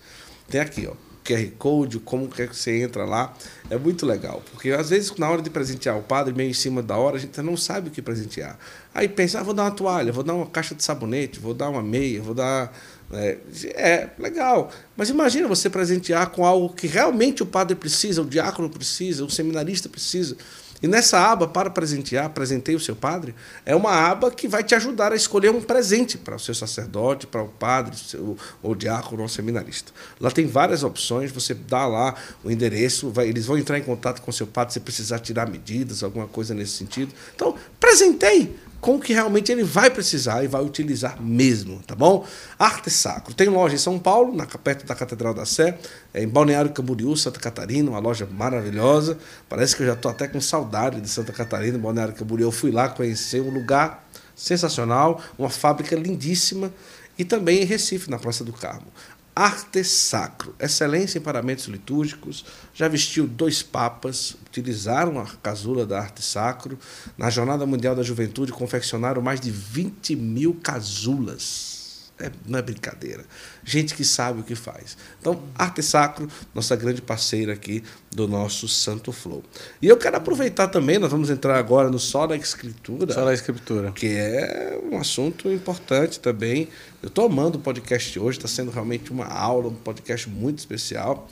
Tem 0.48 0.60
aqui, 0.60 0.86
ó, 0.86 1.13
QR 1.24 1.50
Code, 1.58 1.98
como 2.00 2.28
que 2.28 2.46
você 2.46 2.82
entra 2.82 3.04
lá. 3.04 3.34
É 3.70 3.78
muito 3.78 4.04
legal, 4.04 4.42
porque 4.50 4.70
às 4.70 4.90
vezes 4.90 5.14
na 5.16 5.28
hora 5.28 5.40
de 5.40 5.48
presentear 5.48 5.98
o 5.98 6.02
padre, 6.02 6.34
meio 6.34 6.50
em 6.50 6.54
cima 6.54 6.82
da 6.82 6.96
hora, 6.96 7.16
a 7.16 7.20
gente 7.20 7.40
não 7.40 7.56
sabe 7.56 7.88
o 7.88 7.90
que 7.90 8.02
presentear. 8.02 8.58
Aí 8.94 9.08
pensa, 9.08 9.40
ah, 9.40 9.42
vou 9.42 9.54
dar 9.54 9.64
uma 9.64 9.70
toalha, 9.70 10.12
vou 10.12 10.22
dar 10.22 10.34
uma 10.34 10.46
caixa 10.46 10.74
de 10.74 10.84
sabonete, 10.84 11.40
vou 11.40 11.54
dar 11.54 11.70
uma 11.70 11.82
meia, 11.82 12.22
vou 12.22 12.34
dar. 12.34 12.72
É, 13.12 13.38
é, 13.74 14.10
legal. 14.18 14.70
Mas 14.96 15.08
imagina 15.08 15.48
você 15.48 15.70
presentear 15.70 16.30
com 16.30 16.44
algo 16.44 16.74
que 16.74 16.86
realmente 16.86 17.42
o 17.42 17.46
padre 17.46 17.74
precisa, 17.74 18.22
o 18.22 18.24
diácono 18.24 18.68
precisa, 18.68 19.24
o 19.24 19.30
seminarista 19.30 19.88
precisa. 19.88 20.36
E 20.84 20.86
nessa 20.86 21.18
aba, 21.18 21.48
para 21.48 21.70
presentear, 21.70 22.28
presentei 22.28 22.74
o 22.74 22.78
seu 22.78 22.94
padre, 22.94 23.34
é 23.64 23.74
uma 23.74 23.90
aba 23.90 24.30
que 24.30 24.46
vai 24.46 24.62
te 24.62 24.74
ajudar 24.74 25.12
a 25.12 25.16
escolher 25.16 25.48
um 25.48 25.62
presente 25.62 26.18
para 26.18 26.36
o 26.36 26.38
seu 26.38 26.54
sacerdote, 26.54 27.26
para 27.26 27.42
o 27.42 27.48
padre, 27.48 27.96
seu, 27.96 28.36
ou 28.62 28.74
diácono 28.74 29.22
ou 29.22 29.28
seminarista. 29.28 29.92
Lá 30.20 30.30
tem 30.30 30.46
várias 30.46 30.82
opções, 30.82 31.32
você 31.32 31.54
dá 31.54 31.86
lá 31.86 32.14
o 32.44 32.50
endereço, 32.50 33.08
vai, 33.08 33.26
eles 33.26 33.46
vão 33.46 33.56
entrar 33.56 33.78
em 33.78 33.82
contato 33.82 34.20
com 34.20 34.30
o 34.30 34.34
seu 34.34 34.46
padre 34.46 34.74
se 34.74 34.80
precisar 34.80 35.20
tirar 35.20 35.48
medidas, 35.48 36.02
alguma 36.02 36.26
coisa 36.26 36.52
nesse 36.52 36.72
sentido. 36.72 37.14
Então, 37.34 37.56
presentei 37.80 38.54
com 38.84 38.96
o 38.96 39.00
que 39.00 39.14
realmente 39.14 39.50
ele 39.50 39.64
vai 39.64 39.88
precisar 39.88 40.44
e 40.44 40.46
vai 40.46 40.62
utilizar 40.62 41.18
mesmo, 41.18 41.80
tá 41.86 41.94
bom? 41.94 42.26
Arte 42.58 42.90
Sacro. 42.90 43.32
Tem 43.32 43.48
loja 43.48 43.74
em 43.74 43.78
São 43.78 43.98
Paulo, 43.98 44.36
na, 44.36 44.44
perto 44.44 44.84
da 44.84 44.94
Catedral 44.94 45.32
da 45.32 45.46
Sé, 45.46 45.78
é 46.12 46.22
em 46.22 46.28
Balneário 46.28 46.70
Camboriú, 46.70 47.16
Santa 47.16 47.40
Catarina, 47.40 47.88
uma 47.88 47.98
loja 47.98 48.28
maravilhosa. 48.30 49.16
Parece 49.48 49.74
que 49.74 49.82
eu 49.82 49.86
já 49.86 49.94
estou 49.94 50.10
até 50.10 50.28
com 50.28 50.38
saudade 50.38 51.00
de 51.00 51.08
Santa 51.08 51.32
Catarina, 51.32 51.78
Balneário 51.78 52.12
Camboriú. 52.12 52.48
Eu 52.48 52.52
fui 52.52 52.70
lá 52.70 52.90
conhecer 52.90 53.40
um 53.40 53.48
lugar 53.48 54.06
sensacional, 54.36 55.18
uma 55.38 55.48
fábrica 55.48 55.96
lindíssima 55.96 56.70
e 57.18 57.24
também 57.24 57.62
em 57.62 57.64
Recife, 57.64 58.10
na 58.10 58.18
Praça 58.18 58.44
do 58.44 58.52
Carmo. 58.52 58.88
Arte 59.36 59.82
Sacro, 59.82 60.54
excelência 60.60 61.18
em 61.18 61.20
paramentos 61.20 61.64
litúrgicos, 61.64 62.44
já 62.72 62.86
vestiu 62.86 63.26
dois 63.26 63.64
papas, 63.64 64.36
utilizaram 64.46 65.18
a 65.18 65.26
casula 65.42 65.84
da 65.84 65.98
arte 65.98 66.22
sacro. 66.22 66.78
Na 67.18 67.30
Jornada 67.30 67.66
Mundial 67.66 67.96
da 67.96 68.02
Juventude, 68.04 68.52
confeccionaram 68.52 69.20
mais 69.20 69.40
de 69.40 69.50
20 69.50 70.14
mil 70.14 70.54
casulas. 70.62 71.73
É, 72.18 72.30
não 72.46 72.60
é 72.60 72.62
brincadeira. 72.62 73.24
Gente 73.64 73.92
que 73.94 74.04
sabe 74.04 74.40
o 74.40 74.44
que 74.44 74.54
faz. 74.54 74.96
Então, 75.20 75.42
Arte 75.56 75.82
Sacro, 75.82 76.28
nossa 76.54 76.76
grande 76.76 77.02
parceira 77.02 77.52
aqui 77.52 77.82
do 78.10 78.28
nosso 78.28 78.68
Santo 78.68 79.10
Flow. 79.10 79.42
E 79.82 79.88
eu 79.88 79.96
quero 79.96 80.16
aproveitar 80.16 80.68
também, 80.68 80.96
nós 80.96 81.10
vamos 81.10 81.28
entrar 81.28 81.58
agora 81.58 81.90
no 81.90 81.98
Só 81.98 82.24
da 82.26 82.36
Escritura. 82.36 83.12
Só 83.12 83.24
da 83.24 83.34
Escritura. 83.34 83.90
Que 83.90 84.06
é 84.06 84.78
um 84.92 84.96
assunto 84.96 85.50
importante 85.50 86.20
também. 86.20 86.68
Eu 87.02 87.08
estou 87.08 87.26
amando 87.26 87.58
o 87.58 87.60
podcast 87.60 88.16
hoje, 88.16 88.38
está 88.38 88.48
sendo 88.48 88.70
realmente 88.70 89.10
uma 89.10 89.26
aula, 89.26 89.68
um 89.68 89.74
podcast 89.74 90.30
muito 90.30 90.60
especial. 90.60 91.28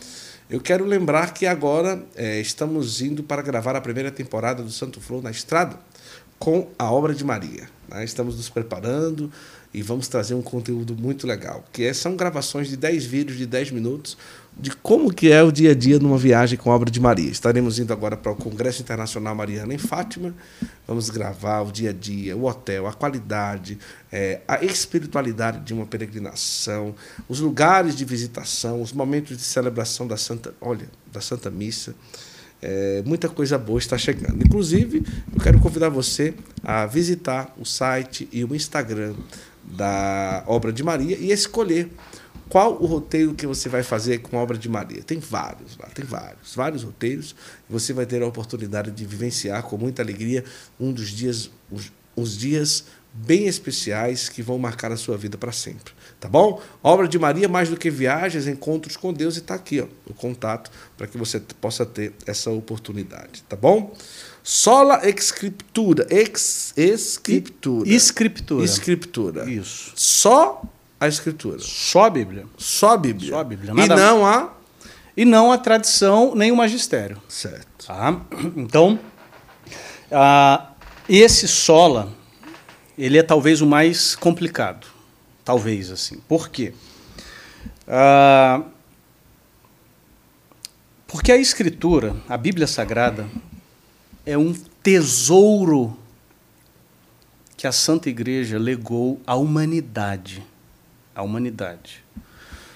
Eu 0.50 0.60
quero 0.60 0.84
lembrar 0.84 1.32
que 1.32 1.46
agora 1.46 2.02
é, 2.16 2.40
estamos 2.40 3.00
indo 3.00 3.22
para 3.22 3.40
gravar 3.40 3.76
a 3.76 3.80
primeira 3.80 4.10
temporada 4.10 4.64
do 4.64 4.70
Santo 4.70 5.00
Flow 5.00 5.22
na 5.22 5.30
estrada 5.30 5.78
com 6.38 6.68
a 6.76 6.90
obra 6.90 7.14
de 7.14 7.24
Maria. 7.24 7.68
Né? 7.88 8.04
Estamos 8.04 8.36
nos 8.36 8.48
preparando 8.48 9.32
e 9.74 9.80
vamos 9.82 10.08
trazer 10.08 10.34
um 10.34 10.42
conteúdo 10.42 10.94
muito 10.94 11.26
legal, 11.26 11.64
que 11.72 11.84
é, 11.84 11.94
são 11.94 12.14
gravações 12.14 12.68
de 12.68 12.76
10 12.76 13.04
vídeos 13.04 13.38
de 13.38 13.46
10 13.46 13.70
minutos 13.70 14.16
de 14.56 14.70
como 14.70 15.12
que 15.12 15.32
é 15.32 15.42
o 15.42 15.50
dia 15.50 15.70
a 15.70 15.74
dia 15.74 15.98
numa 15.98 16.18
viagem 16.18 16.58
com 16.58 16.70
a 16.70 16.74
obra 16.74 16.90
de 16.90 17.00
Maria. 17.00 17.30
Estaremos 17.30 17.78
indo 17.78 17.92
agora 17.92 18.16
para 18.16 18.32
o 18.32 18.36
Congresso 18.36 18.82
Internacional 18.82 19.34
Mariana 19.34 19.72
em 19.72 19.78
Fátima. 19.78 20.34
Vamos 20.86 21.08
gravar 21.08 21.62
o 21.62 21.72
dia 21.72 21.90
a 21.90 21.92
dia, 21.92 22.36
o 22.36 22.44
hotel, 22.44 22.86
a 22.86 22.92
qualidade, 22.92 23.78
é, 24.10 24.40
a 24.46 24.62
espiritualidade 24.62 25.60
de 25.60 25.72
uma 25.72 25.86
peregrinação, 25.86 26.94
os 27.28 27.40
lugares 27.40 27.96
de 27.96 28.04
visitação, 28.04 28.82
os 28.82 28.92
momentos 28.92 29.36
de 29.36 29.42
celebração 29.42 30.06
da 30.06 30.18
Santa, 30.18 30.54
olha, 30.60 30.86
da 31.10 31.20
Santa 31.20 31.50
Missa. 31.50 31.94
É, 32.60 33.02
muita 33.04 33.28
coisa 33.28 33.58
boa 33.58 33.78
está 33.78 33.98
chegando. 33.98 34.44
Inclusive, 34.44 35.02
eu 35.34 35.40
quero 35.40 35.58
convidar 35.58 35.88
você 35.88 36.34
a 36.62 36.86
visitar 36.86 37.52
o 37.58 37.64
site 37.64 38.28
e 38.30 38.44
o 38.44 38.54
Instagram 38.54 39.14
da 39.64 40.44
obra 40.46 40.72
de 40.72 40.82
Maria 40.82 41.16
e 41.16 41.30
escolher 41.30 41.90
qual 42.48 42.82
o 42.82 42.86
roteiro 42.86 43.34
que 43.34 43.46
você 43.46 43.68
vai 43.68 43.82
fazer 43.82 44.18
com 44.18 44.38
a 44.38 44.42
obra 44.42 44.58
de 44.58 44.68
Maria. 44.68 45.02
Tem 45.02 45.18
vários 45.18 45.76
lá, 45.78 45.86
tem 45.86 46.04
vários, 46.04 46.54
vários 46.54 46.82
roteiros. 46.82 47.34
Você 47.68 47.92
vai 47.94 48.04
ter 48.04 48.22
a 48.22 48.26
oportunidade 48.26 48.90
de 48.90 49.06
vivenciar 49.06 49.62
com 49.62 49.78
muita 49.78 50.02
alegria 50.02 50.44
um 50.78 50.92
dos 50.92 51.08
dias, 51.08 51.50
os, 51.70 51.90
os 52.14 52.36
dias 52.36 52.84
bem 53.12 53.46
especiais 53.46 54.28
que 54.28 54.42
vão 54.42 54.58
marcar 54.58 54.90
a 54.90 54.96
sua 54.96 55.16
vida 55.16 55.36
para 55.36 55.52
sempre. 55.52 55.92
Tá 56.18 56.28
bom? 56.28 56.62
Obra 56.82 57.06
de 57.08 57.18
Maria, 57.18 57.48
mais 57.48 57.68
do 57.68 57.76
que 57.76 57.90
viagens, 57.90 58.46
encontros 58.46 58.96
com 58.96 59.12
Deus, 59.12 59.36
e 59.36 59.40
está 59.40 59.54
aqui 59.54 59.80
ó, 59.80 59.86
o 60.06 60.14
contato 60.14 60.70
para 60.96 61.06
que 61.06 61.18
você 61.18 61.40
possa 61.60 61.84
ter 61.84 62.12
essa 62.26 62.50
oportunidade. 62.50 63.42
Tá 63.48 63.56
bom? 63.56 63.94
Sola 64.42 65.08
Escritura. 65.08 66.06
Ex, 66.10 66.74
escritura. 66.76 67.88
Escritura. 67.88 68.64
Escritura. 68.64 69.50
Isso. 69.50 69.92
Só 69.94 70.62
a 70.98 71.06
Escritura. 71.06 71.58
Só 71.60 72.04
a 72.04 72.10
Bíblia. 72.10 72.46
Só 72.58 72.90
a 72.90 72.96
Bíblia. 72.96 73.30
Só 73.30 73.40
a 73.40 73.44
Bíblia. 73.44 73.72
E 73.72 73.88
não 73.88 74.26
a. 74.26 74.52
E 75.16 75.24
não 75.24 75.52
a 75.52 75.58
tradição 75.58 76.34
nem 76.34 76.50
o 76.50 76.56
magistério. 76.56 77.20
Certo. 77.28 77.86
Tá? 77.86 78.20
Então, 78.56 78.98
uh, 80.10 80.66
esse 81.08 81.46
sola, 81.46 82.12
ele 82.96 83.18
é 83.18 83.22
talvez 83.22 83.60
o 83.60 83.66
mais 83.66 84.16
complicado. 84.16 84.86
Talvez, 85.44 85.90
assim. 85.90 86.18
Por 86.28 86.48
quê? 86.48 86.72
Uh, 87.86 88.64
porque 91.06 91.30
a 91.30 91.36
Escritura, 91.36 92.16
a 92.28 92.38
Bíblia 92.38 92.66
Sagrada, 92.66 93.28
é 94.24 94.38
um 94.38 94.54
tesouro 94.82 95.96
que 97.56 97.66
a 97.66 97.72
Santa 97.72 98.08
Igreja 98.08 98.58
legou 98.58 99.20
à 99.26 99.34
humanidade. 99.36 100.42
À 101.14 101.22
humanidade. 101.22 102.02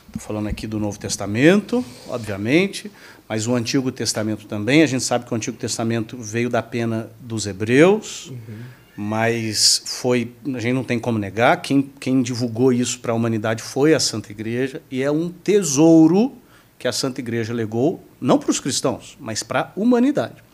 Estou 0.06 0.22
falando 0.22 0.48
aqui 0.48 0.66
do 0.66 0.78
Novo 0.78 0.98
Testamento, 0.98 1.84
obviamente, 2.08 2.90
mas 3.28 3.46
o 3.46 3.54
Antigo 3.54 3.90
Testamento 3.90 4.46
também. 4.46 4.82
A 4.82 4.86
gente 4.86 5.04
sabe 5.04 5.24
que 5.24 5.32
o 5.32 5.36
Antigo 5.36 5.56
Testamento 5.56 6.16
veio 6.16 6.48
da 6.48 6.62
pena 6.62 7.10
dos 7.20 7.46
hebreus, 7.46 8.28
uhum. 8.28 8.58
mas 8.96 9.82
foi, 9.84 10.32
a 10.54 10.60
gente 10.60 10.74
não 10.74 10.84
tem 10.84 10.98
como 10.98 11.18
negar, 11.18 11.60
quem, 11.60 11.90
quem 12.00 12.22
divulgou 12.22 12.72
isso 12.72 13.00
para 13.00 13.12
a 13.12 13.14
humanidade 13.14 13.62
foi 13.62 13.94
a 13.94 14.00
Santa 14.00 14.30
Igreja, 14.30 14.80
e 14.90 15.02
é 15.02 15.10
um 15.10 15.28
tesouro 15.28 16.32
que 16.78 16.86
a 16.86 16.92
Santa 16.92 17.20
Igreja 17.20 17.52
legou, 17.52 18.02
não 18.20 18.38
para 18.38 18.50
os 18.50 18.60
cristãos, 18.60 19.16
mas 19.20 19.42
para 19.42 19.60
a 19.60 19.72
humanidade. 19.80 20.45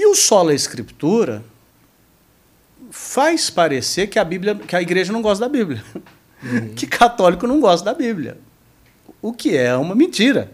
E 0.00 0.06
o 0.06 0.14
sola 0.14 0.54
escritura 0.54 1.44
faz 2.90 3.50
parecer 3.50 4.06
que 4.06 4.18
a 4.18 4.24
Bíblia, 4.24 4.54
que 4.54 4.74
a 4.74 4.80
igreja 4.80 5.12
não 5.12 5.20
gosta 5.20 5.44
da 5.44 5.52
Bíblia. 5.52 5.84
Uhum. 6.42 6.72
Que 6.74 6.86
católico 6.86 7.46
não 7.46 7.60
gosta 7.60 7.84
da 7.84 7.92
Bíblia. 7.92 8.38
O 9.20 9.30
que 9.30 9.54
é 9.54 9.76
uma 9.76 9.94
mentira. 9.94 10.50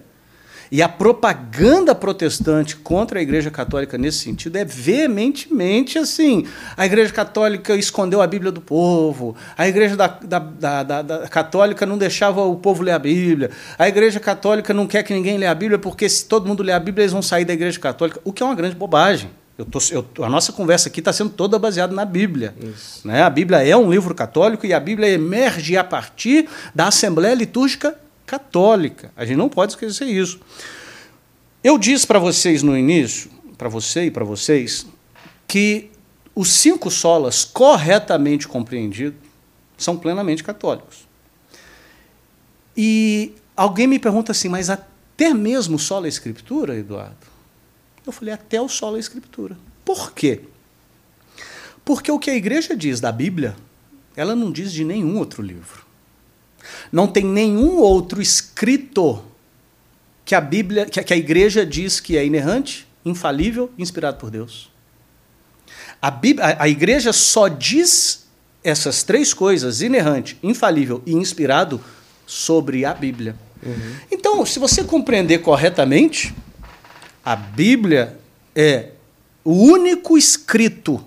E 0.70 0.82
a 0.82 0.88
propaganda 0.88 1.94
protestante 1.94 2.76
contra 2.76 3.18
a 3.18 3.22
Igreja 3.22 3.50
Católica 3.50 3.96
nesse 3.96 4.18
sentido 4.18 4.56
é 4.56 4.64
veementemente 4.64 5.98
assim. 5.98 6.46
A 6.76 6.84
Igreja 6.84 7.12
Católica 7.12 7.74
escondeu 7.74 8.20
a 8.20 8.26
Bíblia 8.26 8.50
do 8.50 8.60
povo, 8.60 9.36
a 9.56 9.68
Igreja 9.68 9.96
da, 9.96 10.06
da, 10.06 10.38
da, 10.38 11.02
da, 11.02 11.28
Católica 11.28 11.86
não 11.86 11.96
deixava 11.96 12.42
o 12.42 12.56
povo 12.56 12.82
ler 12.82 12.92
a 12.92 12.98
Bíblia, 12.98 13.50
a 13.78 13.88
Igreja 13.88 14.18
Católica 14.18 14.74
não 14.74 14.86
quer 14.86 15.02
que 15.02 15.14
ninguém 15.14 15.38
lê 15.38 15.46
a 15.46 15.54
Bíblia, 15.54 15.78
porque 15.78 16.08
se 16.08 16.24
todo 16.24 16.46
mundo 16.46 16.62
ler 16.62 16.72
a 16.72 16.80
Bíblia, 16.80 17.04
eles 17.04 17.12
vão 17.12 17.22
sair 17.22 17.44
da 17.44 17.52
Igreja 17.52 17.78
Católica, 17.78 18.20
o 18.24 18.32
que 18.32 18.42
é 18.42 18.46
uma 18.46 18.54
grande 18.54 18.74
bobagem. 18.74 19.30
Eu 19.58 19.64
tô, 19.64 19.78
eu, 19.90 20.06
a 20.22 20.28
nossa 20.28 20.52
conversa 20.52 20.90
aqui 20.90 21.00
está 21.00 21.12
sendo 21.14 21.30
toda 21.30 21.58
baseada 21.58 21.94
na 21.94 22.04
Bíblia. 22.04 22.54
Né? 23.04 23.22
A 23.22 23.30
Bíblia 23.30 23.66
é 23.66 23.74
um 23.74 23.90
livro 23.90 24.14
católico 24.14 24.66
e 24.66 24.74
a 24.74 24.80
Bíblia 24.80 25.08
emerge 25.08 25.78
a 25.78 25.84
partir 25.84 26.46
da 26.74 26.88
Assembleia 26.88 27.34
Litúrgica 27.34 27.96
Católica. 28.26 29.12
A 29.16 29.24
gente 29.24 29.36
não 29.36 29.48
pode 29.48 29.72
esquecer 29.72 30.06
isso. 30.06 30.40
Eu 31.62 31.78
disse 31.78 32.06
para 32.06 32.18
vocês 32.18 32.62
no 32.62 32.76
início, 32.76 33.30
para 33.56 33.68
você 33.68 34.06
e 34.06 34.10
para 34.10 34.24
vocês, 34.24 34.86
que 35.46 35.90
os 36.34 36.50
cinco 36.52 36.90
solas 36.90 37.44
corretamente 37.44 38.46
compreendidos 38.46 39.18
são 39.78 39.96
plenamente 39.96 40.44
católicos. 40.44 41.06
E 42.76 43.32
alguém 43.56 43.86
me 43.86 43.98
pergunta 43.98 44.32
assim, 44.32 44.48
mas 44.48 44.68
até 44.68 45.32
mesmo 45.32 45.78
sola 45.78 46.08
escritura, 46.08 46.76
Eduardo? 46.76 47.26
Eu 48.06 48.12
falei, 48.12 48.34
até 48.34 48.60
o 48.60 48.68
solo 48.68 48.96
é 48.96 49.00
escritura. 49.00 49.56
Por 49.84 50.12
quê? 50.12 50.42
Porque 51.84 52.10
o 52.10 52.18
que 52.18 52.30
a 52.30 52.36
igreja 52.36 52.76
diz 52.76 53.00
da 53.00 53.10
Bíblia, 53.10 53.56
ela 54.14 54.36
não 54.36 54.52
diz 54.52 54.72
de 54.72 54.84
nenhum 54.84 55.16
outro 55.18 55.42
livro. 55.42 55.85
Não 56.90 57.06
tem 57.06 57.24
nenhum 57.24 57.78
outro 57.78 58.20
escrito 58.20 59.22
que 60.24 60.34
a 60.34 60.40
Bíblia, 60.40 60.86
que 60.86 61.12
a 61.12 61.16
igreja 61.16 61.64
diz 61.64 62.00
que 62.00 62.16
é 62.16 62.24
inerrante, 62.24 62.86
infalível, 63.04 63.70
inspirado 63.78 64.18
por 64.18 64.30
Deus. 64.30 64.70
A, 66.02 66.10
Bíblia, 66.10 66.56
a 66.58 66.68
igreja 66.68 67.12
só 67.12 67.48
diz 67.48 68.26
essas 68.62 69.02
três 69.02 69.32
coisas, 69.32 69.80
inerrante, 69.80 70.36
infalível 70.42 71.02
e 71.06 71.12
inspirado, 71.12 71.80
sobre 72.26 72.84
a 72.84 72.92
Bíblia. 72.92 73.36
Uhum. 73.62 73.96
Então, 74.10 74.44
se 74.44 74.58
você 74.58 74.82
compreender 74.82 75.40
a 77.24 77.36
Bíblia 77.36 78.18
é 78.54 78.90
o 79.44 79.52
único 79.52 80.18
escrito 80.18 81.04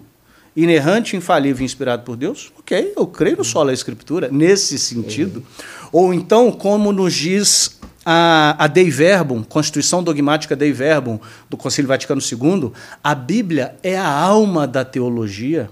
inerrante, 0.64 1.16
infalível 1.16 1.62
e 1.62 1.66
inspirado 1.66 2.04
por 2.04 2.16
Deus? 2.16 2.52
Ok, 2.60 2.94
eu 2.96 3.08
creio 3.08 3.38
no 3.38 3.44
solo 3.44 3.68
da 3.68 3.74
Escritura, 3.74 4.30
nesse 4.32 4.78
sentido. 4.78 5.44
Ou 5.92 6.14
então, 6.14 6.52
como 6.52 6.92
nos 6.92 7.14
diz 7.14 7.80
a, 8.06 8.56
a 8.58 8.68
Dei 8.68 8.90
Verbum, 8.90 9.44
Constituição 9.44 10.04
Dogmática 10.04 10.56
Dei 10.56 10.72
Verbum, 10.72 11.20
do 11.50 11.58
Concílio 11.58 11.88
Vaticano 11.88 12.22
II, 12.22 12.72
a 13.04 13.16
Bíblia 13.16 13.76
é 13.84 13.98
a 13.98 14.08
alma 14.08 14.68
da 14.68 14.84
teologia. 14.86 15.70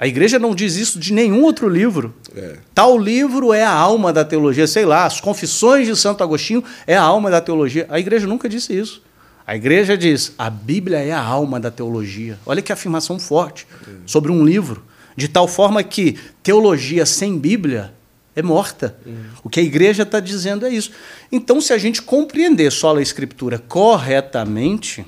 A 0.00 0.06
igreja 0.06 0.38
não 0.38 0.54
diz 0.54 0.76
isso 0.76 0.98
de 0.98 1.12
nenhum 1.12 1.42
outro 1.42 1.68
livro. 1.68 2.14
É. 2.34 2.58
Tal 2.72 2.96
livro 2.96 3.52
é 3.52 3.64
a 3.64 3.72
alma 3.72 4.12
da 4.12 4.24
teologia, 4.24 4.66
sei 4.66 4.84
lá, 4.84 5.04
as 5.04 5.20
Confissões 5.20 5.88
de 5.88 5.96
Santo 5.96 6.22
Agostinho 6.22 6.62
é 6.86 6.96
a 6.96 7.02
alma 7.02 7.30
da 7.30 7.40
teologia. 7.40 7.84
A 7.88 7.98
igreja 7.98 8.26
nunca 8.26 8.48
disse 8.48 8.78
isso. 8.78 9.02
A 9.48 9.56
igreja 9.56 9.96
diz: 9.96 10.34
a 10.36 10.50
Bíblia 10.50 10.98
é 10.98 11.10
a 11.10 11.22
alma 11.22 11.58
da 11.58 11.70
teologia. 11.70 12.38
Olha 12.44 12.60
que 12.60 12.70
afirmação 12.70 13.18
forte 13.18 13.66
sobre 14.04 14.30
um 14.30 14.44
livro. 14.44 14.84
De 15.16 15.26
tal 15.26 15.48
forma 15.48 15.82
que 15.82 16.18
teologia 16.42 17.06
sem 17.06 17.38
Bíblia 17.38 17.94
é 18.36 18.42
morta. 18.42 18.94
O 19.42 19.48
que 19.48 19.58
a 19.58 19.62
igreja 19.62 20.02
está 20.02 20.20
dizendo 20.20 20.66
é 20.66 20.68
isso. 20.68 20.90
Então, 21.32 21.62
se 21.62 21.72
a 21.72 21.78
gente 21.78 22.02
compreender 22.02 22.70
só 22.70 22.94
a 22.94 23.00
Escritura 23.00 23.58
corretamente, 23.58 25.02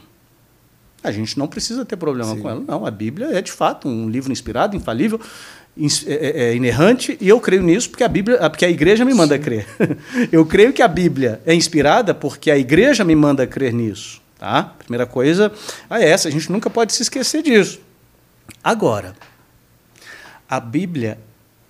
a 1.04 1.12
gente 1.12 1.38
não 1.38 1.46
precisa 1.46 1.84
ter 1.84 1.96
problema 1.98 2.34
Sim. 2.34 2.40
com 2.40 2.48
ela. 2.48 2.64
Não, 2.66 2.86
a 2.86 2.90
Bíblia 2.90 3.26
é 3.36 3.42
de 3.42 3.52
fato 3.52 3.88
um 3.88 4.08
livro 4.08 4.32
inspirado, 4.32 4.74
infalível, 4.74 5.20
é, 5.78 5.84
é- 6.08 6.42
é 6.44 6.56
inerrante, 6.56 7.18
e 7.20 7.28
eu 7.28 7.38
creio 7.40 7.62
nisso 7.62 7.90
porque 7.90 8.02
a 8.04 8.08
Bíblia, 8.08 8.38
porque 8.48 8.64
a 8.64 8.70
igreja 8.70 9.04
me 9.04 9.12
manda 9.12 9.38
crer. 9.38 9.66
eu 10.32 10.46
creio 10.46 10.72
que 10.72 10.80
a 10.80 10.88
Bíblia 10.88 11.42
é 11.44 11.54
inspirada 11.54 12.14
porque 12.14 12.50
a 12.50 12.56
igreja 12.56 13.04
me 13.04 13.14
manda 13.14 13.46
crer 13.46 13.74
nisso. 13.74 14.18
Tá? 14.40 14.72
Primeira 14.78 15.04
coisa 15.04 15.52
é 15.90 16.08
essa, 16.08 16.28
a 16.28 16.30
gente 16.30 16.50
nunca 16.50 16.70
pode 16.70 16.94
se 16.94 17.02
esquecer 17.02 17.42
disso. 17.42 17.78
Agora, 18.64 19.14
a 20.48 20.58
Bíblia 20.58 21.20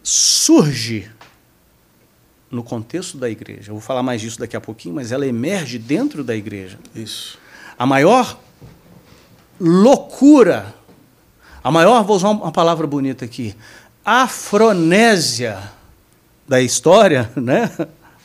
surge 0.05 1.11
no 2.49 2.63
contexto 2.63 3.19
da 3.19 3.29
igreja. 3.29 3.71
Eu 3.71 3.75
vou 3.75 3.81
falar 3.81 4.05
mais 4.05 4.21
disso 4.21 4.39
daqui 4.39 4.57
a 4.57 4.61
pouquinho, 4.61 4.95
mas 4.95 5.11
ela 5.11 5.27
emerge 5.27 5.81
dentro 5.81 6.23
da 6.23 6.37
igreja. 6.37 6.79
Isso. 6.95 7.41
A 7.77 7.85
maior 7.85 8.39
loucura, 9.59 10.73
a 11.65 11.73
maior, 11.73 12.05
vou 12.05 12.15
usar 12.15 12.29
uma 12.29 12.53
palavra 12.53 12.87
bonita 12.87 13.25
aqui, 13.25 13.53
afronésia 14.05 15.61
da 16.47 16.63
história, 16.63 17.29
né? 17.35 17.69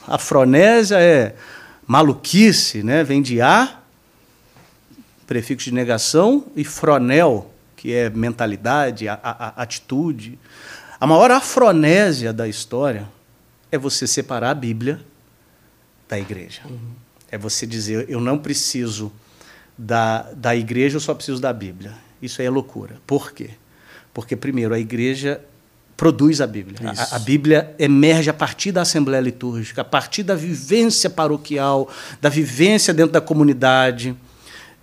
Afronésia 0.07 0.99
é 0.99 1.35
maluquice, 1.87 2.83
né? 2.83 3.03
Vem 3.03 3.23
de 3.23 3.41
a, 3.41 3.79
prefixo 5.27 5.65
de 5.69 5.73
negação, 5.73 6.45
e 6.55 6.63
fronel, 6.63 7.51
que 7.75 7.93
é 7.93 8.09
mentalidade, 8.09 9.07
a, 9.07 9.13
a- 9.21 9.47
a- 9.47 9.61
atitude. 9.61 10.37
A 10.99 11.05
maior 11.07 11.31
afronésia 11.31 12.31
da 12.31 12.47
história 12.47 13.07
é 13.71 13.77
você 13.77 14.07
separar 14.07 14.51
a 14.51 14.55
Bíblia 14.55 14.99
da 16.07 16.17
igreja. 16.19 16.61
É 17.31 17.37
você 17.37 17.65
dizer, 17.65 18.05
eu 18.09 18.21
não 18.21 18.37
preciso 18.37 19.11
da, 19.77 20.31
da 20.33 20.55
igreja, 20.55 20.95
eu 20.97 21.01
só 21.01 21.13
preciso 21.13 21.41
da 21.41 21.51
Bíblia. 21.51 21.91
Isso 22.21 22.39
aí 22.41 22.47
é 22.47 22.49
loucura. 22.49 22.95
Por 23.05 23.31
quê? 23.33 23.49
Porque, 24.13 24.35
primeiro, 24.35 24.73
a 24.73 24.79
igreja 24.79 25.41
produz 25.97 26.39
a 26.39 26.47
Bíblia. 26.47 26.77
A-. 26.91 27.15
A, 27.15 27.19
Bíblia 27.19 27.75
emerge 27.77 28.29
a 28.29 28.33
partir 28.33 28.71
da 28.71 28.81
Assembleia 28.83 29.19
Litúrgica, 29.21 29.81
a 29.81 29.85
partir 29.85 30.23
da 30.23 30.35
vivência 30.35 31.09
paroquial, 31.09 31.89
da 32.21 32.29
vivência 32.29 32.93
dentro 32.93 33.11
da 33.11 33.19
comunidade. 33.21 34.15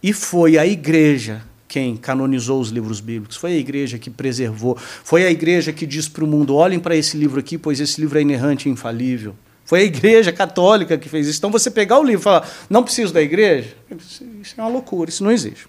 E 0.02 0.12
foi 0.12 0.58
a 0.58 0.66
igreja 0.66 1.42
quem 1.72 1.96
canonizou 1.96 2.60
os 2.60 2.68
livros 2.68 3.00
bíblicos, 3.00 3.34
foi 3.34 3.52
a 3.52 3.56
igreja 3.56 3.98
que 3.98 4.10
preservou, 4.10 4.76
foi 4.76 5.24
a 5.24 5.30
igreja 5.30 5.72
que 5.72 5.86
diz 5.86 6.06
para 6.06 6.22
o 6.22 6.26
mundo: 6.26 6.54
olhem 6.54 6.78
para 6.78 6.94
esse 6.94 7.16
livro 7.16 7.40
aqui, 7.40 7.56
pois 7.56 7.80
esse 7.80 7.98
livro 7.98 8.18
é 8.18 8.20
inerrante 8.20 8.68
e 8.68 8.72
infalível. 8.72 9.34
Foi 9.64 9.80
a 9.80 9.84
igreja 9.84 10.30
católica 10.30 10.98
que 10.98 11.08
fez 11.08 11.26
isso. 11.26 11.38
Então 11.38 11.50
você 11.50 11.70
pegar 11.70 11.98
o 11.98 12.04
livro 12.04 12.20
e 12.20 12.24
falar, 12.24 12.46
não 12.68 12.82
preciso 12.82 13.14
da 13.14 13.22
igreja, 13.22 13.74
isso 14.42 14.54
é 14.58 14.60
uma 14.60 14.68
loucura, 14.68 15.08
isso 15.08 15.24
não 15.24 15.30
existe. 15.30 15.66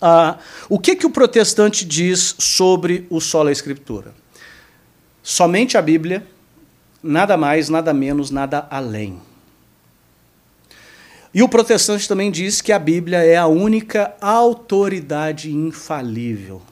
Ah, 0.00 0.38
o 0.68 0.80
que, 0.80 0.96
que 0.96 1.06
o 1.06 1.10
protestante 1.10 1.84
diz 1.84 2.34
sobre 2.38 3.06
o 3.08 3.20
solo 3.20 3.50
escritura? 3.50 4.12
Somente 5.22 5.78
a 5.78 5.82
Bíblia, 5.82 6.26
nada 7.00 7.36
mais, 7.36 7.68
nada 7.68 7.94
menos, 7.94 8.32
nada 8.32 8.66
além. 8.68 9.20
E 11.34 11.42
o 11.42 11.48
protestante 11.48 12.06
também 12.06 12.30
diz 12.30 12.60
que 12.60 12.70
a 12.70 12.78
Bíblia 12.78 13.18
é 13.18 13.36
a 13.36 13.48
única 13.48 14.14
autoridade 14.20 15.52
infalível. 15.52 16.62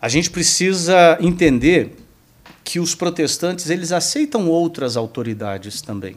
A 0.00 0.08
gente 0.08 0.30
precisa 0.30 1.18
entender 1.20 1.94
que 2.64 2.80
os 2.80 2.94
protestantes 2.94 3.68
eles 3.68 3.92
aceitam 3.92 4.48
outras 4.48 4.96
autoridades 4.96 5.82
também. 5.82 6.16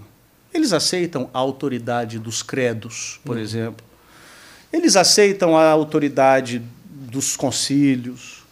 Eles 0.54 0.72
aceitam 0.72 1.30
a 1.34 1.40
autoridade 1.40 2.18
dos 2.18 2.42
credos, 2.42 3.20
por 3.26 3.38
exemplo. 3.38 3.86
Eles 4.72 4.96
aceitam 4.96 5.58
a 5.58 5.70
autoridade 5.70 6.62
dos 6.86 7.36
concílios. 7.36 8.44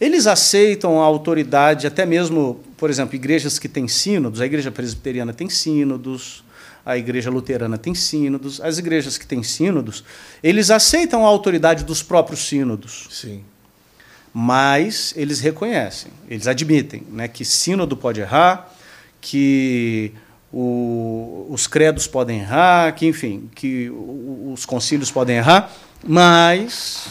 Eles 0.00 0.28
aceitam 0.28 1.00
a 1.00 1.04
autoridade, 1.04 1.86
até 1.86 2.06
mesmo, 2.06 2.60
por 2.76 2.88
exemplo, 2.88 3.16
igrejas 3.16 3.58
que 3.58 3.68
têm 3.68 3.88
sínodos. 3.88 4.40
A 4.40 4.46
igreja 4.46 4.70
presbiteriana 4.70 5.32
tem 5.32 5.50
sínodos, 5.50 6.44
a 6.88 6.96
igreja 6.96 7.30
luterana 7.30 7.76
tem 7.76 7.94
sínodos. 7.94 8.60
As 8.60 8.78
igrejas 8.78 9.18
que 9.18 9.26
têm 9.26 9.42
sínodos, 9.42 10.02
eles 10.42 10.70
aceitam 10.70 11.24
a 11.24 11.28
autoridade 11.28 11.84
dos 11.84 12.02
próprios 12.02 12.40
sínodos 12.48 13.06
Sim. 13.10 13.44
mas 14.32 15.12
eles 15.16 15.40
reconhecem, 15.40 16.10
eles 16.28 16.46
admitem 16.46 17.02
né, 17.10 17.28
que 17.28 17.44
sínodo 17.44 17.96
pode 17.96 18.20
errar, 18.20 18.72
que 19.20 20.12
o- 20.52 21.46
os 21.50 21.66
credos 21.66 22.06
podem 22.06 22.40
errar, 22.40 22.94
que 22.94 23.06
enfim, 23.06 23.50
que 23.54 23.90
os 23.90 24.64
concílios 24.64 25.10
podem 25.10 25.36
errar, 25.36 25.70
mas 26.06 27.08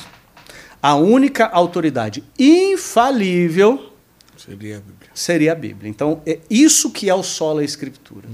a 0.81 0.95
única 0.95 1.45
autoridade 1.45 2.23
infalível 2.39 3.93
Seria 4.37 4.77
a 4.77 4.79
Bíblia. 4.79 5.09
seria 5.13 5.51
a 5.51 5.55
Bíblia. 5.55 5.89
Então, 5.89 6.21
é 6.25 6.39
isso 6.49 6.89
que 6.91 7.09
é 7.09 7.13
o 7.13 7.21
sola 7.23 7.63
escritura. 7.63 8.27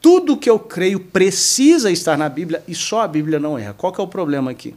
Tudo 0.00 0.36
que 0.36 0.48
eu 0.48 0.58
creio 0.58 1.00
precisa 1.00 1.90
estar 1.90 2.16
na 2.16 2.28
Bíblia 2.28 2.62
e 2.68 2.74
só 2.74 3.00
a 3.00 3.08
Bíblia 3.08 3.40
não 3.40 3.58
erra. 3.58 3.74
Qual 3.74 3.92
que 3.92 4.00
é 4.00 4.04
o 4.04 4.08
problema 4.08 4.50
aqui? 4.50 4.74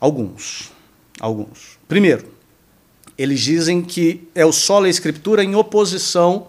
Alguns. 0.00 0.72
Alguns. 1.20 1.78
Primeiro, 1.86 2.26
eles 3.16 3.40
dizem 3.40 3.82
que 3.82 4.26
é 4.34 4.44
o 4.44 4.52
sola 4.52 4.88
escritura 4.88 5.44
em 5.44 5.54
oposição 5.54 6.48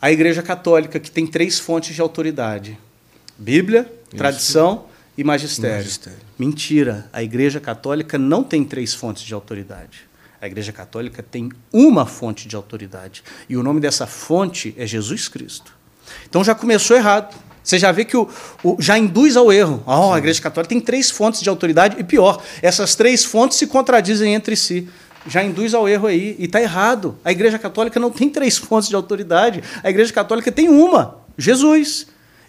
à 0.00 0.10
Igreja 0.10 0.42
Católica, 0.42 1.00
que 1.00 1.10
tem 1.10 1.26
três 1.26 1.58
fontes 1.58 1.94
de 1.94 2.00
autoridade: 2.00 2.78
Bíblia, 3.36 3.92
tradição 4.16 4.86
e 5.18 5.24
magistério. 5.24 5.76
Magistério. 5.76 6.18
Mentira. 6.38 7.10
A 7.12 7.22
Igreja 7.22 7.60
Católica 7.60 8.16
não 8.16 8.42
tem 8.42 8.64
três 8.64 8.94
fontes 8.94 9.22
de 9.22 9.34
autoridade. 9.34 10.08
A 10.40 10.46
Igreja 10.46 10.72
Católica 10.72 11.22
tem 11.22 11.50
uma 11.72 12.06
fonte 12.06 12.46
de 12.46 12.54
autoridade. 12.54 13.22
E 13.48 13.56
o 13.56 13.62
nome 13.62 13.80
dessa 13.80 14.06
fonte 14.06 14.74
é 14.78 14.86
Jesus 14.86 15.28
Cristo. 15.28 15.75
Então 16.28 16.42
já 16.44 16.54
começou 16.54 16.96
errado. 16.96 17.34
Você 17.62 17.78
já 17.78 17.90
vê 17.90 18.04
que 18.04 18.16
o, 18.16 18.28
o- 18.62 18.76
já 18.78 18.96
induz 18.96 19.36
ao 19.36 19.52
erro. 19.52 19.82
Oh, 19.86 20.12
a 20.12 20.18
Igreja 20.18 20.40
Católica 20.40 20.68
tem 20.68 20.80
três 20.80 21.10
fontes 21.10 21.40
de 21.40 21.48
autoridade, 21.48 21.96
e 21.98 22.04
pior, 22.04 22.40
essas 22.62 22.94
três 22.94 23.24
fontes 23.24 23.58
se 23.58 23.66
contradizem 23.66 24.34
entre 24.34 24.54
si. 24.54 24.88
Já 25.26 25.42
induz 25.42 25.74
ao 25.74 25.88
erro 25.88 26.06
aí. 26.06 26.36
E 26.38 26.44
está 26.44 26.60
errado. 26.62 27.18
A 27.24 27.32
Igreja 27.32 27.58
Católica 27.58 27.98
não 27.98 28.10
tem 28.12 28.30
três 28.30 28.56
fontes 28.56 28.88
de 28.88 28.94
autoridade. 28.94 29.62
A 29.82 29.90
Igreja 29.90 30.12
Católica 30.12 30.52
tem 30.52 30.68
uma: 30.68 31.16
Jesus. 31.36 32.06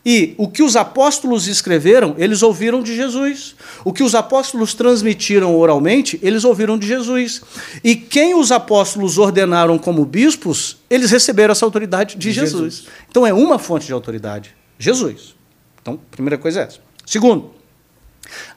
E 0.09 0.33
o 0.37 0.47
que 0.47 0.63
os 0.63 0.77
apóstolos 0.77 1.47
escreveram, 1.47 2.15
eles 2.17 2.41
ouviram 2.41 2.81
de 2.81 2.95
Jesus. 2.95 3.57
O 3.83 3.91
que 3.91 4.01
os 4.01 4.15
apóstolos 4.15 4.73
transmitiram 4.73 5.53
oralmente, 5.53 6.17
eles 6.23 6.45
ouviram 6.45 6.79
de 6.79 6.87
Jesus. 6.87 7.41
E 7.83 7.93
quem 7.93 8.33
os 8.33 8.49
apóstolos 8.49 9.17
ordenaram 9.17 9.77
como 9.77 10.05
bispos, 10.05 10.77
eles 10.89 11.11
receberam 11.11 11.51
essa 11.51 11.65
autoridade 11.65 12.15
de, 12.15 12.29
De 12.29 12.31
Jesus. 12.31 12.75
Jesus. 12.75 12.93
Então 13.09 13.27
é 13.27 13.33
uma 13.33 13.59
fonte 13.59 13.85
de 13.85 13.91
autoridade: 13.91 14.55
Jesus. 14.79 15.35
Então, 15.81 15.99
primeira 16.09 16.37
coisa 16.37 16.61
é 16.61 16.63
essa. 16.63 16.79
Segundo, 17.05 17.51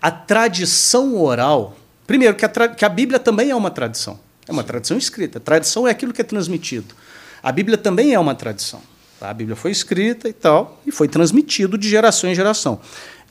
a 0.00 0.08
tradição 0.08 1.20
oral. 1.20 1.76
Primeiro, 2.06 2.36
que 2.36 2.44
a, 2.44 2.48
que 2.48 2.84
a 2.84 2.88
Bíblia 2.88 3.18
também 3.18 3.50
é 3.50 3.56
uma 3.56 3.72
tradição. 3.72 4.20
É 4.46 4.52
uma 4.52 4.62
tradição 4.62 4.96
escrita. 4.96 5.40
Tradição 5.40 5.88
é 5.88 5.90
aquilo 5.90 6.12
que 6.12 6.20
é 6.20 6.24
transmitido. 6.24 6.94
A 7.42 7.50
Bíblia 7.50 7.76
também 7.76 8.14
é 8.14 8.20
uma 8.20 8.36
tradição. 8.36 8.80
Tá? 9.20 9.30
A 9.30 9.34
Bíblia 9.34 9.54
foi 9.54 9.70
escrita 9.70 10.28
e 10.28 10.32
tal, 10.32 10.80
e 10.86 10.90
foi 10.90 11.06
transmitido 11.06 11.76
de 11.76 11.88
geração 11.88 12.28
em 12.30 12.34
geração. 12.34 12.80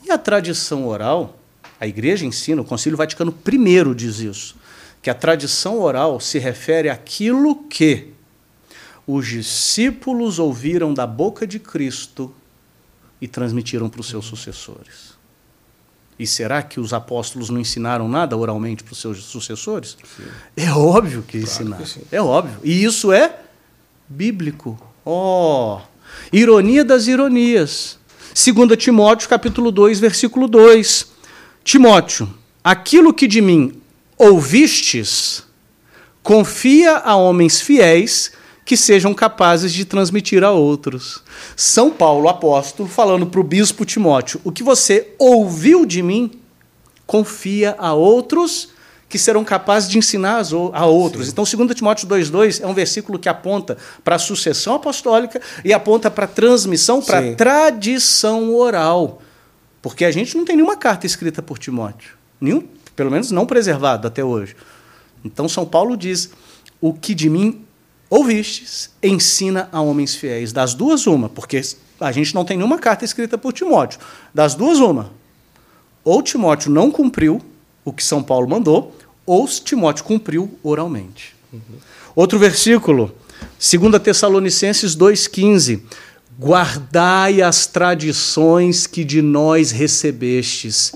E 0.05 0.11
a 0.11 0.17
tradição 0.17 0.87
oral, 0.87 1.37
a 1.79 1.87
igreja 1.87 2.25
ensina, 2.25 2.61
o 2.61 2.65
Concílio 2.65 2.97
Vaticano 2.97 3.35
I 3.45 3.95
diz 3.95 4.19
isso, 4.19 4.55
que 5.01 5.09
a 5.09 5.15
tradição 5.15 5.79
oral 5.79 6.19
se 6.19 6.37
refere 6.37 6.89
àquilo 6.89 7.63
que 7.63 8.13
os 9.07 9.27
discípulos 9.27 10.37
ouviram 10.37 10.93
da 10.93 11.07
boca 11.07 11.47
de 11.47 11.57
Cristo 11.57 12.33
e 13.19 13.27
transmitiram 13.27 13.89
para 13.89 14.01
os 14.01 14.07
seus 14.07 14.25
sucessores. 14.25 15.17
E 16.19 16.27
será 16.27 16.61
que 16.61 16.79
os 16.79 16.93
apóstolos 16.93 17.49
não 17.49 17.59
ensinaram 17.59 18.07
nada 18.09 18.35
oralmente 18.35 18.83
para 18.83 18.91
os 18.91 18.99
seus 18.99 19.23
sucessores? 19.23 19.97
Sim. 20.17 20.27
É 20.55 20.69
óbvio 20.69 21.23
que 21.23 21.39
claro 21.39 21.51
ensinaram. 21.51 21.85
Que 21.85 22.15
é 22.15 22.21
óbvio. 22.21 22.59
E 22.61 22.83
isso 22.83 23.11
é 23.11 23.39
bíblico. 24.07 24.77
Oh, 25.11 25.81
ironia 26.31 26.85
das 26.85 27.07
ironias. 27.07 27.97
2 28.35 28.77
Timóteo, 28.77 29.27
capítulo 29.27 29.71
2, 29.71 29.99
versículo 29.99 30.47
2. 30.47 31.07
Timóteo, 31.63 32.31
aquilo 32.63 33.11
que 33.11 33.27
de 33.27 33.41
mim 33.41 33.81
ouvistes, 34.15 35.43
confia 36.21 36.97
a 36.97 37.15
homens 37.15 37.59
fiéis 37.59 38.33
que 38.63 38.77
sejam 38.77 39.11
capazes 39.15 39.73
de 39.73 39.83
transmitir 39.83 40.43
a 40.43 40.51
outros. 40.51 41.23
São 41.55 41.89
Paulo, 41.89 42.29
apóstolo, 42.29 42.87
falando 42.87 43.25
para 43.25 43.39
o 43.39 43.43
bispo 43.43 43.85
Timóteo: 43.85 44.39
o 44.43 44.51
que 44.51 44.61
você 44.61 45.15
ouviu 45.17 45.87
de 45.87 46.03
mim, 46.03 46.39
confia 47.07 47.75
a 47.79 47.95
outros 47.95 48.69
que 49.09 49.17
serão 49.17 49.43
capazes 49.43 49.89
de 49.89 49.97
ensinar 49.97 50.41
a 50.73 50.85
outros. 50.85 51.25
Sim. 51.25 51.31
Então, 51.31 51.43
2 51.43 51.75
Timóteo 51.75 52.07
2,2 52.07 52.63
é 52.63 52.67
um 52.67 52.73
versículo 52.73 53.17
que 53.17 53.27
aponta 53.27 53.75
para 54.03 54.15
a 54.15 54.19
sucessão 54.19 54.75
apostólica 54.75 55.41
e 55.65 55.73
aponta 55.73 56.11
para 56.11 56.25
a 56.25 56.27
transmissão, 56.27 57.01
para 57.01 57.19
a 57.19 57.35
tradição 57.35 58.55
oral. 58.55 59.21
Porque 59.81 60.05
a 60.05 60.11
gente 60.11 60.37
não 60.37 60.45
tem 60.45 60.55
nenhuma 60.55 60.77
carta 60.77 61.05
escrita 61.07 61.41
por 61.41 61.57
Timóteo, 61.57 62.13
nenhum, 62.39 62.63
pelo 62.95 63.09
menos 63.09 63.31
não 63.31 63.45
preservado 63.45 64.07
até 64.07 64.23
hoje. 64.23 64.55
Então, 65.25 65.49
São 65.49 65.65
Paulo 65.65 65.97
diz: 65.97 66.29
o 66.79 66.93
que 66.93 67.15
de 67.15 67.29
mim 67.29 67.65
ouvistes, 68.09 68.89
ensina 69.03 69.69
a 69.71 69.81
homens 69.81 70.15
fiéis. 70.15 70.51
Das 70.51 70.73
duas, 70.73 71.05
uma, 71.05 71.29
porque 71.29 71.61
a 71.99 72.11
gente 72.11 72.33
não 72.33 72.43
tem 72.43 72.57
nenhuma 72.57 72.79
carta 72.79 73.05
escrita 73.05 73.37
por 73.37 73.53
Timóteo. 73.53 73.99
Das 74.33 74.55
duas, 74.55 74.79
uma. 74.79 75.11
Ou 76.03 76.21
Timóteo 76.23 76.71
não 76.71 76.89
cumpriu 76.89 77.41
o 77.89 77.93
que 77.93 78.03
São 78.03 78.23
Paulo 78.23 78.47
mandou, 78.47 78.95
ou 79.25 79.47
Timóteo 79.47 80.03
cumpriu 80.03 80.57
oralmente. 80.63 81.35
Uhum. 81.51 81.61
Outro 82.15 82.39
versículo, 82.39 83.13
2 83.59 84.01
Tessalonicenses 84.01 84.95
2,15. 84.95 85.81
Guardai 86.39 87.41
as 87.41 87.67
tradições 87.67 88.87
que 88.87 89.03
de 89.03 89.21
nós 89.21 89.71
recebestes 89.71 90.93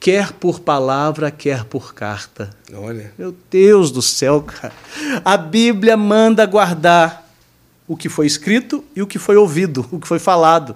quer 0.00 0.32
por 0.32 0.60
palavra, 0.60 1.30
quer 1.30 1.64
por 1.64 1.94
carta. 1.94 2.50
Olha. 2.72 3.12
Meu 3.16 3.34
Deus 3.50 3.90
do 3.90 4.00
céu, 4.00 4.42
cara. 4.42 4.72
A 5.24 5.36
Bíblia 5.36 5.96
manda 5.96 6.44
guardar 6.46 7.30
o 7.86 7.96
que 7.96 8.08
foi 8.08 8.26
escrito 8.26 8.82
e 8.96 9.02
o 9.02 9.06
que 9.06 9.18
foi 9.18 9.36
ouvido, 9.36 9.86
o 9.92 10.00
que 10.00 10.08
foi 10.08 10.18
falado. 10.18 10.74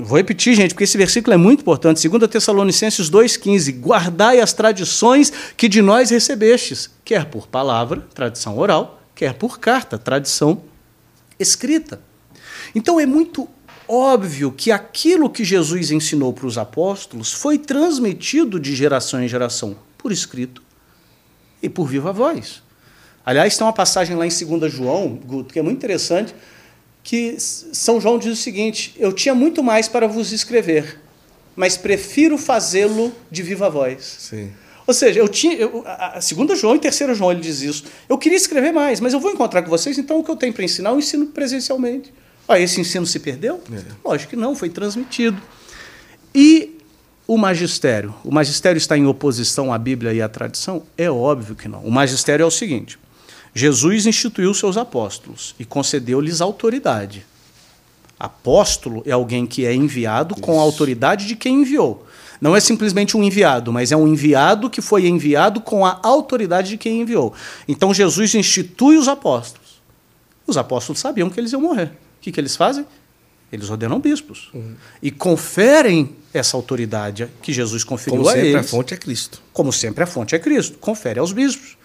Vou 0.00 0.16
repetir, 0.16 0.54
gente, 0.54 0.74
porque 0.74 0.84
esse 0.84 0.96
versículo 0.96 1.34
é 1.34 1.36
muito 1.36 1.62
importante. 1.62 2.08
2 2.08 2.30
Tessalonicenses 2.30 3.10
2,15. 3.10 3.80
Guardai 3.80 4.38
as 4.40 4.52
tradições 4.52 5.32
que 5.56 5.68
de 5.68 5.82
nós 5.82 6.10
recebestes, 6.10 6.88
quer 7.04 7.24
por 7.24 7.48
palavra, 7.48 8.06
tradição 8.14 8.56
oral, 8.56 9.02
quer 9.12 9.34
por 9.34 9.58
carta, 9.58 9.98
tradição 9.98 10.62
escrita. 11.36 12.00
Então 12.76 13.00
é 13.00 13.06
muito 13.06 13.48
óbvio 13.88 14.52
que 14.52 14.70
aquilo 14.70 15.28
que 15.28 15.44
Jesus 15.44 15.90
ensinou 15.90 16.32
para 16.32 16.46
os 16.46 16.56
apóstolos 16.56 17.32
foi 17.32 17.58
transmitido 17.58 18.60
de 18.60 18.76
geração 18.76 19.20
em 19.20 19.26
geração, 19.26 19.76
por 19.96 20.12
escrito 20.12 20.62
e 21.60 21.68
por 21.68 21.88
viva 21.88 22.12
voz. 22.12 22.62
Aliás, 23.26 23.56
tem 23.56 23.66
uma 23.66 23.72
passagem 23.72 24.16
lá 24.16 24.24
em 24.24 24.30
2 24.30 24.72
João, 24.72 25.16
Guto, 25.16 25.52
que 25.52 25.58
é 25.58 25.62
muito 25.62 25.78
interessante, 25.78 26.32
que 27.08 27.36
São 27.38 27.98
João 27.98 28.18
diz 28.18 28.30
o 28.30 28.36
seguinte: 28.36 28.94
Eu 28.98 29.14
tinha 29.14 29.34
muito 29.34 29.62
mais 29.62 29.88
para 29.88 30.06
vos 30.06 30.30
escrever, 30.30 31.00
mas 31.56 31.74
prefiro 31.74 32.36
fazê-lo 32.36 33.10
de 33.30 33.42
viva 33.42 33.70
voz. 33.70 34.16
Sim. 34.18 34.52
Ou 34.86 34.92
seja, 34.92 35.18
eu 35.18 35.26
tinha. 35.26 35.54
Eu, 35.56 35.84
a 35.86 36.20
segunda 36.20 36.54
João 36.54 36.76
e 36.76 36.78
terceira 36.78 37.14
João 37.14 37.32
ele 37.32 37.40
diz 37.40 37.62
isso. 37.62 37.84
Eu 38.06 38.18
queria 38.18 38.36
escrever 38.36 38.72
mais, 38.72 39.00
mas 39.00 39.14
eu 39.14 39.20
vou 39.20 39.30
encontrar 39.30 39.62
com 39.62 39.70
vocês, 39.70 39.96
então 39.96 40.18
o 40.18 40.24
que 40.24 40.30
eu 40.30 40.36
tenho 40.36 40.52
para 40.52 40.62
ensinar 40.62 40.90
eu 40.90 40.98
ensino 40.98 41.24
presencialmente. 41.28 42.12
Ah, 42.46 42.60
esse 42.60 42.78
ensino 42.78 43.06
se 43.06 43.18
perdeu? 43.18 43.58
É. 43.72 43.80
Lógico 44.04 44.28
que 44.28 44.36
não, 44.36 44.54
foi 44.54 44.68
transmitido. 44.68 45.40
E 46.34 46.76
o 47.26 47.38
magistério? 47.38 48.14
O 48.22 48.30
magistério 48.30 48.76
está 48.76 48.98
em 48.98 49.06
oposição 49.06 49.72
à 49.72 49.78
Bíblia 49.78 50.12
e 50.12 50.20
à 50.20 50.28
tradição? 50.28 50.82
É 50.96 51.10
óbvio 51.10 51.56
que 51.56 51.68
não. 51.68 51.80
O 51.80 51.90
magistério 51.90 52.42
é 52.42 52.46
o 52.46 52.50
seguinte: 52.50 52.98
Jesus 53.58 54.06
instituiu 54.06 54.54
seus 54.54 54.76
apóstolos 54.76 55.52
e 55.58 55.64
concedeu-lhes 55.64 56.40
autoridade. 56.40 57.26
Apóstolo 58.16 59.02
é 59.04 59.10
alguém 59.10 59.46
que 59.46 59.66
é 59.66 59.74
enviado 59.74 60.34
Isso. 60.34 60.42
com 60.42 60.60
a 60.60 60.62
autoridade 60.62 61.26
de 61.26 61.34
quem 61.34 61.62
enviou. 61.62 62.06
Não 62.40 62.54
é 62.54 62.60
simplesmente 62.60 63.16
um 63.16 63.24
enviado, 63.24 63.72
mas 63.72 63.90
é 63.90 63.96
um 63.96 64.06
enviado 64.06 64.70
que 64.70 64.80
foi 64.80 65.08
enviado 65.08 65.60
com 65.60 65.84
a 65.84 65.98
autoridade 66.04 66.68
de 66.68 66.76
quem 66.76 67.00
enviou. 67.00 67.34
Então 67.66 67.92
Jesus 67.92 68.32
institui 68.36 68.96
os 68.96 69.08
apóstolos. 69.08 69.80
Os 70.46 70.56
apóstolos 70.56 71.00
sabiam 71.00 71.28
que 71.28 71.40
eles 71.40 71.50
iam 71.50 71.60
morrer. 71.60 71.86
O 71.86 72.20
que, 72.20 72.30
que 72.30 72.38
eles 72.38 72.54
fazem? 72.54 72.86
Eles 73.52 73.68
ordenam 73.68 73.98
bispos. 73.98 74.50
Uhum. 74.54 74.76
E 75.02 75.10
conferem 75.10 76.14
essa 76.32 76.56
autoridade 76.56 77.28
que 77.42 77.52
Jesus 77.52 77.82
conferiu 77.82 78.18
Como 78.18 78.28
a 78.28 78.38
eles. 78.38 78.52
Como 78.52 78.54
sempre 78.54 78.68
a 78.68 78.70
fonte 78.70 78.94
é 78.94 78.96
Cristo. 78.96 79.42
Como 79.52 79.72
sempre 79.72 80.04
a 80.04 80.06
fonte 80.06 80.34
é 80.36 80.38
Cristo. 80.38 80.78
Confere 80.78 81.18
aos 81.18 81.32
bispos. 81.32 81.77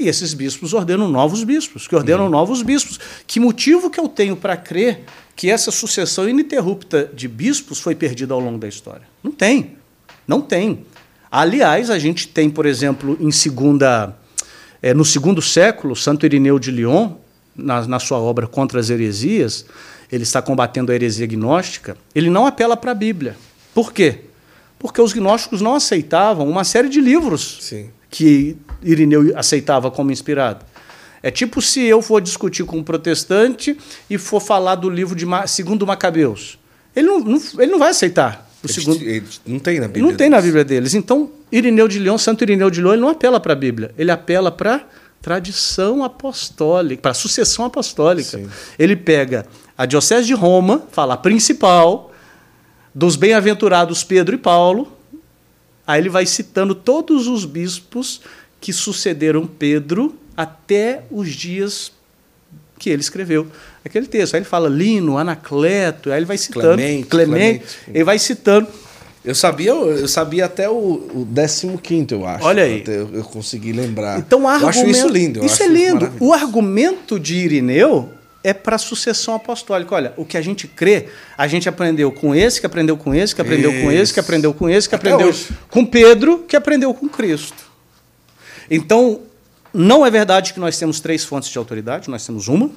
E 0.00 0.08
esses 0.08 0.32
bispos 0.32 0.72
ordenam 0.72 1.06
novos 1.06 1.44
bispos, 1.44 1.86
que 1.86 1.94
ordenam 1.94 2.24
uhum. 2.24 2.30
novos 2.30 2.62
bispos. 2.62 2.98
Que 3.26 3.38
motivo 3.38 3.90
que 3.90 4.00
eu 4.00 4.08
tenho 4.08 4.34
para 4.34 4.56
crer 4.56 5.04
que 5.36 5.50
essa 5.50 5.70
sucessão 5.70 6.26
ininterrupta 6.26 7.10
de 7.12 7.28
bispos 7.28 7.78
foi 7.80 7.94
perdida 7.94 8.32
ao 8.32 8.40
longo 8.40 8.56
da 8.56 8.66
história? 8.66 9.02
Não 9.22 9.30
tem. 9.30 9.76
Não 10.26 10.40
tem. 10.40 10.86
Aliás, 11.30 11.90
a 11.90 11.98
gente 11.98 12.28
tem, 12.28 12.48
por 12.48 12.64
exemplo, 12.64 13.14
em 13.20 13.30
segunda, 13.30 14.16
é, 14.80 14.94
no 14.94 15.04
segundo 15.04 15.42
século, 15.42 15.94
Santo 15.94 16.24
Irineu 16.24 16.58
de 16.58 16.70
Lyon, 16.70 17.12
na, 17.54 17.86
na 17.86 17.98
sua 17.98 18.18
obra 18.18 18.46
Contra 18.46 18.80
as 18.80 18.88
Heresias, 18.88 19.66
ele 20.10 20.22
está 20.22 20.40
combatendo 20.40 20.90
a 20.90 20.94
heresia 20.94 21.26
gnóstica, 21.26 21.94
ele 22.14 22.30
não 22.30 22.46
apela 22.46 22.74
para 22.74 22.92
a 22.92 22.94
Bíblia. 22.94 23.36
Por 23.74 23.92
quê? 23.92 24.29
Porque 24.80 25.00
os 25.00 25.12
gnósticos 25.12 25.60
não 25.60 25.74
aceitavam 25.74 26.48
uma 26.48 26.64
série 26.64 26.88
de 26.88 27.02
livros 27.02 27.58
Sim. 27.60 27.90
que 28.08 28.56
Irineu 28.82 29.30
aceitava 29.36 29.90
como 29.90 30.10
inspirado. 30.10 30.64
É 31.22 31.30
tipo 31.30 31.60
se 31.60 31.84
eu 31.84 32.00
for 32.00 32.18
discutir 32.18 32.64
com 32.64 32.78
um 32.78 32.82
protestante 32.82 33.76
e 34.08 34.16
for 34.16 34.40
falar 34.40 34.76
do 34.76 34.88
livro 34.88 35.14
de 35.14 35.26
segundo 35.46 35.86
Macabeus. 35.86 36.58
Ele 36.96 37.06
não, 37.06 37.20
não, 37.20 37.42
ele 37.58 37.70
não 37.70 37.78
vai 37.78 37.90
aceitar. 37.90 38.50
O 38.64 38.68
segundo, 38.68 39.02
ele 39.02 39.22
não 39.46 39.58
tem 39.58 39.80
na 39.80 39.86
Bíblia. 39.86 40.02
Não 40.02 40.16
tem 40.16 40.30
na 40.30 40.40
Bíblia 40.40 40.64
deles. 40.64 40.94
Então, 40.94 41.30
Irineu 41.52 41.86
de 41.86 41.98
Leão, 41.98 42.16
Santo 42.16 42.42
Irineu 42.42 42.70
de 42.70 42.80
Leão, 42.80 42.94
ele 42.94 43.02
não 43.02 43.10
apela 43.10 43.38
para 43.38 43.52
a 43.52 43.56
Bíblia. 43.56 43.94
Ele 43.98 44.10
apela 44.10 44.50
para 44.50 44.86
tradição 45.20 46.02
apostólica, 46.02 47.02
para 47.02 47.12
sucessão 47.12 47.66
apostólica. 47.66 48.38
Sim. 48.38 48.48
Ele 48.78 48.96
pega 48.96 49.44
a 49.76 49.84
Diocese 49.84 50.26
de 50.26 50.34
Roma, 50.34 50.84
fala 50.90 51.14
a 51.14 51.16
principal, 51.18 52.09
dos 52.94 53.16
bem-aventurados 53.16 54.04
Pedro 54.04 54.34
e 54.34 54.38
Paulo, 54.38 54.92
aí 55.86 56.00
ele 56.00 56.08
vai 56.08 56.26
citando 56.26 56.74
todos 56.74 57.26
os 57.26 57.44
bispos 57.44 58.20
que 58.60 58.72
sucederam 58.72 59.46
Pedro 59.46 60.14
até 60.36 61.04
os 61.10 61.30
dias 61.30 61.92
que 62.78 62.90
ele 62.90 63.00
escreveu 63.00 63.46
aquele 63.84 64.06
texto. 64.06 64.34
Aí 64.34 64.40
ele 64.40 64.48
fala 64.48 64.68
Lino, 64.68 65.18
Anacleto, 65.18 66.10
aí 66.10 66.18
ele 66.18 66.26
vai 66.26 66.38
citando 66.38 66.74
Clemente, 66.74 67.06
Clemente, 67.06 67.58
Clemente. 67.58 67.90
ele 67.92 68.04
vai 68.04 68.18
citando 68.18 68.68
eu 69.22 69.34
sabia, 69.34 69.72
eu 69.72 70.08
sabia 70.08 70.46
até 70.46 70.68
o, 70.68 70.74
o 70.74 71.28
15, 71.82 72.06
eu 72.10 72.26
acho. 72.26 72.44
Olha 72.44 72.62
aí. 72.62 72.82
Eu, 72.86 73.10
eu, 73.12 73.24
consegui 73.24 73.70
lembrar. 73.70 74.18
Então, 74.18 74.48
argumento, 74.48 74.64
eu 74.64 74.68
acho 74.68 74.90
isso 74.90 75.08
lindo. 75.08 75.44
Isso 75.44 75.62
é 75.62 75.68
lindo. 75.68 76.10
O 76.18 76.32
argumento 76.32 77.20
de 77.20 77.36
Irineu 77.36 78.08
é 78.42 78.52
para 78.52 78.76
a 78.76 78.78
sucessão 78.78 79.34
apostólica. 79.34 79.94
Olha, 79.94 80.14
o 80.16 80.24
que 80.24 80.36
a 80.36 80.42
gente 80.42 80.66
crê, 80.66 81.08
a 81.36 81.46
gente 81.46 81.68
aprendeu 81.68 82.10
com 82.10 82.34
esse, 82.34 82.60
que 82.60 82.66
aprendeu 82.66 82.96
com 82.96 83.14
esse, 83.14 83.34
que 83.34 83.40
aprendeu 83.40 83.72
isso. 83.72 83.82
com 83.82 83.92
esse, 83.92 84.14
que 84.14 84.20
aprendeu 84.20 84.54
com 84.54 84.68
esse, 84.68 84.88
que 84.88 84.94
até 84.94 85.10
aprendeu 85.10 85.28
hoje. 85.28 85.48
com 85.68 85.84
Pedro, 85.84 86.44
que 86.48 86.56
aprendeu 86.56 86.94
com 86.94 87.08
Cristo. 87.08 87.70
Então, 88.70 89.20
não 89.72 90.04
é 90.04 90.10
verdade 90.10 90.52
que 90.52 90.60
nós 90.60 90.78
temos 90.78 91.00
três 91.00 91.24
fontes 91.24 91.48
de 91.48 91.58
autoridade, 91.58 92.08
nós 92.08 92.24
temos 92.24 92.48
uma 92.48 92.70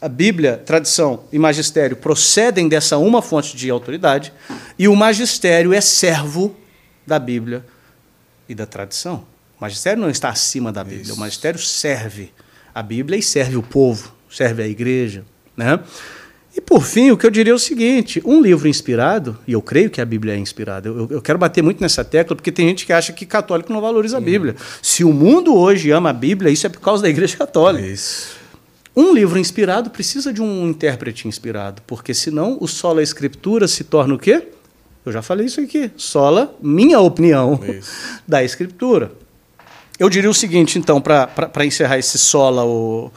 a 0.00 0.08
Bíblia, 0.08 0.62
tradição 0.64 1.24
e 1.32 1.38
magistério 1.38 1.96
procedem 1.96 2.68
dessa 2.68 2.98
uma 2.98 3.22
fonte 3.22 3.56
de 3.56 3.70
autoridade, 3.70 4.32
e 4.78 4.88
o 4.88 4.94
magistério 4.94 5.72
é 5.72 5.80
servo 5.80 6.54
da 7.06 7.18
Bíblia 7.18 7.64
e 8.48 8.54
da 8.54 8.66
tradição. 8.66 9.26
O 9.58 9.62
magistério 9.62 10.00
não 10.00 10.10
está 10.10 10.28
acima 10.28 10.70
da 10.70 10.84
Bíblia, 10.84 11.02
Isso. 11.04 11.14
o 11.14 11.18
magistério 11.18 11.58
serve 11.58 12.32
a 12.74 12.82
Bíblia 12.82 13.18
e 13.18 13.22
serve 13.22 13.56
o 13.56 13.62
povo, 13.62 14.14
serve 14.36 14.62
a 14.62 14.68
igreja. 14.68 15.24
Né? 15.56 15.80
E 16.54 16.60
por 16.60 16.84
fim, 16.84 17.10
o 17.10 17.16
que 17.16 17.26
eu 17.26 17.30
diria 17.30 17.52
é 17.52 17.54
o 17.54 17.58
seguinte: 17.58 18.20
um 18.24 18.40
livro 18.40 18.68
inspirado, 18.68 19.38
e 19.46 19.52
eu 19.52 19.62
creio 19.62 19.90
que 19.90 20.00
a 20.00 20.04
Bíblia 20.04 20.34
é 20.34 20.38
inspirada, 20.38 20.88
eu, 20.88 21.08
eu 21.10 21.22
quero 21.22 21.38
bater 21.38 21.62
muito 21.62 21.80
nessa 21.80 22.04
tecla, 22.04 22.36
porque 22.36 22.52
tem 22.52 22.68
gente 22.68 22.86
que 22.86 22.92
acha 22.92 23.12
que 23.12 23.24
católico 23.24 23.72
não 23.72 23.80
valoriza 23.80 24.18
a 24.18 24.20
Bíblia. 24.20 24.56
Se 24.82 25.04
o 25.04 25.12
mundo 25.12 25.54
hoje 25.54 25.90
ama 25.90 26.10
a 26.10 26.12
Bíblia, 26.12 26.50
isso 26.50 26.66
é 26.66 26.70
por 26.70 26.80
causa 26.80 27.02
da 27.02 27.08
Igreja 27.08 27.36
Católica. 27.36 27.86
Isso. 27.86 28.36
Um 28.94 29.12
livro 29.12 29.38
inspirado 29.38 29.90
precisa 29.90 30.32
de 30.32 30.40
um 30.40 30.66
intérprete 30.66 31.28
inspirado, 31.28 31.82
porque 31.86 32.14
senão 32.14 32.56
o 32.60 32.66
solo 32.66 33.02
escritura 33.02 33.68
se 33.68 33.84
torna 33.84 34.14
o 34.14 34.18
quê? 34.18 34.48
Eu 35.04 35.12
já 35.12 35.22
falei 35.22 35.46
isso 35.46 35.60
aqui. 35.60 35.90
Sola, 35.96 36.52
minha 36.60 36.98
opinião 36.98 37.60
Isso. 37.62 37.92
da 38.26 38.42
Escritura. 38.42 39.12
Eu 40.00 40.10
diria 40.10 40.28
o 40.28 40.34
seguinte, 40.34 40.78
então, 40.78 41.00
para 41.00 41.64
encerrar 41.64 41.96
esse 41.96 42.18
sola, 42.18 42.64
o, 42.64 43.12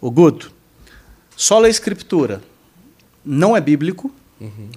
o 0.00 0.10
Guto. 0.10 0.51
Sola 1.36 1.66
a 1.66 1.70
Escritura 1.70 2.42
não 3.24 3.56
é 3.56 3.60
bíblico. 3.60 4.12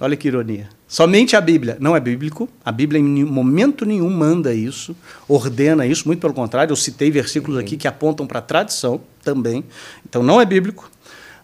Olha 0.00 0.16
que 0.16 0.28
ironia. 0.28 0.68
Somente 0.86 1.34
a 1.34 1.40
Bíblia 1.40 1.76
não 1.80 1.96
é 1.96 2.00
bíblico. 2.00 2.48
A 2.64 2.70
Bíblia, 2.70 3.00
em 3.00 3.24
momento 3.24 3.84
nenhum, 3.84 4.08
manda 4.08 4.54
isso, 4.54 4.94
ordena 5.28 5.84
isso. 5.84 6.06
Muito 6.06 6.20
pelo 6.20 6.32
contrário, 6.32 6.70
eu 6.70 6.76
citei 6.76 7.10
versículos 7.10 7.58
aqui 7.58 7.76
que 7.76 7.88
apontam 7.88 8.26
para 8.26 8.38
a 8.38 8.42
tradição 8.42 9.00
também. 9.24 9.64
Então, 10.08 10.22
não 10.22 10.40
é 10.40 10.44
bíblico. 10.44 10.88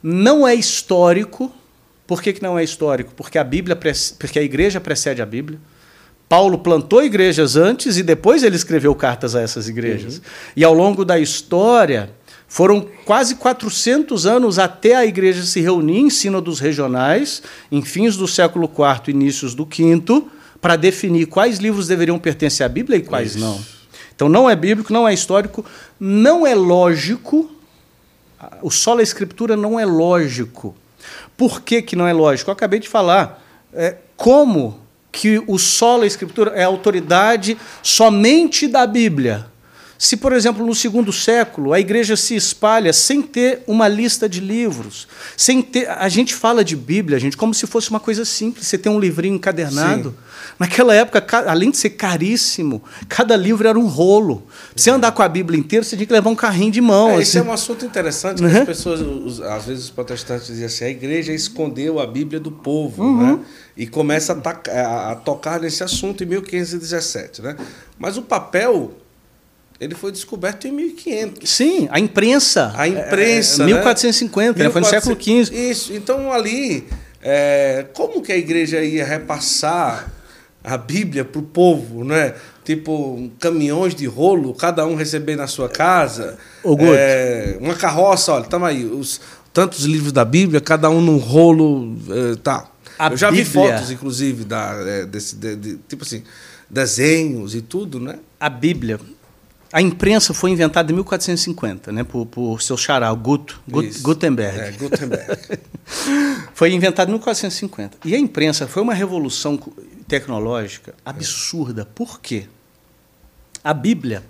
Não 0.00 0.46
é 0.46 0.54
histórico. 0.54 1.52
Por 2.06 2.22
que, 2.22 2.32
que 2.32 2.42
não 2.42 2.56
é 2.56 2.62
histórico? 2.62 3.12
Porque 3.16 3.38
a 3.38 3.44
Bíblia, 3.44 3.76
porque 4.18 4.38
a 4.38 4.42
igreja 4.42 4.80
precede 4.80 5.20
a 5.20 5.26
Bíblia. 5.26 5.58
Paulo 6.28 6.58
plantou 6.58 7.02
igrejas 7.02 7.56
antes 7.56 7.98
e 7.98 8.02
depois 8.02 8.42
ele 8.42 8.56
escreveu 8.56 8.94
cartas 8.94 9.34
a 9.34 9.40
essas 9.40 9.68
igrejas. 9.68 10.22
E 10.56 10.64
ao 10.64 10.72
longo 10.72 11.04
da 11.04 11.18
história, 11.18 12.10
foram 12.52 12.86
quase 13.06 13.36
400 13.36 14.26
anos 14.26 14.58
até 14.58 14.94
a 14.94 15.06
igreja 15.06 15.42
se 15.42 15.58
reunir 15.58 16.00
em 16.00 16.10
sínodos 16.10 16.60
regionais, 16.60 17.42
em 17.70 17.80
fins 17.80 18.14
do 18.14 18.28
século 18.28 18.66
IV, 18.70 19.10
inícios 19.10 19.54
do 19.54 19.64
V, 19.64 20.24
para 20.60 20.76
definir 20.76 21.28
quais 21.28 21.56
livros 21.56 21.88
deveriam 21.88 22.18
pertencer 22.18 22.66
à 22.66 22.68
Bíblia 22.68 22.98
e 22.98 23.02
quais 23.02 23.36
Isso. 23.36 23.38
não. 23.38 23.58
Então 24.14 24.28
não 24.28 24.50
é 24.50 24.54
bíblico, 24.54 24.92
não 24.92 25.08
é 25.08 25.14
histórico, 25.14 25.64
não 25.98 26.46
é 26.46 26.54
lógico. 26.54 27.50
O 28.60 28.70
sola 28.70 29.02
escritura 29.02 29.56
não 29.56 29.80
é 29.80 29.86
lógico. 29.86 30.76
Por 31.38 31.62
que, 31.62 31.80
que 31.80 31.96
não 31.96 32.06
é 32.06 32.12
lógico? 32.12 32.50
Eu 32.50 32.52
acabei 32.52 32.80
de 32.80 32.88
falar. 32.88 33.42
É, 33.72 33.96
como 34.14 34.78
que 35.10 35.42
o 35.46 35.56
sola 35.58 36.04
escritura 36.04 36.50
é 36.50 36.64
autoridade 36.64 37.56
somente 37.82 38.68
da 38.68 38.86
Bíblia? 38.86 39.50
Se, 40.04 40.16
por 40.16 40.32
exemplo, 40.32 40.66
no 40.66 40.74
segundo 40.74 41.12
século 41.12 41.72
a 41.72 41.78
igreja 41.78 42.16
se 42.16 42.34
espalha 42.34 42.92
sem 42.92 43.22
ter 43.22 43.62
uma 43.68 43.86
lista 43.86 44.28
de 44.28 44.40
livros, 44.40 45.06
sem 45.36 45.62
ter. 45.62 45.88
A 45.88 46.08
gente 46.08 46.34
fala 46.34 46.64
de 46.64 46.74
Bíblia, 46.74 47.20
gente, 47.20 47.36
como 47.36 47.54
se 47.54 47.68
fosse 47.68 47.88
uma 47.88 48.00
coisa 48.00 48.24
simples. 48.24 48.66
Você 48.66 48.76
tem 48.76 48.90
um 48.90 48.98
livrinho 48.98 49.36
encadernado. 49.36 50.10
Sim. 50.10 50.16
Naquela 50.58 50.92
época, 50.92 51.20
ca- 51.20 51.44
além 51.48 51.70
de 51.70 51.76
ser 51.76 51.90
caríssimo, 51.90 52.82
cada 53.08 53.36
livro 53.36 53.68
era 53.68 53.78
um 53.78 53.86
rolo. 53.86 54.38
Pra 54.74 54.82
você 54.82 54.90
andar 54.90 55.12
com 55.12 55.22
a 55.22 55.28
Bíblia 55.28 55.56
inteira, 55.56 55.84
você 55.84 55.94
tinha 55.94 56.04
que 56.06 56.12
levar 56.12 56.30
um 56.30 56.34
carrinho 56.34 56.72
de 56.72 56.80
mão. 56.80 57.10
É, 57.10 57.22
esse 57.22 57.38
assim. 57.38 57.46
é 57.46 57.48
um 57.48 57.54
assunto 57.54 57.86
interessante 57.86 58.38
que 58.42 58.44
Uhum. 58.48 58.58
as 58.58 58.64
pessoas, 58.66 59.00
os- 59.00 59.40
às 59.40 59.66
vezes 59.66 59.84
os 59.84 59.90
protestantes 59.90 60.48
diziam 60.48 60.66
assim, 60.66 60.84
a 60.84 60.88
igreja 60.90 61.32
escondeu 61.32 62.00
a 62.00 62.06
Bíblia 62.08 62.40
do 62.40 62.50
povo, 62.50 63.04
Uhum. 63.04 63.36
né? 63.36 63.38
E 63.76 63.86
começa 63.86 64.32
a, 64.32 64.70
a- 64.80 65.12
a 65.12 65.14
tocar 65.14 65.60
nesse 65.60 65.84
assunto 65.84 66.24
em 66.24 66.26
1517, 66.26 67.40
né? 67.40 67.56
Mas 67.96 68.16
o 68.16 68.22
papel, 68.22 68.94
ele 69.84 69.94
foi 69.94 70.12
descoberto 70.12 70.66
em 70.66 70.72
1500. 70.72 71.48
Sim, 71.50 71.88
a 71.90 71.98
imprensa. 71.98 72.72
A 72.76 72.86
imprensa, 72.86 73.62
É, 73.62 73.66
né? 73.66 73.72
1450, 73.72 74.62
né? 74.62 74.70
foi 74.70 74.80
no 74.80 74.86
século 74.86 75.16
XV. 75.20 75.54
Isso. 75.54 75.92
Então 75.92 76.32
ali, 76.32 76.86
é, 77.22 77.86
como 77.94 78.22
que 78.22 78.32
a 78.32 78.36
igreja 78.36 78.80
ia 78.82 79.04
repassar 79.04 80.10
a 80.64 80.76
Bíblia 80.76 81.24
para 81.24 81.40
o 81.40 81.42
povo, 81.42 82.04
né? 82.04 82.34
Tipo, 82.64 83.28
caminhões 83.40 83.94
de 83.96 84.06
rolo, 84.06 84.54
cada 84.54 84.86
um 84.86 84.94
receber 84.94 85.34
na 85.34 85.48
sua 85.48 85.68
casa. 85.68 86.38
Ô. 86.62 86.76
É, 86.80 87.56
uma 87.60 87.74
carroça, 87.74 88.32
olha, 88.34 88.44
tamo 88.44 88.64
aí, 88.64 88.84
os, 88.84 89.20
tantos 89.52 89.84
livros 89.84 90.12
da 90.12 90.24
Bíblia, 90.24 90.60
cada 90.60 90.88
um 90.88 91.00
num 91.00 91.16
rolo, 91.18 91.96
é, 92.08 92.36
tá. 92.36 92.68
A 92.96 93.10
Eu 93.10 93.16
já 93.16 93.30
vi 93.32 93.42
Bíblia- 93.42 93.72
fotos, 93.74 93.90
inclusive, 93.90 94.44
da, 94.44 94.74
é, 94.86 95.04
desse, 95.06 95.34
de- 95.34 95.56
de- 95.56 95.76
tipo 95.88 96.04
assim, 96.04 96.22
desenhos 96.70 97.54
e 97.56 97.60
tudo, 97.60 97.98
né? 97.98 98.20
A 98.38 98.48
Bíblia. 98.48 99.00
A 99.72 99.80
imprensa 99.80 100.34
foi 100.34 100.50
inventada 100.50 100.92
em 100.92 100.94
1450, 100.94 101.90
né, 101.92 102.04
por, 102.04 102.26
por 102.26 102.60
seu 102.60 102.76
xará, 102.76 103.10
o 103.10 103.16
Gut. 103.16 103.56
Gutenberg. 104.02 104.60
É, 104.60 104.72
Gutenberg. 104.72 105.38
Foi 106.52 106.70
inventada 106.72 107.10
em 107.10 107.14
1450. 107.14 107.96
E 108.04 108.14
a 108.14 108.18
imprensa 108.18 108.68
foi 108.68 108.82
uma 108.82 108.94
revolução 108.94 109.58
tecnológica 110.06 110.94
absurda. 111.04 111.84
Por 111.84 112.20
quê? 112.20 112.46
A 113.64 113.74
Bíblia, 113.74 114.22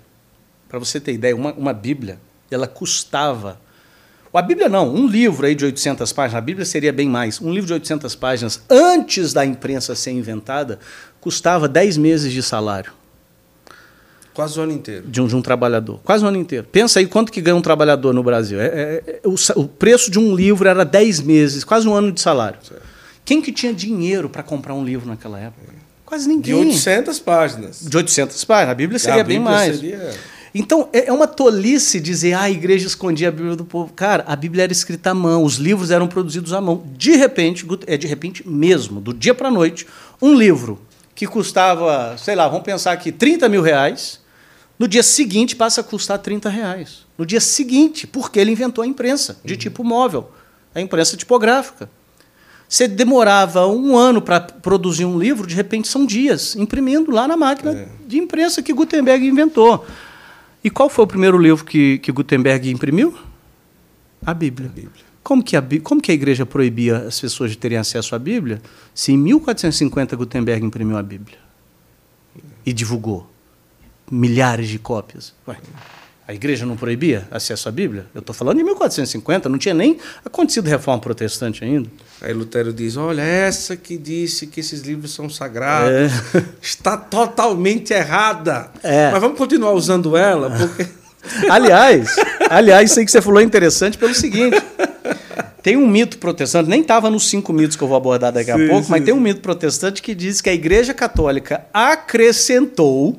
para 0.67 0.79
você 0.79 0.99
ter 0.99 1.13
ideia, 1.13 1.35
uma, 1.35 1.53
uma 1.53 1.73
Bíblia, 1.73 2.17
ela 2.49 2.65
custava. 2.65 3.59
A 4.33 4.41
Bíblia 4.41 4.67
não, 4.67 4.91
um 4.91 5.05
livro 5.05 5.45
aí 5.45 5.53
de 5.53 5.65
800 5.65 6.11
páginas, 6.13 6.37
a 6.37 6.41
Bíblia 6.41 6.65
seria 6.65 6.91
bem 6.91 7.07
mais. 7.07 7.39
Um 7.39 7.51
livro 7.51 7.67
de 7.67 7.73
800 7.73 8.15
páginas, 8.15 8.61
antes 8.69 9.33
da 9.33 9.45
imprensa 9.45 9.93
ser 9.93 10.11
inventada, 10.11 10.79
custava 11.21 11.67
10 11.67 11.97
meses 11.97 12.31
de 12.31 12.41
salário 12.41 12.93
Quase 14.33 14.59
o 14.59 14.63
ano 14.63 14.71
inteiro. 14.71 15.05
de 15.07 15.21
um, 15.21 15.27
de 15.27 15.35
um 15.35 15.41
trabalhador. 15.41 15.99
Quase 16.03 16.23
um 16.23 16.27
ano 16.27 16.37
inteiro. 16.37 16.65
Pensa 16.71 16.99
aí 16.99 17.05
quanto 17.05 17.31
que 17.31 17.39
ganha 17.41 17.55
um 17.55 17.61
trabalhador 17.61 18.13
no 18.13 18.23
Brasil. 18.23 18.59
É, 18.59 18.65
é- 18.65 19.03
é- 19.07 19.19
o, 19.27 19.35
o 19.61 19.67
preço 19.67 20.09
de 20.09 20.17
um 20.19 20.35
livro 20.35 20.67
era 20.67 20.83
10 20.83 21.21
meses, 21.21 21.63
quase 21.63 21.87
um 21.87 21.93
ano 21.93 22.11
de 22.11 22.19
salário. 22.19 22.57
Quem 23.23 23.41
que 23.41 23.51
tinha 23.51 23.73
dinheiro 23.73 24.27
para 24.29 24.41
comprar 24.43 24.73
um 24.73 24.83
livro 24.83 25.07
naquela 25.07 25.39
época? 25.39 25.73
Quase 26.05 26.27
De 26.27 26.33
ninguém. 26.33 26.53
800 26.55 27.19
páginas. 27.19 27.79
De 27.81 27.95
800 27.95 28.43
páginas. 28.43 28.71
A 28.71 28.75
Bíblia 28.75 28.99
seria 28.99 29.21
A 29.21 29.23
bem 29.23 29.37
Bíblia 29.39 29.55
mais. 29.57 29.75
seria- 29.77 30.11
Então, 30.55 30.87
é 30.93 31.07
é 31.07 31.11
uma 31.13 31.25
tolice 31.27 31.99
dizer, 31.99 32.33
ah, 32.33 32.41
a 32.41 32.51
igreja 32.51 32.85
escondia 32.85 33.29
a 33.29 33.31
Bíblia 33.31 33.55
do 33.55 33.65
povo. 33.65 33.91
Cara, 33.93 34.23
a 34.27 34.35
Bíblia 34.35 34.63
era 34.63 34.71
escrita 34.73 35.11
à 35.11 35.13
mão, 35.15 35.43
os 35.43 35.55
livros 35.55 35.89
eram 35.89 36.07
produzidos 36.07 36.53
à 36.53 36.61
mão. 36.61 36.83
De 36.97 37.15
repente, 37.15 37.65
é 37.87 37.97
de 37.97 38.05
repente 38.07 38.47
mesmo, 38.47 38.99
do 39.01 39.13
dia 39.13 39.33
para 39.33 39.47
a 39.47 39.51
noite, 39.51 39.87
um 40.21 40.35
livro 40.35 40.79
que 41.15 41.25
custava, 41.25 42.15
sei 42.17 42.35
lá, 42.35 42.47
vamos 42.47 42.63
pensar 42.63 42.91
aqui, 42.91 43.11
30 43.11 43.47
mil 43.49 43.61
reais, 43.61 44.19
no 44.83 44.87
dia 44.89 45.01
seguinte 45.01 45.55
passa 45.55 45.79
a 45.79 45.83
custar 45.83 46.19
30 46.19 46.49
reais. 46.49 47.05
No 47.17 47.25
dia 47.25 47.39
seguinte, 47.39 48.05
porque 48.05 48.37
ele 48.37 48.51
inventou 48.51 48.83
a 48.83 48.85
imprensa, 48.87 49.39
de 49.41 49.55
tipo 49.55 49.81
móvel, 49.81 50.29
a 50.75 50.81
imprensa 50.81 51.15
tipográfica. 51.15 51.89
Você 52.67 52.85
demorava 52.85 53.65
um 53.65 53.95
ano 53.95 54.21
para 54.21 54.41
produzir 54.41 55.05
um 55.05 55.17
livro, 55.17 55.47
de 55.47 55.55
repente 55.55 55.87
são 55.87 56.05
dias, 56.05 56.57
imprimindo 56.57 57.11
lá 57.11 57.29
na 57.29 57.37
máquina 57.37 57.87
de 58.05 58.17
imprensa 58.17 58.61
que 58.61 58.73
Gutenberg 58.73 59.25
inventou. 59.25 59.85
E 60.61 60.69
qual 60.69 60.89
foi 60.89 61.05
o 61.05 61.07
primeiro 61.07 61.37
livro 61.37 61.63
que, 61.63 61.99
que 61.99 62.11
Gutenberg 62.11 62.69
imprimiu? 62.69 63.17
A 64.25 64.33
Bíblia. 64.33 64.69
Como, 65.23 65.41
que 65.41 65.55
a, 65.55 65.63
como 65.81 66.01
que 66.01 66.11
a 66.11 66.13
igreja 66.13 66.45
proibia 66.45 66.97
as 67.07 67.21
pessoas 67.21 67.51
de 67.51 67.57
terem 67.57 67.77
acesso 67.77 68.15
à 68.15 68.19
Bíblia 68.19 68.61
se 68.93 69.13
em 69.13 69.17
1450 69.17 70.13
Gutenberg 70.17 70.65
imprimiu 70.65 70.97
a 70.97 71.03
Bíblia 71.03 71.37
e 72.65 72.73
divulgou 72.73 73.31
milhares 74.09 74.67
de 74.67 74.77
cópias? 74.79 75.33
Ué, 75.47 75.55
a 76.27 76.33
igreja 76.33 76.65
não 76.65 76.77
proibia 76.77 77.27
acesso 77.31 77.67
à 77.67 77.71
Bíblia? 77.71 78.05
Eu 78.15 78.19
estou 78.19 78.33
falando 78.33 78.59
em 78.59 78.63
1450, 78.63 79.49
não 79.49 79.57
tinha 79.57 79.73
nem 79.73 79.97
acontecido 80.23 80.67
reforma 80.67 81.01
protestante 81.01 81.63
ainda. 81.63 81.89
Aí 82.21 82.33
Lutero 82.33 82.71
diz: 82.71 82.95
Olha, 82.95 83.21
essa 83.21 83.75
que 83.75 83.97
disse 83.97 84.47
que 84.47 84.59
esses 84.61 84.81
livros 84.81 85.13
são 85.13 85.29
sagrados 85.29 85.91
É. 85.91 86.43
está 86.61 86.95
totalmente 86.95 87.91
errada. 87.93 88.69
É. 88.81 89.11
Mas 89.11 89.19
vamos 89.21 89.37
continuar 89.37 89.73
usando 89.73 90.15
ela, 90.15 90.49
porque. 90.49 90.87
Aliás, 91.49 92.13
aliás, 92.49 92.91
isso 92.91 92.99
aí 92.99 93.05
que 93.05 93.11
você 93.11 93.21
falou 93.21 93.39
é 93.39 93.43
interessante 93.43 93.97
pelo 93.97 94.13
seguinte. 94.13 94.61
Tem 95.61 95.77
um 95.77 95.87
mito 95.87 96.17
protestante, 96.17 96.69
nem 96.69 96.81
estava 96.81 97.09
nos 97.09 97.29
cinco 97.29 97.53
mitos 97.53 97.77
que 97.77 97.81
eu 97.83 97.87
vou 97.87 97.95
abordar 97.95 98.33
daqui 98.33 98.51
a 98.51 98.57
Sim, 98.57 98.67
pouco, 98.67 98.83
sim, 98.83 98.91
mas 98.91 99.05
tem 99.05 99.13
um 99.13 99.17
sim. 99.17 99.23
mito 99.23 99.39
protestante 99.39 100.01
que 100.01 100.13
diz 100.13 100.41
que 100.41 100.49
a 100.49 100.53
Igreja 100.53 100.93
Católica 100.93 101.65
acrescentou 101.73 103.17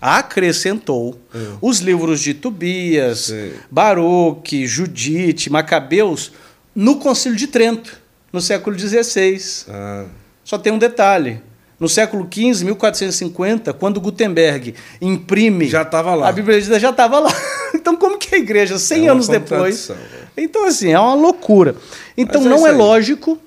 acrescentou 0.00 1.20
os 1.60 1.80
livros 1.80 2.20
de 2.20 2.34
Tobias, 2.34 3.26
Sim. 3.26 3.52
Baruque, 3.70 4.66
Judite, 4.66 5.50
Macabeus 5.50 6.32
no 6.74 6.96
Concílio 6.96 7.36
de 7.36 7.46
Trento, 7.46 7.98
no 8.32 8.40
século 8.40 8.78
XVI. 8.78 9.40
Ah, 9.68 10.04
Só 10.44 10.56
tem 10.56 10.72
um 10.72 10.78
detalhe. 10.78 11.40
No 11.78 11.88
século 11.88 12.28
XV, 12.30 12.64
1450, 12.66 13.72
quando 13.72 14.00
Gutenberg 14.00 14.74
imprime. 15.00 15.66
Já 15.66 15.80
estava 15.80 16.14
lá. 16.14 16.28
A 16.28 16.32
Bíblia 16.32 16.60
já 16.60 16.90
estava 16.90 17.18
lá. 17.18 17.30
Então, 17.72 17.96
como 17.96 18.18
que 18.18 18.34
a 18.34 18.38
igreja, 18.38 18.78
100 18.78 19.06
É 19.06 19.10
anos 19.10 19.28
depois. 19.28 19.88
né? 19.88 19.96
Então, 20.36 20.66
assim, 20.66 20.90
é 20.90 20.98
uma 20.98 21.14
loucura. 21.14 21.76
Então, 22.16 22.42
é 22.42 22.44
não 22.44 22.66
é 22.66 22.72
lógico 22.72 23.38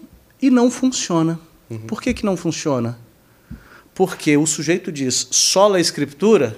e 0.41 0.49
não 0.49 0.71
funciona. 0.71 1.37
Uhum. 1.69 1.79
Por 1.79 2.01
que, 2.01 2.13
que 2.13 2.25
não 2.25 2.37
funciona? 2.37 2.97
Porque 3.93 4.35
o 4.37 4.45
sujeito 4.45 4.91
diz 4.91 5.27
sola 5.31 5.77
a 5.77 5.81
escritura 5.81 6.57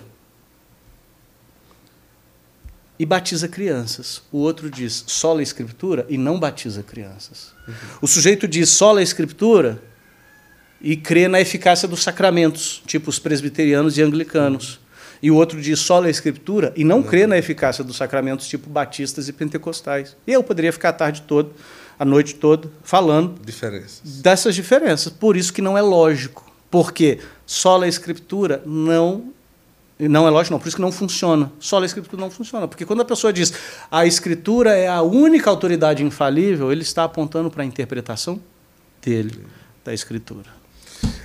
e 2.98 3.06
batiza 3.06 3.48
crianças. 3.48 4.22
O 4.32 4.38
outro 4.38 4.70
diz 4.70 5.04
sola 5.08 5.42
a 5.42 5.44
escritura 5.44 6.06
e 6.10 6.18
não 6.18 6.40
batiza 6.40 6.82
crianças. 6.82 7.52
Uhum. 7.68 7.74
O 8.02 8.08
sujeito 8.08 8.48
diz 8.48 8.70
sola 8.70 9.02
a 9.02 9.04
escritura 9.04 9.82
e 10.82 10.96
crê 10.96 11.28
na 11.28 11.42
eficácia 11.42 11.88
dos 11.88 12.04
sacramentos, 12.04 12.82
tipo 12.86 13.10
os 13.10 13.20
presbiterianos 13.20 13.98
e 13.98 14.02
anglicanos. 14.02 14.80
E 15.22 15.32
o 15.32 15.36
outro 15.36 15.60
diz 15.62 15.80
sola 15.80 16.08
a 16.08 16.10
escritura 16.10 16.72
e 16.76 16.84
não 16.84 17.02
crê 17.02 17.26
na 17.26 17.38
eficácia 17.38 17.84
dos 17.84 17.98
sacramentos, 17.98 18.48
tipo 18.48 18.70
batistas 18.70 19.28
e 19.28 19.34
pentecostais. 19.34 20.16
E 20.28 20.32
eu 20.32 20.44
poderia 20.44 20.72
ficar 20.72 20.90
a 20.90 20.94
tarde 20.94 21.24
toda, 21.24 21.50
a 21.98 22.06
noite 22.06 22.36
toda, 22.36 22.70
falando 22.84 23.40
diferenças. 23.44 24.22
dessas 24.22 24.54
diferenças. 24.56 25.12
Por 25.12 25.36
isso 25.36 25.52
que 25.52 25.62
não 25.62 25.78
é 25.78 25.82
lógico. 25.82 26.55
Porque 26.76 27.20
só 27.46 27.82
a 27.82 27.88
escritura 27.88 28.62
não 28.66 29.32
não 29.98 30.28
é 30.28 30.30
lógico, 30.30 30.52
não, 30.52 30.60
por 30.60 30.68
isso 30.68 30.76
que 30.76 30.82
não 30.82 30.92
funciona. 30.92 31.50
Só 31.58 31.82
a 31.82 31.86
escritura 31.86 32.22
não 32.22 32.30
funciona. 32.30 32.68
Porque 32.68 32.86
quando 32.86 33.00
a 33.00 33.06
pessoa 33.06 33.32
diz 33.32 33.54
a 33.90 34.06
escritura 34.06 34.76
é 34.76 34.86
a 34.86 35.02
única 35.02 35.50
autoridade 35.50 36.04
infalível, 36.04 36.74
ele 36.74 36.82
está 36.82 37.06
apontando 37.06 37.50
para 37.50 37.64
a 37.64 37.66
interpretação 37.66 38.42
dele, 39.02 39.46
da 39.86 39.94
escritura. 39.94 40.50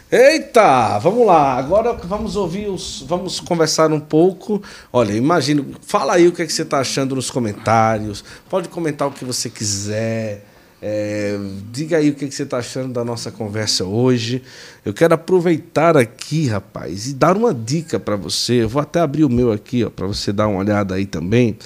Eita, 0.09 1.01
vamos 1.01 1.27
lá. 1.27 1.57
Agora 1.57 1.95
vamos 1.95 2.37
ouvir 2.37 2.69
os. 2.69 3.03
Vamos 3.03 3.41
conversar 3.41 3.93
um 3.93 3.99
pouco. 3.99 4.63
Olha, 4.93 5.15
imagino. 5.15 5.75
Fala 5.81 6.15
aí 6.15 6.29
o 6.29 6.33
que, 6.33 6.43
é 6.43 6.47
que 6.47 6.53
você 6.53 6.63
está 6.63 6.79
achando 6.79 7.17
nos 7.17 7.29
comentários. 7.29 8.23
Pode 8.49 8.69
comentar 8.69 9.09
o 9.09 9.11
que 9.11 9.25
você 9.25 9.51
quiser. 9.51 10.45
É, 10.83 11.39
diga 11.71 11.99
aí 11.99 12.09
o 12.09 12.15
que, 12.15 12.31
você 12.31 12.45
está 12.45 12.59
achando 12.59 12.93
da 12.93 13.05
nossa 13.05 13.31
conversa 13.31 13.85
hoje. 13.85 14.43
Eu 14.85 14.95
quero 14.95 15.15
aproveitar 15.15 15.97
aqui, 15.97 16.49
rapaz, 16.49 17.09
e 17.09 17.15
dar 17.15 17.37
uma 17.37 17.53
dica 17.53 18.01
para 18.01 18.17
você. 18.17 18.63
Eu 18.63 18.69
vou 18.69 18.81
até 18.81 19.01
abrir 19.01 19.25
o 19.25 19.29
meu 19.29 19.53
aqui, 19.53 19.85
para 19.91 20.07
você 20.07 20.33
dar 20.33 20.49
uma 20.49 20.61
olhada 20.61 20.95
aí 20.95 21.05
também, 21.05 21.59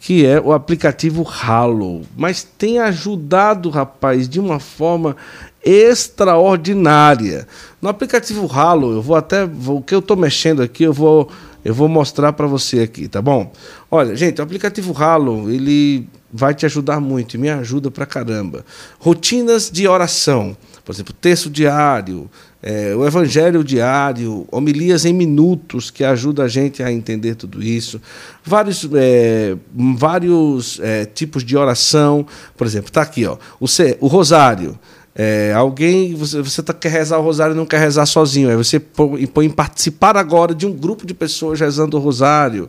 que 0.00 0.26
é 0.26 0.38
o 0.38 0.52
aplicativo 0.52 1.26
Halo. 1.26 2.02
Mas 2.16 2.44
tem 2.44 2.78
ajudado, 2.78 3.70
rapaz, 3.70 4.28
de 4.28 4.38
uma 4.38 4.60
forma 4.60 5.16
extraordinária. 5.64 7.48
No 7.80 7.88
aplicativo 7.88 8.46
Halo, 8.52 8.92
eu 8.92 9.02
vou 9.02 9.16
até 9.16 9.44
o 9.44 9.80
que 9.80 9.94
eu 9.94 10.00
estou 10.00 10.16
mexendo 10.16 10.62
aqui, 10.62 10.84
eu 10.84 10.92
vou 10.92 11.30
eu 11.64 11.74
vou 11.74 11.88
mostrar 11.88 12.32
para 12.32 12.46
você 12.46 12.80
aqui, 12.80 13.08
tá 13.08 13.20
bom? 13.20 13.52
Olha, 13.90 14.14
gente, 14.14 14.40
o 14.40 14.44
aplicativo 14.44 14.96
Halo, 14.96 15.50
ele 15.50 16.08
vai 16.32 16.54
te 16.54 16.66
ajudar 16.66 17.00
muito 17.00 17.34
e 17.34 17.38
me 17.38 17.48
ajuda 17.48 17.90
pra 17.90 18.06
caramba. 18.06 18.64
Rotinas 18.98 19.70
de 19.70 19.88
oração, 19.88 20.56
por 20.84 20.94
exemplo, 20.94 21.12
texto 21.12 21.48
diário, 21.48 22.30
é, 22.62 22.94
o 22.94 23.06
evangelho 23.06 23.62
diário, 23.62 24.46
homilias 24.50 25.04
em 25.04 25.12
minutos, 25.12 25.90
que 25.90 26.02
ajuda 26.02 26.42
a 26.42 26.48
gente 26.48 26.82
a 26.82 26.90
entender 26.92 27.34
tudo 27.34 27.62
isso. 27.62 28.00
Vários, 28.44 28.88
é, 28.94 29.56
vários 29.96 30.80
é, 30.82 31.04
tipos 31.04 31.44
de 31.44 31.56
oração, 31.56 32.26
por 32.56 32.66
exemplo, 32.66 32.88
está 32.88 33.02
aqui, 33.02 33.26
ó, 33.26 33.36
o, 33.60 33.66
o 34.00 34.06
rosário. 34.06 34.78
É, 35.14 35.52
alguém, 35.52 36.14
você, 36.14 36.40
você 36.40 36.62
tá, 36.62 36.72
quer 36.72 36.90
rezar 36.90 37.18
o 37.18 37.22
rosário 37.22 37.52
e 37.52 37.56
não 37.56 37.66
quer 37.66 37.80
rezar 37.80 38.06
sozinho. 38.06 38.48
Aí 38.48 38.56
você 38.56 38.78
põe, 38.78 39.26
põe 39.26 39.46
em 39.46 39.50
participar 39.50 40.16
agora 40.16 40.54
de 40.54 40.64
um 40.64 40.72
grupo 40.72 41.04
de 41.04 41.12
pessoas 41.12 41.58
rezando 41.58 41.96
o 41.96 42.00
rosário. 42.00 42.68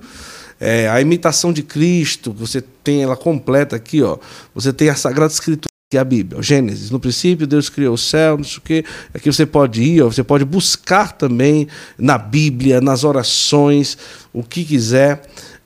É, 0.59 0.89
a 0.89 0.99
imitação 0.99 1.53
de 1.53 1.63
Cristo, 1.63 2.33
você 2.33 2.61
tem 2.83 3.01
ela 3.03 3.15
completa 3.15 3.75
aqui, 3.75 4.01
ó. 4.01 4.17
Você 4.53 4.73
tem 4.73 4.89
a 4.89 4.95
Sagrada 4.95 5.31
Escritura, 5.31 5.69
que 5.89 5.97
é 5.97 5.99
a 5.99 6.03
Bíblia, 6.03 6.41
Gênesis. 6.41 6.91
No 6.91 6.99
princípio, 6.99 7.47
Deus 7.47 7.69
criou 7.69 7.93
o 7.93 7.97
céu, 7.97 8.37
não 8.37 8.43
sei 8.43 8.57
o 8.57 8.61
quê. 8.61 8.85
Aqui 9.13 9.31
você 9.31 9.45
pode 9.45 9.81
ir, 9.81 10.01
ó, 10.01 10.07
você 10.07 10.23
pode 10.23 10.43
buscar 10.43 11.13
também 11.13 11.67
na 11.97 12.17
Bíblia, 12.17 12.81
nas 12.81 13.03
orações, 13.03 13.97
o 14.33 14.43
que 14.43 14.65
quiser. 14.65 15.21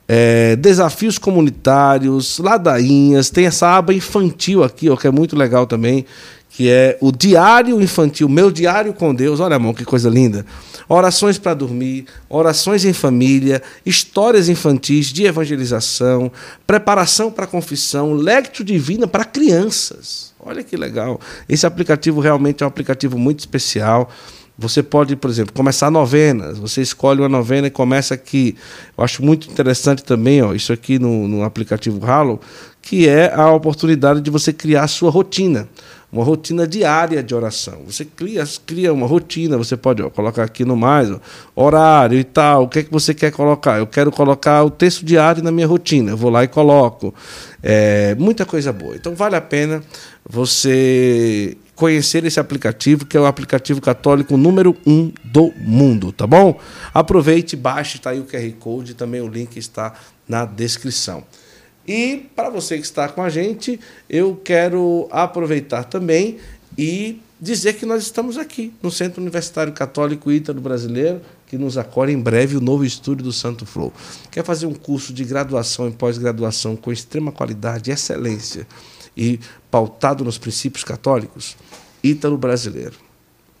É, 0.06 0.54
desafios 0.56 1.18
comunitários, 1.18 2.38
ladainhas, 2.38 3.30
tem 3.30 3.46
essa 3.46 3.76
aba 3.76 3.92
infantil 3.92 4.62
aqui, 4.62 4.88
ó, 4.90 4.96
que 4.96 5.06
é 5.06 5.10
muito 5.10 5.34
legal 5.34 5.66
também, 5.66 6.04
que 6.56 6.70
é 6.70 6.96
o 7.00 7.10
diário 7.10 7.82
infantil, 7.82 8.28
meu 8.28 8.48
diário 8.48 8.94
com 8.94 9.12
Deus. 9.12 9.40
Olha, 9.40 9.56
amor, 9.56 9.74
que 9.74 9.84
coisa 9.84 10.08
linda. 10.08 10.46
Orações 10.88 11.36
para 11.36 11.52
dormir, 11.52 12.06
orações 12.28 12.84
em 12.84 12.92
família, 12.92 13.60
histórias 13.84 14.48
infantis 14.48 15.06
de 15.06 15.24
evangelização, 15.24 16.30
preparação 16.64 17.28
para 17.28 17.48
confissão, 17.48 18.14
lectio 18.14 18.64
divina 18.64 19.08
para 19.08 19.24
crianças. 19.24 20.32
Olha 20.38 20.62
que 20.62 20.76
legal. 20.76 21.20
Esse 21.48 21.66
aplicativo 21.66 22.20
realmente 22.20 22.62
é 22.62 22.66
um 22.66 22.68
aplicativo 22.68 23.18
muito 23.18 23.40
especial. 23.40 24.08
Você 24.56 24.80
pode, 24.80 25.16
por 25.16 25.28
exemplo, 25.28 25.52
começar 25.52 25.90
novenas. 25.90 26.58
Você 26.58 26.80
escolhe 26.80 27.18
uma 27.20 27.28
novena 27.28 27.66
e 27.66 27.70
começa 27.70 28.14
aqui. 28.14 28.54
Eu 28.96 29.02
acho 29.02 29.24
muito 29.24 29.50
interessante 29.50 30.04
também, 30.04 30.40
ó, 30.40 30.54
isso 30.54 30.72
aqui 30.72 31.00
no, 31.00 31.26
no 31.26 31.42
aplicativo 31.42 31.98
Halo, 32.06 32.40
que 32.80 33.08
é 33.08 33.34
a 33.34 33.50
oportunidade 33.50 34.20
de 34.20 34.30
você 34.30 34.52
criar 34.52 34.84
a 34.84 34.88
sua 34.88 35.10
rotina 35.10 35.68
uma 36.14 36.22
rotina 36.22 36.64
diária 36.64 37.24
de 37.24 37.34
oração. 37.34 37.82
Você 37.86 38.04
cria, 38.04 38.44
cria 38.64 38.92
uma 38.92 39.04
rotina, 39.04 39.58
você 39.58 39.76
pode 39.76 40.00
ó, 40.00 40.08
colocar 40.08 40.44
aqui 40.44 40.64
no 40.64 40.76
mais, 40.76 41.10
ó, 41.10 41.18
horário 41.56 42.16
e 42.16 42.22
tal, 42.22 42.62
o 42.62 42.68
que 42.68 42.78
é 42.78 42.82
que 42.84 42.90
você 42.90 43.12
quer 43.12 43.32
colocar? 43.32 43.78
Eu 43.78 43.86
quero 43.86 44.12
colocar 44.12 44.62
o 44.62 44.70
texto 44.70 45.04
diário 45.04 45.42
na 45.42 45.50
minha 45.50 45.66
rotina, 45.66 46.12
eu 46.12 46.16
vou 46.16 46.30
lá 46.30 46.44
e 46.44 46.48
coloco. 46.48 47.12
É, 47.60 48.14
muita 48.14 48.46
coisa 48.46 48.72
boa. 48.72 48.94
Então 48.94 49.12
vale 49.16 49.34
a 49.34 49.40
pena 49.40 49.82
você 50.24 51.56
conhecer 51.74 52.24
esse 52.24 52.38
aplicativo, 52.38 53.04
que 53.04 53.16
é 53.16 53.20
o 53.20 53.26
aplicativo 53.26 53.80
católico 53.80 54.36
número 54.36 54.76
um 54.86 55.10
do 55.24 55.52
mundo, 55.58 56.12
tá 56.12 56.28
bom? 56.28 56.60
Aproveite, 56.92 57.56
baixe, 57.56 57.96
está 57.96 58.10
aí 58.10 58.20
o 58.20 58.24
QR 58.24 58.52
Code, 58.60 58.94
também 58.94 59.20
o 59.20 59.26
link 59.26 59.56
está 59.56 59.92
na 60.28 60.44
descrição. 60.44 61.24
E 61.86 62.28
para 62.34 62.48
você 62.48 62.78
que 62.78 62.84
está 62.84 63.08
com 63.08 63.22
a 63.22 63.28
gente, 63.28 63.78
eu 64.08 64.40
quero 64.42 65.06
aproveitar 65.10 65.84
também 65.84 66.38
e 66.76 67.20
dizer 67.40 67.74
que 67.74 67.84
nós 67.84 68.02
estamos 68.02 68.38
aqui 68.38 68.72
no 68.82 68.90
Centro 68.90 69.20
Universitário 69.20 69.72
Católico 69.72 70.32
Ítalo 70.32 70.60
Brasileiro, 70.60 71.20
que 71.46 71.58
nos 71.58 71.76
acolhe 71.76 72.12
em 72.12 72.18
breve 72.18 72.56
o 72.56 72.60
novo 72.60 72.84
estúdio 72.84 73.24
do 73.24 73.32
Santo 73.32 73.66
Flow. 73.66 73.92
Quer 74.30 74.42
fazer 74.44 74.66
um 74.66 74.74
curso 74.74 75.12
de 75.12 75.24
graduação 75.24 75.88
e 75.88 75.92
pós-graduação 75.92 76.74
com 76.74 76.90
extrema 76.90 77.30
qualidade 77.30 77.90
e 77.90 77.92
excelência 77.92 78.66
e 79.16 79.38
pautado 79.70 80.24
nos 80.24 80.38
princípios 80.38 80.84
católicos? 80.84 81.56
Ítalo 82.02 82.38
Brasileiro. 82.38 82.96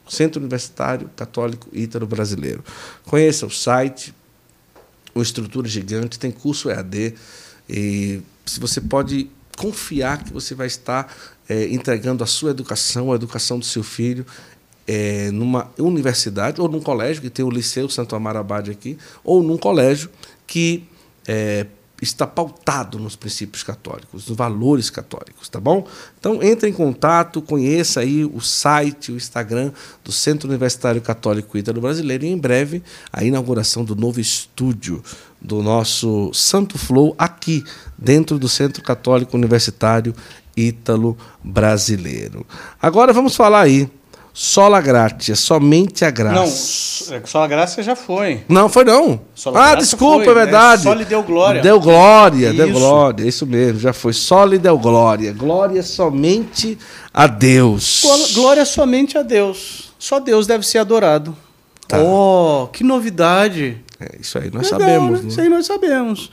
Centro 0.08 0.40
Universitário 0.40 1.10
Católico 1.14 1.68
Ítalo 1.72 2.06
Brasileiro. 2.06 2.64
Conheça 3.04 3.46
o 3.46 3.50
site, 3.50 4.14
o 5.14 5.22
Estrutura 5.22 5.68
Gigante, 5.68 6.18
tem 6.18 6.30
curso 6.30 6.70
EAD 6.70 7.14
e 7.68 8.20
se 8.44 8.60
você 8.60 8.80
pode 8.80 9.30
confiar 9.56 10.22
que 10.22 10.32
você 10.32 10.54
vai 10.54 10.66
estar 10.66 11.14
é, 11.48 11.68
entregando 11.68 12.22
a 12.22 12.26
sua 12.26 12.50
educação, 12.50 13.12
a 13.12 13.14
educação 13.14 13.58
do 13.58 13.64
seu 13.64 13.82
filho, 13.82 14.26
é, 14.86 15.30
numa 15.30 15.70
universidade 15.78 16.60
ou 16.60 16.68
num 16.68 16.80
colégio, 16.80 17.22
que 17.22 17.30
tem 17.30 17.44
o 17.44 17.50
Liceu 17.50 17.88
Santo 17.88 18.14
Amaro 18.14 18.38
Abade 18.38 18.70
aqui, 18.70 18.98
ou 19.22 19.42
num 19.42 19.56
colégio 19.56 20.10
que 20.46 20.84
é, 21.26 21.66
está 22.02 22.26
pautado 22.26 22.98
nos 22.98 23.16
princípios 23.16 23.62
católicos, 23.62 24.28
nos 24.28 24.36
valores 24.36 24.90
católicos, 24.90 25.48
tá 25.48 25.58
bom? 25.58 25.86
Então 26.18 26.42
entre 26.42 26.68
em 26.68 26.72
contato, 26.72 27.40
conheça 27.40 28.00
aí 28.00 28.24
o 28.24 28.40
site, 28.40 29.10
o 29.10 29.16
Instagram 29.16 29.72
do 30.04 30.12
Centro 30.12 30.48
Universitário 30.48 31.00
Católico 31.00 31.56
Ítalo 31.56 31.80
Brasileiro 31.80 32.24
e 32.24 32.28
em 32.28 32.36
breve 32.36 32.82
a 33.12 33.24
inauguração 33.24 33.84
do 33.84 33.96
novo 33.96 34.20
estúdio 34.20 35.02
do 35.44 35.62
nosso 35.62 36.32
Santo 36.32 36.78
Flow 36.78 37.14
aqui 37.18 37.62
dentro 37.96 38.38
do 38.38 38.48
Centro 38.48 38.82
Católico 38.82 39.36
Universitário 39.36 40.14
Ítalo 40.56 41.16
Brasileiro. 41.42 42.46
Agora 42.80 43.12
vamos 43.12 43.36
falar 43.36 43.60
aí 43.60 43.90
Sola 44.36 44.80
gratia, 44.80 45.36
somente 45.36 46.04
a 46.04 46.10
graça. 46.10 47.08
Não, 47.08 47.16
é 47.16 47.22
sola 47.24 47.46
graça 47.46 47.84
já 47.84 47.94
foi. 47.94 48.42
Não, 48.48 48.68
foi 48.68 48.82
não. 48.82 49.20
Sola 49.32 49.70
ah, 49.70 49.74
desculpa, 49.76 50.24
foi, 50.24 50.32
é 50.32 50.34
verdade. 50.34 50.82
Só 50.82 50.92
lhe 50.92 51.04
deu 51.04 51.22
glória. 51.22 51.62
Deu 51.62 51.78
glória, 51.78 52.48
isso. 52.48 52.56
deu 52.56 52.72
glória, 52.72 53.24
isso 53.24 53.46
mesmo, 53.46 53.78
já 53.78 53.92
foi. 53.92 54.12
Só 54.12 54.44
lhe 54.44 54.58
deu 54.58 54.76
glória. 54.76 55.32
Glória 55.32 55.84
somente 55.84 56.76
a 57.12 57.28
Deus. 57.28 58.02
Glória 58.34 58.64
somente 58.64 59.16
a 59.16 59.22
Deus. 59.22 59.92
Só 60.00 60.18
Deus 60.18 60.48
deve 60.48 60.66
ser 60.66 60.78
adorado. 60.78 61.36
Tá. 61.86 62.00
Oh, 62.02 62.68
que 62.72 62.82
novidade. 62.82 63.83
É, 64.04 64.20
isso 64.20 64.38
aí 64.38 64.50
nós 64.52 64.70
Legal, 64.70 64.80
sabemos. 64.80 65.18
Né? 65.18 65.22
Né? 65.22 65.28
Isso 65.28 65.40
aí 65.40 65.48
nós 65.48 65.66
sabemos. 65.66 66.30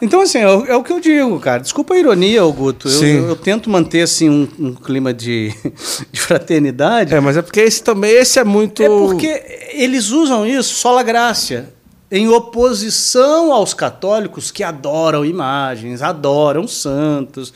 Então, 0.00 0.20
assim, 0.20 0.38
é 0.38 0.48
o, 0.48 0.66
é 0.66 0.76
o, 0.76 0.82
que 0.82 0.92
eu 0.92 0.98
digo, 0.98 1.38
cara. 1.38 1.60
Desculpa 1.60 1.94
a 1.94 1.98
ironia, 1.98 2.40
Augusto. 2.40 2.88
Eu, 2.88 3.02
eu, 3.04 3.28
eu 3.28 3.36
tento 3.36 3.70
manter, 3.70 4.02
assim, 4.02 4.28
um, 4.28 4.48
um 4.58 4.74
clima 4.74 5.14
de, 5.14 5.52
de, 6.10 6.20
fraternidade. 6.20 7.14
É, 7.14 7.20
mas 7.20 7.36
é 7.36 7.42
porque 7.42 7.60
esse 7.60 7.82
também, 7.82 8.10
esse 8.10 8.38
é 8.38 8.44
muito... 8.44 8.82
É 8.82 8.88
porque 8.88 9.70
eles 9.72 10.10
usam 10.10 10.44
isso, 10.44 10.74
sola 10.74 11.04
graça, 11.04 11.72
em 12.10 12.28
oposição 12.28 13.52
aos 13.52 13.74
católicos 13.74 14.50
que 14.50 14.64
adoram 14.64 15.24
imagens, 15.24 16.02
adoram 16.02 16.66
santos, 16.66 17.54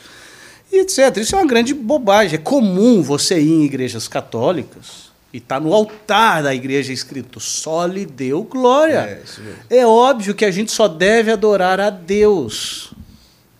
e 0.72 0.78
etc. 0.78 1.16
Isso 1.16 1.34
é 1.34 1.38
uma 1.38 1.46
grande 1.46 1.74
bobagem. 1.74 2.36
É 2.36 2.38
comum 2.38 3.02
você 3.02 3.40
ir 3.40 3.50
em 3.50 3.64
igrejas 3.64 4.06
católicas 4.06 5.05
e 5.36 5.38
está 5.38 5.60
no 5.60 5.74
altar 5.74 6.42
da 6.42 6.54
igreja 6.54 6.94
escrito: 6.94 7.38
só 7.38 7.84
lhe 7.84 8.06
deu 8.06 8.42
glória. 8.42 9.22
É, 9.68 9.80
é, 9.80 9.86
óbvio 9.86 10.34
que 10.34 10.46
a 10.46 10.50
gente 10.50 10.72
só 10.72 10.88
deve 10.88 11.30
adorar 11.30 11.78
a 11.78 11.90
Deus. 11.90 12.94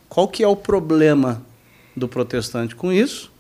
Qual 0.09 0.27
que 0.27 0.43
é 0.43 0.49
o 0.49 0.57
problema 0.57 1.43
do 1.95 2.09
protestante 2.09 2.75
com 2.75 2.91
isso? 2.91 3.31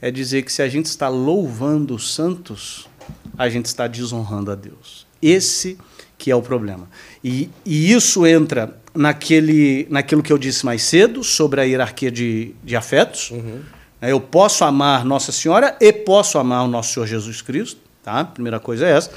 É 0.00 0.10
dizer 0.10 0.42
que 0.42 0.50
se 0.50 0.62
a 0.62 0.68
gente 0.70 0.86
está 0.86 1.08
louvando 1.08 1.94
os 1.94 2.14
santos, 2.14 2.88
a 3.36 3.46
gente 3.50 3.66
está 3.66 3.86
desonrando 3.86 4.50
a 4.50 4.54
Deus. 4.54 5.06
Esse 5.20 5.76
que 6.16 6.30
é 6.30 6.36
o 6.36 6.40
problema. 6.40 6.88
E, 7.22 7.50
e 7.62 7.92
isso 7.92 8.26
entra 8.26 8.74
naquele, 8.94 9.86
naquilo 9.90 10.22
que 10.22 10.32
eu 10.32 10.38
disse 10.38 10.64
mais 10.64 10.80
cedo 10.80 11.22
sobre 11.22 11.60
a 11.60 11.64
hierarquia 11.64 12.10
de, 12.10 12.54
de 12.64 12.74
afetos. 12.74 13.32
Uhum. 13.32 13.60
Eu 14.00 14.20
posso 14.20 14.64
amar 14.64 15.04
Nossa 15.04 15.32
Senhora 15.32 15.76
e 15.80 15.92
posso 15.92 16.38
amar 16.38 16.64
o 16.64 16.68
nosso 16.68 16.94
Senhor 16.94 17.06
Jesus 17.06 17.40
Cristo. 17.40 17.80
Tá? 18.02 18.24
Primeira 18.24 18.60
coisa 18.60 18.86
é 18.86 18.92
essa. 18.92 19.10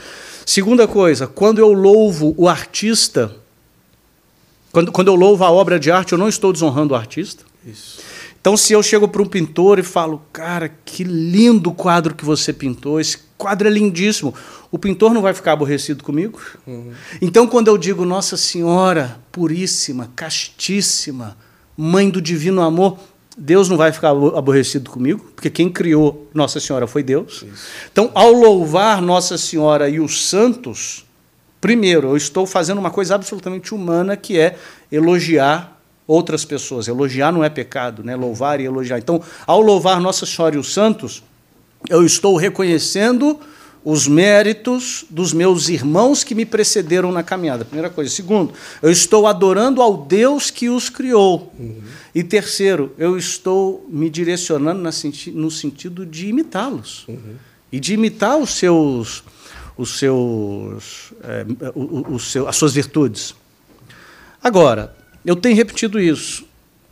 Segunda 0.45 0.87
coisa, 0.87 1.27
quando 1.27 1.59
eu 1.59 1.71
louvo 1.73 2.33
o 2.37 2.47
artista, 2.47 3.35
quando, 4.71 4.91
quando 4.91 5.09
eu 5.09 5.15
louvo 5.15 5.43
a 5.43 5.51
obra 5.51 5.79
de 5.79 5.91
arte, 5.91 6.13
eu 6.13 6.17
não 6.17 6.27
estou 6.27 6.51
desonrando 6.51 6.93
o 6.93 6.97
artista. 6.97 7.43
Isso. 7.65 7.99
Então, 8.41 8.55
se 8.55 8.71
eu 8.71 8.81
chego 8.81 9.07
para 9.07 9.21
um 9.21 9.25
pintor 9.25 9.79
e 9.79 9.83
falo, 9.83 10.21
cara, 10.31 10.73
que 10.85 11.03
lindo 11.03 11.71
quadro 11.73 12.15
que 12.15 12.23
você 12.23 12.53
pintou, 12.53 12.99
esse 12.99 13.17
quadro 13.37 13.67
é 13.67 13.71
lindíssimo, 13.71 14.33
o 14.71 14.79
pintor 14.79 15.13
não 15.13 15.21
vai 15.21 15.33
ficar 15.33 15.51
aborrecido 15.51 16.03
comigo? 16.03 16.39
Uhum. 16.65 16.93
Então, 17.21 17.45
quando 17.45 17.67
eu 17.67 17.77
digo 17.77 18.05
Nossa 18.05 18.37
Senhora 18.37 19.19
puríssima, 19.31 20.09
castíssima, 20.15 21.37
mãe 21.75 22.09
do 22.09 22.21
divino 22.21 22.61
amor, 22.61 22.97
Deus 23.39 23.69
não 23.69 23.77
vai 23.77 23.91
ficar 23.91 24.09
aborrecido 24.09 24.89
comigo, 24.89 25.31
porque 25.33 25.49
quem 25.49 25.69
criou 25.69 26.27
Nossa 26.33 26.59
Senhora 26.59 26.85
foi 26.85 27.01
Deus. 27.01 27.43
Isso. 27.43 27.67
Então, 27.91 28.11
ao 28.13 28.31
louvar 28.33 29.01
Nossa 29.01 29.37
Senhora 29.37 29.89
e 29.89 29.99
os 29.99 30.27
santos, 30.27 31.05
primeiro, 31.61 32.09
eu 32.09 32.17
estou 32.17 32.45
fazendo 32.45 32.79
uma 32.79 32.91
coisa 32.91 33.15
absolutamente 33.15 33.73
humana, 33.73 34.17
que 34.17 34.37
é 34.37 34.57
elogiar 34.91 35.79
outras 36.05 36.43
pessoas. 36.43 36.87
Elogiar 36.87 37.31
não 37.31 37.43
é 37.43 37.49
pecado, 37.49 38.03
né? 38.03 38.15
Louvar 38.15 38.59
e 38.59 38.65
elogiar. 38.65 38.97
Então, 38.97 39.21
ao 39.47 39.61
louvar 39.61 40.01
Nossa 40.01 40.25
Senhora 40.25 40.55
e 40.55 40.57
os 40.57 40.73
santos, 40.73 41.23
eu 41.87 42.05
estou 42.05 42.35
reconhecendo 42.35 43.39
os 43.83 44.07
méritos 44.07 45.05
dos 45.09 45.33
meus 45.33 45.69
irmãos 45.69 46.23
que 46.23 46.35
me 46.35 46.45
precederam 46.45 47.11
na 47.11 47.23
caminhada. 47.23 47.63
Primeira 47.63 47.89
coisa. 47.89 48.13
Segundo, 48.13 48.53
eu 48.81 48.91
estou 48.91 49.25
adorando 49.25 49.81
ao 49.81 49.97
Deus 49.97 50.51
que 50.51 50.69
os 50.69 50.89
criou. 50.89 51.53
Uhum. 51.57 51.81
E 52.13 52.23
terceiro, 52.23 52.93
eu 52.97 53.17
estou 53.17 53.85
me 53.89 54.09
direcionando 54.09 54.81
no 55.33 55.51
sentido 55.51 56.05
de 56.05 56.27
imitá-los. 56.27 57.07
Uhum. 57.07 57.35
E 57.71 57.79
de 57.79 57.93
imitar 57.93 58.37
os 58.37 58.55
seus, 58.55 59.23
os 59.77 59.97
seus, 59.97 61.13
é, 61.23 61.45
o, 61.73 62.15
o 62.15 62.19
seu, 62.19 62.47
as 62.47 62.55
suas 62.55 62.73
virtudes. 62.73 63.35
Agora, 64.43 64.95
eu 65.25 65.35
tenho 65.35 65.55
repetido 65.55 65.99
isso. 65.99 66.45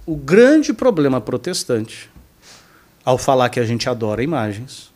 O 0.06 0.16
grande 0.16 0.72
problema 0.72 1.20
protestante, 1.20 2.10
ao 3.04 3.18
falar 3.18 3.50
que 3.50 3.60
a 3.60 3.66
gente 3.66 3.90
adora 3.90 4.24
imagens 4.24 4.96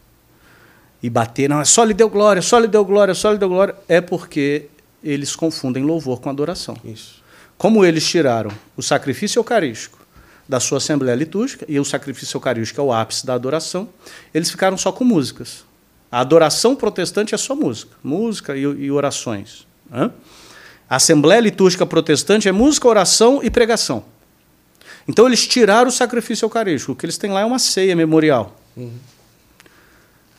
e 1.02 1.10
bater, 1.10 1.49
não, 1.49 1.61
é 1.61 1.65
só 1.65 1.84
lhe 1.84 1.94
deu 1.94 2.10
glória, 2.10 2.41
só 2.41 2.60
lhe 2.60 2.68
deu 2.68 2.86
glória, 2.86 3.14
só 3.14 3.32
lhe 3.32 3.38
deu 3.38 3.49
glória, 3.49 3.76
é 3.88 3.99
porque 3.99 4.68
eles 5.03 5.36
confundem 5.36 5.84
louvor 5.84 6.22
com 6.22 6.30
adoração. 6.30 6.78
Isso. 6.84 7.22
Como 7.57 7.84
eles 7.84 8.07
tiraram 8.07 8.52
o 8.78 8.82
sacrifício 8.82 9.40
eucarístico 9.40 9.99
da 10.48 10.60
sua 10.60 10.78
assembleia 10.78 11.15
litúrgica, 11.15 11.65
e 11.68 11.80
o 11.80 11.86
sacrifício 11.86 12.38
eucarístico 12.38 12.82
é 12.82 12.84
o 12.84 12.91
ápice 12.91 13.26
da 13.26 13.34
adoração, 13.34 13.90
eles 14.34 14.52
ficaram 14.52 14.78
só 14.78 14.91
com 14.91 15.03
músicas. 15.03 15.64
A 16.11 16.19
adoração 16.19 16.76
protestante 16.76 17.34
é 17.34 17.38
só 17.38 17.56
música, 17.56 17.95
música 18.03 18.57
e, 18.57 18.61
e 18.61 18.91
orações. 18.91 19.65
Né? 19.90 20.11
A 20.90 20.98
Assembleia 20.98 21.40
Litúrgica 21.40 21.86
Protestante 21.86 22.49
é 22.49 22.52
música, 22.52 22.88
oração 22.88 23.40
e 23.41 23.49
pregação. 23.49 24.03
Então 25.07 25.26
eles 25.26 25.48
tiraram 25.48 25.88
o 25.88 25.91
sacrifício 25.91 26.45
eucarístico. 26.45 26.91
O 26.91 26.95
que 26.95 27.06
eles 27.06 27.18
têm 27.18 27.32
lá 27.32 27.41
é 27.41 27.45
uma 27.45 27.60
ceia 27.60 27.95
memorial. 27.95 28.60
Uhum. 28.76 28.91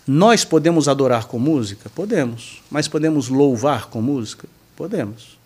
Nós 0.06 0.44
podemos 0.44 0.88
adorar 0.88 1.26
com 1.26 1.38
música? 1.38 1.90
Podemos. 1.94 2.62
Mas 2.70 2.88
podemos 2.88 3.28
louvar 3.28 3.88
com 3.88 4.02
música? 4.02 4.48
Podemos. 4.76 5.38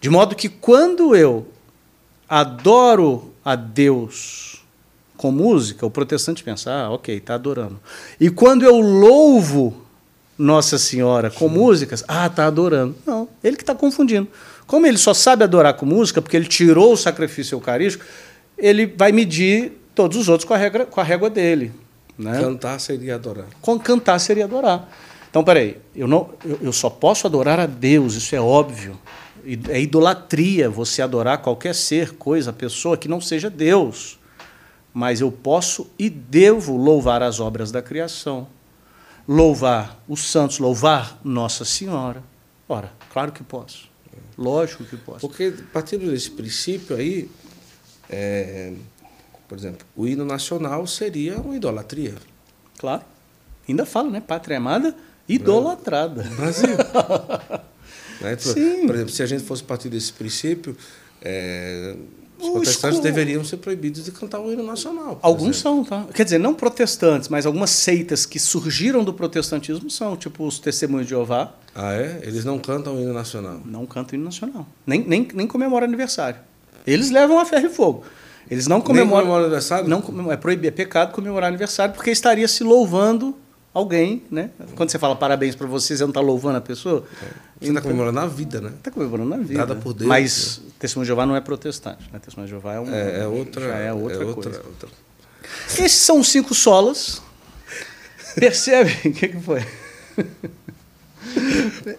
De 0.00 0.10
modo 0.10 0.36
que 0.36 0.48
quando 0.48 1.16
eu 1.16 1.46
adoro 2.28 3.32
a 3.44 3.56
Deus 3.56 4.62
com 5.16 5.32
música, 5.32 5.84
o 5.84 5.90
protestante 5.90 6.44
pensa, 6.44 6.70
ah, 6.70 6.90
ok, 6.90 7.16
está 7.16 7.34
adorando. 7.34 7.80
E 8.20 8.30
quando 8.30 8.62
eu 8.62 8.78
louvo 8.78 9.82
nossa 10.38 10.78
Senhora 10.78 11.30
com 11.30 11.48
Sim. 11.48 11.54
músicas, 11.54 12.04
ah, 12.06 12.26
está 12.26 12.46
adorando. 12.46 12.94
Não, 13.04 13.28
ele 13.42 13.56
que 13.56 13.62
está 13.62 13.74
confundindo. 13.74 14.28
Como 14.66 14.86
ele 14.86 14.98
só 14.98 15.12
sabe 15.12 15.42
adorar 15.42 15.74
com 15.74 15.86
música, 15.86 16.22
porque 16.22 16.36
ele 16.36 16.46
tirou 16.46 16.92
o 16.92 16.96
sacrifício 16.96 17.56
eucarístico, 17.56 18.04
ele 18.56 18.86
vai 18.86 19.10
medir 19.10 19.72
todos 19.94 20.16
os 20.16 20.28
outros 20.28 20.46
com 20.46 20.54
a, 20.54 20.56
regra, 20.56 20.86
com 20.86 21.00
a 21.00 21.04
régua 21.04 21.28
dele. 21.28 21.72
Né? 22.18 22.40
Cantar 22.40 22.80
seria 22.80 23.14
adorar. 23.14 23.46
Com 23.60 23.78
cantar 23.78 24.18
seria 24.18 24.44
adorar. 24.44 24.90
Então, 25.30 25.44
peraí, 25.44 25.78
eu, 25.94 26.08
não, 26.08 26.30
eu, 26.44 26.58
eu 26.62 26.72
só 26.72 26.90
posso 26.90 27.26
adorar 27.26 27.60
a 27.60 27.66
Deus, 27.66 28.14
isso 28.14 28.34
é 28.34 28.40
óbvio. 28.40 28.98
É 29.68 29.80
idolatria 29.80 30.68
você 30.68 31.00
adorar 31.00 31.38
qualquer 31.38 31.74
ser, 31.74 32.14
coisa, 32.14 32.52
pessoa 32.52 32.96
que 32.96 33.08
não 33.08 33.20
seja 33.20 33.48
Deus. 33.48 34.18
Mas 34.92 35.20
eu 35.20 35.30
posso 35.30 35.88
e 35.98 36.10
devo 36.10 36.76
louvar 36.76 37.22
as 37.22 37.40
obras 37.40 37.70
da 37.70 37.80
criação 37.80 38.48
louvar 39.28 40.02
os 40.08 40.30
santos, 40.30 40.58
louvar 40.58 41.20
Nossa 41.22 41.64
Senhora? 41.64 42.22
Ora, 42.66 42.90
claro 43.12 43.30
que 43.30 43.44
posso. 43.44 43.86
Lógico 44.36 44.84
que 44.84 44.96
posso. 44.96 45.20
Porque, 45.20 45.52
partindo 45.72 46.10
desse 46.10 46.30
princípio 46.30 46.96
aí, 46.96 47.30
é, 48.08 48.72
por 49.48 49.56
exemplo, 49.56 49.86
o 49.96 50.06
hino 50.06 50.24
nacional 50.24 50.86
seria 50.86 51.38
uma 51.38 51.56
idolatria. 51.56 52.14
Claro. 52.76 53.02
Ainda 53.68 53.86
fala, 53.86 54.10
né? 54.10 54.20
Pátria 54.20 54.58
amada, 54.58 54.94
idolatrada. 55.28 56.22
Brasil. 56.36 56.76
né? 58.20 58.36
Sim. 58.38 58.86
Por 58.86 58.94
exemplo, 58.94 59.12
se 59.12 59.22
a 59.22 59.26
gente 59.26 59.42
fosse 59.42 59.62
partir 59.64 59.88
desse 59.88 60.12
princípio, 60.12 60.76
é, 61.22 61.96
os 62.38 62.50
protestantes 62.50 63.00
deveriam 63.00 63.42
ser 63.42 63.56
proibidos 63.56 64.04
de 64.04 64.12
cantar 64.12 64.40
o 64.40 64.52
hino 64.52 64.62
nacional. 64.62 65.18
Alguns 65.22 65.56
exemplo. 65.56 65.84
são, 65.84 65.84
tá? 65.84 66.06
Quer 66.12 66.24
dizer, 66.24 66.38
não 66.38 66.54
protestantes, 66.54 67.28
mas 67.28 67.46
algumas 67.46 67.70
seitas 67.70 68.24
que 68.24 68.38
surgiram 68.38 69.02
do 69.02 69.12
protestantismo 69.12 69.90
são, 69.90 70.16
tipo 70.16 70.46
os 70.46 70.58
Testemunhos 70.58 71.06
de 71.06 71.10
Jeová. 71.10 71.52
Ah, 71.74 71.94
é? 71.94 72.20
Eles 72.22 72.44
não 72.44 72.58
cantam 72.58 72.96
o 72.96 73.00
hino 73.00 73.12
nacional? 73.12 73.60
Não 73.64 73.86
cantam 73.86 74.12
o 74.12 74.16
hino 74.16 74.24
nacional. 74.24 74.66
Nem, 74.86 75.02
nem, 75.06 75.28
nem 75.34 75.46
comemoram 75.46 75.86
aniversário. 75.86 76.38
Eles 76.86 77.10
levam 77.10 77.38
a 77.40 77.44
ferro 77.44 77.66
e 77.66 77.70
fogo. 77.70 78.04
Eles 78.50 78.66
não 78.66 78.80
comemoram. 78.80 79.34
Aniversário? 79.34 79.88
Não, 79.88 80.32
é 80.32 80.36
proibido, 80.36 80.68
é 80.68 80.70
pecado 80.70 81.12
comemorar 81.12 81.48
aniversário, 81.48 81.94
porque 81.94 82.10
estaria 82.10 82.48
se 82.48 82.64
louvando 82.64 83.36
alguém, 83.72 84.22
né? 84.30 84.50
Quando 84.74 84.90
você 84.90 84.98
fala 84.98 85.14
parabéns 85.14 85.54
para 85.54 85.66
você, 85.66 85.96
você 85.96 86.02
não 86.02 86.10
está 86.10 86.20
louvando 86.20 86.58
a 86.58 86.60
pessoa. 86.60 87.04
É. 87.22 87.24
Você 87.24 87.30
está 87.60 87.70
então, 87.70 87.82
comemorando 87.82 88.20
a 88.20 88.26
vida, 88.26 88.60
né? 88.60 88.70
Está 88.76 88.90
comemorando 88.90 89.34
a 89.34 89.38
vida. 89.38 89.66
Dada 89.66 89.76
por 89.76 89.92
Deus. 89.92 90.08
Mas 90.08 90.60
né? 90.64 90.70
Testemunho 90.78 91.04
de 91.04 91.08
Jeová 91.08 91.26
não 91.26 91.36
é 91.36 91.40
protestante. 91.40 92.08
Né? 92.12 92.18
Testemunho 92.18 92.46
de 92.46 92.50
Jeová 92.50 92.74
é, 92.74 92.80
um, 92.80 92.94
é, 92.94 93.20
é 93.20 93.26
outra, 93.26 93.64
é 93.64 93.92
outra, 93.92 94.22
é 94.22 94.26
outra 94.26 94.34
coisa. 94.34 94.62
Outra. 94.66 94.88
Esses 95.70 95.92
são 95.92 96.20
os 96.20 96.28
cinco 96.28 96.54
solas. 96.54 97.22
Percebe? 98.34 98.96
O 99.08 99.12
que, 99.12 99.28
que 99.28 99.40
foi? 99.40 99.64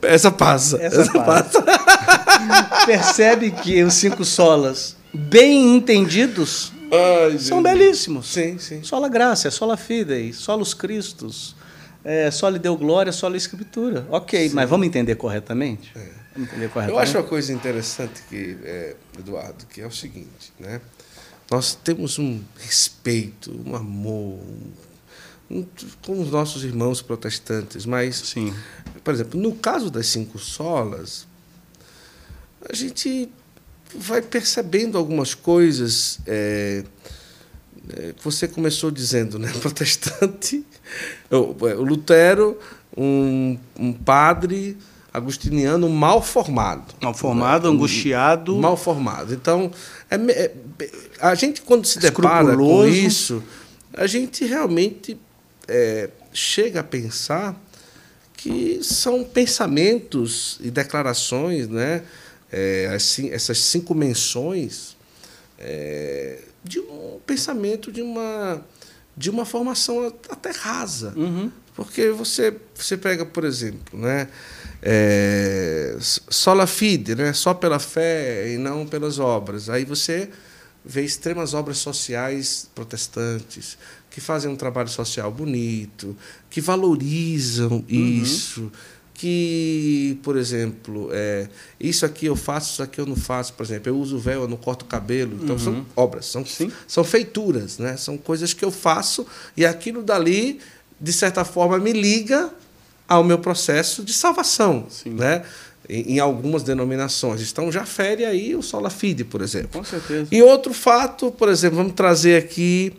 Essa 0.02 0.32
passa. 0.32 0.82
Essa, 0.82 1.02
Essa 1.02 1.24
passa. 1.24 1.62
passa. 1.62 2.86
Percebe 2.86 3.52
que 3.52 3.84
os 3.84 3.94
cinco 3.94 4.24
solas, 4.24 4.96
bem 5.14 5.76
entendidos, 5.76 6.72
Ai, 6.92 7.38
são 7.38 7.62
belíssimos. 7.62 8.32
Sim, 8.32 8.58
sim. 8.58 8.84
Sola 8.84 9.08
graça, 9.08 9.52
sola 9.52 9.78
fidei, 9.78 10.34
solos 10.34 10.74
Cristos, 10.74 11.56
é, 12.04 12.32
só 12.32 12.50
lhe 12.50 12.60
deu 12.60 12.76
glória, 12.78 13.12
só 13.12 13.28
lhe 13.28 13.38
escritura. 13.38 14.08
Ok, 14.10 14.50
sim. 14.50 14.56
mas 14.56 14.70
vamos 14.70 14.88
entender 14.88 15.16
corretamente? 15.16 15.92
É. 15.96 16.20
Eu 16.88 16.98
acho 16.98 17.18
uma 17.18 17.24
coisa 17.24 17.52
interessante 17.52 18.22
que, 18.30 18.58
é, 18.64 18.96
Eduardo, 19.18 19.66
que 19.66 19.82
é 19.82 19.88
o 19.88 19.92
seguinte, 19.92 20.54
né? 20.58 20.80
Nós 21.52 21.76
temos 21.76 22.18
um 22.20 22.42
respeito, 22.58 23.52
um 23.66 23.76
amor 23.76 24.40
um, 25.50 25.58
um, 25.58 25.66
com 26.06 26.22
os 26.22 26.30
nossos 26.30 26.64
irmãos 26.64 27.02
protestantes, 27.02 27.86
mas, 27.86 28.16
Sim. 28.16 28.54
por 29.04 29.14
exemplo, 29.14 29.40
no 29.40 29.54
caso 29.56 29.90
das 29.90 30.08
cinco 30.08 30.38
solas, 30.38 31.28
a 32.70 32.74
gente 32.74 33.30
vai 33.96 34.22
percebendo 34.22 34.98
algumas 34.98 35.34
coisas. 35.34 36.20
É, 36.26 36.84
é, 37.92 38.14
você 38.24 38.48
começou 38.48 38.92
dizendo, 38.92 39.40
né? 39.40 39.52
Protestante, 39.60 40.66
o, 41.30 41.36
o 41.36 41.84
Lutero, 41.84 42.60
um, 42.96 43.58
um 43.78 43.94
padre 43.94 44.78
agustiniano 45.14 45.90
mal 45.90 46.22
formado. 46.22 46.94
Mal 47.02 47.14
formado, 47.14 47.68
né? 47.68 47.76
angustiado. 47.76 48.56
Mal 48.58 48.78
formado. 48.78 49.34
Então, 49.34 49.72
é, 50.10 50.16
é, 50.16 50.52
a 51.20 51.36
gente, 51.36 51.62
quando 51.62 51.86
se 51.86 52.00
depara 52.00 52.56
com 52.56 52.86
isso, 52.86 53.44
a 53.94 54.06
gente 54.06 54.46
realmente 54.46 55.20
é, 55.68 56.10
chega 56.32 56.82
a 56.82 56.84
pensar 56.84 57.60
que 58.34 58.80
são 58.82 59.24
pensamentos 59.24 60.58
e 60.62 60.72
declarações, 60.72 61.68
né? 61.68 62.04
É, 62.52 62.92
assim, 62.94 63.30
essas 63.30 63.60
cinco 63.60 63.94
menções 63.94 64.98
é, 65.58 66.40
de 66.64 66.80
um 66.80 67.20
pensamento 67.26 67.92
de 67.92 68.02
uma 68.02 68.66
de 69.16 69.30
uma 69.30 69.44
formação 69.44 70.08
até 70.30 70.50
rasa, 70.52 71.14
uhum. 71.16 71.52
porque 71.76 72.10
você 72.10 72.56
você 72.74 72.96
pega 72.98 73.26
por 73.26 73.44
exemplo, 73.44 74.00
né? 74.00 74.30
é, 74.82 75.98
sola 76.00 76.66
fide, 76.66 77.16
né? 77.16 77.34
só 77.34 77.54
pela 77.54 77.80
fé 77.80 78.54
e 78.54 78.58
não 78.58 78.86
pelas 78.86 79.20
obras. 79.20 79.70
Aí 79.70 79.86
você 79.86 80.30
vê 80.84 81.04
extremas 81.04 81.54
obras 81.54 81.78
sociais 81.78 82.70
protestantes 82.74 83.78
que 84.10 84.22
fazem 84.22 84.50
um 84.50 84.56
trabalho 84.56 84.90
social 84.90 85.32
bonito, 85.32 86.16
que 86.50 86.62
valorizam 86.62 87.72
uhum. 87.72 87.84
isso, 87.90 88.72
que, 89.20 90.18
por 90.24 90.38
exemplo, 90.38 91.10
é, 91.12 91.50
isso 91.78 92.06
aqui 92.06 92.28
eu 92.28 92.38
faço, 92.38 92.72
isso 92.72 92.82
aqui 92.82 93.02
eu 93.02 93.06
não 93.06 93.18
faço. 93.18 93.52
Por 93.52 93.64
exemplo, 93.64 93.90
eu 93.90 93.98
uso 93.98 94.18
véu, 94.18 94.44
eu 94.44 94.48
não 94.48 94.56
corto 94.56 94.86
cabelo. 94.86 95.38
Então, 95.44 95.58
uhum. 95.58 95.62
são 95.62 95.86
obras, 95.94 96.26
são, 96.28 96.46
são 96.88 97.04
feituras, 97.04 97.80
né? 97.80 97.98
são 97.98 98.18
coisas 98.18 98.54
que 98.54 98.64
eu 98.64 98.72
faço 98.72 99.28
e 99.58 99.66
aquilo 99.66 100.02
dali, 100.02 100.62
de 101.02 101.12
certa 101.12 101.44
forma, 101.44 101.78
me 101.80 101.92
liga 101.92 102.50
ao 103.10 103.22
meu 103.22 103.38
processo 103.38 104.06
de 104.06 104.14
salvação. 104.14 104.88
Sim. 104.90 105.10
Né? 105.16 105.44
Em, 105.90 106.14
em, 106.14 106.20
algumas 106.20 106.64
denominações. 106.64 107.52
Então, 107.52 107.70
já 107.70 107.84
fere 107.86 108.24
aí 108.24 108.56
o 108.56 108.62
sola 108.62 108.90
fide, 108.90 109.26
por 109.26 109.42
exemplo. 109.42 109.82
Com 109.82 109.84
certeza. 109.84 110.30
E 110.32 110.42
outro 110.42 110.74
fato, 110.74 111.30
por 111.30 111.50
exemplo, 111.50 111.76
vamos 111.76 111.92
trazer 111.92 112.42
aqui 112.42 112.94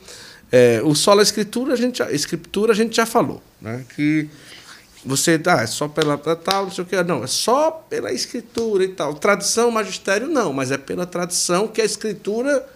é, 0.52 0.82
o 0.84 0.94
sola 0.94 1.22
escritura, 1.22 1.72
a 1.72 1.76
gente 1.76 1.96
já, 1.96 2.12
escritura 2.12 2.72
a 2.72 2.76
gente 2.76 2.94
já 2.94 3.06
falou, 3.06 3.42
né? 3.58 3.86
que 3.96 4.28
você 5.04 5.40
ah, 5.46 5.62
é 5.62 5.66
só 5.66 5.88
pela 5.88 6.18
tal, 6.18 6.64
não 6.64 6.70
sei 6.70 6.84
o 6.84 6.86
que, 6.86 7.02
não, 7.02 7.24
é 7.24 7.26
só 7.26 7.70
pela 7.70 8.12
escritura 8.12 8.84
e 8.84 8.88
tal. 8.88 9.14
Tradição, 9.14 9.70
magistério, 9.70 10.28
não, 10.28 10.52
mas 10.52 10.70
é 10.70 10.78
pela 10.78 11.06
tradição 11.06 11.66
que 11.66 11.80
a 11.80 11.84
escritura 11.84 12.66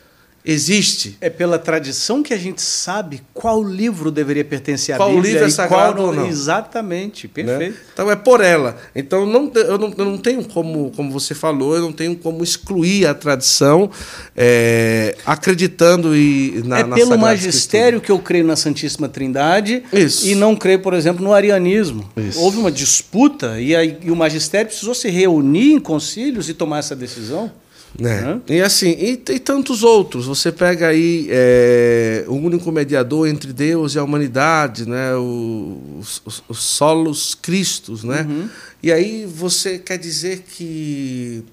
existe. 0.44 1.16
É 1.20 1.30
pela 1.30 1.58
tradição 1.58 2.22
que 2.22 2.34
a 2.34 2.36
gente 2.36 2.60
sabe 2.60 3.22
qual 3.32 3.62
livro 3.62 4.10
deveria 4.10 4.44
pertencer 4.44 4.94
à 4.94 4.98
qual 4.98 5.10
Bíblia. 5.10 5.32
Livro 5.32 5.46
é 5.46 5.50
sagrado 5.50 5.96
qual 5.96 6.06
ou 6.08 6.12
não. 6.14 6.26
Exatamente, 6.28 7.26
perfeito. 7.26 7.74
Né? 7.74 7.80
Então 7.92 8.10
é 8.10 8.16
por 8.16 8.42
ela. 8.42 8.76
Então 8.94 9.24
não, 9.24 9.50
eu, 9.54 9.78
não, 9.78 9.94
eu 9.96 10.04
não 10.04 10.18
tenho 10.18 10.44
como, 10.44 10.90
como 10.94 11.10
você 11.10 11.34
falou, 11.34 11.74
eu 11.74 11.80
não 11.80 11.92
tenho 11.92 12.14
como 12.16 12.44
excluir 12.44 13.06
a 13.06 13.14
tradição 13.14 13.90
é, 14.36 15.16
acreditando 15.24 16.14
e 16.14 16.62
na, 16.64 16.80
É 16.80 16.84
na 16.84 16.96
pelo 16.96 17.16
magistério 17.16 18.00
que 18.00 18.12
eu 18.12 18.18
creio 18.18 18.44
na 18.44 18.56
Santíssima 18.56 19.08
Trindade 19.08 19.82
Isso. 19.92 20.26
e 20.26 20.34
não 20.34 20.54
creio, 20.54 20.80
por 20.80 20.92
exemplo, 20.92 21.24
no 21.24 21.32
arianismo. 21.32 22.08
Isso. 22.16 22.38
Houve 22.38 22.58
uma 22.58 22.70
disputa 22.70 23.58
e, 23.58 23.74
aí, 23.74 23.96
e 24.02 24.10
o 24.10 24.16
magistério 24.16 24.66
precisou 24.66 24.94
se 24.94 25.08
reunir 25.08 25.72
em 25.72 25.80
concílios 25.80 26.50
e 26.50 26.54
tomar 26.54 26.80
essa 26.80 26.94
decisão. 26.94 27.50
Né? 27.98 28.32
Uhum. 28.32 28.42
E 28.48 28.60
assim, 28.60 28.90
e, 28.90 29.12
e, 29.12 29.38
tantos 29.38 29.82
outros. 29.84 30.26
Você 30.26 30.50
pega 30.50 30.88
aí 30.88 31.28
é, 31.30 32.24
o 32.26 32.34
único 32.34 32.72
mediador 32.72 33.28
entre 33.28 33.52
Deus 33.52 33.94
e 33.94 33.98
a 33.98 34.02
humanidade, 34.02 34.88
né? 34.88 35.14
os, 35.14 36.20
os, 36.24 36.42
os 36.48 36.58
solos 36.58 37.34
cristos. 37.34 38.02
Né? 38.02 38.22
Uhum. 38.22 38.48
E 38.82 38.92
aí 38.92 39.24
você 39.26 39.78
quer 39.78 39.98
dizer 39.98 40.40
que, 40.40 41.44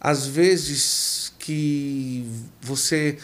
às 0.00 0.26
vezes, 0.26 1.32
que 1.40 2.24
você 2.62 3.18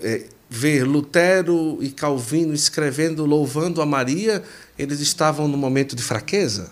é, 0.00 0.22
vê 0.48 0.82
Lutero 0.84 1.78
e 1.82 1.90
Calvino 1.90 2.54
escrevendo, 2.54 3.26
louvando 3.26 3.82
a 3.82 3.86
Maria, 3.86 4.42
eles 4.78 5.00
estavam 5.00 5.46
no 5.48 5.58
momento 5.58 5.94
de 5.94 6.02
fraqueza, 6.02 6.70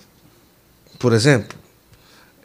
por 0.98 1.12
exemplo. 1.12 1.58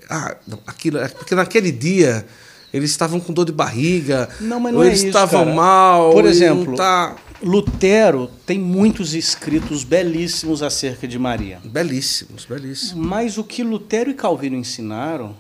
Ah, 0.10 0.36
aquilo, 0.66 0.98
é 0.98 1.08
porque 1.08 1.36
naquele 1.36 1.72
dia 1.72 2.26
eles 2.74 2.92
estavam 2.92 3.20
com 3.20 3.34
dor 3.34 3.46
de 3.46 3.52
barriga, 3.52 4.30
não, 4.40 4.60
mas 4.60 4.74
não 4.74 4.80
ou 4.80 4.86
é 4.86 4.90
eles 4.90 5.04
estavam 5.04 5.46
mal. 5.54 6.12
Por 6.12 6.26
exemplo, 6.26 6.76
tá... 6.76 7.16
Lutero 7.42 8.30
tem 8.46 8.60
muitos 8.60 9.14
escritos 9.14 9.84
belíssimos 9.84 10.62
acerca 10.62 11.08
de 11.08 11.18
Maria. 11.18 11.60
Belíssimos, 11.64 12.46
belíssimos. 12.46 13.08
Mas 13.08 13.38
o 13.38 13.44
que 13.44 13.64
Lutero 13.64 14.10
e 14.10 14.14
Calvino 14.14 14.58
ensinaram 14.58 15.36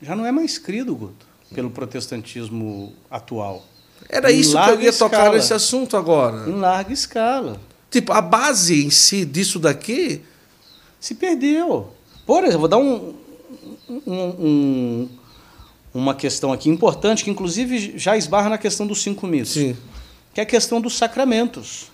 já 0.00 0.16
não 0.16 0.24
é 0.24 0.32
mais 0.32 0.58
crido, 0.58 0.94
Guto, 0.94 1.26
pelo 1.54 1.70
protestantismo 1.70 2.92
atual. 3.10 3.64
Era 4.08 4.32
em 4.32 4.40
isso 4.40 4.52
que 4.52 4.70
eu 4.70 4.80
ia 4.80 4.90
escala. 4.90 5.10
tocar 5.10 5.32
nesse 5.32 5.52
assunto 5.52 5.96
agora. 5.96 6.48
Em 6.48 6.54
larga 6.54 6.92
escala. 6.92 7.60
Tipo, 7.90 8.12
a 8.12 8.20
base 8.20 8.84
em 8.84 8.90
si 8.90 9.24
disso 9.24 9.58
daqui 9.58 10.22
se 11.00 11.14
perdeu. 11.14 11.92
Por 12.24 12.44
exemplo, 12.44 12.60
vou 12.60 12.68
dar 12.68 12.78
um, 12.78 13.14
um, 13.88 14.02
um 14.06 15.08
uma 15.98 16.14
questão 16.14 16.52
aqui 16.52 16.68
importante, 16.68 17.24
que 17.24 17.30
inclusive 17.30 17.98
já 17.98 18.16
esbarra 18.16 18.50
na 18.50 18.58
questão 18.58 18.86
dos 18.86 19.02
cinco 19.02 19.26
mitos, 19.26 19.52
Sim. 19.52 19.76
que 20.32 20.40
é 20.40 20.42
a 20.42 20.46
questão 20.46 20.80
dos 20.80 20.96
sacramentos. 20.96 21.90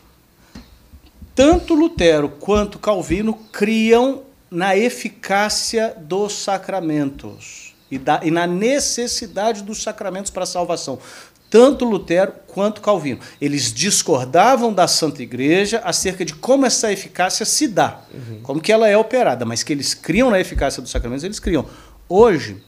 Tanto 1.35 1.75
Lutero 1.75 2.29
quanto 2.29 2.79
Calvino 2.79 3.35
criam 3.53 4.23
na 4.51 4.77
eficácia 4.77 5.95
dos 5.99 6.33
sacramentos 6.33 7.75
e, 7.91 7.99
da, 7.99 8.21
e 8.23 8.31
na 8.31 8.47
necessidade 8.47 9.63
dos 9.63 9.83
sacramentos 9.83 10.31
para 10.31 10.45
a 10.45 10.47
salvação. 10.47 10.99
Tanto 11.51 11.85
Lutero 11.85 12.33
quanto 12.47 12.81
Calvino. 12.81 13.21
Eles 13.41 13.73
discordavam 13.73 14.73
da 14.73 14.89
Santa 14.89 15.23
Igreja 15.23 15.81
acerca 15.85 16.25
de 16.25 16.35
como 16.35 16.67
essa 16.67 16.93
eficácia 16.93 17.45
se 17.45 17.69
dá, 17.69 18.01
uhum. 18.13 18.41
como 18.43 18.61
que 18.61 18.73
ela 18.73 18.89
é 18.89 18.97
operada, 18.97 19.45
mas 19.45 19.63
que 19.63 19.73
eles 19.73 19.95
criam 19.95 20.31
na 20.31 20.41
eficácia 20.41 20.83
dos 20.83 20.91
sacramentos, 20.91 21.25
eles 21.25 21.39
criam. 21.39 21.67
Hoje, 22.09 22.63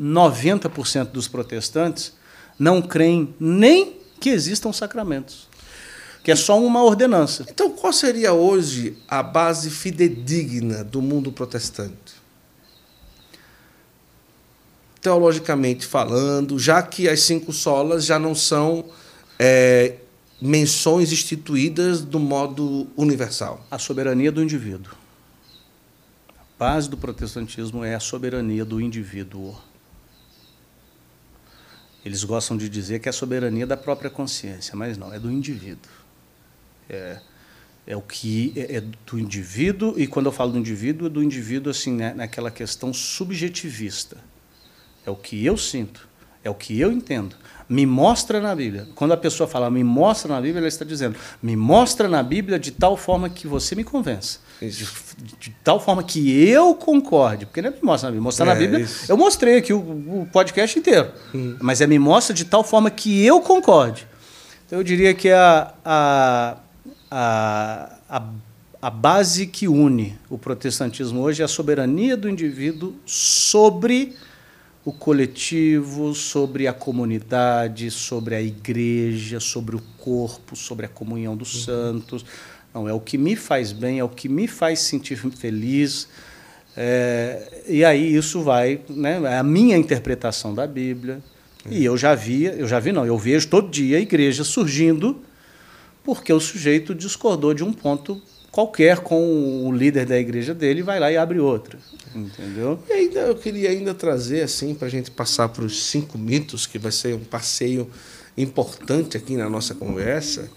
90% 0.00 1.10
dos 1.10 1.28
protestantes 1.28 2.12
não 2.58 2.80
creem 2.80 3.34
nem 3.38 3.96
que 4.20 4.30
existam 4.30 4.72
sacramentos, 4.72 5.48
que 6.22 6.30
é 6.30 6.36
só 6.36 6.60
uma 6.60 6.82
ordenança. 6.82 7.44
Então, 7.48 7.70
qual 7.70 7.92
seria 7.92 8.32
hoje 8.32 8.96
a 9.06 9.22
base 9.22 9.70
fidedigna 9.70 10.82
do 10.82 11.02
mundo 11.02 11.30
protestante? 11.30 12.16
Teologicamente 15.00 15.86
falando, 15.86 16.58
já 16.58 16.82
que 16.82 17.08
as 17.08 17.20
cinco 17.20 17.52
solas 17.52 18.04
já 18.04 18.18
não 18.18 18.34
são 18.34 18.86
é, 19.38 19.96
menções 20.40 21.12
instituídas 21.12 22.00
do 22.02 22.18
modo 22.18 22.88
universal. 22.96 23.64
A 23.70 23.78
soberania 23.78 24.32
do 24.32 24.42
indivíduo. 24.42 24.92
A 26.28 26.42
base 26.58 26.88
do 26.88 26.96
protestantismo 26.96 27.84
é 27.84 27.94
a 27.94 28.00
soberania 28.00 28.64
do 28.64 28.80
indivíduo. 28.80 29.56
Eles 32.06 32.22
gostam 32.22 32.56
de 32.56 32.68
dizer 32.68 33.00
que 33.00 33.08
é 33.08 33.10
a 33.10 33.12
soberania 33.12 33.66
da 33.66 33.76
própria 33.76 34.08
consciência, 34.08 34.76
mas 34.76 34.96
não, 34.96 35.12
é 35.12 35.18
do 35.18 35.28
indivíduo. 35.28 35.90
É, 36.88 37.18
é 37.84 37.96
o 37.96 38.00
que 38.00 38.52
é, 38.54 38.76
é 38.76 38.80
do 38.80 39.18
indivíduo, 39.18 39.92
e 39.98 40.06
quando 40.06 40.26
eu 40.26 40.32
falo 40.32 40.52
do 40.52 40.58
indivíduo, 40.58 41.08
é 41.08 41.10
do 41.10 41.20
indivíduo 41.20 41.68
assim, 41.68 41.92
né, 41.92 42.14
naquela 42.14 42.48
questão 42.48 42.94
subjetivista. 42.94 44.18
É 45.04 45.10
o 45.10 45.16
que 45.16 45.44
eu 45.44 45.56
sinto, 45.56 46.08
é 46.44 46.48
o 46.48 46.54
que 46.54 46.78
eu 46.78 46.92
entendo. 46.92 47.34
Me 47.68 47.84
mostra 47.84 48.40
na 48.40 48.54
Bíblia. 48.54 48.86
Quando 48.94 49.10
a 49.10 49.16
pessoa 49.16 49.48
fala 49.48 49.68
me 49.68 49.82
mostra 49.82 50.32
na 50.32 50.40
Bíblia, 50.40 50.60
ela 50.60 50.68
está 50.68 50.84
dizendo 50.84 51.18
me 51.42 51.56
mostra 51.56 52.08
na 52.08 52.22
Bíblia 52.22 52.56
de 52.56 52.70
tal 52.70 52.96
forma 52.96 53.28
que 53.28 53.48
você 53.48 53.74
me 53.74 53.82
convença. 53.82 54.38
De, 54.60 55.50
tal 55.62 55.78
forma 55.78 56.02
que 56.02 56.48
eu 56.48 56.74
concorde. 56.74 57.46
Porque 57.46 57.60
não 57.60 57.70
é 57.70 57.72
me 57.72 57.80
mostra 57.82 58.08
na 58.08 58.12
Bíblia. 58.12 58.22
Mostrar 58.22 58.46
é, 58.46 58.48
na 58.48 58.54
Bíblia. 58.54 58.80
Isso. 58.80 59.10
Eu 59.10 59.16
mostrei 59.16 59.58
aqui 59.58 59.72
o, 59.72 59.78
o 59.78 60.28
podcast 60.32 60.78
inteiro. 60.78 61.10
Hum. 61.34 61.56
Mas 61.60 61.80
é 61.80 61.86
me 61.86 61.98
mostra 61.98 62.34
de 62.34 62.44
tal 62.44 62.64
forma 62.64 62.90
que 62.90 63.24
eu 63.24 63.40
concorde. 63.40 64.06
Então 64.66 64.78
eu 64.78 64.82
diria 64.82 65.14
que 65.14 65.30
a, 65.30 65.74
a, 65.84 66.56
a, 67.10 67.98
a, 68.08 68.22
a 68.82 68.90
base 68.90 69.46
que 69.46 69.68
une 69.68 70.18
o 70.28 70.36
protestantismo 70.36 71.20
hoje 71.20 71.42
é 71.42 71.44
a 71.44 71.48
soberania 71.48 72.16
do 72.16 72.28
indivíduo 72.28 72.94
sobre 73.04 74.14
o 74.84 74.92
coletivo, 74.92 76.14
sobre 76.14 76.68
a 76.68 76.72
comunidade, 76.72 77.90
sobre 77.90 78.36
a 78.36 78.40
igreja, 78.40 79.40
sobre 79.40 79.74
o 79.74 79.82
corpo, 79.98 80.54
sobre 80.54 80.86
a 80.86 80.88
comunhão 80.88 81.36
dos 81.36 81.54
uhum. 81.54 81.60
santos. 81.64 82.24
Não, 82.76 82.86
é 82.86 82.92
o 82.92 83.00
que 83.00 83.16
me 83.16 83.34
faz 83.34 83.72
bem, 83.72 84.00
é 84.00 84.04
o 84.04 84.08
que 84.08 84.28
me 84.28 84.46
faz 84.46 84.80
sentir 84.80 85.16
feliz. 85.16 86.06
É, 86.76 87.62
e 87.66 87.82
aí 87.82 88.14
isso 88.14 88.42
vai, 88.42 88.82
né, 88.90 89.18
é 89.24 89.38
a 89.38 89.42
minha 89.42 89.78
interpretação 89.78 90.54
da 90.54 90.66
Bíblia. 90.66 91.22
Uhum. 91.64 91.72
E 91.72 91.82
eu 91.86 91.96
já 91.96 92.14
via, 92.14 92.50
eu 92.52 92.68
já 92.68 92.78
vi 92.78 92.92
não, 92.92 93.06
eu 93.06 93.16
vejo 93.16 93.48
todo 93.48 93.70
dia 93.70 93.96
a 93.96 94.00
igreja 94.00 94.44
surgindo 94.44 95.22
porque 96.04 96.30
o 96.30 96.38
sujeito 96.38 96.94
discordou 96.94 97.54
de 97.54 97.64
um 97.64 97.72
ponto 97.72 98.20
qualquer 98.52 98.98
com 98.98 99.66
o 99.66 99.72
líder 99.72 100.04
da 100.04 100.18
igreja 100.18 100.52
dele, 100.52 100.82
vai 100.82 101.00
lá 101.00 101.10
e 101.10 101.16
abre 101.16 101.40
outra. 101.40 101.78
Entendeu? 102.14 102.78
E 102.90 102.92
ainda 102.92 103.20
eu 103.20 103.36
queria 103.36 103.70
ainda 103.70 103.94
trazer 103.94 104.42
assim 104.42 104.74
para 104.74 104.86
a 104.86 104.90
gente 104.90 105.10
passar 105.10 105.48
para 105.48 105.64
os 105.64 105.86
cinco 105.86 106.18
mitos, 106.18 106.66
que 106.66 106.78
vai 106.78 106.92
ser 106.92 107.14
um 107.14 107.24
passeio 107.24 107.90
importante 108.36 109.16
aqui 109.16 109.34
na 109.34 109.48
nossa 109.48 109.74
conversa. 109.74 110.50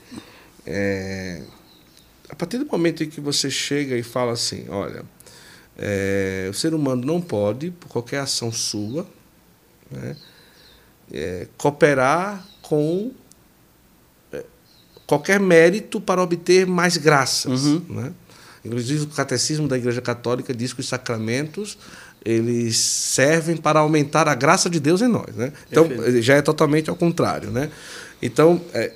É, 0.67 1.41
a 2.29 2.35
partir 2.35 2.57
do 2.57 2.65
momento 2.65 3.03
em 3.03 3.09
que 3.09 3.19
você 3.19 3.49
chega 3.49 3.97
e 3.97 4.03
fala 4.03 4.33
assim, 4.33 4.65
olha, 4.69 5.03
é, 5.77 6.47
o 6.49 6.53
ser 6.53 6.73
humano 6.73 7.05
não 7.05 7.19
pode, 7.19 7.71
por 7.71 7.87
qualquer 7.87 8.19
ação 8.19 8.51
sua, 8.51 9.07
né, 9.89 10.15
é, 11.11 11.47
cooperar 11.57 12.45
com 12.61 13.11
qualquer 15.09 15.39
mérito 15.39 15.99
para 15.99 16.21
obter 16.21 16.67
mais 16.67 16.95
graças. 16.95 17.65
Uhum. 17.65 17.83
Né? 17.89 18.13
Inclusive, 18.63 19.05
o 19.05 19.07
Catecismo 19.07 19.67
da 19.67 19.75
Igreja 19.75 20.01
Católica 20.01 20.53
diz 20.53 20.71
que 20.71 20.81
os 20.81 20.87
sacramentos 20.87 21.79
eles 22.23 22.77
servem 22.77 23.57
para 23.57 23.79
aumentar 23.79 24.27
a 24.27 24.35
graça 24.35 24.69
de 24.69 24.79
Deus 24.79 25.01
em 25.01 25.07
nós. 25.07 25.35
Né? 25.35 25.51
Então, 25.71 25.87
Perfeito. 25.87 26.21
já 26.21 26.35
é 26.35 26.41
totalmente 26.43 26.91
ao 26.91 26.95
contrário. 26.95 27.49
Né? 27.49 27.71
Então, 28.21 28.61
é, 28.73 28.93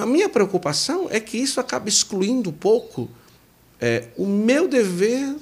a 0.00 0.06
minha 0.06 0.28
preocupação 0.28 1.08
é 1.10 1.20
que 1.20 1.36
isso 1.36 1.60
acaba 1.60 1.88
excluindo 1.88 2.50
um 2.50 2.52
pouco 2.52 3.08
é, 3.80 4.08
o 4.16 4.26
meu 4.26 4.68
dever 4.68 5.36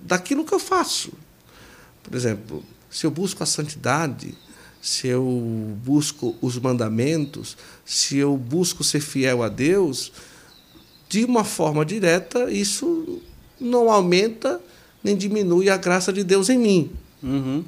daquilo 0.00 0.44
que 0.44 0.52
eu 0.52 0.58
faço. 0.58 1.12
Por 2.02 2.14
exemplo, 2.14 2.64
se 2.90 3.06
eu 3.06 3.10
busco 3.10 3.42
a 3.42 3.46
santidade, 3.46 4.34
se 4.80 5.08
eu 5.08 5.24
busco 5.84 6.36
os 6.40 6.58
mandamentos, 6.58 7.56
se 7.84 8.16
eu 8.16 8.36
busco 8.36 8.84
ser 8.84 9.00
fiel 9.00 9.42
a 9.42 9.48
Deus, 9.48 10.12
de 11.08 11.24
uma 11.24 11.44
forma 11.44 11.84
direta, 11.84 12.50
isso 12.50 13.22
não 13.60 13.90
aumenta 13.90 14.60
nem 15.06 15.16
diminui 15.16 15.70
a 15.70 15.76
graça 15.76 16.12
de 16.12 16.24
Deus 16.24 16.48
em 16.48 16.58
mim. 16.58 16.90
Uhum. 17.22 17.64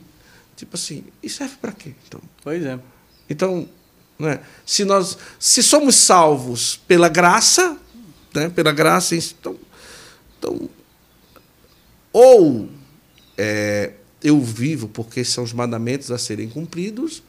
Tipo 0.56 0.74
assim, 0.74 1.04
e 1.22 1.28
serve 1.28 1.54
para 1.60 1.70
quê? 1.70 1.94
Então, 2.06 2.20
pois 2.42 2.64
é. 2.64 2.80
Então, 3.30 3.68
né, 4.18 4.40
se 4.66 4.84
nós 4.84 5.16
se 5.38 5.62
somos 5.62 5.94
salvos 5.94 6.80
pela 6.88 7.08
graça, 7.08 7.76
né, 8.34 8.48
pela 8.48 8.72
graça, 8.72 9.14
então, 9.14 9.56
então 10.38 10.68
ou 12.12 12.68
é, 13.36 13.92
eu 14.22 14.40
vivo 14.40 14.88
porque 14.88 15.24
são 15.24 15.44
os 15.44 15.52
mandamentos 15.52 16.10
a 16.10 16.18
serem 16.18 16.48
cumpridos, 16.48 17.22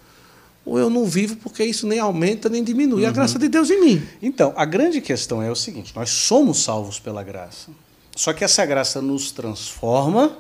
ou 0.65 0.79
eu 0.79 0.89
não 0.89 1.05
vivo 1.05 1.35
porque 1.37 1.63
isso 1.63 1.87
nem 1.87 1.99
aumenta 1.99 2.49
nem 2.49 2.63
diminui 2.63 3.03
uhum. 3.03 3.09
a 3.09 3.11
graça 3.11 3.37
de 3.37 3.47
Deus 3.47 3.69
em 3.69 3.81
mim. 3.81 4.07
Então, 4.21 4.53
a 4.55 4.65
grande 4.65 4.99
questão 4.99 5.41
é 5.41 5.51
o 5.51 5.55
seguinte: 5.55 5.93
nós 5.95 6.09
somos 6.09 6.63
salvos 6.63 6.99
pela 6.99 7.23
graça. 7.23 7.71
Só 8.15 8.33
que 8.33 8.43
essa 8.43 8.65
graça 8.65 9.01
nos 9.01 9.31
transforma 9.31 10.37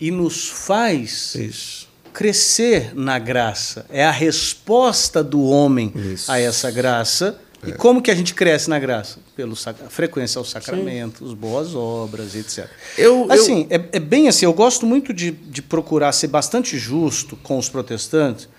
e 0.00 0.10
nos 0.10 0.48
faz 0.48 1.34
Isso. 1.34 1.89
Crescer 2.20 2.92
na 2.94 3.18
graça. 3.18 3.86
É 3.88 4.04
a 4.04 4.10
resposta 4.10 5.24
do 5.24 5.42
homem 5.42 5.90
Isso. 5.96 6.30
a 6.30 6.38
essa 6.38 6.70
graça. 6.70 7.40
É. 7.62 7.70
E 7.70 7.72
como 7.72 8.02
que 8.02 8.10
a 8.10 8.14
gente 8.14 8.34
cresce 8.34 8.68
na 8.68 8.78
graça? 8.78 9.18
Pela 9.34 9.54
frequência 9.88 10.38
aos 10.38 10.50
sacramentos, 10.50 11.30
Sim. 11.30 11.34
boas 11.34 11.74
obras, 11.74 12.34
etc. 12.34 12.68
Eu, 12.98 13.26
assim, 13.32 13.66
eu... 13.70 13.78
É, 13.78 13.88
é, 13.92 13.98
bem 13.98 14.28
assim, 14.28 14.44
eu 14.44 14.52
gosto 14.52 14.84
muito 14.84 15.14
de, 15.14 15.30
de 15.30 15.62
procurar 15.62 16.12
ser 16.12 16.26
bastante 16.26 16.76
justo 16.76 17.36
com 17.36 17.56
os 17.56 17.70
protestantes, 17.70 18.50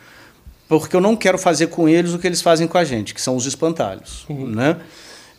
porque 0.68 0.96
eu 0.96 1.02
não 1.02 1.16
quero 1.16 1.38
fazer 1.38 1.68
com 1.68 1.88
eles 1.88 2.14
o 2.14 2.18
que 2.18 2.26
eles 2.26 2.42
fazem 2.42 2.68
com 2.68 2.80
a 2.80 2.84
gente, 2.84 3.14
que 3.14 3.22
são 3.22 3.36
os 3.36 3.46
espantalhos. 3.46 4.26
Uhum. 4.28 4.48
Né? 4.48 4.78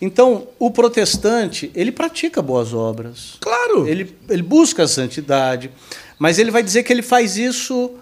Então, 0.00 0.46
o 0.60 0.70
protestante, 0.70 1.72
ele 1.74 1.90
pratica 1.90 2.40
boas 2.40 2.72
obras. 2.72 3.34
Claro. 3.40 3.84
Ele, 3.88 4.14
ele 4.28 4.42
busca 4.44 4.84
a 4.84 4.88
santidade, 4.88 5.72
mas 6.20 6.38
ele 6.38 6.52
vai 6.52 6.62
dizer 6.62 6.84
que 6.84 6.92
ele 6.92 7.02
faz 7.02 7.36
isso 7.36 7.98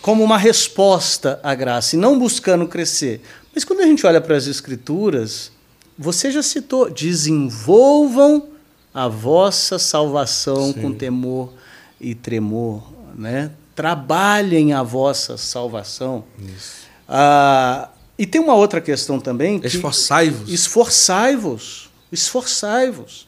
como 0.00 0.24
uma 0.24 0.38
resposta 0.38 1.38
à 1.42 1.54
graça, 1.54 1.96
e 1.96 1.98
não 1.98 2.18
buscando 2.18 2.66
crescer. 2.66 3.20
Mas 3.54 3.64
quando 3.64 3.80
a 3.80 3.86
gente 3.86 4.06
olha 4.06 4.20
para 4.20 4.36
as 4.36 4.46
Escrituras, 4.46 5.50
você 5.98 6.30
já 6.30 6.42
citou: 6.42 6.88
desenvolvam 6.90 8.48
a 8.94 9.08
vossa 9.08 9.78
salvação 9.78 10.72
Sim. 10.72 10.80
com 10.80 10.92
temor 10.94 11.52
e 12.00 12.14
tremor. 12.14 12.82
Né? 13.14 13.50
Trabalhem 13.74 14.72
a 14.72 14.82
vossa 14.82 15.36
salvação. 15.36 16.24
Isso. 16.38 16.88
Ah, 17.08 17.88
e 18.18 18.26
tem 18.26 18.40
uma 18.40 18.54
outra 18.54 18.80
questão 18.80 19.20
também. 19.20 19.60
Esforçai-vos. 19.62 20.48
Esforçai-vos. 20.48 21.90
Esforçai-vos. 22.10 23.26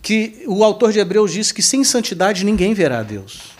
Que 0.00 0.44
o 0.46 0.62
autor 0.62 0.92
de 0.92 0.98
Hebreus 0.98 1.32
diz 1.32 1.52
que 1.52 1.62
sem 1.62 1.82
santidade 1.84 2.44
ninguém 2.44 2.74
verá 2.74 3.00
a 3.00 3.02
Deus. 3.02 3.53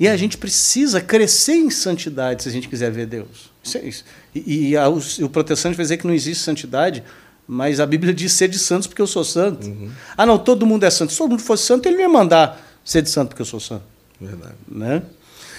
E 0.00 0.08
a 0.08 0.16
gente 0.16 0.38
precisa 0.38 0.98
crescer 0.98 1.56
em 1.56 1.68
santidade 1.68 2.42
se 2.42 2.48
a 2.48 2.52
gente 2.52 2.70
quiser 2.70 2.90
ver 2.90 3.04
Deus. 3.04 3.50
Isso 3.62 3.76
é 3.76 3.82
isso. 3.82 4.04
E, 4.34 4.70
e, 4.70 4.76
a, 4.76 4.88
o, 4.88 4.96
o, 4.96 5.28
protestante 5.28 5.76
vai 5.76 5.84
dizer 5.84 5.98
que 5.98 6.06
não 6.06 6.14
existe 6.14 6.42
santidade, 6.42 7.04
mas 7.46 7.78
a 7.80 7.84
Bíblia 7.84 8.14
diz 8.14 8.32
ser 8.32 8.48
de 8.48 8.58
santos 8.58 8.86
porque 8.86 9.02
eu 9.02 9.06
sou 9.06 9.22
santo. 9.22 9.66
Uhum. 9.66 9.92
Ah, 10.16 10.24
não, 10.24 10.38
todo 10.38 10.64
mundo 10.64 10.84
é 10.84 10.90
santo. 10.90 11.12
Se 11.12 11.18
todo 11.18 11.32
mundo 11.32 11.42
fosse 11.42 11.64
santo, 11.64 11.86
ele 11.86 11.96
não 11.96 12.02
ia 12.02 12.08
mandar 12.08 12.66
ser 12.82 13.02
de 13.02 13.10
santo 13.10 13.28
porque 13.28 13.42
eu 13.42 13.46
sou 13.46 13.60
santo. 13.60 13.84
Verdade. 14.18 14.54
Né? 14.66 15.02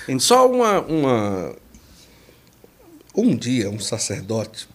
Então, 0.06 0.20
Só 0.20 0.50
uma, 0.50 0.82
uma 0.82 1.56
um 3.16 3.36
dia, 3.36 3.70
um 3.70 3.80
sacerdote 3.80 4.68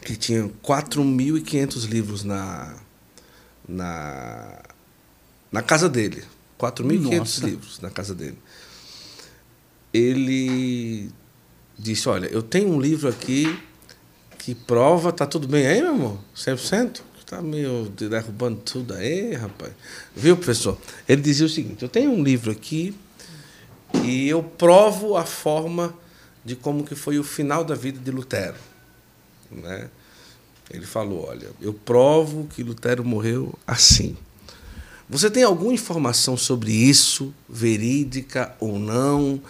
que 0.00 0.16
tinha 0.16 0.50
4.500 0.64 1.86
livros 1.86 2.24
na, 2.24 2.76
na, 3.68 4.58
na 5.52 5.60
casa 5.60 5.86
dele. 5.86 6.24
4.500 6.60 7.44
livros 7.44 7.80
na 7.80 7.90
casa 7.90 8.14
dele. 8.14 8.38
Ele 9.92 11.10
disse: 11.78 12.08
Olha, 12.08 12.26
eu 12.26 12.42
tenho 12.42 12.68
um 12.70 12.80
livro 12.80 13.08
aqui 13.08 13.58
que 14.38 14.54
prova, 14.54 15.12
tá 15.12 15.26
tudo 15.26 15.48
bem 15.48 15.66
aí, 15.66 15.80
meu 15.80 15.92
amor? 15.92 16.18
100%? 16.36 17.00
Tá 17.26 17.40
meio 17.40 17.88
derrubando 17.90 18.60
tudo 18.60 18.92
aí, 18.94 19.34
rapaz. 19.34 19.72
Viu, 20.16 20.36
professor? 20.36 20.76
Ele 21.08 21.22
dizia 21.22 21.46
o 21.46 21.48
seguinte: 21.48 21.82
Eu 21.82 21.88
tenho 21.88 22.10
um 22.10 22.22
livro 22.22 22.50
aqui 22.50 22.94
e 24.04 24.28
eu 24.28 24.42
provo 24.42 25.16
a 25.16 25.24
forma 25.24 25.94
de 26.44 26.56
como 26.56 26.84
que 26.84 26.94
foi 26.94 27.18
o 27.18 27.24
final 27.24 27.64
da 27.64 27.74
vida 27.74 27.98
de 27.98 28.10
Lutero. 28.10 28.56
Né? 29.50 29.88
Ele 30.70 30.86
falou, 30.86 31.26
olha, 31.28 31.50
eu 31.60 31.74
provo 31.74 32.46
que 32.46 32.62
Lutero 32.62 33.04
morreu 33.04 33.52
assim. 33.66 34.16
Você 35.10 35.28
tem 35.28 35.42
alguma 35.42 35.72
informação 35.72 36.36
sobre 36.36 36.70
isso, 36.70 37.34
verídica 37.48 38.54
ou 38.60 38.78
não? 38.78 39.40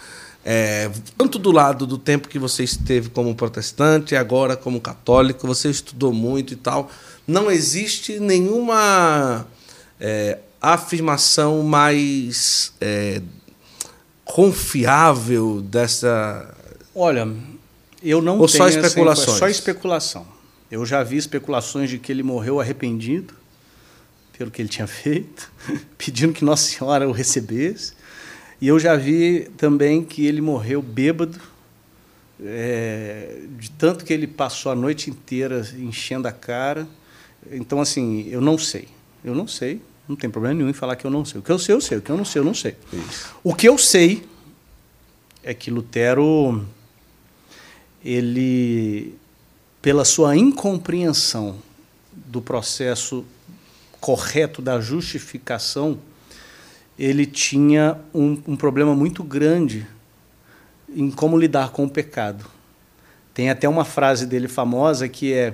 É, 0.43 0.89
tanto 1.15 1.37
do 1.37 1.51
lado 1.51 1.85
do 1.85 1.99
tempo 1.99 2.27
que 2.27 2.39
você 2.39 2.63
esteve 2.63 3.09
como 3.09 3.35
protestante, 3.35 4.15
agora 4.15 4.57
como 4.57 4.81
católico, 4.81 5.45
você 5.45 5.69
estudou 5.69 6.11
muito 6.11 6.53
e 6.53 6.55
tal. 6.55 6.89
Não 7.27 7.51
existe 7.51 8.19
nenhuma 8.19 9.45
é, 9.99 10.39
afirmação 10.59 11.61
mais 11.61 12.73
é, 12.81 13.21
confiável 14.25 15.61
dessa 15.61 16.55
Olha, 16.95 17.27
eu 18.01 18.19
não 18.19 18.39
Ou 18.39 18.47
tenho 18.47 18.57
só 18.57 18.67
especulações? 18.67 19.27
Essa, 19.27 19.37
só 19.37 19.47
especulação. 19.47 20.25
Eu 20.71 20.83
já 20.87 21.03
vi 21.03 21.17
especulações 21.17 21.87
de 21.87 21.99
que 21.99 22.11
ele 22.11 22.23
morreu 22.23 22.59
arrependido 22.59 23.40
pelo 24.41 24.49
que 24.49 24.59
ele 24.59 24.69
tinha 24.69 24.87
feito, 24.87 25.51
pedindo 25.99 26.33
que 26.33 26.43
Nossa 26.43 26.63
Senhora 26.63 27.07
o 27.07 27.11
recebesse. 27.11 27.93
E 28.59 28.67
eu 28.67 28.79
já 28.79 28.95
vi 28.95 29.47
também 29.55 30.03
que 30.03 30.25
ele 30.25 30.41
morreu 30.41 30.81
bêbado, 30.81 31.39
é, 32.43 33.43
de 33.59 33.69
tanto 33.69 34.03
que 34.03 34.11
ele 34.11 34.25
passou 34.25 34.71
a 34.71 34.75
noite 34.75 35.11
inteira 35.11 35.61
enchendo 35.77 36.27
a 36.27 36.31
cara. 36.31 36.87
Então, 37.51 37.79
assim, 37.79 38.27
eu 38.29 38.41
não 38.41 38.57
sei. 38.57 38.87
Eu 39.23 39.35
não 39.35 39.47
sei. 39.47 39.79
Não 40.07 40.15
tem 40.15 40.27
problema 40.27 40.55
nenhum 40.55 40.69
em 40.69 40.73
falar 40.73 40.95
que 40.95 41.05
eu 41.05 41.11
não 41.11 41.23
sei. 41.23 41.39
O 41.39 41.43
que 41.43 41.51
eu 41.51 41.59
sei, 41.59 41.75
eu 41.75 41.81
sei. 41.81 41.99
O 41.99 42.01
que 42.01 42.09
eu 42.09 42.17
não 42.17 42.25
sei, 42.25 42.41
eu 42.41 42.45
não 42.45 42.55
sei. 42.55 42.75
Isso. 42.91 43.35
O 43.43 43.53
que 43.53 43.69
eu 43.69 43.77
sei 43.77 44.23
é 45.43 45.53
que 45.53 45.69
Lutero 45.69 46.65
ele, 48.03 49.15
pela 49.83 50.03
sua 50.03 50.35
incompreensão 50.35 51.57
do 52.11 52.41
processo 52.41 53.23
correto 54.01 54.61
da 54.61 54.81
justificação, 54.81 55.99
ele 56.97 57.25
tinha 57.25 57.97
um, 58.13 58.41
um, 58.47 58.57
problema 58.57 58.95
muito 58.95 59.23
grande 59.23 59.87
em 60.93 61.09
como 61.09 61.37
lidar 61.37 61.69
com 61.69 61.85
o 61.85 61.89
pecado. 61.89 62.45
Tem 63.33 63.49
até 63.49 63.69
uma 63.69 63.85
frase 63.85 64.25
dele 64.25 64.47
famosa 64.47 65.07
que 65.07 65.31
é: 65.31 65.53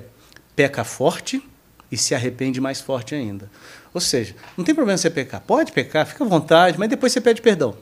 peca 0.55 0.83
forte 0.83 1.43
e 1.91 1.97
se 1.97 2.15
arrepende 2.15 2.59
mais 2.59 2.81
forte 2.81 3.13
ainda. 3.13 3.51
Ou 3.93 4.01
seja, 4.01 4.35
não 4.57 4.63
tem 4.65 4.73
problema 4.73 4.97
você 4.97 5.09
pecar. 5.09 5.41
Pode 5.41 5.71
pecar, 5.71 6.05
fica 6.07 6.23
à 6.23 6.27
vontade, 6.27 6.79
mas 6.79 6.89
depois 6.89 7.11
você 7.11 7.21
pede 7.21 7.41
perdão. 7.41 7.75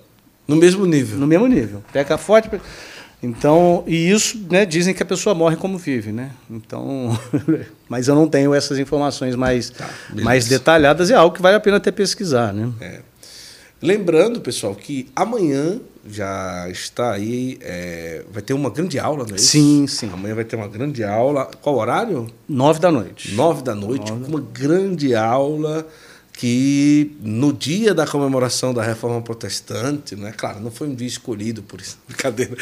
No 0.47 0.55
mesmo 0.55 0.85
nível. 0.85 1.17
No 1.17 1.27
mesmo 1.27 1.47
nível. 1.47 1.83
Peca 1.93 2.17
forte. 2.17 2.49
Então, 3.25 3.83
e 3.87 4.09
isso, 4.09 4.45
né, 4.49 4.65
dizem 4.65 4.93
que 4.93 5.01
a 5.01 5.05
pessoa 5.05 5.33
morre 5.33 5.55
como 5.55 5.77
vive, 5.77 6.11
né? 6.11 6.31
Então, 6.49 7.17
mas 7.89 8.07
eu 8.07 8.13
não 8.15 8.27
tenho 8.27 8.53
essas 8.53 8.77
informações 8.77 9.35
mais, 9.35 9.71
tá, 9.71 9.89
mais 10.13 10.47
detalhadas, 10.47 11.09
é 11.09 11.15
algo 11.15 11.35
que 11.35 11.41
vale 11.41 11.55
a 11.55 11.59
pena 11.59 11.77
até 11.77 11.91
pesquisar, 11.91 12.53
né? 12.53 12.71
É. 12.79 12.99
Lembrando, 13.81 14.39
pessoal, 14.39 14.73
que 14.73 15.09
amanhã 15.15 15.79
já 16.07 16.67
está 16.69 17.11
aí, 17.11 17.57
é, 17.61 18.23
vai 18.31 18.41
ter 18.41 18.53
uma 18.53 18.69
grande 18.69 18.99
aula, 18.99 19.25
não 19.25 19.33
é 19.33 19.35
isso? 19.35 19.47
Sim, 19.47 19.87
sim. 19.87 20.09
Amanhã 20.13 20.35
vai 20.35 20.43
ter 20.43 20.55
uma 20.55 20.67
grande 20.67 21.03
aula. 21.03 21.49
Qual 21.61 21.75
horário? 21.75 22.27
Nove 22.47 22.79
da 22.79 22.91
noite. 22.91 23.33
Nove 23.33 23.63
da 23.63 23.75
noite, 23.75 24.11
Nove. 24.11 24.25
uma 24.29 24.39
grande 24.39 25.13
aula 25.15 25.85
que 26.37 27.15
no 27.21 27.53
dia 27.53 27.93
da 27.93 28.05
comemoração 28.05 28.73
da 28.73 28.83
Reforma 28.83 29.21
Protestante, 29.21 30.15
né? 30.15 30.33
Claro, 30.35 30.59
não 30.59 30.69
foi 30.69 30.87
um 30.89 30.93
dia 30.95 31.07
escolhido 31.07 31.63
por 31.63 31.79
isso, 31.79 31.97
brincadeira. 32.07 32.55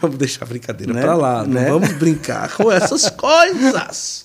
vamos 0.00 0.18
deixar 0.18 0.44
a 0.44 0.48
brincadeira 0.48 0.92
Né? 0.92 1.00
para 1.02 1.14
lá, 1.14 1.44
não 1.44 1.52
Né? 1.52 1.70
vamos 1.70 1.92
brincar 1.92 2.52
com 2.56 2.70
essas 2.70 3.08
coisas. 3.14 4.24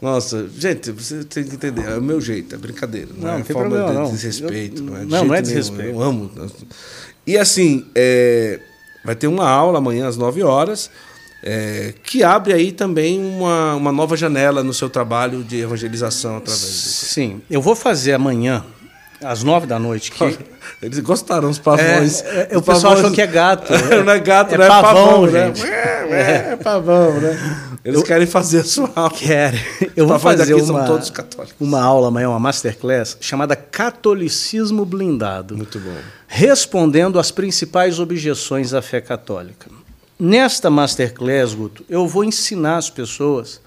Nossa, 0.00 0.46
gente, 0.58 0.90
você 0.92 1.24
tem 1.24 1.44
que 1.44 1.54
entender, 1.54 1.82
é 1.88 1.96
o 1.96 2.02
meu 2.02 2.20
jeito, 2.20 2.54
é 2.54 2.58
brincadeira. 2.58 3.08
Não, 3.16 3.22
Não, 3.22 3.34
é 3.34 3.38
não 3.38 3.44
forma 3.44 3.62
problema, 3.70 3.88
de 3.88 3.94
não. 3.94 4.10
desrespeito. 4.10 4.82
Eu- 4.82 4.86
não 4.86 4.96
é, 4.96 5.00
de 5.00 5.06
não, 5.06 5.24
não 5.24 5.34
é 5.34 5.40
nenhum, 5.40 5.42
desrespeito. 5.42 5.90
Eu 5.90 6.02
amo. 6.02 6.30
E 7.26 7.38
assim, 7.38 7.86
é, 7.94 8.60
vai 9.04 9.16
ter 9.16 9.26
uma 9.28 9.48
aula 9.48 9.78
amanhã 9.78 10.06
às 10.06 10.16
9 10.16 10.42
horas, 10.42 10.90
é, 11.46 11.92
que 12.02 12.22
abre 12.24 12.54
aí 12.54 12.72
também 12.72 13.20
uma, 13.20 13.74
uma 13.74 13.92
nova 13.92 14.16
janela 14.16 14.64
no 14.64 14.72
seu 14.72 14.88
trabalho 14.88 15.44
de 15.44 15.60
evangelização 15.60 16.38
através 16.38 16.62
disso. 16.62 17.04
Sim, 17.06 17.42
eu 17.50 17.60
vou 17.60 17.76
fazer 17.76 18.14
amanhã, 18.14 18.64
às 19.22 19.42
nove 19.42 19.66
da 19.66 19.78
noite, 19.78 20.10
que 20.10 20.38
Eles 20.82 20.98
gostaram, 21.00 21.48
os 21.48 21.58
pavões. 21.58 22.22
É, 22.22 22.48
é, 22.50 22.56
Os 22.56 22.58
o 22.58 22.62
pessoal 22.62 22.80
pavões- 22.94 22.98
achou 23.00 23.10
que 23.12 23.22
é 23.22 23.26
gato. 23.26 23.72
não 24.04 24.12
é 24.12 24.18
gato, 24.18 24.54
É 24.54 24.58
não 24.58 24.64
é 24.64 24.68
pavão, 24.68 24.92
pavão, 25.06 25.26
né? 25.26 25.46
gente. 25.54 25.66
É, 25.66 26.48
é 26.52 26.56
pavão, 26.56 27.20
né? 27.20 27.78
Eles 27.84 28.02
querem 28.02 28.26
fazer 28.26 28.60
a 28.60 28.64
sua 28.64 28.90
aula. 28.94 29.10
Quero. 29.10 29.56
Eu 29.96 30.06
vou 30.06 30.18
fazer 30.18 30.54
uma, 30.54 30.84
todos 30.84 31.10
católicos. 31.10 31.54
uma 31.60 31.82
aula 31.82 32.08
amanhã, 32.08 32.28
uma 32.30 32.38
masterclass, 32.40 33.16
chamada 33.20 33.54
Catolicismo 33.56 34.84
Blindado. 34.84 35.56
Muito 35.56 35.78
bom. 35.78 35.96
Respondendo 36.26 37.18
às 37.18 37.30
principais 37.30 37.98
objeções 37.98 38.74
à 38.74 38.82
fé 38.82 39.00
católica. 39.00 39.70
Nesta 40.18 40.70
masterclass, 40.70 41.54
Guto, 41.54 41.84
eu 41.88 42.06
vou 42.06 42.22
ensinar 42.22 42.76
as 42.76 42.88
pessoas 42.88 43.60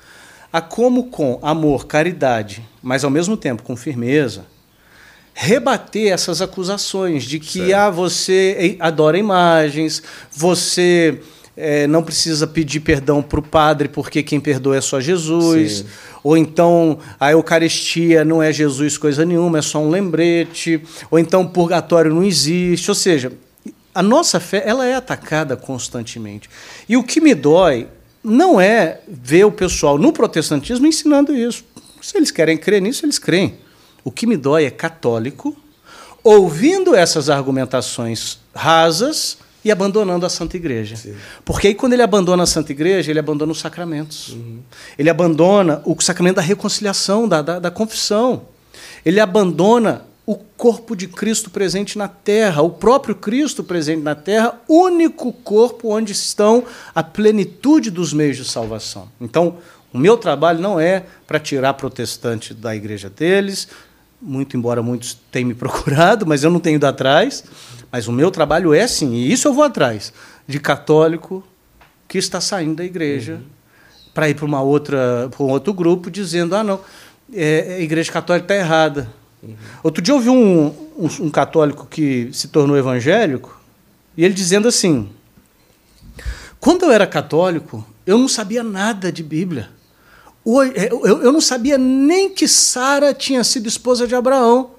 a 0.52 0.62
como, 0.62 1.06
com 1.06 1.40
amor, 1.42 1.88
caridade, 1.88 2.64
mas 2.82 3.04
ao 3.04 3.12
mesmo 3.12 3.36
tempo 3.36 3.64
com 3.64 3.76
firmeza, 3.76 4.46
rebater 5.34 6.12
essas 6.12 6.42
acusações 6.42 7.26
de 7.26 7.40
que 7.40 7.74
ah, 7.74 7.90
você 7.90 8.78
adora 8.80 9.18
imagens, 9.18 10.02
você 10.32 11.20
eh, 11.58 11.86
não 11.86 12.02
precisa 12.02 12.48
pedir 12.48 12.80
perdão 12.80 13.22
para 13.22 13.40
o 13.40 13.44
padre 13.44 13.90
porque 13.90 14.24
quem 14.24 14.40
perdoa 14.40 14.78
é 14.78 14.82
só 14.82 15.02
Jesus, 15.02 15.80
Sim. 15.80 15.86
ou 16.24 16.38
então 16.38 16.98
a 17.20 17.32
Eucaristia 17.34 18.24
não 18.24 18.42
é 18.42 18.54
Jesus 18.54 18.98
coisa 18.98 19.26
nenhuma, 19.26 19.60
é 19.60 19.62
só 19.62 19.80
um 19.80 19.90
lembrete, 19.90 20.82
ou 21.12 21.20
então 21.20 21.46
purgatório 21.46 22.14
não 22.14 22.24
existe, 22.24 22.90
ou 22.90 22.96
seja, 22.96 23.32
a 23.98 24.04
nossa 24.04 24.40
fé 24.40 24.62
ela 24.64 24.86
é 24.86 24.94
atacada 24.94 25.58
constantemente. 25.58 26.48
E 26.88 26.96
o 26.96 27.04
que 27.04 27.20
me 27.20 27.34
dói 27.34 27.88
não 28.24 28.62
é 28.62 29.00
ver 29.08 29.44
o 29.44 29.52
pessoal 29.52 29.98
no 29.98 30.14
protestantismo 30.14 30.86
ensinando 30.86 31.36
isso. 31.36 31.66
Se 32.00 32.16
eles 32.16 32.30
querem 32.30 32.60
crer 32.60 32.80
nisso, 32.80 33.04
eles 33.04 33.18
creem. 33.18 33.58
O 34.04 34.12
que 34.12 34.28
me 34.28 34.38
dói 34.38 34.66
é 34.66 34.70
católico 34.70 35.58
ouvindo 36.24 36.94
essas 36.94 37.28
argumentações 37.28 38.38
rasas 38.54 39.40
e 39.66 39.72
abandonando 39.72 40.28
a 40.28 40.30
Santa 40.30 40.58
Igreja. 40.58 40.96
Porque 41.44 41.70
aí, 41.70 41.74
quando 41.74 41.94
ele 41.94 42.04
abandona 42.04 42.44
a 42.44 42.46
Santa 42.46 42.72
Igreja, 42.72 43.10
ele 43.10 43.20
abandona 43.20 43.52
os 43.52 43.60
sacramentos. 43.60 44.38
Ele 44.96 45.10
abandona 45.10 45.82
o 45.86 46.00
sacramento 46.00 46.36
da 46.36 46.44
reconciliação, 46.44 47.28
da, 47.28 47.42
da, 47.42 47.58
da 47.58 47.72
confissão. 47.72 48.44
Ele 49.04 49.20
abandona 49.20 50.06
o 50.28 50.36
corpo 50.36 50.94
de 50.94 51.08
Cristo 51.08 51.50
presente 51.50 51.98
na 51.98 52.10
terra, 52.10 52.62
o 52.62 52.70
próprio 52.70 53.16
Cristo 53.16 53.64
presente 53.64 54.02
na 54.02 54.14
terra, 54.14 54.60
único 54.68 55.32
corpo 55.32 55.96
onde 55.96 56.12
estão 56.12 56.66
a 56.94 57.02
plenitude 57.02 57.90
dos 57.90 58.12
meios 58.12 58.36
de 58.36 58.44
salvação. 58.44 59.08
Então, 59.22 59.60
o 59.94 59.98
meu 59.98 60.18
trabalho 60.18 60.60
não 60.60 60.78
é 60.78 61.06
para 61.26 61.40
tirar 61.40 61.76
protestante 61.76 62.54
da 62.54 62.76
igreja 62.76 63.10
deles, 63.10 63.70
muito 64.22 64.58
embora 64.58 64.84
muitos 64.84 65.18
tenham 65.32 65.48
me 65.48 65.56
procurado, 65.56 66.26
mas 66.26 66.44
eu 66.44 66.52
não 66.52 66.60
tenho 66.60 66.76
ido 66.76 66.86
atrás. 66.86 67.46
Mas 67.90 68.06
o 68.10 68.12
meu 68.12 68.30
trabalho 68.30 68.74
é 68.74 68.86
sim, 68.86 69.14
e 69.14 69.32
isso 69.32 69.48
eu 69.48 69.54
vou 69.54 69.64
atrás, 69.64 70.12
de 70.46 70.60
católico 70.60 71.42
que 72.06 72.18
está 72.18 72.42
saindo 72.42 72.76
da 72.76 72.84
igreja 72.84 73.40
para 74.14 74.28
ir 74.28 74.34
para 74.34 74.46
uma 74.46 74.62
outra, 74.62 75.30
para 75.32 75.46
um 75.46 75.50
outro 75.50 75.74
grupo, 75.74 76.12
dizendo: 76.12 76.54
ah, 76.54 76.66
não, 76.66 76.82
é, 77.34 77.78
a 77.78 77.80
igreja 77.80 78.12
católica 78.12 78.44
está 78.44 78.56
errada. 78.56 79.08
Outro 79.84 80.02
dia 80.02 80.14
eu 80.14 80.20
vi 80.20 80.30
um, 80.30 80.68
um, 80.98 81.08
um 81.22 81.30
católico 81.30 81.86
que 81.90 82.30
se 82.34 82.48
tornou 82.48 82.76
evangélico, 82.78 83.60
e 84.16 84.24
ele 84.26 84.34
dizendo 84.34 84.68
assim: 84.68 85.10
quando 86.60 86.84
eu 86.86 86.92
era 86.92 87.06
católico, 87.06 87.86
eu 88.06 88.18
não 88.18 88.28
sabia 88.28 88.64
nada 88.64 89.12
de 89.12 89.22
Bíblia. 89.24 89.70
Eu- 90.46 91.22
eu 91.22 91.32
não 91.32 91.42
sabia 91.42 91.78
nem 91.78 92.30
que 92.30 92.48
Sara 92.48 93.14
tinha 93.14 93.44
sido 93.44 93.68
esposa 93.68 94.08
de 94.08 94.16
Abraão. 94.16 94.72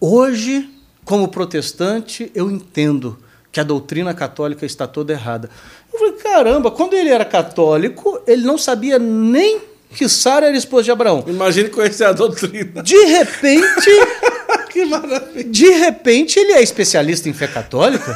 Hoje, 0.00 0.68
como 1.04 1.28
protestante, 1.28 2.30
eu 2.34 2.50
entendo 2.50 3.18
que 3.52 3.60
a 3.60 3.64
doutrina 3.64 4.12
católica 4.14 4.64
está 4.66 4.86
toda 4.86 5.12
errada. 5.12 5.48
Eu 5.92 5.98
falei, 5.98 6.14
caramba, 6.14 6.70
quando 6.70 6.94
ele 6.94 7.10
era 7.10 7.24
católico, 7.24 8.20
ele 8.26 8.42
não 8.42 8.58
sabia 8.58 8.98
nem 8.98 9.60
que 9.96 10.08
Sara 10.08 10.46
era 10.48 10.56
esposa 10.56 10.84
de 10.84 10.90
Abraão. 10.90 11.24
Imagine 11.26 11.68
conhecer 11.70 12.04
a 12.04 12.12
doutrina. 12.12 12.82
De 12.82 12.96
repente, 13.06 13.90
Que 14.70 14.84
maravilha. 14.84 15.44
de 15.44 15.68
repente, 15.70 16.38
ele 16.38 16.52
é 16.52 16.62
especialista 16.62 17.28
em 17.28 17.32
fé 17.32 17.46
católica. 17.46 18.14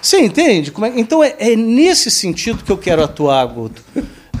Você 0.00 0.18
entende? 0.20 0.72
É- 0.82 0.92
Então 1.00 1.22
é, 1.22 1.34
é 1.38 1.54
nesse 1.56 2.10
sentido 2.10 2.64
que 2.64 2.72
eu 2.72 2.78
quero 2.78 3.02
atuar, 3.04 3.44
Guto. 3.46 3.82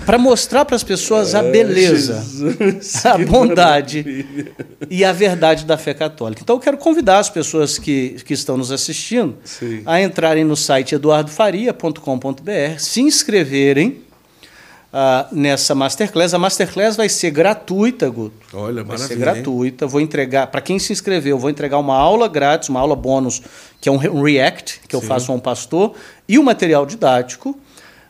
Para 0.06 0.18
mostrar 0.18 0.64
para 0.64 0.76
as 0.76 0.84
pessoas 0.84 1.34
a 1.34 1.42
beleza, 1.42 2.22
Jesus, 2.22 3.04
a 3.04 3.18
bondade 3.18 4.04
maravilha. 4.04 4.52
e 4.88 5.04
a 5.04 5.12
verdade 5.12 5.64
da 5.64 5.76
fé 5.76 5.92
católica. 5.94 6.40
Então 6.42 6.54
eu 6.56 6.60
quero 6.60 6.76
convidar 6.78 7.18
as 7.18 7.28
pessoas 7.28 7.76
que, 7.76 8.10
que 8.24 8.32
estão 8.32 8.56
nos 8.56 8.70
assistindo 8.70 9.36
Sim. 9.44 9.82
a 9.84 10.00
entrarem 10.00 10.44
no 10.44 10.56
site 10.56 10.94
eduardofaria.com.br, 10.94 12.78
se 12.78 13.00
inscreverem 13.00 13.98
ah, 14.98 15.28
nessa 15.30 15.74
masterclass. 15.74 16.32
A 16.32 16.38
masterclass 16.38 16.96
vai 16.96 17.10
ser 17.10 17.30
gratuita, 17.30 18.08
Guto. 18.08 18.34
Olha, 18.54 18.82
Vai 18.82 18.96
ser 18.96 19.14
maravilha. 19.14 19.28
hein? 19.28 19.34
gratuita. 19.42 19.86
Vou 19.86 20.00
entregar, 20.00 20.46
para 20.46 20.62
quem 20.62 20.78
se 20.78 20.90
inscreveu, 20.90 21.36
eu 21.36 21.38
vou 21.38 21.50
entregar 21.50 21.76
uma 21.76 21.94
aula 21.94 22.26
grátis, 22.26 22.70
uma 22.70 22.80
aula 22.80 22.96
bônus, 22.96 23.42
que 23.78 23.90
é 23.90 23.92
um 23.92 23.96
um 23.96 24.22
React, 24.22 24.80
que 24.88 24.96
eu 24.96 25.02
faço 25.02 25.30
a 25.30 25.34
um 25.34 25.38
pastor, 25.38 25.92
e 26.26 26.38
o 26.38 26.42
material 26.42 26.86
didático. 26.86 27.60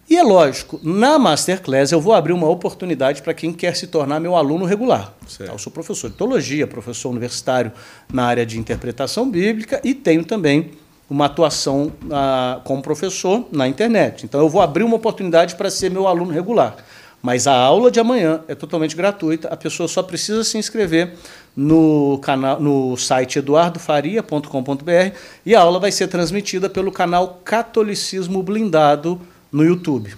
E 0.09 0.17
é 0.17 0.23
lógico, 0.23 0.79
na 0.85 1.19
Masterclass 1.19 1.91
eu 1.91 2.01
vou 2.01 2.15
abrir 2.15 2.33
uma 2.33 2.49
oportunidade 2.49 3.21
para 3.21 3.35
quem 3.35 3.53
quer 3.53 3.75
se 3.75 3.89
tornar 3.89 4.21
meu 4.21 4.37
aluno 4.37 4.65
regular. 4.65 5.13
Certo. 5.27 5.51
Eu 5.51 5.59
sou 5.59 5.73
professor 5.73 6.09
de 6.09 6.17
teologia, 6.17 6.69
professor 6.69 7.09
universitário 7.09 7.73
na 8.13 8.25
área 8.25 8.47
de 8.47 8.57
interpretação 8.61 9.29
bíblica 9.29 9.81
e 9.83 9.93
tenho 9.93 10.25
também 10.25 10.71
uma 11.09 11.27
atuação 11.27 11.93
ah, 12.11 12.61
como 12.65 12.83
professor 12.83 13.47
na 13.53 13.69
internet. 13.69 14.25
Então 14.25 14.41
eu 14.41 14.49
vou 14.49 14.61
abrir 14.61 14.83
uma 14.83 14.97
oportunidade 14.97 15.55
para 15.55 15.71
ser 15.71 15.91
meu 15.91 16.07
aluno 16.07 16.33
regular. 16.33 16.77
Mas 17.23 17.47
a 17.47 17.55
aula 17.55 17.91
de 17.91 17.99
amanhã 17.99 18.43
é 18.47 18.55
totalmente 18.55 18.95
gratuita, 18.95 19.49
a 19.49 19.57
pessoa 19.57 19.89
só 19.89 20.03
precisa 20.03 20.45
se 20.45 20.59
inscrever 20.59 21.15
no, 21.57 22.19
canal, 22.23 22.61
no 22.61 22.97
site 22.97 23.39
eduardofaria.com.br 23.39 25.17
e 25.45 25.55
a 25.55 25.61
aula 25.61 25.81
vai 25.81 25.91
ser 25.91 26.07
transmitida 26.09 26.69
pelo 26.69 26.93
canal 26.93 27.41
Catolicismo 27.45 28.43
Blindado 28.43 29.21
no 29.51 29.65
YouTube. 29.65 30.15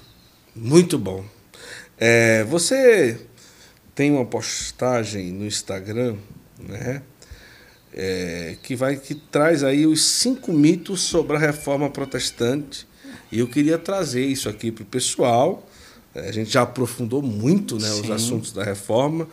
Muito 0.55 0.99
bom. 0.99 1.25
É, 1.97 2.45
você 2.45 3.21
tem 3.95 4.11
uma 4.11 4.25
postagem 4.25 5.33
no 5.33 5.47
Instagram, 5.47 6.17
né? 6.59 7.03
É, 8.01 8.55
que 8.63 8.77
vai 8.77 8.95
que 8.97 9.13
traz 9.13 9.65
aí 9.65 9.85
os 9.85 10.05
cinco 10.05 10.53
mitos 10.53 11.01
sobre 11.01 11.37
a 11.37 11.41
reforma 11.41 11.91
protestante. 11.91 12.87
E 13.33 13.41
eu 13.41 13.49
queria 13.49 13.77
trazer 13.77 14.25
isso 14.25 14.49
aqui 14.49 14.71
para 14.71 14.85
o 14.85 14.87
pessoal. 14.87 15.67
É, 16.15 16.29
A 16.29 16.33
gente 16.33 16.49
já 16.51 16.63
aprofundou 16.63 17.21
muito 17.21 17.77
né, 17.77 17.91
os 17.91 18.09
assuntos 18.09 18.53
da 18.53 18.63
reforma, 18.63 19.27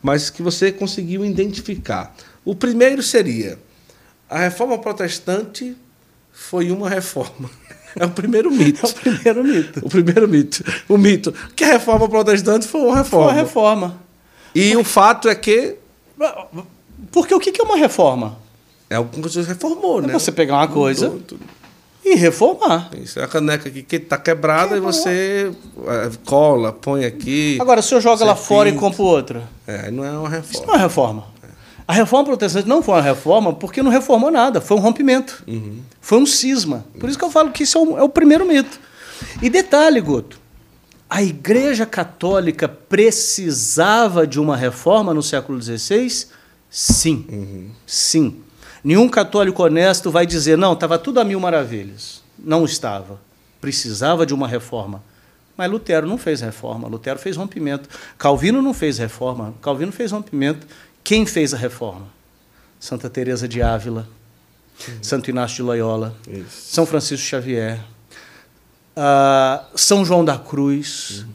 mas 0.00 0.30
que 0.30 0.40
você 0.40 0.70
conseguiu 0.70 1.24
identificar. 1.24 2.14
O 2.44 2.54
primeiro 2.54 3.02
seria: 3.02 3.58
a 4.30 4.38
reforma 4.38 4.78
protestante 4.78 5.76
foi 6.32 6.70
uma 6.70 6.88
reforma. 6.88 7.50
É 7.94 8.06
o 8.06 8.10
primeiro 8.10 8.50
mito. 8.50 8.80
É 8.86 8.88
o 8.88 8.94
primeiro 8.94 9.44
mito. 9.44 9.80
O 9.84 9.88
primeiro 9.90 10.26
mito. 10.26 10.64
O 10.88 10.96
mito. 10.96 11.34
Que 11.54 11.62
a 11.62 11.72
reforma 11.72 12.08
protestante 12.08 12.66
foi 12.66 12.80
uma 12.80 13.04
Foi 13.04 13.18
uma 13.18 13.32
reforma. 13.34 13.88
reforma. 13.88 14.02
E 14.54 14.74
o 14.74 14.82
fato 14.82 15.28
é 15.28 15.34
que 15.34 15.76
Porque 17.12 17.34
o 17.34 17.38
que 17.38 17.60
é 17.60 17.64
uma 17.64 17.76
reforma? 17.76 18.38
é 18.90 18.96
coisa 18.96 19.12
que 19.22 19.22
você 19.22 19.42
reformou, 19.42 20.00
É 20.02 20.06
né? 20.08 20.12
você 20.12 20.32
pegar 20.32 20.56
uma 20.56 20.68
coisa 20.68 21.08
Mudou 21.10 21.38
e 22.04 22.14
reformar. 22.16 22.90
Isso 23.00 23.20
é 23.20 23.24
a 23.24 23.28
caneca 23.28 23.68
aqui 23.68 23.82
que 23.82 23.96
está 23.96 24.18
quebrada 24.18 24.76
e 24.76 24.80
você 24.80 25.52
é, 25.86 26.10
cola, 26.26 26.72
põe 26.72 27.04
aqui. 27.04 27.56
Agora, 27.60 27.80
se 27.80 27.94
eu 27.94 28.00
jogo 28.00 28.24
lá 28.24 28.34
fora 28.34 28.68
e 28.68 28.72
compro 28.72 29.04
outra, 29.04 29.48
É, 29.66 29.90
não 29.90 30.04
é 30.04 30.10
uma 30.10 30.38
isso 30.38 30.64
não 30.66 30.66
reforma. 30.66 30.72
é 30.72 30.76
uma 30.76 30.78
reforma. 30.78 31.32
A 31.86 31.92
reforma 31.92 32.24
protestante 32.26 32.68
não 32.68 32.82
foi 32.82 32.94
uma 32.94 33.02
reforma 33.02 33.52
porque 33.52 33.82
não 33.82 33.90
reformou 33.90 34.30
nada, 34.30 34.60
foi 34.60 34.76
um 34.76 34.80
rompimento. 34.80 35.44
Foi 36.00 36.18
um 36.18 36.26
cisma. 36.26 36.84
Por 36.98 37.08
isso 37.08 37.18
que 37.18 37.24
eu 37.24 37.30
falo 37.30 37.50
que 37.50 37.62
isso 37.64 37.78
é 37.78 38.00
é 38.00 38.02
o 38.02 38.08
primeiro 38.08 38.46
mito. 38.46 38.78
E 39.40 39.48
detalhe, 39.48 40.00
Guto, 40.00 40.38
a 41.08 41.22
Igreja 41.22 41.86
Católica 41.86 42.68
precisava 42.68 44.26
de 44.26 44.40
uma 44.40 44.56
reforma 44.56 45.14
no 45.14 45.22
século 45.22 45.60
XVI? 45.62 46.26
Sim. 46.72 47.26
Uhum. 47.28 47.70
Sim. 47.86 48.42
Nenhum 48.82 49.06
católico 49.06 49.62
honesto 49.62 50.10
vai 50.10 50.26
dizer, 50.26 50.56
não, 50.56 50.72
estava 50.72 50.98
tudo 50.98 51.20
a 51.20 51.24
mil 51.24 51.38
maravilhas. 51.38 52.22
Não 52.38 52.64
estava. 52.64 53.20
Precisava 53.60 54.24
de 54.24 54.32
uma 54.32 54.48
reforma. 54.48 55.04
Mas 55.56 55.70
Lutero 55.70 56.06
não 56.06 56.16
fez 56.16 56.40
reforma, 56.40 56.88
Lutero 56.88 57.18
fez 57.18 57.36
rompimento. 57.36 57.88
Calvino 58.16 58.62
não 58.62 58.72
fez 58.72 58.96
reforma, 58.98 59.54
Calvino 59.60 59.92
fez 59.92 60.10
rompimento. 60.10 60.66
Quem 61.04 61.26
fez 61.26 61.52
a 61.52 61.58
reforma? 61.58 62.08
Santa 62.80 63.10
Teresa 63.10 63.46
de 63.46 63.62
Ávila, 63.62 64.08
uhum. 64.88 64.94
Santo 65.02 65.30
Inácio 65.30 65.56
de 65.56 65.62
Loyola, 65.62 66.16
Isso. 66.26 66.72
São 66.72 66.86
Francisco 66.86 67.24
Xavier, 67.24 67.78
uh, 68.96 69.64
São 69.76 70.04
João 70.04 70.24
da 70.24 70.38
Cruz, 70.38 71.20
uhum. 71.20 71.32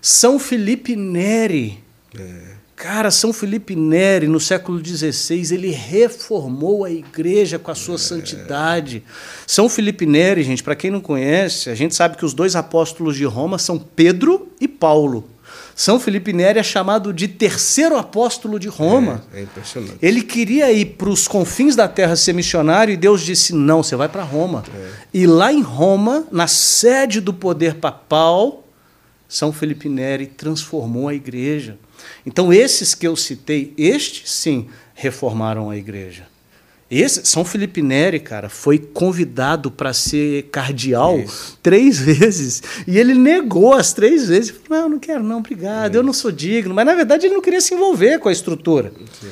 São 0.00 0.38
Felipe 0.38 0.94
Neri. 0.94 1.82
É. 2.16 2.57
Cara, 2.78 3.10
São 3.10 3.32
Felipe 3.32 3.74
Neri, 3.74 4.28
no 4.28 4.38
século 4.38 4.78
XVI, 4.78 5.52
ele 5.52 5.72
reformou 5.72 6.84
a 6.84 6.90
igreja 6.90 7.58
com 7.58 7.72
a 7.72 7.74
sua 7.74 7.96
é. 7.96 7.98
santidade. 7.98 9.02
São 9.44 9.68
Felipe 9.68 10.06
Neri, 10.06 10.44
gente, 10.44 10.62
para 10.62 10.76
quem 10.76 10.88
não 10.88 11.00
conhece, 11.00 11.70
a 11.70 11.74
gente 11.74 11.96
sabe 11.96 12.16
que 12.16 12.24
os 12.24 12.32
dois 12.32 12.54
apóstolos 12.54 13.16
de 13.16 13.24
Roma 13.24 13.58
são 13.58 13.80
Pedro 13.80 14.48
e 14.60 14.68
Paulo. 14.68 15.28
São 15.74 15.98
Felipe 15.98 16.32
Neri 16.32 16.60
é 16.60 16.62
chamado 16.62 17.12
de 17.12 17.26
terceiro 17.26 17.96
apóstolo 17.96 18.60
de 18.60 18.68
Roma. 18.68 19.24
É, 19.34 19.40
é 19.40 19.42
impressionante. 19.42 19.98
Ele 20.00 20.22
queria 20.22 20.70
ir 20.70 20.84
para 20.96 21.08
os 21.08 21.26
confins 21.26 21.74
da 21.74 21.88
terra 21.88 22.14
ser 22.14 22.32
missionário 22.32 22.94
e 22.94 22.96
Deus 22.96 23.22
disse: 23.22 23.52
não, 23.52 23.82
você 23.82 23.96
vai 23.96 24.08
para 24.08 24.22
Roma. 24.22 24.62
É. 24.72 24.90
E 25.14 25.26
lá 25.26 25.52
em 25.52 25.62
Roma, 25.62 26.28
na 26.30 26.46
sede 26.46 27.20
do 27.20 27.34
poder 27.34 27.74
papal, 27.74 28.64
São 29.28 29.52
Felipe 29.52 29.88
Neri 29.88 30.26
transformou 30.26 31.08
a 31.08 31.14
igreja. 31.14 31.76
Então, 32.24 32.52
esses 32.52 32.94
que 32.94 33.06
eu 33.06 33.16
citei, 33.16 33.72
estes 33.76 34.30
sim 34.30 34.68
reformaram 34.94 35.70
a 35.70 35.76
igreja. 35.76 36.26
Esse, 36.90 37.26
São 37.26 37.44
Felipe 37.44 37.82
Neri, 37.82 38.18
cara, 38.18 38.48
foi 38.48 38.78
convidado 38.78 39.70
para 39.70 39.92
ser 39.92 40.44
cardeal 40.44 41.18
Isso. 41.18 41.58
três 41.62 41.98
vezes. 42.00 42.62
E 42.86 42.98
ele 42.98 43.14
negou 43.14 43.74
as 43.74 43.92
três 43.92 44.28
vezes. 44.28 44.50
Falou, 44.50 44.84
não, 44.84 44.88
não 44.90 44.98
quero, 44.98 45.22
não, 45.22 45.38
obrigado, 45.38 45.90
Isso. 45.92 45.98
eu 45.98 46.02
não 46.02 46.14
sou 46.14 46.32
digno. 46.32 46.74
Mas, 46.74 46.86
na 46.86 46.94
verdade, 46.94 47.26
ele 47.26 47.34
não 47.34 47.42
queria 47.42 47.60
se 47.60 47.74
envolver 47.74 48.18
com 48.18 48.28
a 48.28 48.32
estrutura. 48.32 48.92
Sim. 49.20 49.28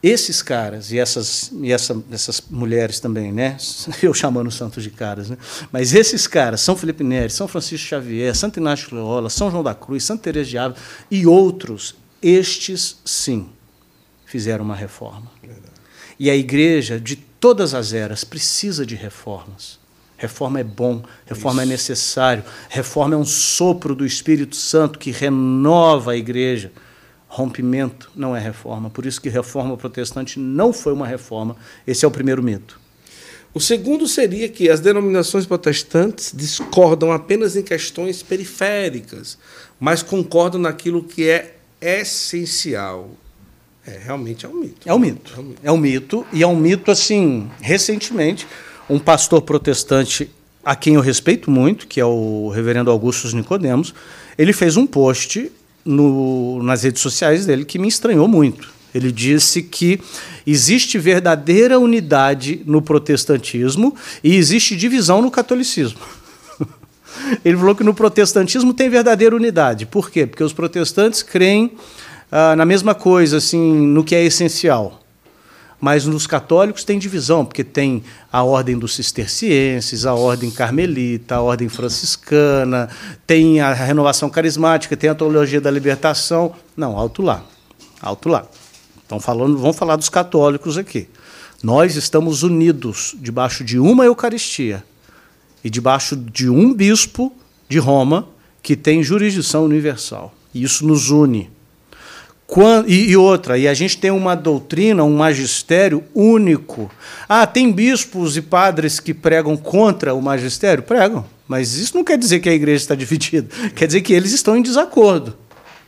Esses 0.00 0.42
caras 0.42 0.92
e 0.92 0.98
essas, 0.98 1.50
e 1.60 1.72
essa, 1.72 2.00
essas 2.12 2.40
mulheres 2.48 3.00
também, 3.00 3.32
né? 3.32 3.56
Eu 4.00 4.14
chamando 4.14 4.46
os 4.46 4.54
santos 4.54 4.84
de 4.84 4.90
caras, 4.90 5.28
né? 5.28 5.36
Mas 5.72 5.92
esses 5.92 6.26
caras, 6.26 6.60
São 6.60 6.76
Felipe 6.76 7.02
Neri, 7.02 7.30
São 7.30 7.48
Francisco 7.48 7.88
Xavier, 7.88 8.34
Santo 8.34 8.60
Inácio 8.60 8.94
Loyola, 8.94 9.28
São 9.28 9.50
João 9.50 9.62
da 9.62 9.74
Cruz, 9.74 10.04
Santa 10.04 10.22
Teresa 10.22 10.50
de 10.50 10.58
Ávila 10.58 10.80
e 11.10 11.26
outros, 11.26 11.96
estes 12.22 12.98
sim 13.04 13.48
fizeram 14.24 14.64
uma 14.64 14.76
reforma. 14.76 15.30
Verdade. 15.42 15.72
E 16.18 16.30
a 16.30 16.36
igreja 16.36 17.00
de 17.00 17.16
todas 17.16 17.74
as 17.74 17.92
eras 17.92 18.22
precisa 18.22 18.86
de 18.86 18.94
reformas. 18.94 19.78
Reforma 20.16 20.60
é 20.60 20.64
bom, 20.64 21.02
reforma 21.26 21.62
é 21.62 21.64
Isso. 21.64 21.72
é 21.72 21.74
necessário, 21.74 22.44
reforma 22.68 23.14
é 23.14 23.18
um 23.18 23.24
sopro 23.24 23.94
do 23.94 24.04
Espírito 24.04 24.56
Santo 24.56 24.98
que 24.98 25.10
renova 25.10 26.12
a 26.12 26.16
igreja. 26.16 26.72
Rompimento 27.28 28.10
não 28.16 28.34
é 28.34 28.40
reforma. 28.40 28.88
Por 28.88 29.04
isso 29.04 29.20
que 29.20 29.28
reforma 29.28 29.76
protestante 29.76 30.38
não 30.38 30.72
foi 30.72 30.94
uma 30.94 31.06
reforma. 31.06 31.56
Esse 31.86 32.04
é 32.04 32.08
o 32.08 32.10
primeiro 32.10 32.42
mito. 32.42 32.80
O 33.52 33.60
segundo 33.60 34.06
seria 34.08 34.48
que 34.48 34.68
as 34.68 34.80
denominações 34.80 35.46
protestantes 35.46 36.32
discordam 36.34 37.12
apenas 37.12 37.56
em 37.56 37.62
questões 37.62 38.22
periféricas, 38.22 39.38
mas 39.78 40.02
concordam 40.02 40.60
naquilo 40.60 41.02
que 41.02 41.28
é 41.28 41.56
essencial. 41.80 43.10
É, 43.86 43.98
realmente 43.98 44.44
é 44.44 44.48
um 44.48 44.54
mito. 44.54 44.88
É 44.88 44.94
um 44.94 44.98
mito. 44.98 45.34
É 45.34 45.40
um 45.40 45.42
mito. 45.42 45.60
É 45.64 45.72
um 45.72 45.76
mito 45.76 46.26
e 46.32 46.42
é 46.42 46.46
um 46.46 46.56
mito 46.56 46.90
assim, 46.90 47.50
recentemente, 47.60 48.46
um 48.88 48.98
pastor 48.98 49.42
protestante 49.42 50.30
a 50.64 50.76
quem 50.76 50.94
eu 50.94 51.00
respeito 51.00 51.50
muito, 51.50 51.86
que 51.86 52.00
é 52.00 52.04
o 52.04 52.50
reverendo 52.50 52.90
Augustus 52.90 53.32
Nicodemos, 53.32 53.94
ele 54.36 54.52
fez 54.52 54.76
um 54.76 54.86
post 54.86 55.50
no, 55.84 56.62
nas 56.62 56.82
redes 56.82 57.02
sociais 57.02 57.46
dele 57.46 57.64
que 57.64 57.78
me 57.78 57.88
estranhou 57.88 58.28
muito. 58.28 58.72
Ele 58.94 59.12
disse 59.12 59.62
que 59.62 60.00
existe 60.46 60.98
verdadeira 60.98 61.78
unidade 61.78 62.62
no 62.66 62.80
protestantismo 62.80 63.94
e 64.24 64.36
existe 64.36 64.76
divisão 64.76 65.20
no 65.20 65.30
catolicismo. 65.30 65.98
Ele 67.44 67.56
falou 67.56 67.74
que 67.74 67.84
no 67.84 67.92
protestantismo 67.92 68.72
tem 68.72 68.88
verdadeira 68.88 69.36
unidade. 69.36 69.84
Por 69.84 70.10
quê? 70.10 70.26
Porque 70.26 70.42
os 70.42 70.52
protestantes 70.52 71.22
creem 71.22 71.72
ah, 72.32 72.56
na 72.56 72.64
mesma 72.64 72.94
coisa, 72.94 73.36
assim, 73.36 73.86
no 73.86 74.02
que 74.02 74.14
é 74.14 74.24
essencial. 74.24 74.97
Mas 75.80 76.04
nos 76.04 76.26
católicos 76.26 76.82
tem 76.82 76.98
divisão, 76.98 77.44
porque 77.44 77.62
tem 77.62 78.02
a 78.32 78.42
ordem 78.42 78.76
dos 78.76 78.94
cistercienses, 78.94 80.04
a 80.04 80.14
ordem 80.14 80.50
carmelita, 80.50 81.36
a 81.36 81.40
ordem 81.40 81.68
franciscana, 81.68 82.88
tem 83.26 83.60
a 83.60 83.72
renovação 83.72 84.28
carismática, 84.28 84.96
tem 84.96 85.08
a 85.08 85.14
teologia 85.14 85.60
da 85.60 85.70
libertação. 85.70 86.52
Não, 86.76 86.96
alto 86.98 87.22
lá. 87.22 87.44
Alto 88.02 88.28
lá. 88.28 88.44
Então 89.06 89.20
falando, 89.20 89.56
vamos 89.56 89.76
falar 89.76 89.96
dos 89.96 90.08
católicos 90.08 90.76
aqui. 90.76 91.08
Nós 91.62 91.96
estamos 91.96 92.42
unidos 92.42 93.14
debaixo 93.18 93.64
de 93.64 93.78
uma 93.78 94.04
Eucaristia 94.04 94.84
e 95.62 95.70
debaixo 95.70 96.16
de 96.16 96.48
um 96.48 96.74
bispo 96.74 97.32
de 97.68 97.78
Roma 97.78 98.28
que 98.62 98.76
tem 98.76 99.02
jurisdição 99.02 99.64
universal. 99.64 100.34
E 100.52 100.62
isso 100.62 100.86
nos 100.86 101.10
une. 101.10 101.50
Quando, 102.48 102.88
e, 102.88 103.10
e, 103.10 103.16
outra, 103.16 103.58
e 103.58 103.68
a 103.68 103.74
gente 103.74 103.98
tem 103.98 104.10
uma 104.10 104.34
doutrina, 104.34 105.04
um 105.04 105.14
magistério 105.14 106.02
único. 106.14 106.90
Ah, 107.28 107.46
tem 107.46 107.70
bispos 107.70 108.38
e 108.38 108.42
padres 108.42 108.98
que 108.98 109.12
pregam 109.12 109.54
contra 109.54 110.14
o 110.14 110.22
magistério? 110.22 110.82
Pregam, 110.82 111.26
mas 111.46 111.74
isso 111.74 111.94
não 111.94 112.02
quer 112.02 112.16
dizer 112.16 112.40
que 112.40 112.48
a 112.48 112.54
igreja 112.54 112.84
está 112.84 112.94
dividida, 112.96 113.54
quer 113.76 113.86
dizer 113.86 114.00
que 114.00 114.14
eles 114.14 114.32
estão 114.32 114.56
em 114.56 114.62
desacordo. 114.62 115.36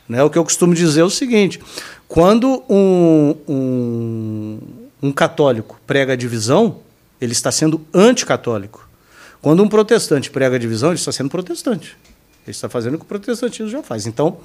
Né? 0.07 0.21
O 0.21 0.29
que 0.29 0.37
eu 0.37 0.43
costumo 0.43 0.75
dizer 0.75 1.01
é 1.01 1.03
o 1.03 1.09
seguinte: 1.09 1.59
quando 2.07 2.63
um, 2.69 3.35
um, 3.47 4.59
um 5.01 5.11
católico 5.11 5.81
prega 5.87 6.15
divisão, 6.15 6.77
ele 7.19 7.31
está 7.31 7.51
sendo 7.51 7.81
anticatólico. 7.91 8.87
Quando 9.41 9.63
um 9.63 9.67
protestante 9.67 10.29
prega 10.29 10.59
divisão, 10.59 10.89
ele 10.89 10.99
está 10.99 11.11
sendo 11.11 11.27
protestante. 11.31 11.97
Ele 12.43 12.51
está 12.51 12.69
fazendo 12.69 12.93
o 12.93 12.97
que 12.99 13.05
o 13.05 13.07
protestantismo 13.07 13.67
já 13.67 13.81
faz. 13.81 14.05
Então, 14.05 14.37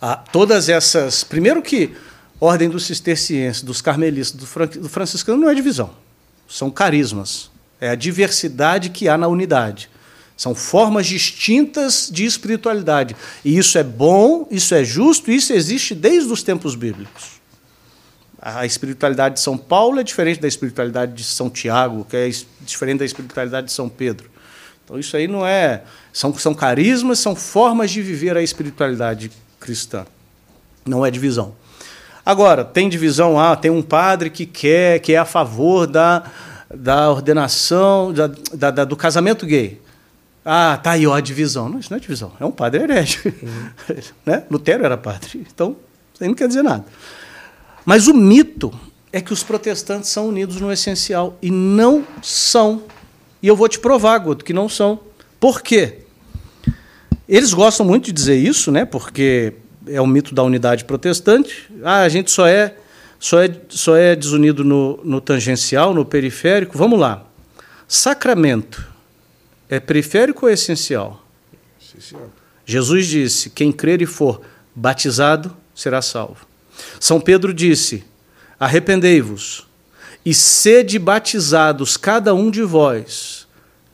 ah, 0.00 0.16
todas 0.16 0.68
essas. 0.68 1.24
Primeiro 1.24 1.62
que 1.62 1.94
ordem 2.40 2.68
dos 2.68 2.86
cistercienses, 2.86 3.62
dos 3.62 3.80
carmelistas, 3.80 4.38
do, 4.38 4.46
fran, 4.46 4.66
do 4.66 4.88
franciscano 4.88 5.40
não 5.40 5.50
é 5.50 5.54
divisão. 5.54 5.90
São 6.48 6.70
carismas. 6.70 7.50
É 7.80 7.90
a 7.90 7.94
diversidade 7.94 8.90
que 8.90 9.08
há 9.08 9.18
na 9.18 9.28
unidade. 9.28 9.90
São 10.36 10.54
formas 10.54 11.06
distintas 11.06 12.10
de 12.12 12.24
espiritualidade. 12.24 13.16
E 13.44 13.56
isso 13.56 13.78
é 13.78 13.82
bom, 13.82 14.46
isso 14.50 14.74
é 14.74 14.84
justo, 14.84 15.30
isso 15.30 15.52
existe 15.52 15.94
desde 15.94 16.30
os 16.30 16.42
tempos 16.42 16.74
bíblicos. 16.74 17.36
A 18.40 18.66
espiritualidade 18.66 19.36
de 19.36 19.40
São 19.40 19.56
Paulo 19.56 19.98
é 19.98 20.02
diferente 20.02 20.40
da 20.40 20.46
espiritualidade 20.46 21.14
de 21.14 21.24
São 21.24 21.48
Tiago, 21.48 22.06
que 22.08 22.16
é 22.16 22.30
diferente 22.60 22.98
da 22.98 23.04
espiritualidade 23.04 23.68
de 23.68 23.72
São 23.72 23.88
Pedro. 23.88 24.30
Então, 24.84 24.98
isso 24.98 25.16
aí 25.16 25.26
não 25.26 25.44
é. 25.44 25.82
São, 26.12 26.32
são 26.38 26.54
carismas, 26.54 27.18
são 27.18 27.34
formas 27.34 27.90
de 27.90 28.00
viver 28.02 28.36
a 28.36 28.42
espiritualidade 28.42 29.32
cristã. 29.66 30.06
Não 30.86 31.04
é 31.04 31.10
divisão. 31.10 31.54
Agora, 32.24 32.64
tem 32.64 32.88
divisão, 32.88 33.38
ah, 33.38 33.56
tem 33.56 33.70
um 33.70 33.82
padre 33.82 34.30
que 34.30 34.46
quer, 34.46 35.00
que 35.00 35.12
é 35.12 35.18
a 35.18 35.24
favor 35.24 35.86
da, 35.86 36.22
da 36.72 37.10
ordenação, 37.10 38.12
da, 38.12 38.30
da, 38.54 38.70
da 38.70 38.84
do 38.84 38.96
casamento 38.96 39.44
gay. 39.44 39.80
Ah, 40.44 40.78
tá 40.80 40.92
aí 40.92 41.06
ó, 41.06 41.14
a 41.14 41.20
divisão. 41.20 41.68
Não, 41.68 41.80
isso 41.80 41.90
não 41.90 41.96
é 41.96 42.00
divisão, 42.00 42.32
é 42.38 42.44
um 42.44 42.52
padre 42.52 42.84
herege. 42.84 43.20
Uhum. 43.26 43.70
né? 44.24 44.44
Lutero 44.48 44.84
era 44.84 44.96
padre, 44.96 45.44
então 45.52 45.76
isso 46.14 46.22
aí 46.22 46.28
não 46.28 46.36
quer 46.36 46.46
dizer 46.46 46.62
nada. 46.62 46.84
Mas 47.84 48.06
o 48.06 48.14
mito 48.14 48.72
é 49.12 49.20
que 49.20 49.32
os 49.32 49.42
protestantes 49.42 50.10
são 50.10 50.28
unidos 50.28 50.60
no 50.60 50.72
essencial 50.72 51.36
e 51.42 51.50
não 51.50 52.04
são. 52.22 52.84
E 53.42 53.48
eu 53.48 53.56
vou 53.56 53.68
te 53.68 53.78
provar, 53.78 54.18
Guto, 54.18 54.44
que 54.44 54.52
não 54.52 54.68
são. 54.68 55.00
Por 55.38 55.62
quê? 55.62 56.05
Eles 57.28 57.52
gostam 57.52 57.84
muito 57.84 58.06
de 58.06 58.12
dizer 58.12 58.36
isso, 58.36 58.70
né? 58.70 58.84
Porque 58.84 59.54
é 59.86 60.00
o 60.00 60.06
mito 60.06 60.34
da 60.34 60.42
unidade 60.42 60.84
protestante. 60.84 61.68
Ah, 61.82 62.02
a 62.02 62.08
gente 62.08 62.30
só 62.30 62.46
é 62.46 62.76
só 63.18 63.42
é, 63.42 63.60
só 63.68 63.96
é 63.96 64.14
desunido 64.14 64.62
no, 64.62 65.00
no 65.02 65.20
tangencial, 65.20 65.94
no 65.94 66.04
periférico. 66.04 66.76
Vamos 66.76 66.98
lá. 66.98 67.26
Sacramento 67.88 68.86
é 69.68 69.80
periférico 69.80 70.46
ou 70.46 70.52
essencial? 70.52 71.24
Essencial. 71.80 72.30
Jesus 72.64 73.06
disse: 73.06 73.50
quem 73.50 73.72
crer 73.72 74.02
e 74.02 74.06
for 74.06 74.40
batizado 74.74 75.56
será 75.74 76.02
salvo. 76.02 76.46
São 77.00 77.20
Pedro 77.20 77.54
disse: 77.54 78.04
arrependei-vos 78.58 79.66
e 80.24 80.34
sede 80.34 80.98
batizados 80.98 81.96
cada 81.96 82.34
um 82.34 82.50
de 82.50 82.62
vós 82.62 83.45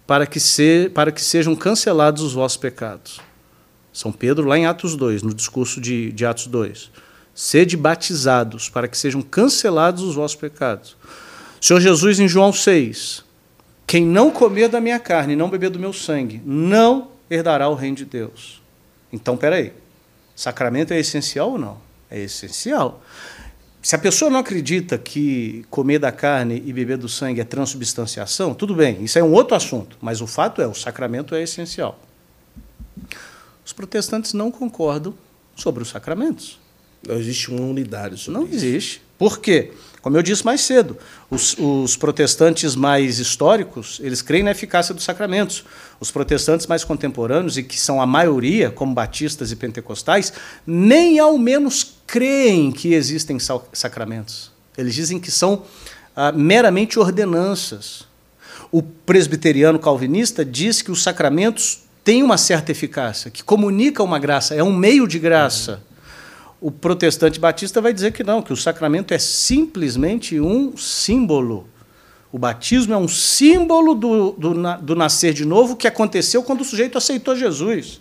para 0.06 0.26
que, 0.26 0.40
se, 0.40 0.90
para 0.94 1.12
que 1.12 1.22
sejam 1.22 1.54
cancelados 1.54 2.22
os 2.22 2.32
vossos 2.32 2.56
pecados. 2.56 3.20
São 3.92 4.10
Pedro, 4.10 4.46
lá 4.46 4.56
em 4.56 4.66
Atos 4.66 4.96
2, 4.96 5.22
no 5.22 5.34
discurso 5.34 5.80
de, 5.80 6.12
de 6.12 6.24
Atos 6.24 6.46
2. 6.46 6.90
sede 7.34 7.76
batizados, 7.76 8.68
para 8.68 8.88
que 8.88 8.96
sejam 8.96 9.22
cancelados 9.22 10.02
os 10.02 10.14
vossos 10.14 10.36
pecados. 10.36 10.96
Senhor 11.60 11.80
Jesus, 11.80 12.18
em 12.18 12.28
João 12.28 12.52
6, 12.52 13.24
quem 13.86 14.04
não 14.04 14.30
comer 14.30 14.68
da 14.68 14.80
minha 14.80 14.98
carne 14.98 15.34
e 15.34 15.36
não 15.36 15.50
beber 15.50 15.70
do 15.70 15.78
meu 15.78 15.92
sangue, 15.92 16.42
não 16.44 17.08
herdará 17.30 17.68
o 17.68 17.74
reino 17.74 17.96
de 17.96 18.04
Deus. 18.04 18.62
Então, 19.12 19.36
peraí, 19.36 19.72
sacramento 20.34 20.92
é 20.92 20.98
essencial 20.98 21.52
ou 21.52 21.58
não? 21.58 21.78
É 22.10 22.18
essencial. 22.20 23.02
Se 23.82 23.96
a 23.96 23.98
pessoa 23.98 24.30
não 24.30 24.38
acredita 24.38 24.96
que 24.96 25.64
comer 25.68 25.98
da 25.98 26.12
carne 26.12 26.62
e 26.64 26.72
beber 26.72 26.96
do 26.96 27.08
sangue 27.08 27.40
é 27.40 27.44
transubstanciação, 27.44 28.54
tudo 28.54 28.76
bem, 28.76 29.02
isso 29.02 29.18
é 29.18 29.24
um 29.24 29.32
outro 29.32 29.56
assunto, 29.56 29.98
mas 30.00 30.20
o 30.20 30.26
fato 30.26 30.62
é, 30.62 30.66
o 30.68 30.74
sacramento 30.74 31.34
é 31.34 31.42
essencial. 31.42 31.98
Os 33.66 33.72
protestantes 33.72 34.34
não 34.34 34.52
concordam 34.52 35.14
sobre 35.56 35.82
os 35.82 35.88
sacramentos. 35.88 36.60
Não 37.06 37.16
existe 37.16 37.50
uma 37.50 37.62
unidade 37.62 38.16
sobre 38.18 38.38
Não 38.40 38.46
isso. 38.46 38.54
existe. 38.54 39.02
Por 39.18 39.40
quê? 39.40 39.72
Como 40.02 40.16
eu 40.16 40.22
disse 40.22 40.44
mais 40.44 40.60
cedo, 40.62 40.98
os, 41.30 41.56
os, 41.56 41.96
protestantes 41.96 42.74
mais 42.74 43.20
históricos, 43.20 44.00
eles 44.02 44.20
creem 44.20 44.42
na 44.42 44.50
eficácia 44.50 44.92
dos 44.92 45.04
sacramentos. 45.04 45.64
Os 46.00 46.10
protestantes 46.10 46.66
mais 46.66 46.82
contemporâneos, 46.82 47.56
e 47.56 47.62
que 47.62 47.78
são 47.78 48.02
a 48.02 48.06
maioria, 48.06 48.68
como 48.68 48.92
batistas 48.92 49.52
e 49.52 49.56
pentecostais, 49.56 50.32
nem 50.66 51.20
ao 51.20 51.38
menos 51.38 51.94
creem 52.04 52.72
que 52.72 52.94
existem 52.94 53.38
sacramentos. 53.72 54.50
Eles 54.76 54.92
dizem 54.92 55.20
que 55.20 55.30
são 55.30 55.62
ah, 56.16 56.32
meramente 56.32 56.98
ordenanças. 56.98 58.04
O 58.72 58.82
presbiteriano 58.82 59.78
calvinista 59.78 60.44
diz 60.44 60.82
que 60.82 60.90
os 60.90 61.00
sacramentos 61.00 61.84
têm 62.02 62.24
uma 62.24 62.36
certa 62.36 62.72
eficácia, 62.72 63.30
que 63.30 63.44
comunica 63.44 64.02
uma 64.02 64.18
graça, 64.18 64.52
é 64.52 64.64
um 64.64 64.74
meio 64.74 65.06
de 65.06 65.20
graça. 65.20 65.80
O 66.62 66.70
protestante 66.70 67.40
batista 67.40 67.80
vai 67.80 67.92
dizer 67.92 68.12
que 68.12 68.22
não, 68.22 68.40
que 68.40 68.52
o 68.52 68.56
sacramento 68.56 69.12
é 69.12 69.18
simplesmente 69.18 70.38
um 70.38 70.76
símbolo. 70.76 71.66
O 72.30 72.38
batismo 72.38 72.94
é 72.94 72.96
um 72.96 73.08
símbolo 73.08 73.96
do, 73.96 74.30
do, 74.30 74.54
do, 74.80 74.94
nascer 74.94 75.34
de 75.34 75.44
novo 75.44 75.74
que 75.74 75.88
aconteceu 75.88 76.40
quando 76.44 76.60
o 76.60 76.64
sujeito 76.64 76.96
aceitou 76.96 77.34
Jesus. 77.34 78.00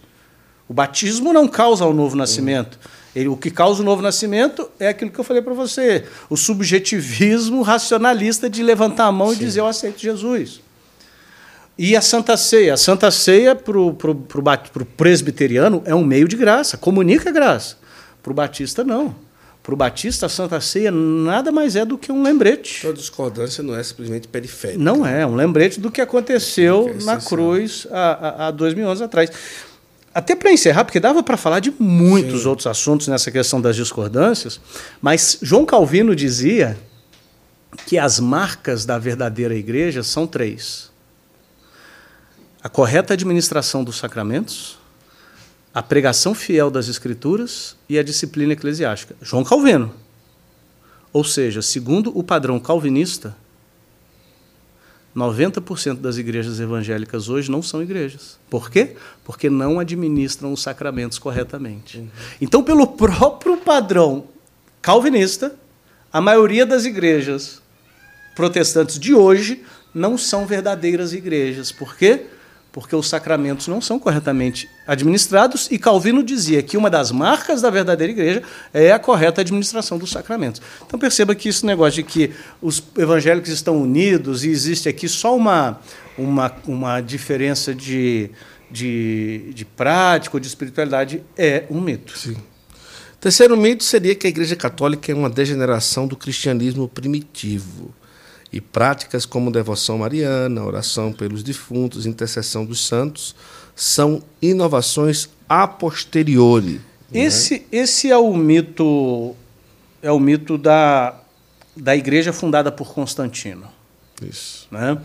O 0.70 0.76
batismo 0.76 1.34
não 1.34 1.48
causa 1.48 1.88
o 1.88 1.94
novo 1.94 2.16
nascimento. 2.16 2.78
Ele, 3.16 3.30
o 3.30 3.36
que 3.36 3.50
causa 3.50 3.82
o 3.82 3.86
novo 3.86 4.04
nascimento 4.04 4.70
é 4.80 4.90
aquilo 4.90 5.10
que 5.10 5.20
eu 5.20 5.24
falei 5.24 5.42
para 5.42 5.56
você: 5.56 6.06
o 6.30 6.38
subjetivismo 6.38 7.64
racionalista 7.64 8.48
de 8.48 8.62
levantar 8.62 9.08
a 9.08 9.12
mão 9.12 9.30
Sim. 9.30 9.38
e 9.38 9.40
dizer 9.40 9.62
eu 9.62 9.66
aceito 9.66 10.00
Jesus. 10.00 10.62
E 11.76 11.96
a 11.96 12.02
Santa 12.02 12.38
Ceia? 12.38 12.76
A 12.76 12.78
Santa 12.78 13.10
Ceia, 13.10 13.56
para 13.56 13.82
o 13.82 13.96
presbiteriano, 14.96 15.82
é 15.84 15.96
um 15.96 16.06
meio 16.06 16.28
de 16.28 16.36
graça, 16.36 16.78
comunica 16.78 17.32
graça. 17.32 17.81
Para 18.22 18.32
o 18.32 18.34
Batista, 18.34 18.84
não. 18.84 19.16
Para 19.64 19.74
o 19.74 19.78
Batista, 19.78 20.26
a 20.26 20.30
Santa 20.30 20.60
Ceia 20.60 20.92
nada 20.92 21.52
mais 21.52 21.76
é 21.76 21.86
do 21.86 21.98
que 21.98 22.12
um 22.12 22.24
lembrete. 22.24 22.82
Toda 22.82 22.94
discordância 22.94 23.64
não 23.64 23.76
é 23.76 23.84
simplesmente 23.84 24.28
periférica. 24.28 24.84
Não 24.84 25.06
é, 25.06 25.22
é 25.22 25.28
um 25.28 25.36
lembrete 25.36 25.80
do 25.80 25.92
que 25.92 26.02
aconteceu 26.02 26.90
é 27.00 27.04
na 27.04 27.18
cruz 27.18 27.86
há, 27.92 28.48
há 28.48 28.52
dois 28.52 28.74
mil 28.74 28.88
anos 28.88 29.02
atrás. 29.02 29.30
Até 30.14 30.36
para 30.36 30.52
encerrar, 30.52 30.84
porque 30.84 31.00
dava 31.00 31.24
para 31.24 31.38
falar 31.38 31.60
de 31.60 31.72
muitos 31.80 32.42
Sim. 32.42 32.48
outros 32.48 32.68
assuntos 32.68 33.08
nessa 33.08 33.32
questão 33.32 33.62
das 33.62 33.76
discordâncias, 33.76 34.60
mas 35.00 35.38
João 35.42 35.66
Calvino 35.66 36.16
dizia 36.16 36.78
que 37.86 37.98
as 37.98 38.20
marcas 38.20 38.84
da 38.84 38.98
verdadeira 38.98 39.56
igreja 39.56 40.04
são 40.04 40.26
três: 40.26 40.92
a 42.64 42.68
correta 42.68 43.14
administração 43.14 43.84
dos 43.84 43.98
sacramentos, 43.98 44.81
a 45.74 45.82
pregação 45.82 46.34
fiel 46.34 46.70
das 46.70 46.88
Escrituras 46.88 47.76
e 47.88 47.98
a 47.98 48.04
disciplina 48.04 48.54
eclesiástica. 48.54 49.16
João 49.22 49.44
Calvino. 49.44 49.94
Ou 51.14 51.24
seja, 51.24 51.62
segundo 51.62 52.18
o 52.18 52.24
padrão 52.24 52.60
calvinista, 52.60 53.36
90% 55.16 55.96
das 55.96 56.18
igrejas 56.18 56.60
evangélicas 56.60 57.28
hoje 57.28 57.52
não 57.52 57.62
são 57.62 57.82
igrejas. 57.82 58.40
Por 58.50 58.70
quê? 58.70 58.96
Porque 59.26 59.50
não 59.50 59.80
administram 59.80 60.54
os 60.54 60.62
sacramentos 60.62 61.20
corretamente. 61.20 61.98
Uhum. 61.98 62.10
Então, 62.40 62.64
pelo 62.64 62.88
próprio 62.88 63.58
padrão 63.58 64.26
calvinista, 64.82 65.54
a 66.12 66.22
maioria 66.22 66.66
das 66.66 66.86
igrejas 66.86 67.62
protestantes 68.36 68.98
de 68.98 69.14
hoje 69.14 69.64
não 69.94 70.18
são 70.18 70.46
verdadeiras 70.46 71.12
igrejas. 71.12 71.72
Por 71.74 71.96
quê? 71.98 72.12
porque 72.16 72.30
os 72.96 73.10
sacramentos 73.10 73.68
não 73.68 73.82
são 73.82 74.00
corretamente 74.00 74.70
administrados, 74.88 75.68
e 75.70 75.78
Calvino 75.78 76.24
dizia 76.24 76.64
que 76.64 76.78
uma 76.78 76.90
das 76.90 77.12
marcas 77.12 77.62
da 77.62 77.70
verdadeira 77.70 78.14
igreja 78.14 78.44
é 78.74 78.92
a 78.92 79.00
correta 79.00 79.42
administração 79.42 79.98
dos 79.98 80.10
sacramentos. 80.10 80.62
Então 80.86 80.98
perceba 80.98 81.36
que 81.36 81.50
esse 81.50 81.66
negócio 81.66 82.02
de 82.02 82.10
que 82.10 82.32
os 82.62 82.82
evangélicos 82.98 83.50
estão 83.50 83.82
unidos 83.82 84.46
e 84.46 84.50
existe 84.50 84.88
aqui 84.88 85.10
só 85.10 85.36
uma, 85.36 85.80
uma, 86.18 86.52
uma 86.66 87.02
diferença 87.02 87.76
de, 87.76 88.30
de, 88.70 89.52
de 89.54 89.66
prática 89.66 90.38
ou 90.38 90.40
de 90.40 90.48
espiritualidade 90.48 91.22
é 91.38 91.66
um 91.70 91.82
mito. 91.82 92.18
Sim. 92.18 92.38
Terceiro 93.20 93.56
mito 93.58 93.84
seria 93.84 94.16
que 94.16 94.26
a 94.26 94.30
Igreja 94.30 94.56
Católica 94.56 95.12
é 95.12 95.16
uma 95.16 95.30
degeneração 95.30 96.08
do 96.08 96.16
cristianismo 96.16 96.88
primitivo 96.88 97.94
e 98.52 98.60
práticas 98.60 99.26
como 99.26 99.52
devoção 99.52 100.00
mariana, 100.00 100.64
oração 100.64 101.14
pelos 101.14 101.42
defuntos, 101.42 102.06
intercessão 102.06 102.66
dos 102.66 102.86
santos, 102.86 103.36
são 103.76 104.22
inovações 104.42 105.30
a 105.48 105.68
posteriori. 105.68 106.82
Né? 107.10 107.22
Esse, 107.22 107.60
né? 107.60 107.66
esse 107.72 108.12
é 108.12 108.18
o 108.18 108.36
mito 108.36 109.36
é 110.02 110.12
o 110.12 110.20
mito 110.20 110.58
da, 110.58 111.16
da 111.76 111.96
igreja 111.96 112.34
fundada 112.34 112.72
por 112.72 112.94
Constantino. 112.94 113.68
Isso. 114.22 114.68
Né? 114.72 114.98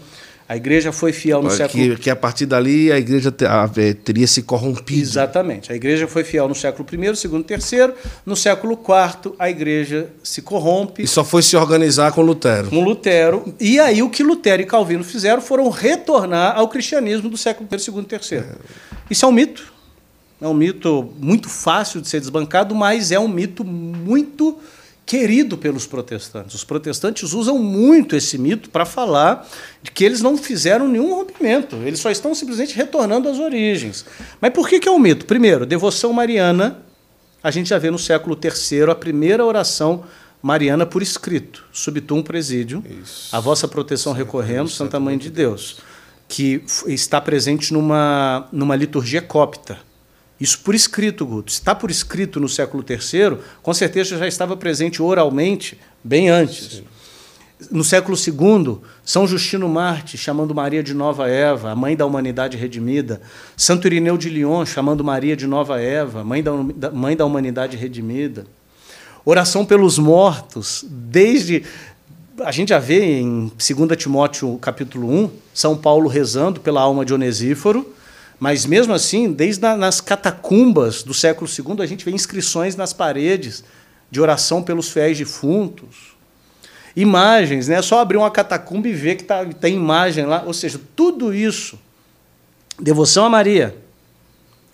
A 0.49 0.57
igreja 0.57 0.93
foi 0.93 1.13
fiel 1.13 1.43
no 1.43 1.49
que, 1.49 1.57
século... 1.57 1.97
Que 1.97 2.09
a 2.09 2.15
partir 2.15 2.47
dali 2.47 2.93
a 2.93 2.99
igreja 2.99 3.35
é, 3.77 3.93
teria 3.95 4.27
se 4.29 4.43
corrompido. 4.43 5.03
Exatamente. 5.03 5.73
A 5.73 5.75
igreja 5.75 6.07
foi 6.07 6.23
fiel 6.23 6.47
no 6.47 6.55
século 6.55 6.87
I, 6.93 6.97
II, 6.97 7.45
III. 7.51 7.95
No 8.25 8.37
século 8.37 8.75
IV, 8.75 9.35
a 9.41 9.51
igreja 9.51 10.09
se 10.23 10.43
corrompe. 10.43 11.03
E 11.03 11.07
só 11.09 11.25
foi 11.25 11.43
se 11.43 11.57
organizar 11.57 12.13
com 12.13 12.23
Lutero. 12.23 12.69
Com 12.69 12.81
Lutero. 12.81 13.55
E 13.59 13.81
aí 13.81 14.03
o 14.03 14.09
que 14.09 14.23
Lutero 14.23 14.63
e 14.63 14.67
Calvino 14.67 15.03
fizeram 15.03 15.43
foram 15.43 15.69
retornar 15.69 16.57
ao 16.57 16.69
cristianismo 16.69 17.29
do 17.29 17.37
século 17.37 17.69
I, 17.71 17.77
e 17.77 18.35
III. 18.35 18.39
É. 18.39 18.47
Isso 19.11 19.25
é 19.25 19.29
um 19.29 19.33
mito. 19.33 19.75
É 20.41 20.47
um 20.47 20.55
mito 20.55 21.13
muito 21.19 21.49
fácil 21.49 22.01
de 22.01 22.09
ser 22.09 22.21
desbancado, 22.21 22.75
mas 22.75 23.11
é 23.11 23.19
um 23.19 23.27
mito 23.27 23.65
muito 23.65 24.59
querido 25.07 25.57
pelos 25.57 25.87
protestantes. 25.87 26.57
Os 26.57 26.65
protestantes 26.65 27.33
usam 27.33 27.59
muito 27.59 28.17
esse 28.17 28.37
mito 28.37 28.69
para 28.69 28.85
falar 28.85 29.49
de 29.81 29.93
que 29.93 30.05
eles 30.05 30.21
não 30.21 30.37
fizeram 30.37 30.89
nenhum 30.89 31.15
rompimento, 31.15 31.77
eles 31.77 32.01
só 32.01 32.11
estão 32.11 32.35
simplesmente 32.35 32.75
retornando 32.75 33.29
às 33.29 33.39
origens. 33.39 34.05
Mas 34.41 34.53
por 34.53 34.69
que, 34.69 34.81
que 34.81 34.89
é 34.89 34.91
um 34.91 34.99
mito? 34.99 35.25
Primeiro, 35.25 35.65
devoção 35.65 36.13
mariana, 36.13 36.83
a 37.41 37.53
gente 37.53 37.69
já 37.69 37.79
vê 37.79 37.89
no 37.89 37.99
século 37.99 38.37
III 38.37 38.91
a 38.91 38.95
primeira 38.97 39.45
oração 39.45 40.05
mariana 40.43 40.85
por 40.85 41.01
escrito, 41.03 41.65
subtum 41.73 42.21
presídio, 42.21 42.85
Isso. 43.03 43.35
a 43.35 43.39
vossa 43.39 43.69
proteção 43.69 44.13
recorremos, 44.13 44.75
Santa 44.75 44.99
Mãe 44.99 45.17
de 45.17 45.31
Deus, 45.31 45.79
que 46.29 46.65
está 46.89 47.21
presente 47.21 47.73
numa, 47.73 48.49
numa 48.51 48.75
liturgia 48.75 49.23
cópita. 49.23 49.79
Isso 50.39 50.61
por 50.61 50.75
escrito, 50.75 51.25
Guto. 51.25 51.51
Se 51.51 51.59
está 51.59 51.75
por 51.75 51.91
escrito 51.91 52.39
no 52.39 52.49
século 52.49 52.85
III, 52.89 53.39
com 53.63 53.73
certeza 53.73 54.19
já 54.19 54.27
estava 54.27 54.57
presente 54.57 55.03
oralmente 55.03 55.79
bem 56.05 56.29
antes. 56.29 56.77
Sim. 56.77 56.85
No 57.71 57.83
século 57.83 58.19
II, 58.19 58.79
São 59.03 59.27
Justino 59.27 59.67
Marte 59.67 60.19
chamando 60.19 60.55
Maria 60.55 60.83
de 60.83 60.93
Nova 60.93 61.27
Eva, 61.27 61.71
a 61.71 61.75
mãe 61.75 61.97
da 61.97 62.05
humanidade 62.05 62.55
redimida. 62.55 63.23
Santo 63.57 63.87
Irineu 63.87 64.19
de 64.19 64.29
Lyon 64.29 64.67
chamando 64.67 65.03
Maria 65.03 65.35
de 65.35 65.47
Nova 65.47 65.81
Eva, 65.81 66.23
mãe 66.23 66.43
da, 66.43 66.53
mãe 66.93 67.17
da 67.17 67.25
humanidade 67.25 67.75
redimida. 67.79 68.47
Oração 69.25 69.65
pelos 69.65 69.99
mortos, 69.99 70.85
desde 70.87 71.65
a 72.45 72.53
gente 72.53 72.69
já 72.69 72.79
vê 72.79 73.21
em 73.21 73.51
2 73.57 73.97
Timóteo 73.97 74.59
capítulo 74.59 75.11
1, 75.11 75.31
São 75.55 75.77
Paulo 75.77 76.09
rezando 76.09 76.61
pela 76.61 76.83
alma 76.83 77.07
de 77.07 77.15
Onesíforo, 77.15 77.95
mas 78.39 78.67
mesmo 78.67 78.93
assim, 78.93 79.33
desde 79.33 79.63
na, 79.63 79.77
nas 79.77 80.01
catacumbas 80.01 81.03
do 81.03 81.15
século 81.15 81.51
II, 81.51 81.83
a 81.83 81.87
gente 81.87 82.05
vê 82.05 82.11
inscrições 82.11 82.77
nas 82.77 82.93
paredes 82.93 83.65
de 84.11 84.21
oração 84.21 84.63
pelos 84.63 84.91
fiéis 84.91 85.17
defuntos. 85.17 86.15
Imagens, 86.95 87.69
né? 87.69 87.77
É 87.77 87.83
só 87.83 88.01
abrir 88.01 88.17
uma 88.17 88.31
catacumba 88.31 88.89
e 88.89 88.93
ver 88.93 89.17
que 89.17 89.25
tá, 89.25 89.45
tem 89.45 89.77
imagem 89.77 90.27
lá. 90.27 90.43
Ou 90.47 90.53
seja, 90.53 90.81
tudo 90.95 91.35
isso. 91.35 91.79
Devoção 92.79 93.25
a 93.25 93.31
Maria, 93.31 93.75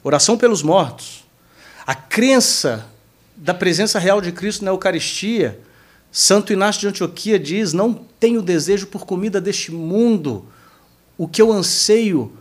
oração 0.02 0.36
pelos 0.36 0.60
mortos, 0.60 1.24
a 1.86 1.94
crença 1.94 2.86
da 3.36 3.54
presença 3.54 3.98
real 3.98 4.20
de 4.20 4.32
Cristo 4.32 4.64
na 4.64 4.72
Eucaristia. 4.72 5.58
Santo 6.10 6.52
Inácio 6.52 6.80
de 6.80 6.88
Antioquia 6.88 7.38
diz: 7.38 7.72
Não 7.72 7.94
tenho 7.94 8.42
desejo 8.42 8.88
por 8.88 9.06
comida 9.06 9.40
deste 9.40 9.70
mundo, 9.70 10.46
o 11.16 11.28
que 11.28 11.40
eu 11.40 11.52
anseio 11.52 12.32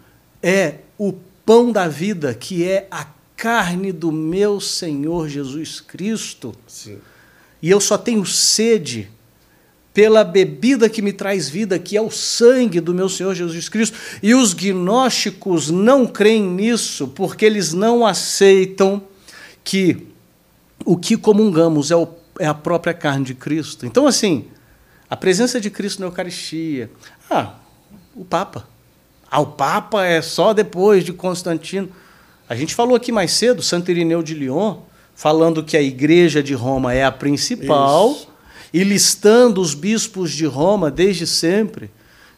é 0.41 0.79
o 1.03 1.13
pão 1.43 1.71
da 1.71 1.87
vida, 1.87 2.31
que 2.31 2.63
é 2.63 2.87
a 2.91 3.07
carne 3.35 3.91
do 3.91 4.11
meu 4.11 4.61
Senhor 4.61 5.27
Jesus 5.27 5.81
Cristo. 5.81 6.53
Sim. 6.67 6.99
E 7.59 7.71
eu 7.71 7.81
só 7.81 7.97
tenho 7.97 8.23
sede 8.23 9.09
pela 9.95 10.23
bebida 10.23 10.87
que 10.87 11.01
me 11.01 11.11
traz 11.11 11.49
vida, 11.49 11.79
que 11.79 11.97
é 11.97 12.01
o 12.01 12.11
sangue 12.11 12.79
do 12.79 12.93
meu 12.93 13.09
Senhor 13.09 13.33
Jesus 13.33 13.67
Cristo. 13.67 13.97
E 14.21 14.35
os 14.35 14.53
gnósticos 14.53 15.71
não 15.71 16.05
creem 16.05 16.43
nisso, 16.43 17.07
porque 17.07 17.45
eles 17.45 17.73
não 17.73 18.05
aceitam 18.05 19.01
que 19.63 20.05
o 20.85 20.95
que 20.95 21.17
comungamos 21.17 21.89
é, 21.89 21.95
o, 21.95 22.07
é 22.37 22.45
a 22.45 22.53
própria 22.53 22.93
carne 22.93 23.25
de 23.25 23.33
Cristo. 23.33 23.87
Então, 23.87 24.05
assim, 24.05 24.45
a 25.09 25.17
presença 25.17 25.59
de 25.59 25.71
Cristo 25.71 25.99
na 25.99 26.05
Eucaristia. 26.05 26.91
Ah, 27.27 27.55
o 28.15 28.23
Papa. 28.23 28.69
Ah, 29.31 29.39
o 29.39 29.47
Papa 29.47 30.05
é 30.05 30.21
só 30.21 30.53
depois 30.53 31.05
de 31.05 31.13
Constantino. 31.13 31.89
A 32.49 32.55
gente 32.55 32.75
falou 32.75 32.95
aqui 32.95 33.11
mais 33.11 33.31
cedo, 33.31 33.63
Santo 33.63 33.89
Irineu 33.89 34.21
de 34.21 34.33
Lyon, 34.33 34.79
falando 35.15 35.63
que 35.63 35.77
a 35.77 35.81
Igreja 35.81 36.43
de 36.43 36.53
Roma 36.53 36.93
é 36.93 37.05
a 37.05 37.11
principal. 37.11 38.11
Isso 38.11 38.31
e 38.73 38.83
listando 38.83 39.61
os 39.61 39.73
bispos 39.73 40.31
de 40.31 40.45
Roma 40.45 40.89
desde 40.89 41.27
sempre. 41.27 41.89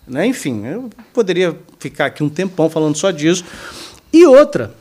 Né? 0.07 0.25
Enfim, 0.25 0.65
eu 0.65 0.89
poderia 1.13 1.57
ficar 1.79 2.07
aqui 2.07 2.23
um 2.23 2.29
tempão 2.29 2.69
falando 2.69 2.97
só 2.97 3.11
disso. 3.11 3.45
E 4.11 4.25
outra, 4.25 4.73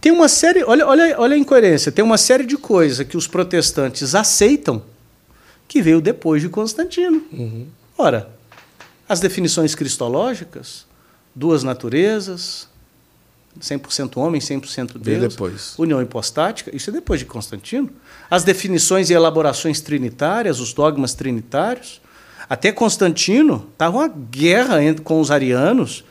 tem 0.00 0.12
uma 0.12 0.28
série, 0.28 0.62
olha, 0.64 0.86
olha, 0.86 1.14
olha 1.18 1.34
a 1.34 1.38
incoerência, 1.38 1.90
tem 1.90 2.04
uma 2.04 2.18
série 2.18 2.44
de 2.44 2.56
coisas 2.56 3.06
que 3.06 3.16
os 3.16 3.26
protestantes 3.26 4.14
aceitam 4.14 4.82
que 5.66 5.80
veio 5.80 6.00
depois 6.00 6.42
de 6.42 6.48
Constantino. 6.48 7.22
Uhum. 7.32 7.66
Ora, 7.96 8.30
as 9.08 9.20
definições 9.20 9.74
cristológicas, 9.74 10.86
duas 11.34 11.62
naturezas, 11.62 12.68
100% 13.60 14.16
homem, 14.16 14.40
100% 14.40 14.98
Deus. 14.98 15.20
depois. 15.20 15.74
União 15.78 16.00
hipostática, 16.02 16.74
isso 16.74 16.90
é 16.90 16.92
depois 16.92 17.20
de 17.20 17.26
Constantino. 17.26 17.90
As 18.30 18.44
definições 18.44 19.10
e 19.10 19.12
elaborações 19.12 19.80
trinitárias, 19.80 20.60
os 20.60 20.72
dogmas 20.72 21.14
trinitários. 21.14 22.00
Até 22.48 22.72
Constantino 22.72 23.68
estava 23.72 23.98
uma 23.98 24.08
guerra 24.08 24.78
com 25.02 25.20
os 25.20 25.30
arianos 25.30 26.04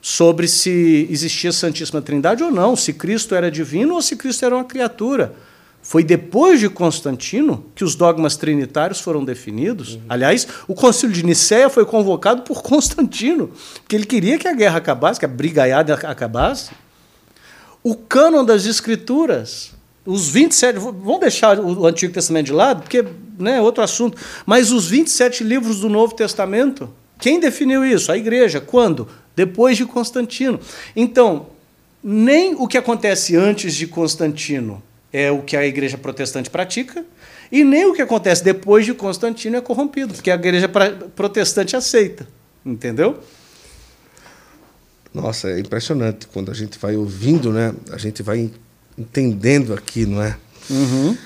sobre 0.00 0.48
se 0.48 1.06
existia 1.10 1.52
Santíssima 1.52 2.00
Trindade 2.00 2.42
ou 2.42 2.50
não, 2.50 2.74
se 2.74 2.92
Cristo 2.92 3.34
era 3.34 3.50
divino 3.50 3.94
ou 3.94 4.02
se 4.02 4.16
Cristo 4.16 4.44
era 4.44 4.54
uma 4.54 4.64
criatura. 4.64 5.34
Foi 5.82 6.04
depois 6.04 6.60
de 6.60 6.68
Constantino 6.68 7.64
que 7.74 7.82
os 7.82 7.94
dogmas 7.94 8.36
trinitários 8.36 9.00
foram 9.00 9.24
definidos. 9.24 9.94
Uhum. 9.94 10.02
Aliás, 10.08 10.46
o 10.68 10.74
Concílio 10.74 11.14
de 11.14 11.24
Nicéia 11.24 11.70
foi 11.70 11.84
convocado 11.84 12.42
por 12.42 12.62
Constantino, 12.62 13.50
porque 13.80 13.96
ele 13.96 14.06
queria 14.06 14.38
que 14.38 14.46
a 14.46 14.52
guerra 14.52 14.78
acabasse, 14.78 15.18
que 15.18 15.24
a 15.24 15.28
brigaiada 15.28 15.94
acabasse 15.94 16.70
o 17.82 17.94
cânon 17.94 18.44
das 18.44 18.66
escrituras, 18.66 19.72
os 20.04 20.28
27, 20.28 20.78
vamos 20.78 21.20
deixar 21.20 21.58
o 21.58 21.86
Antigo 21.86 22.12
Testamento 22.12 22.46
de 22.46 22.52
lado, 22.52 22.82
porque 22.82 23.04
né, 23.38 23.56
é 23.56 23.60
outro 23.60 23.82
assunto, 23.82 24.20
mas 24.44 24.70
os 24.70 24.86
27 24.88 25.42
livros 25.44 25.80
do 25.80 25.88
Novo 25.88 26.14
Testamento, 26.14 26.90
quem 27.18 27.40
definiu 27.40 27.84
isso? 27.84 28.10
A 28.12 28.16
igreja. 28.16 28.60
Quando? 28.60 29.08
Depois 29.34 29.76
de 29.76 29.86
Constantino. 29.86 30.60
Então, 30.94 31.46
nem 32.02 32.54
o 32.54 32.66
que 32.66 32.78
acontece 32.78 33.36
antes 33.36 33.74
de 33.74 33.86
Constantino 33.86 34.82
é 35.12 35.30
o 35.30 35.42
que 35.42 35.56
a 35.56 35.66
igreja 35.66 35.98
protestante 35.98 36.48
pratica, 36.50 37.04
e 37.50 37.64
nem 37.64 37.86
o 37.86 37.92
que 37.92 38.02
acontece 38.02 38.44
depois 38.44 38.84
de 38.84 38.94
Constantino 38.94 39.56
é 39.56 39.60
corrompido, 39.60 40.14
porque 40.14 40.30
a 40.30 40.34
igreja 40.34 40.68
protestante 41.16 41.74
aceita. 41.74 42.26
Entendeu? 42.64 43.18
Nossa, 45.12 45.50
é 45.50 45.58
impressionante 45.58 46.28
quando 46.28 46.50
a 46.50 46.54
gente 46.54 46.78
vai 46.78 46.94
ouvindo, 46.94 47.52
né? 47.52 47.74
A 47.90 47.98
gente 47.98 48.22
vai 48.22 48.50
entendendo 48.96 49.74
aqui, 49.74 50.06
não 50.06 50.22
é? 50.22 50.36
Uhum. 50.68 51.16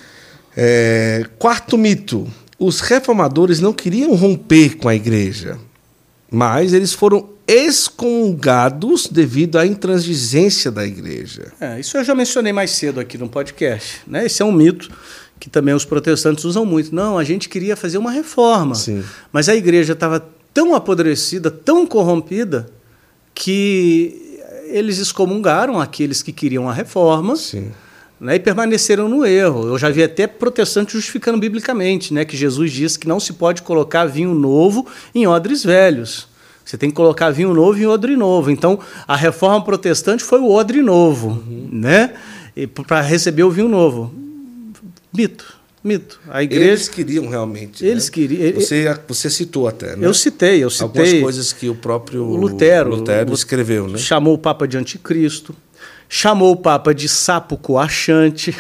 é 0.57 1.25
quarto 1.39 1.77
mito: 1.77 2.27
os 2.59 2.81
reformadores 2.81 3.61
não 3.61 3.73
queriam 3.75 4.15
romper 4.15 4.77
com 4.77 4.89
a 4.89 4.95
igreja, 4.95 5.59
mas 6.31 6.73
eles 6.73 6.95
foram 6.95 7.34
excomungados 7.47 9.07
devido 9.07 9.59
à 9.59 9.67
intransigência 9.67 10.71
da 10.71 10.85
igreja. 10.85 11.53
É, 11.61 11.79
isso 11.79 11.97
eu 11.97 12.05
já 12.05 12.15
mencionei 12.15 12.53
mais 12.53 12.71
cedo 12.71 13.01
aqui 13.01 13.19
no 13.19 13.29
podcast. 13.29 14.01
Né? 14.07 14.27
Esse 14.27 14.43
é 14.43 14.45
um 14.45 14.53
mito 14.53 14.91
que 15.39 15.51
também 15.51 15.75
os 15.75 15.85
protestantes 15.85 16.45
usam 16.45 16.65
muito. 16.65 16.95
Não, 16.95 17.19
a 17.19 17.25
gente 17.25 17.49
queria 17.49 17.77
fazer 17.77 17.99
uma 17.99 18.11
reforma, 18.11 18.75
Sim. 18.75 19.05
mas 19.31 19.49
a 19.49 19.55
igreja 19.55 19.93
estava 19.93 20.27
tão 20.55 20.75
apodrecida, 20.75 21.51
tão 21.51 21.87
corrompida, 21.87 22.67
que 23.35 24.41
eles 24.69 24.99
excomungaram 24.99 25.81
aqueles 25.81 26.23
que 26.23 26.33
queriam 26.33 26.69
a 26.69 26.73
reforma 26.73 27.35
né, 28.21 28.37
e 28.37 28.41
permaneceram 28.41 29.09
no 29.09 29.27
erro. 29.27 29.67
Eu 29.67 29.77
já 29.77 29.91
vi 29.91 30.03
até 30.03 30.27
protestantes 30.27 30.95
justificando 30.95 31.39
biblicamente 31.39 32.15
né, 32.15 32.25
que 32.25 32.37
Jesus 32.37 32.73
disse 32.73 32.99
que 32.99 33.09
não 33.09 33.19
se 33.21 33.33
pode 33.33 33.63
colocar 33.63 34.07
vinho 34.07 34.35
novo 34.35 34.87
em 35.15 35.27
odres 35.27 35.65
velhos. 35.65 36.29
Você 36.65 36.79
tem 36.79 36.89
que 36.89 36.97
colocar 36.97 37.31
vinho 37.31 37.53
novo 37.53 37.79
em 37.79 37.87
odre 37.87 38.17
novo. 38.17 38.51
Então, 38.51 38.79
a 39.07 39.15
reforma 39.15 39.63
protestante 39.63 40.25
foi 40.25 40.41
o 40.41 40.51
odre 40.51 40.81
novo, 40.81 41.29
uhum. 41.29 41.69
né? 41.71 42.15
Para 42.87 43.01
receber 43.01 43.43
o 43.43 43.51
vinho 43.51 43.69
novo. 43.69 44.15
Mito. 45.13 45.55
Mito. 45.83 46.19
A 46.31 46.43
igreja. 46.43 46.65
Eles 46.65 46.89
queriam 46.89 47.29
realmente. 47.29 47.85
Eles 47.85 48.07
né? 48.07 48.11
queriam. 48.15 48.55
Você, 48.55 48.99
você 49.07 49.29
citou 49.29 49.69
até, 49.69 49.95
né? 49.95 50.07
Eu 50.07 50.15
citei, 50.15 50.65
eu 50.65 50.71
citei. 50.71 50.87
Algumas 50.87 51.13
coisas 51.21 51.53
que 51.53 51.69
o 51.69 51.75
próprio 51.75 52.25
o 52.25 52.37
Lutero, 52.37 52.91
Lutero 52.91 53.35
escreveu, 53.35 53.87
né? 53.87 53.99
Chamou 53.99 54.33
o 54.33 54.39
Papa 54.39 54.67
de 54.67 54.79
anticristo, 54.79 55.55
chamou 56.09 56.53
o 56.53 56.57
Papa 56.57 56.95
de 56.95 57.07
sapo 57.07 57.59
coachante. 57.59 58.57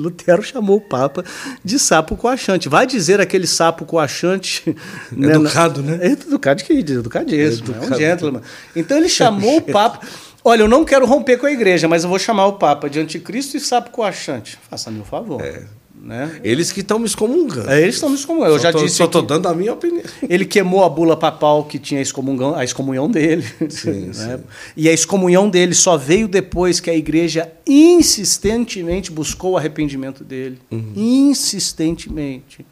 Lutero 0.00 0.42
chamou 0.42 0.78
o 0.78 0.80
Papa 0.80 1.24
de 1.64 1.78
sapo 1.78 2.16
coachante. 2.16 2.68
Vai 2.68 2.86
dizer 2.86 3.20
aquele 3.20 3.46
sapo 3.46 3.84
coachante. 3.84 4.74
Né, 5.12 5.34
educado, 5.34 5.82
né? 5.82 5.98
É 6.00 6.06
educado 6.12 6.62
que 6.62 6.82
diz, 6.82 6.96
educadíssimo. 6.96 7.74
É, 7.74 7.84
é 7.84 7.88
um 7.88 7.94
gentleman. 7.94 8.42
Então 8.74 8.96
ele 8.96 9.08
chamou 9.10 9.58
o 9.58 9.62
Papa. 9.62 10.06
Olha, 10.42 10.62
eu 10.62 10.68
não 10.68 10.84
quero 10.84 11.04
romper 11.04 11.36
com 11.36 11.46
a 11.46 11.52
igreja, 11.52 11.86
mas 11.86 12.02
eu 12.02 12.08
vou 12.08 12.18
chamar 12.18 12.46
o 12.46 12.54
Papa 12.54 12.88
de 12.88 12.98
anticristo 12.98 13.56
e 13.56 13.60
sapo 13.60 13.90
coachante. 13.90 14.58
Faça-me 14.70 15.00
um 15.00 15.04
favor. 15.04 15.40
É. 15.42 15.64
Né? 16.02 16.40
Eles 16.42 16.72
que 16.72 16.80
estão 16.80 16.98
me 16.98 17.04
excomungando. 17.04 17.68
É, 17.68 17.82
eles 17.82 17.96
estão 17.96 18.08
me 18.08 18.14
excomungando. 18.14 18.52
Eu 18.52 18.58
só 18.58 18.64
já 18.64 18.72
tô, 18.72 18.82
disse. 18.82 18.96
Só 18.96 19.04
estou 19.04 19.20
dando 19.20 19.46
a 19.48 19.54
minha 19.54 19.74
opinião. 19.74 20.02
Ele 20.26 20.46
queimou 20.46 20.82
a 20.82 20.88
bula 20.88 21.14
papal 21.14 21.64
que 21.64 21.78
tinha 21.78 22.00
a 22.00 22.02
excomunhão, 22.02 22.54
a 22.54 22.64
excomunhão 22.64 23.10
dele. 23.10 23.44
Sim, 23.68 24.06
né? 24.16 24.38
sim. 24.38 24.44
E 24.76 24.88
a 24.88 24.92
excomunhão 24.92 25.50
dele 25.50 25.74
só 25.74 25.98
veio 25.98 26.26
depois 26.26 26.80
que 26.80 26.88
a 26.88 26.94
igreja 26.94 27.52
insistentemente 27.66 29.10
buscou 29.10 29.52
o 29.52 29.56
arrependimento 29.58 30.24
dele. 30.24 30.58
Uhum. 30.70 30.92
Insistentemente. 30.96 32.64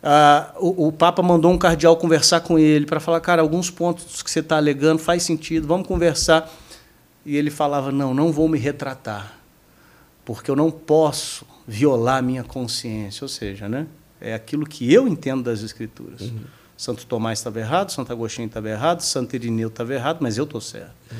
Ah, 0.00 0.54
o, 0.58 0.88
o, 0.88 0.92
Papa 0.92 1.22
mandou 1.22 1.50
um 1.52 1.58
cardeal 1.58 1.96
conversar 1.96 2.40
com 2.40 2.58
ele 2.58 2.86
para 2.86 3.00
falar, 3.00 3.20
cara, 3.20 3.42
alguns 3.42 3.70
pontos 3.70 4.22
que 4.22 4.30
você 4.30 4.40
está 4.40 4.56
alegando 4.56 4.98
faz 5.00 5.24
sentido, 5.24 5.66
vamos 5.66 5.86
conversar. 5.86 6.52
E 7.26 7.36
ele 7.36 7.50
falava, 7.50 7.90
não, 7.90 8.14
não 8.14 8.32
vou 8.32 8.48
me 8.48 8.58
retratar, 8.58 9.38
porque 10.24 10.50
eu 10.50 10.56
não 10.56 10.70
posso 10.70 11.46
violar 11.72 12.18
a 12.18 12.22
minha 12.22 12.44
consciência, 12.44 13.24
ou 13.24 13.28
seja, 13.28 13.66
né, 13.66 13.86
é 14.20 14.34
aquilo 14.34 14.66
que 14.66 14.92
eu 14.92 15.08
entendo 15.08 15.42
das 15.42 15.62
Escrituras. 15.62 16.20
Uhum. 16.20 16.40
Santo 16.76 17.06
Tomás 17.06 17.38
estava 17.38 17.60
errado, 17.60 17.90
Santo 17.90 18.12
Agostinho 18.12 18.46
estava 18.46 18.68
errado, 18.68 19.00
Santo 19.00 19.34
Irineu 19.34 19.68
estava 19.68 19.94
errado, 19.94 20.18
mas 20.20 20.36
eu 20.36 20.44
estou 20.44 20.60
certo. 20.60 20.92
Uhum. 21.10 21.18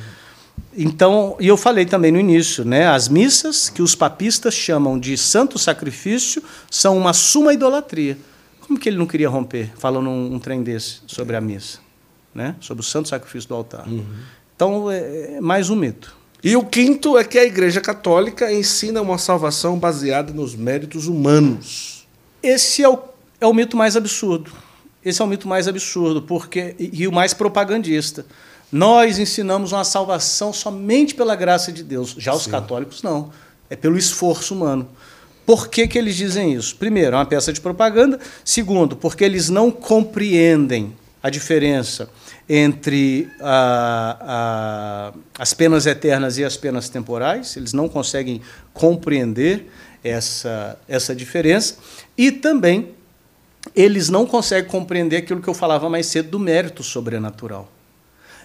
Então, 0.76 1.36
e 1.40 1.48
eu 1.48 1.56
falei 1.56 1.86
também 1.86 2.12
no 2.12 2.20
início, 2.20 2.64
né, 2.64 2.86
as 2.86 3.08
missas 3.08 3.70
que 3.70 3.80
os 3.80 3.94
papistas 3.94 4.52
chamam 4.52 4.98
de 4.98 5.16
santo 5.16 5.58
sacrifício 5.58 6.42
são 6.70 6.98
uma 6.98 7.14
suma 7.14 7.54
idolatria. 7.54 8.18
Como 8.60 8.78
que 8.78 8.88
ele 8.88 8.98
não 8.98 9.06
queria 9.06 9.30
romper, 9.30 9.72
falando 9.76 10.10
um, 10.10 10.34
um 10.34 10.38
trem 10.38 10.62
desse 10.62 11.00
sobre 11.06 11.34
a 11.34 11.40
missa, 11.40 11.78
né, 12.34 12.56
sobre 12.60 12.82
o 12.82 12.84
santo 12.84 13.08
sacrifício 13.08 13.48
do 13.48 13.54
altar? 13.54 13.88
Uhum. 13.88 14.04
Então, 14.54 14.90
é, 14.90 15.36
é 15.36 15.40
mais 15.40 15.70
um 15.70 15.76
mito. 15.76 16.14
E 16.44 16.56
o 16.56 16.64
quinto 16.64 17.16
é 17.16 17.22
que 17.22 17.38
a 17.38 17.44
Igreja 17.44 17.80
Católica 17.80 18.52
ensina 18.52 19.00
uma 19.00 19.16
salvação 19.16 19.78
baseada 19.78 20.32
nos 20.32 20.56
méritos 20.56 21.06
humanos. 21.06 22.04
Esse 22.42 22.82
é 22.82 22.88
o, 22.88 22.98
é 23.40 23.46
o 23.46 23.54
mito 23.54 23.76
mais 23.76 23.96
absurdo. 23.96 24.50
Esse 25.04 25.22
é 25.22 25.24
o 25.24 25.28
mito 25.28 25.46
mais 25.46 25.68
absurdo 25.68 26.20
porque 26.22 26.74
e, 26.80 27.02
e 27.02 27.06
o 27.06 27.12
mais 27.12 27.32
propagandista. 27.32 28.26
Nós 28.72 29.20
ensinamos 29.20 29.70
uma 29.70 29.84
salvação 29.84 30.52
somente 30.52 31.14
pela 31.14 31.36
graça 31.36 31.70
de 31.70 31.84
Deus. 31.84 32.16
Já 32.18 32.34
os 32.34 32.44
Sim. 32.44 32.50
católicos 32.50 33.04
não. 33.04 33.30
É 33.70 33.76
pelo 33.76 33.96
esforço 33.96 34.52
humano. 34.52 34.88
Por 35.46 35.68
que, 35.68 35.86
que 35.86 35.96
eles 35.96 36.16
dizem 36.16 36.54
isso? 36.54 36.74
Primeiro, 36.74 37.14
é 37.14 37.18
uma 37.18 37.26
peça 37.26 37.52
de 37.52 37.60
propaganda. 37.60 38.18
Segundo, 38.44 38.96
porque 38.96 39.22
eles 39.22 39.48
não 39.48 39.70
compreendem 39.70 40.92
a 41.22 41.30
diferença 41.30 42.10
entre 42.54 43.30
a, 43.40 44.18
a, 44.20 45.42
as 45.42 45.54
penas 45.54 45.86
eternas 45.86 46.36
e 46.36 46.44
as 46.44 46.54
penas 46.54 46.90
temporais, 46.90 47.56
eles 47.56 47.72
não 47.72 47.88
conseguem 47.88 48.42
compreender 48.74 49.72
essa, 50.04 50.78
essa 50.86 51.16
diferença, 51.16 51.76
e 52.14 52.30
também 52.30 52.94
eles 53.74 54.10
não 54.10 54.26
conseguem 54.26 54.70
compreender 54.70 55.16
aquilo 55.16 55.40
que 55.40 55.48
eu 55.48 55.54
falava 55.54 55.88
mais 55.88 56.04
cedo 56.04 56.28
do 56.28 56.38
mérito 56.38 56.82
sobrenatural. 56.82 57.72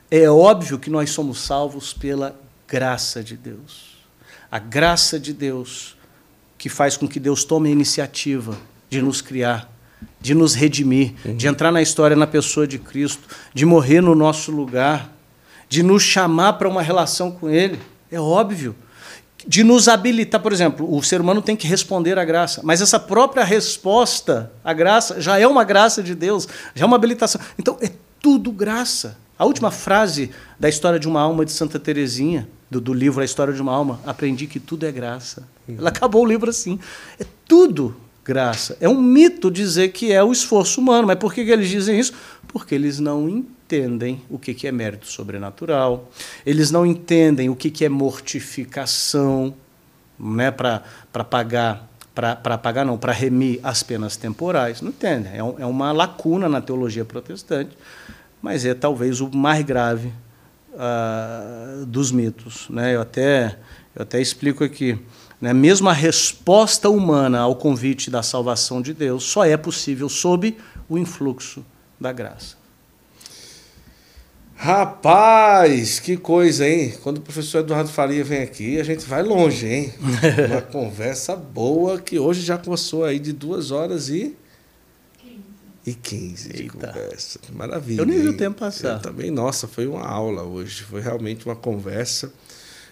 É 0.09 0.29
óbvio 0.29 0.79
que 0.79 0.89
nós 0.89 1.09
somos 1.09 1.41
salvos 1.41 1.91
pela 1.91 2.33
graça 2.65 3.21
de 3.21 3.35
Deus. 3.35 3.97
A 4.49 4.57
graça 4.57 5.19
de 5.19 5.33
Deus 5.33 5.97
que 6.57 6.69
faz 6.69 6.95
com 6.95 7.09
que 7.09 7.19
Deus 7.19 7.43
tome 7.43 7.67
a 7.67 7.73
iniciativa 7.73 8.57
de 8.89 9.01
nos 9.01 9.19
criar, 9.19 9.69
de 10.19 10.33
nos 10.33 10.53
redimir, 10.53 11.13
uhum. 11.25 11.35
de 11.35 11.47
entrar 11.47 11.71
na 11.71 11.81
história 11.81 12.15
na 12.15 12.27
pessoa 12.27 12.67
de 12.67 12.77
Cristo, 12.77 13.23
de 13.53 13.65
morrer 13.65 14.01
no 14.01 14.15
nosso 14.15 14.51
lugar, 14.51 15.13
de 15.69 15.83
nos 15.83 16.03
chamar 16.03 16.53
para 16.53 16.67
uma 16.67 16.81
relação 16.81 17.31
com 17.31 17.49
Ele. 17.49 17.79
É 18.11 18.19
óbvio. 18.19 18.75
De 19.47 19.63
nos 19.63 19.87
habilitar, 19.87 20.41
por 20.41 20.51
exemplo, 20.51 20.93
o 20.93 21.01
ser 21.01 21.21
humano 21.21 21.41
tem 21.41 21.55
que 21.55 21.67
responder 21.67 22.17
à 22.19 22.25
graça, 22.25 22.61
mas 22.63 22.81
essa 22.81 22.99
própria 22.99 23.43
resposta 23.43 24.51
à 24.63 24.73
graça 24.73 25.21
já 25.21 25.39
é 25.39 25.47
uma 25.47 25.63
graça 25.63 26.03
de 26.03 26.13
Deus, 26.13 26.47
já 26.75 26.83
é 26.83 26.87
uma 26.87 26.97
habilitação. 26.97 27.39
Então 27.57 27.77
é 27.81 27.89
tudo 28.19 28.51
graça. 28.51 29.17
A 29.39 29.45
última 29.45 29.71
frase 29.71 30.31
da 30.59 30.67
história 30.67 30.99
de 30.99 31.07
uma 31.07 31.21
alma 31.21 31.45
de 31.45 31.51
Santa 31.51 31.79
Teresinha, 31.79 32.49
do, 32.69 32.81
do 32.81 32.93
livro 32.93 33.21
A 33.21 33.25
História 33.25 33.53
de 33.53 33.61
uma 33.61 33.71
Alma, 33.71 33.99
aprendi 34.05 34.47
que 34.47 34.59
tudo 34.59 34.85
é 34.85 34.91
graça. 34.91 35.47
Ela 35.69 35.89
acabou 35.89 36.23
o 36.23 36.25
livro 36.25 36.49
assim. 36.49 36.79
É 37.19 37.25
tudo 37.47 37.95
graça. 38.27 38.77
É 38.81 38.89
um 38.89 39.01
mito 39.01 39.49
dizer 39.49 39.89
que 39.89 40.11
é 40.11 40.23
o 40.23 40.31
esforço 40.31 40.81
humano. 40.81 41.07
Mas 41.07 41.17
por 41.17 41.33
que, 41.33 41.45
que 41.45 41.51
eles 41.51 41.69
dizem 41.69 41.99
isso? 41.99 42.13
Porque 42.47 42.75
eles 42.75 42.99
não 42.99 43.27
entendem 43.29 44.21
o 44.29 44.37
que, 44.37 44.53
que 44.53 44.67
é 44.67 44.71
mérito 44.71 45.07
sobrenatural, 45.07 46.09
eles 46.45 46.71
não 46.71 46.85
entendem 46.85 47.49
o 47.49 47.55
que, 47.55 47.69
que 47.69 47.83
é 47.83 47.89
mortificação 47.89 49.53
né, 50.19 50.51
para 50.51 50.83
pagar 51.29 51.87
para 52.15 52.57
pagar 52.57 52.83
não, 52.83 52.97
para 52.97 53.13
remir 53.13 53.59
as 53.61 53.83
penas 53.83 54.17
temporais. 54.17 54.81
Não 54.81 54.89
entendem. 54.89 55.35
É, 55.35 55.43
um, 55.43 55.55
é 55.59 55.65
uma 55.67 55.91
lacuna 55.91 56.49
na 56.49 56.59
teologia 56.59 57.05
protestante 57.05 57.77
mas 58.41 58.65
é 58.65 58.73
talvez 58.73 59.19
o 59.19 59.29
mais 59.35 59.63
grave 59.65 60.13
uh, 60.73 61.85
dos 61.85 62.11
mitos. 62.11 62.69
Né? 62.69 62.95
Eu, 62.95 63.01
até, 63.01 63.57
eu 63.95 64.03
até 64.03 64.21
explico 64.21 64.63
aqui. 64.63 64.97
Né? 65.39 65.53
Mesmo 65.53 65.87
a 65.89 65.93
resposta 65.93 66.89
humana 66.89 67.39
ao 67.39 67.55
convite 67.55 68.09
da 68.09 68.23
salvação 68.23 68.81
de 68.81 68.93
Deus 68.93 69.23
só 69.23 69.45
é 69.45 69.55
possível 69.55 70.09
sob 70.09 70.57
o 70.89 70.97
influxo 70.97 71.63
da 71.99 72.11
graça. 72.11 72.55
Rapaz, 74.55 75.99
que 75.99 76.17
coisa, 76.17 76.67
hein? 76.67 76.91
Quando 77.03 77.19
o 77.19 77.21
professor 77.21 77.59
Eduardo 77.59 77.89
Faria 77.91 78.23
vem 78.23 78.41
aqui, 78.41 78.79
a 78.79 78.83
gente 78.83 79.05
vai 79.05 79.21
longe, 79.21 79.67
hein? 79.67 79.93
Uma 80.49 80.61
conversa 80.63 81.35
boa 81.35 81.99
que 82.01 82.17
hoje 82.17 82.41
já 82.41 82.57
começou 82.57 83.05
aí 83.05 83.19
de 83.19 83.31
duas 83.31 83.69
horas 83.69 84.09
e 84.09 84.35
e 85.85 85.93
15 85.93 86.49
de 86.51 86.63
Eita. 86.63 86.87
conversa. 86.87 87.39
Maravilha. 87.53 88.01
Eu 88.01 88.05
nem 88.05 88.19
vi 88.19 88.27
o 88.27 88.35
tempo 88.35 88.59
passar. 88.59 88.95
Eu 88.95 88.99
também, 88.99 89.31
nossa, 89.31 89.69
foi 89.69 89.87
uma 89.87 90.05
aula 90.05 90.43
hoje. 90.43 90.83
Foi 90.83 90.99
realmente 90.99 91.45
uma 91.45 91.55
conversa. 91.55 92.33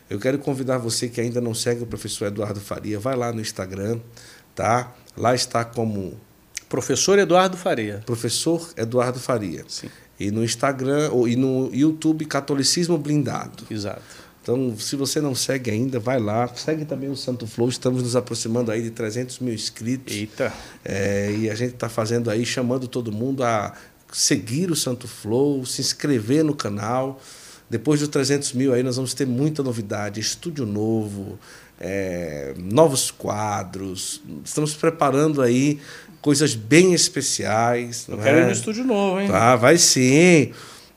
Eu 0.09 0.19
quero 0.19 0.37
convidar 0.39 0.77
você 0.77 1.09
que 1.09 1.19
ainda 1.19 1.41
não 1.41 1.53
segue 1.53 1.83
o 1.83 1.87
professor 1.87 2.27
Eduardo 2.27 2.59
Faria, 2.59 2.99
vai 2.99 3.15
lá 3.15 3.31
no 3.33 3.41
Instagram, 3.41 3.99
tá? 4.53 4.93
Lá 5.17 5.33
está 5.33 5.65
como 5.65 6.19
Professor 6.69 7.17
Eduardo 7.17 7.57
Faria. 7.57 8.03
Professor 8.05 8.69
Eduardo 8.75 9.19
Faria. 9.19 9.63
Sim. 9.67 9.89
E 10.19 10.31
no 10.31 10.43
Instagram 10.43 11.09
ou, 11.11 11.27
e 11.27 11.35
no 11.35 11.69
YouTube 11.73 12.25
Catolicismo 12.25 12.97
Blindado. 12.97 13.65
Exato. 13.69 14.01
Então, 14.41 14.77
se 14.77 14.95
você 14.95 15.19
não 15.19 15.33
segue 15.33 15.71
ainda, 15.71 15.99
vai 15.99 16.19
lá. 16.19 16.47
Segue 16.53 16.85
também 16.85 17.09
o 17.09 17.15
Santo 17.15 17.47
Flow. 17.47 17.67
Estamos 17.67 18.03
nos 18.03 18.15
aproximando 18.15 18.71
aí 18.71 18.83
de 18.83 18.91
300 18.91 19.39
mil 19.39 19.53
inscritos. 19.53 20.15
Eita! 20.15 20.53
É, 20.83 21.35
e 21.35 21.49
a 21.49 21.55
gente 21.55 21.73
está 21.73 21.89
fazendo 21.89 22.29
aí, 22.29 22.45
chamando 22.45 22.87
todo 22.87 23.11
mundo 23.11 23.43
a 23.43 23.73
seguir 24.11 24.69
o 24.69 24.75
Santo 24.75 25.07
Flow, 25.07 25.65
se 25.65 25.81
inscrever 25.81 26.43
no 26.43 26.55
canal. 26.55 27.19
Depois 27.69 27.99
dos 27.99 28.09
300 28.09 28.53
mil 28.53 28.73
aí 28.73 28.83
nós 28.83 28.95
vamos 28.95 29.13
ter 29.13 29.25
muita 29.25 29.63
novidade, 29.63 30.19
estúdio 30.19 30.65
novo, 30.65 31.39
é, 31.79 32.53
novos 32.57 33.11
quadros. 33.11 34.21
Estamos 34.43 34.73
preparando 34.75 35.41
aí 35.41 35.79
coisas 36.21 36.55
bem 36.55 36.93
especiais. 36.93 38.07
Eu 38.07 38.17
quero 38.17 38.37
é? 38.37 38.41
ir 38.41 38.45
no 38.45 38.51
estúdio 38.51 38.83
novo, 38.83 39.19
hein? 39.19 39.27
Tá, 39.27 39.55
vai 39.55 39.77
sim. 39.77 40.51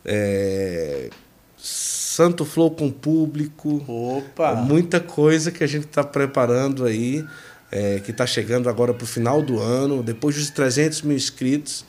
É, 0.05 1.11
Santo 1.57 2.45
Flow 2.45 2.71
com 2.71 2.91
público. 2.91 3.85
Opa! 3.87 4.55
Muita 4.55 5.01
coisa 5.01 5.51
que 5.51 5.63
a 5.63 5.67
gente 5.67 5.87
está 5.87 6.03
preparando 6.03 6.85
aí, 6.85 7.25
é, 7.71 8.01
que 8.01 8.11
está 8.11 8.27
chegando 8.27 8.69
agora 8.69 8.93
para 8.93 9.05
o 9.05 9.07
final 9.07 9.41
do 9.41 9.61
ano, 9.61 10.03
depois 10.03 10.35
dos 10.35 10.51
300 10.51 11.03
mil 11.03 11.17
inscritos. 11.17 11.85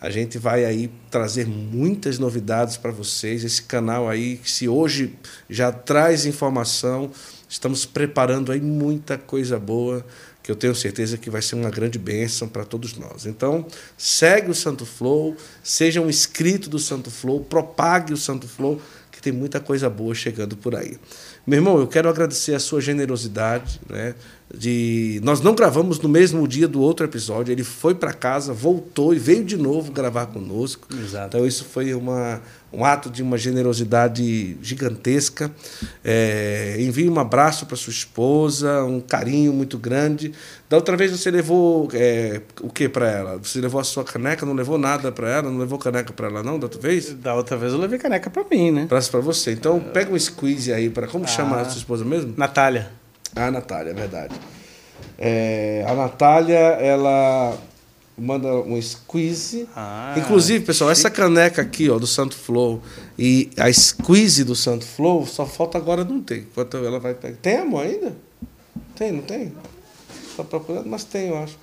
A 0.00 0.08
gente 0.08 0.38
vai 0.38 0.64
aí 0.64 0.90
trazer 1.10 1.46
muitas 1.46 2.18
novidades 2.18 2.78
para 2.78 2.90
vocês. 2.90 3.44
Esse 3.44 3.62
canal 3.62 4.08
aí, 4.08 4.40
se 4.42 4.66
hoje 4.66 5.14
já 5.48 5.70
traz 5.70 6.24
informação, 6.24 7.10
estamos 7.46 7.84
preparando 7.84 8.50
aí 8.50 8.62
muita 8.62 9.18
coisa 9.18 9.58
boa 9.58 10.04
que 10.42 10.50
eu 10.50 10.56
tenho 10.56 10.74
certeza 10.74 11.18
que 11.18 11.28
vai 11.28 11.42
ser 11.42 11.54
uma 11.54 11.68
grande 11.68 11.98
bênção 11.98 12.48
para 12.48 12.64
todos 12.64 12.96
nós. 12.96 13.26
Então, 13.26 13.66
segue 13.98 14.50
o 14.50 14.54
Santo 14.54 14.86
Flow, 14.86 15.36
seja 15.62 16.00
um 16.00 16.08
inscrito 16.08 16.70
do 16.70 16.78
Santo 16.78 17.10
Flow, 17.10 17.44
propague 17.44 18.14
o 18.14 18.16
Santo 18.16 18.48
Flow 18.48 18.80
que 19.12 19.20
tem 19.20 19.32
muita 19.34 19.60
coisa 19.60 19.90
boa 19.90 20.14
chegando 20.14 20.56
por 20.56 20.74
aí. 20.74 20.96
Meu 21.46 21.58
irmão, 21.58 21.78
eu 21.78 21.86
quero 21.86 22.08
agradecer 22.08 22.54
a 22.54 22.58
sua 22.58 22.80
generosidade, 22.80 23.78
né? 23.86 24.14
De 24.52 25.20
nós 25.22 25.40
não 25.40 25.54
gravamos 25.54 26.00
no 26.00 26.08
mesmo 26.08 26.46
dia 26.48 26.66
do 26.66 26.80
outro 26.80 27.06
episódio, 27.06 27.52
ele 27.52 27.62
foi 27.62 27.94
para 27.94 28.12
casa, 28.12 28.52
voltou 28.52 29.14
e 29.14 29.18
veio 29.18 29.44
de 29.44 29.56
novo 29.56 29.92
gravar 29.92 30.26
conosco. 30.26 30.88
Exato. 30.92 31.36
Então 31.36 31.46
isso 31.46 31.64
foi 31.64 31.94
uma 31.94 32.40
um 32.72 32.84
ato 32.84 33.10
de 33.10 33.22
uma 33.22 33.36
generosidade 33.36 34.56
gigantesca. 34.62 35.50
É, 36.04 36.76
envie 36.78 37.08
um 37.08 37.18
abraço 37.18 37.66
para 37.66 37.76
sua 37.76 37.90
esposa, 37.90 38.84
um 38.84 39.00
carinho 39.00 39.52
muito 39.52 39.76
grande. 39.76 40.32
Da 40.68 40.76
outra 40.76 40.96
vez 40.96 41.10
você 41.10 41.30
levou 41.30 41.88
é, 41.92 42.40
o 42.60 42.68
que 42.68 42.88
para 42.88 43.10
ela? 43.10 43.38
Você 43.38 43.60
levou 43.60 43.80
a 43.80 43.84
sua 43.84 44.04
caneca? 44.04 44.46
Não 44.46 44.54
levou 44.54 44.78
nada 44.78 45.10
para 45.10 45.28
ela? 45.28 45.50
Não 45.50 45.58
levou 45.58 45.78
caneca 45.78 46.12
para 46.12 46.28
ela 46.28 46.42
não? 46.42 46.58
Da 46.58 46.66
outra 46.66 46.80
vez? 46.80 47.12
Da 47.14 47.34
outra 47.34 47.56
vez 47.56 47.72
eu 47.72 47.78
levei 47.78 47.98
caneca 47.98 48.30
para 48.30 48.44
mim, 48.50 48.70
né? 48.70 48.86
Para 48.88 49.20
você. 49.20 49.52
Então 49.52 49.80
pega 49.80 50.12
um 50.12 50.18
squeeze 50.18 50.72
aí 50.72 50.88
para 50.88 51.08
como 51.08 51.24
ah, 51.24 51.28
chama 51.28 51.60
a 51.60 51.64
sua 51.64 51.78
esposa 51.78 52.04
mesmo? 52.04 52.34
Natália. 52.36 52.99
Ah, 53.34 53.50
Natália, 53.50 53.90
é 53.90 53.94
verdade. 53.94 54.34
É, 55.18 55.84
a 55.86 55.94
Natália, 55.94 56.58
ela 56.58 57.58
manda 58.20 58.48
um 58.56 58.80
squeeze. 58.80 59.68
Ah, 59.74 60.14
Inclusive, 60.16 60.64
pessoal, 60.64 60.90
essa 60.90 61.10
caneca 61.10 61.62
aqui, 61.62 61.88
ó, 61.88 61.98
do 61.98 62.06
Santo 62.06 62.36
Flow 62.36 62.82
e 63.18 63.50
a 63.56 63.72
squeeze 63.72 64.44
do 64.44 64.54
Santo 64.54 64.84
Flow, 64.84 65.26
só 65.26 65.46
falta 65.46 65.78
agora 65.78 66.04
não 66.04 66.20
tem. 66.20 66.40
Enquanto 66.40 66.76
ela 66.76 67.00
vai 67.00 67.14
pegar. 67.14 67.36
Tem 67.40 67.56
amor 67.56 67.86
ainda? 67.86 68.14
Tem, 68.94 69.12
não 69.12 69.22
tem? 69.22 69.52
Está 70.30 70.44
procurando, 70.44 70.86
mas 70.86 71.04
tem, 71.04 71.28
eu 71.28 71.38
acho. 71.38 71.58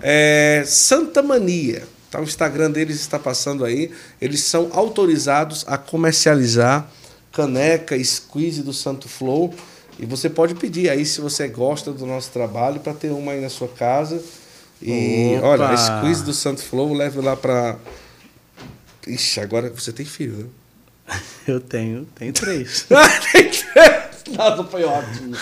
É, 0.00 0.62
Santa 0.66 1.22
Mania. 1.22 1.82
Tá, 2.10 2.20
o 2.20 2.24
Instagram 2.24 2.70
deles 2.70 3.00
está 3.00 3.18
passando 3.18 3.64
aí. 3.64 3.90
Eles 4.20 4.42
são 4.42 4.70
autorizados 4.72 5.64
a 5.66 5.76
comercializar 5.76 6.88
caneca, 7.32 8.02
squeeze 8.02 8.62
do 8.62 8.72
Santo 8.72 9.08
Flow. 9.08 9.52
E 9.98 10.04
você 10.04 10.28
pode 10.28 10.54
pedir 10.54 10.90
aí 10.90 11.06
se 11.06 11.20
você 11.20 11.48
gosta 11.48 11.92
do 11.92 12.04
nosso 12.04 12.30
trabalho 12.30 12.80
para 12.80 12.92
ter 12.92 13.10
uma 13.10 13.32
aí 13.32 13.40
na 13.40 13.48
sua 13.48 13.68
casa 13.68 14.22
e 14.80 15.36
Opa. 15.38 15.46
olha, 15.46 15.74
esse 15.74 15.90
quiz 16.00 16.22
do 16.22 16.34
Santo 16.34 16.62
Flow 16.62 16.92
leva 16.92 17.22
lá 17.22 17.36
para. 17.36 17.78
Ixi, 19.06 19.40
agora 19.40 19.70
você 19.70 19.92
tem 19.92 20.04
filho, 20.04 20.36
né? 20.36 21.20
Eu 21.46 21.60
tenho, 21.60 22.04
tenho 22.14 22.32
três. 22.32 22.86
tem 23.32 23.50
três! 23.50 24.36
Nossa, 24.36 24.64
foi 24.64 24.84
ótimo. 24.84 25.36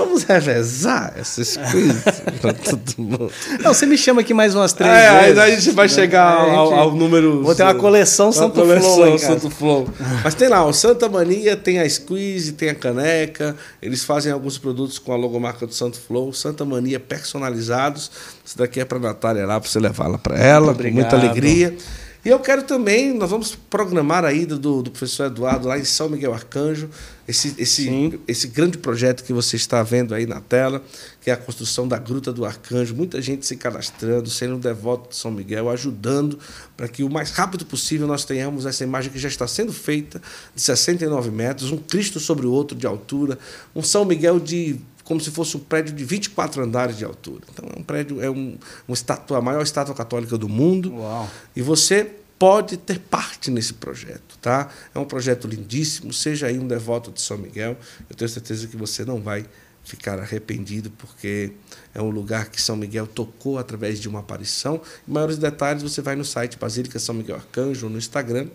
Vamos 0.00 0.22
revezar 0.24 1.12
essas 1.16 1.56
coisas 1.56 2.02
para 2.40 2.52
todo 2.54 2.94
mundo. 2.98 3.30
Não, 3.62 3.74
você 3.74 3.86
me 3.86 3.98
chama 3.98 4.22
aqui 4.22 4.32
mais 4.32 4.54
umas 4.54 4.72
três 4.72 4.92
é, 4.92 5.20
vezes. 5.20 5.38
Aí 5.38 5.52
a 5.52 5.60
gente 5.60 5.74
vai 5.74 5.86
né? 5.86 5.94
chegar 5.94 6.32
ao, 6.32 6.72
ao, 6.74 6.92
número. 6.92 7.42
Vou 7.42 7.54
ter 7.54 7.62
uma 7.62 7.74
coleção 7.74 8.32
Santo 8.32 8.60
coleção 8.60 8.94
Flow. 8.94 9.18
Santo 9.18 9.50
Flow. 9.50 9.88
Mas 10.24 10.34
tem 10.34 10.48
lá, 10.48 10.64
o 10.64 10.72
Santa 10.72 11.08
Mania 11.08 11.56
tem 11.56 11.78
a 11.78 11.88
squeeze, 11.88 12.52
tem 12.52 12.70
a 12.70 12.74
caneca. 12.74 13.54
Eles 13.82 14.04
fazem 14.04 14.32
alguns 14.32 14.56
produtos 14.56 14.98
com 14.98 15.12
a 15.12 15.16
logomarca 15.16 15.66
do 15.66 15.74
Santo 15.74 15.98
Flow. 16.00 16.32
Santa 16.32 16.64
Mania 16.64 16.98
personalizados. 16.98 18.10
Isso 18.44 18.56
daqui 18.56 18.80
é 18.80 18.84
para 18.84 18.98
a 18.98 19.00
Natália 19.00 19.46
lá, 19.46 19.60
para 19.60 19.68
você 19.68 19.78
levar 19.78 20.08
lá 20.08 20.18
para 20.18 20.38
ela, 20.38 20.74
com 20.74 20.90
muita 20.90 21.16
alegria. 21.16 21.76
E 22.22 22.28
eu 22.28 22.38
quero 22.38 22.62
também, 22.64 23.14
nós 23.14 23.30
vamos 23.30 23.54
programar 23.54 24.26
a 24.26 24.32
ida 24.32 24.58
do, 24.58 24.82
do 24.82 24.90
professor 24.90 25.24
Eduardo 25.24 25.66
lá 25.66 25.78
em 25.78 25.84
São 25.84 26.06
Miguel 26.06 26.34
Arcanjo, 26.34 26.90
esse, 27.26 27.54
esse, 27.56 28.20
esse 28.28 28.48
grande 28.48 28.76
projeto 28.76 29.24
que 29.24 29.32
você 29.32 29.56
está 29.56 29.82
vendo 29.82 30.14
aí 30.14 30.26
na 30.26 30.38
tela, 30.38 30.82
que 31.22 31.30
é 31.30 31.32
a 31.32 31.36
construção 31.36 31.88
da 31.88 31.96
Gruta 31.96 32.30
do 32.30 32.44
Arcanjo. 32.44 32.94
Muita 32.94 33.22
gente 33.22 33.46
se 33.46 33.56
cadastrando, 33.56 34.28
sendo 34.28 34.56
um 34.56 34.58
devoto 34.58 35.08
de 35.08 35.16
São 35.16 35.30
Miguel, 35.30 35.70
ajudando 35.70 36.38
para 36.76 36.88
que 36.88 37.02
o 37.02 37.08
mais 37.08 37.30
rápido 37.30 37.64
possível 37.64 38.06
nós 38.06 38.26
tenhamos 38.26 38.66
essa 38.66 38.84
imagem 38.84 39.10
que 39.10 39.18
já 39.18 39.28
está 39.28 39.46
sendo 39.46 39.72
feita, 39.72 40.20
de 40.54 40.60
69 40.60 41.30
metros, 41.30 41.72
um 41.72 41.78
Cristo 41.78 42.20
sobre 42.20 42.46
o 42.46 42.52
outro 42.52 42.76
de 42.76 42.86
altura, 42.86 43.38
um 43.74 43.82
São 43.82 44.04
Miguel 44.04 44.38
de 44.38 44.78
como 45.10 45.20
se 45.20 45.32
fosse 45.32 45.56
um 45.56 45.60
prédio 45.60 45.92
de 45.92 46.04
24 46.04 46.62
andares 46.62 46.96
de 46.96 47.04
altura. 47.04 47.42
Então 47.52 47.68
é 47.68 47.80
um 47.80 47.82
prédio, 47.82 48.22
é 48.22 48.30
um, 48.30 48.56
uma 48.86 48.94
estátua, 48.94 49.38
a 49.38 49.40
maior 49.40 49.60
estátua 49.60 49.92
católica 49.92 50.38
do 50.38 50.48
mundo. 50.48 50.94
Uau. 50.94 51.28
E 51.56 51.60
você 51.60 52.08
pode 52.38 52.76
ter 52.76 53.00
parte 53.00 53.50
nesse 53.50 53.74
projeto, 53.74 54.38
tá? 54.40 54.70
É 54.94 54.98
um 55.00 55.04
projeto 55.04 55.48
lindíssimo, 55.48 56.12
seja 56.12 56.46
aí 56.46 56.60
um 56.60 56.68
devoto 56.68 57.10
de 57.10 57.20
São 57.20 57.36
Miguel, 57.36 57.76
eu 58.08 58.14
tenho 58.14 58.28
certeza 58.28 58.68
que 58.68 58.76
você 58.76 59.04
não 59.04 59.20
vai 59.20 59.44
ficar 59.82 60.16
arrependido, 60.20 60.92
porque 60.92 61.54
é 61.92 62.00
um 62.00 62.10
lugar 62.10 62.48
que 62.48 62.62
São 62.62 62.76
Miguel 62.76 63.08
tocou 63.08 63.58
através 63.58 63.98
de 63.98 64.08
uma 64.08 64.20
aparição. 64.20 64.80
Em 65.08 65.12
maiores 65.12 65.38
detalhes, 65.38 65.82
você 65.82 66.00
vai 66.00 66.14
no 66.14 66.24
site 66.24 66.56
Basílica 66.56 67.00
São 67.00 67.16
Miguel 67.16 67.34
Arcanjo, 67.34 67.88
no 67.88 67.98
Instagram, 67.98 68.46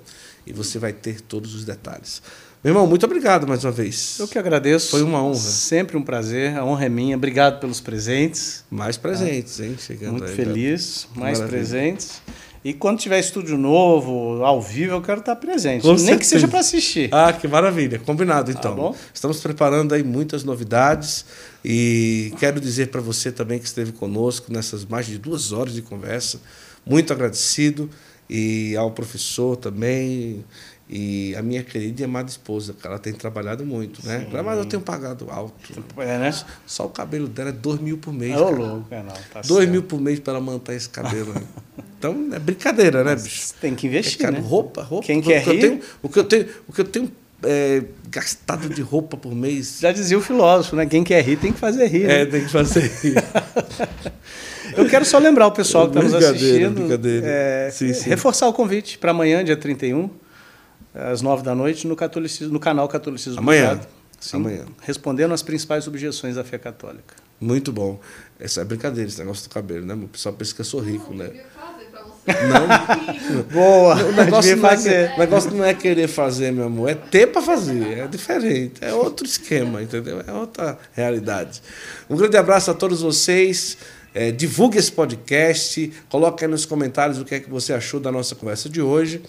e 0.48 0.54
você 0.54 0.80
vai 0.80 0.94
ter 0.94 1.20
todos 1.20 1.54
os 1.54 1.66
detalhes. 1.66 2.22
Meu 2.66 2.72
irmão, 2.72 2.88
muito 2.88 3.06
obrigado 3.06 3.48
mais 3.48 3.64
uma 3.64 3.72
vez. 3.72 4.18
Eu 4.18 4.28
que 4.28 4.40
agradeço. 4.40 4.90
Foi 4.90 5.04
uma 5.04 5.24
honra. 5.24 5.36
Sempre 5.36 5.98
um 5.98 6.02
prazer, 6.02 6.58
a 6.58 6.66
honra 6.66 6.88
é 6.88 6.90
minha. 6.90 7.16
Obrigado 7.16 7.60
pelos 7.60 7.80
presentes. 7.80 8.64
Mais 8.72 8.98
presentes, 8.98 9.60
hein? 9.60 9.76
Chegando 9.78 10.14
Muito 10.14 10.26
aí, 10.26 10.36
feliz, 10.36 11.08
mais 11.14 11.38
Maravilha. 11.38 11.48
presentes. 11.48 12.24
E 12.64 12.74
quando 12.74 12.98
tiver 12.98 13.20
estúdio 13.20 13.56
novo, 13.56 14.44
ao 14.44 14.60
vivo, 14.60 14.94
eu 14.94 15.02
quero 15.04 15.20
estar 15.20 15.36
presente. 15.36 15.84
Com 15.84 15.90
Nem 15.90 15.98
certeza. 16.00 16.18
que 16.18 16.26
seja 16.26 16.48
para 16.48 16.60
assistir. 16.62 17.10
Ah, 17.14 17.32
que 17.32 17.48
maravilha. 17.48 18.00
Combinado, 18.00 18.50
então. 18.50 18.72
Tá 18.72 18.72
bom. 18.72 18.96
Estamos 19.14 19.40
preparando 19.42 19.94
aí 19.94 20.02
muitas 20.02 20.44
novidades 20.44 21.24
e 21.64 22.34
quero 22.40 22.60
dizer 22.60 22.88
para 22.88 23.00
você 23.00 23.32
também 23.32 23.60
que 23.60 23.68
esteve 23.68 23.92
conosco 23.92 24.52
nessas 24.52 24.84
mais 24.84 25.06
de 25.06 25.20
duas 25.20 25.52
horas 25.52 25.76
de 25.76 25.84
conversa. 25.84 26.42
Muito 26.84 27.14
agradecido 27.14 27.88
e 28.28 28.76
ao 28.76 28.90
professor 28.90 29.56
também 29.56 30.44
e 30.88 31.36
a 31.36 31.42
minha 31.42 31.64
querida 31.64 32.02
e 32.02 32.06
amada 32.06 32.30
esposa, 32.30 32.76
ela 32.84 33.00
tem 33.00 33.12
trabalhado 33.12 33.66
muito, 33.66 34.06
né? 34.06 34.28
Mas 34.44 34.58
eu 34.60 34.66
tenho 34.66 34.82
pagado 34.84 35.28
alto. 35.32 35.84
É, 35.98 36.18
né? 36.20 36.34
Só 36.66 36.86
o 36.86 36.90
cabelo 36.90 37.28
dela 37.28 37.50
é 37.50 37.54
dois 37.54 37.80
mil 37.80 37.98
por 37.98 38.14
mês. 38.14 38.36
Ô, 38.40 38.46
cara. 38.46 38.56
louco, 38.56 38.88
é 38.92 39.02
não. 39.02 39.14
Tá 39.34 39.42
Dois 39.42 39.62
certo. 39.64 39.72
mil 39.72 39.84
por 39.84 40.00
mês 40.00 40.20
para 40.20 40.34
ela 40.34 40.42
manter 40.42 40.76
esse 40.76 40.88
cabelo. 40.90 41.34
né? 41.34 41.42
Então 41.98 42.30
é 42.34 42.38
brincadeira, 42.40 43.04
né, 43.04 43.16
bicho? 43.16 43.54
Tem 43.60 43.74
que 43.74 43.88
investir, 43.88 44.22
É 44.22 44.24
caro. 44.26 44.36
né? 44.36 44.48
Roupa, 44.48 44.84
roupa. 44.84 45.08
Quem 45.08 45.20
o 45.20 45.24
quer 45.24 45.44
que 45.44 45.52
rir- 45.54 45.60
tenho, 45.62 45.80
o 46.04 46.10
que 46.10 46.20
eu 46.20 46.24
tenho, 46.24 46.46
o 46.68 46.72
que 46.74 46.82
eu 46.82 46.86
tenho 46.86 47.12
é, 47.44 47.84
gastado 48.12 48.70
de 48.70 48.82
roupa 48.84 49.18
por 49.18 49.34
mês. 49.34 49.80
Já 49.82 49.92
dizia 49.92 50.18
o 50.18 50.22
filósofo, 50.22 50.76
né? 50.76 50.86
Quem 50.86 51.04
quer 51.04 51.24
rir 51.24 51.38
tem 51.38 51.52
que 51.52 51.60
fazer 51.60 51.88
rir. 51.88 52.06
né? 52.08 52.22
É, 52.22 52.26
tem 52.28 52.44
que 52.46 52.52
fazer 52.52 52.86
isso. 52.86 53.04
Eu 54.76 54.88
quero 54.90 55.06
só 55.06 55.18
lembrar 55.20 55.48
o 55.48 55.52
pessoal 55.52 55.90
que 55.90 55.98
está 55.98 56.04
nos 56.04 56.14
assistindo. 56.24 56.74
brincadeira. 56.76 57.26
é, 57.28 57.70
Sim, 57.72 57.94
sim. 57.94 58.10
Reforçar 58.10 58.48
o 58.48 58.54
convite 58.54 58.98
para 58.98 59.12
amanhã, 59.12 59.44
dia 59.44 59.56
31, 59.56 60.10
às 60.96 61.22
9 61.22 61.44
da 61.44 61.54
noite, 61.54 61.86
no, 61.88 61.96
catolicismo, 61.96 62.54
no 62.54 62.60
canal 62.60 62.88
Catolicismo 62.88 63.40
Amanhã. 63.40 63.80
Sim, 64.20 64.38
Amanhã. 64.38 64.66
Respondendo 64.82 65.34
às 65.34 65.44
principais 65.44 65.88
objeções 65.88 66.36
da 66.36 66.44
fé 66.44 66.58
católica. 66.58 67.16
Muito 67.40 67.72
bom. 67.72 68.00
Essa 68.40 68.62
é 68.62 68.64
brincadeira, 68.64 69.10
esse 69.10 69.20
negócio 69.20 69.48
do 69.48 69.54
cabelo, 69.54 69.86
né? 69.86 69.94
O 69.94 70.08
pessoal 70.08 70.34
pensa 70.34 70.56
que 70.56 70.62
eu 70.62 70.66
sou 70.66 70.80
rico, 70.80 71.14
né? 71.14 71.32
fazer 71.54 71.86
pra 71.92 72.02
você. 72.04 72.32
Não. 72.48 73.44
Boa! 73.52 73.96
O 74.06 74.12
negócio, 74.14 74.56
não 74.56 74.70
é, 74.70 75.14
o 75.16 75.20
negócio 75.20 75.52
não 75.52 75.66
é 75.66 75.74
querer 75.74 76.08
fazer, 76.08 76.52
meu 76.52 76.66
amor, 76.66 76.90
é 76.90 76.96
ter 76.96 77.28
para 77.28 77.42
fazer. 77.42 78.00
É 78.00 78.08
diferente. 78.08 78.84
É 78.84 78.94
outro 78.94 79.26
esquema, 79.26 79.82
entendeu? 79.82 80.24
É 80.26 80.32
outra 80.32 80.78
realidade. 80.94 81.62
Um 82.10 82.16
grande 82.16 82.38
abraço 82.38 82.72
a 82.72 82.74
todos 82.74 83.02
vocês. 83.02 83.78
É, 84.14 84.32
divulgue 84.32 84.78
esse 84.78 84.92
podcast. 84.92 85.92
Coloque 86.08 86.46
aí 86.46 86.50
nos 86.50 86.66
comentários 86.66 87.20
o 87.20 87.26
que 87.26 87.36
é 87.36 87.40
que 87.40 87.50
você 87.50 87.74
achou 87.74 88.00
da 88.00 88.12
nossa 88.12 88.34
conversa 88.34 88.70
de 88.70 88.82
hoje. 88.82 89.22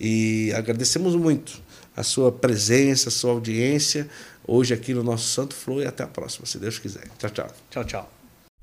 E 0.00 0.52
agradecemos 0.54 1.14
muito 1.16 1.60
a 1.96 2.02
sua 2.02 2.30
presença, 2.30 3.08
a 3.08 3.12
sua 3.12 3.32
audiência 3.32 4.08
hoje 4.46 4.72
aqui 4.72 4.94
no 4.94 5.02
nosso 5.02 5.28
Santo 5.28 5.54
Flow. 5.54 5.82
E 5.82 5.86
até 5.86 6.04
a 6.04 6.06
próxima, 6.06 6.46
se 6.46 6.58
Deus 6.58 6.78
quiser. 6.78 7.08
Tchau, 7.18 7.30
tchau. 7.30 7.48
Tchau, 7.70 7.84
tchau. 7.84 8.12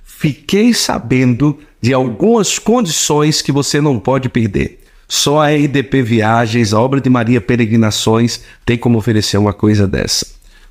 Fiquei 0.03 0.73
sabendo 0.73 1.59
de 1.81 1.93
algumas 1.93 2.57
condições 2.57 3.41
que 3.41 3.51
você 3.51 3.81
não 3.81 3.99
pode 3.99 4.29
perder. 4.29 4.83
Só 5.07 5.41
a 5.41 5.49
RDP 5.49 6.01
Viagens, 6.01 6.73
a 6.73 6.79
obra 6.79 6.99
de 7.01 7.09
Maria 7.09 7.41
Peregrinações, 7.41 8.41
tem 8.65 8.77
como 8.77 8.97
oferecer 8.97 9.37
uma 9.37 9.53
coisa 9.53 9.87
dessa. 9.87 10.25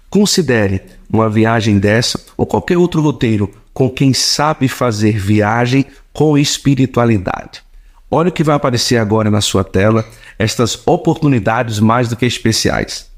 Considere 0.08 0.80
uma 1.12 1.28
viagem 1.28 1.78
dessa 1.78 2.20
ou 2.36 2.46
qualquer 2.46 2.78
outro 2.78 3.00
roteiro 3.00 3.52
com 3.72 3.90
quem 3.90 4.14
sabe 4.14 4.68
fazer 4.68 5.18
viagem 5.18 5.84
com 6.12 6.38
espiritualidade. 6.38 7.63
Olha 8.14 8.28
o 8.28 8.32
que 8.32 8.44
vai 8.44 8.54
aparecer 8.54 8.96
agora 8.96 9.28
na 9.28 9.40
sua 9.40 9.64
tela, 9.64 10.04
estas 10.38 10.80
oportunidades 10.86 11.80
mais 11.80 12.08
do 12.08 12.14
que 12.14 12.24
especiais. 12.24 13.10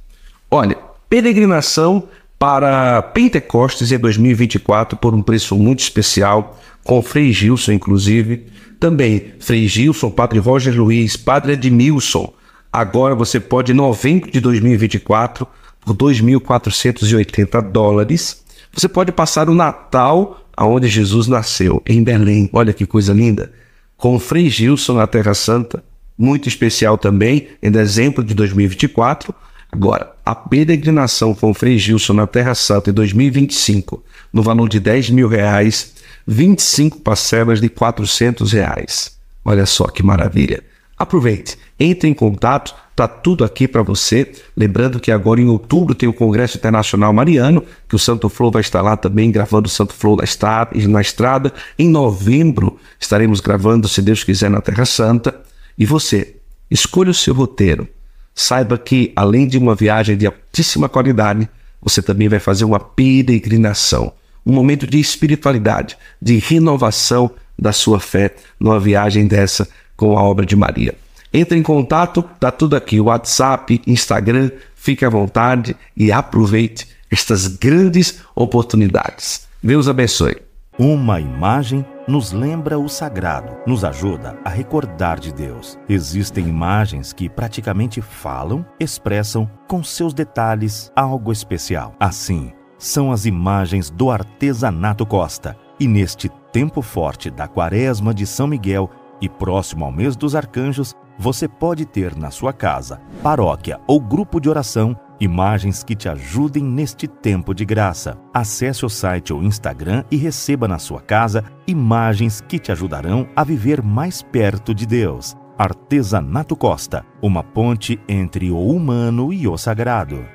Olha, 0.50 0.74
peregrinação 1.06 2.04
para 2.38 3.02
Pentecostes 3.02 3.92
em 3.92 3.98
2024 3.98 4.96
por 4.96 5.14
um 5.14 5.20
preço 5.20 5.54
muito 5.54 5.80
especial, 5.80 6.58
com 6.82 7.02
Frei 7.02 7.30
Gilson, 7.30 7.72
inclusive. 7.72 8.46
Também 8.80 9.34
Frei 9.38 9.68
Gilson, 9.68 10.08
Padre 10.08 10.38
Roger 10.38 10.74
Luiz, 10.74 11.14
Padre 11.14 11.52
Edmilson. 11.52 12.32
Agora 12.72 13.14
você 13.14 13.38
pode, 13.38 13.72
em 13.72 13.74
novembro 13.74 14.30
de 14.30 14.40
2024, 14.40 15.46
por 15.84 15.94
2.480 15.94 17.70
dólares, 17.70 18.42
você 18.72 18.88
pode 18.88 19.12
passar 19.12 19.50
o 19.50 19.54
Natal 19.54 20.40
aonde 20.56 20.88
Jesus 20.88 21.26
nasceu, 21.26 21.82
em 21.84 22.02
Belém. 22.02 22.48
Olha 22.50 22.72
que 22.72 22.86
coisa 22.86 23.12
linda. 23.12 23.52
Com 23.96 24.18
Frei 24.18 24.48
Gilson 24.48 24.94
na 24.94 25.06
Terra 25.06 25.34
Santa, 25.34 25.82
muito 26.18 26.48
especial 26.48 26.98
também, 26.98 27.48
em 27.62 27.70
dezembro 27.70 28.22
de 28.22 28.34
2024. 28.34 29.34
Agora, 29.70 30.12
a 30.24 30.34
peregrinação 30.34 31.34
com 31.34 31.52
Frei 31.52 31.78
Gilson 31.78 32.12
na 32.12 32.26
Terra 32.26 32.54
Santa 32.54 32.90
em 32.90 32.92
2025, 32.92 34.02
no 34.32 34.42
valor 34.42 34.68
de 34.68 34.80
10 34.80 35.10
mil 35.10 35.28
reais, 35.28 35.94
25 36.26 37.00
parcelas 37.00 37.60
de 37.60 37.68
400 37.68 38.52
reais. 38.52 39.16
Olha 39.44 39.66
só 39.66 39.86
que 39.86 40.02
maravilha. 40.02 40.62
Aproveite, 40.98 41.58
entre 41.78 42.08
em 42.08 42.14
contato, 42.14 42.74
tá 42.94 43.06
tudo 43.06 43.44
aqui 43.44 43.68
para 43.68 43.82
você. 43.82 44.32
Lembrando 44.56 44.98
que 44.98 45.12
agora 45.12 45.40
em 45.40 45.48
outubro 45.48 45.94
tem 45.94 46.08
o 46.08 46.12
Congresso 46.12 46.56
Internacional 46.56 47.12
Mariano, 47.12 47.62
que 47.86 47.94
o 47.94 47.98
Santo 47.98 48.30
Flow 48.30 48.50
vai 48.50 48.62
estar 48.62 48.80
lá 48.80 48.96
também 48.96 49.30
gravando 49.30 49.66
o 49.66 49.70
Santo 49.70 49.94
estrada, 50.24 50.70
na 50.88 51.00
estrada. 51.02 51.52
Em 51.78 51.88
novembro 51.88 52.78
estaremos 52.98 53.40
gravando, 53.40 53.86
se 53.86 54.00
Deus 54.00 54.24
quiser, 54.24 54.48
na 54.48 54.62
Terra 54.62 54.86
Santa. 54.86 55.38
E 55.78 55.84
você, 55.84 56.36
escolha 56.70 57.10
o 57.10 57.14
seu 57.14 57.34
roteiro. 57.34 57.86
Saiba 58.34 58.78
que, 58.78 59.12
além 59.14 59.46
de 59.46 59.58
uma 59.58 59.74
viagem 59.74 60.16
de 60.16 60.26
altíssima 60.26 60.88
qualidade, 60.88 61.48
você 61.80 62.00
também 62.00 62.28
vai 62.28 62.38
fazer 62.38 62.64
uma 62.64 62.80
peregrinação, 62.80 64.12
um 64.44 64.52
momento 64.52 64.86
de 64.86 64.98
espiritualidade, 64.98 65.96
de 66.20 66.38
renovação 66.38 67.30
da 67.58 67.72
sua 67.72 68.00
fé 68.00 68.34
numa 68.58 68.80
viagem 68.80 69.26
dessa 69.26 69.68
com 69.96 70.16
a 70.18 70.22
obra 70.22 70.44
de 70.44 70.54
Maria. 70.54 70.94
Entre 71.32 71.58
em 71.58 71.62
contato, 71.62 72.22
tá 72.40 72.50
tudo 72.50 72.76
aqui, 72.76 73.00
WhatsApp, 73.00 73.82
Instagram, 73.86 74.50
fique 74.74 75.04
à 75.04 75.08
vontade 75.08 75.76
e 75.96 76.12
aproveite 76.12 76.88
estas 77.10 77.46
grandes 77.46 78.20
oportunidades. 78.34 79.46
Deus 79.62 79.88
abençoe. 79.88 80.36
Uma 80.78 81.20
imagem 81.20 81.84
nos 82.06 82.32
lembra 82.32 82.78
o 82.78 82.86
sagrado, 82.86 83.56
nos 83.66 83.82
ajuda 83.82 84.38
a 84.44 84.50
recordar 84.50 85.18
de 85.18 85.32
Deus. 85.32 85.78
Existem 85.88 86.46
imagens 86.46 87.14
que 87.14 87.28
praticamente 87.30 88.02
falam, 88.02 88.64
expressam 88.78 89.50
com 89.66 89.82
seus 89.82 90.12
detalhes 90.12 90.92
algo 90.94 91.32
especial. 91.32 91.94
Assim, 91.98 92.52
são 92.78 93.10
as 93.10 93.24
imagens 93.24 93.90
do 93.90 94.10
artesanato 94.10 95.06
Costa. 95.06 95.56
E 95.80 95.88
neste 95.88 96.30
tempo 96.52 96.82
forte 96.82 97.30
da 97.30 97.48
Quaresma 97.48 98.14
de 98.14 98.26
São 98.26 98.46
Miguel 98.46 98.90
e 99.20 99.28
próximo 99.28 99.84
ao 99.84 99.92
mês 99.92 100.16
dos 100.16 100.34
arcanjos, 100.34 100.94
você 101.18 101.48
pode 101.48 101.86
ter 101.86 102.14
na 102.16 102.30
sua 102.30 102.52
casa, 102.52 103.00
paróquia 103.22 103.80
ou 103.86 104.00
grupo 104.00 104.40
de 104.40 104.48
oração 104.48 104.96
imagens 105.20 105.82
que 105.82 105.96
te 105.96 106.08
ajudem 106.08 106.62
neste 106.62 107.06
tempo 107.08 107.54
de 107.54 107.64
graça. 107.64 108.18
Acesse 108.32 108.84
o 108.84 108.88
site 108.88 109.32
ou 109.32 109.42
Instagram 109.42 110.04
e 110.10 110.16
receba 110.16 110.68
na 110.68 110.78
sua 110.78 111.00
casa 111.00 111.44
imagens 111.66 112.40
que 112.40 112.58
te 112.58 112.70
ajudarão 112.70 113.28
a 113.34 113.42
viver 113.42 113.82
mais 113.82 114.22
perto 114.22 114.74
de 114.74 114.86
Deus. 114.86 115.34
Artesanato 115.58 116.54
Costa, 116.54 117.04
uma 117.22 117.42
ponte 117.42 117.98
entre 118.06 118.50
o 118.50 118.60
humano 118.60 119.32
e 119.32 119.48
o 119.48 119.56
sagrado. 119.56 120.26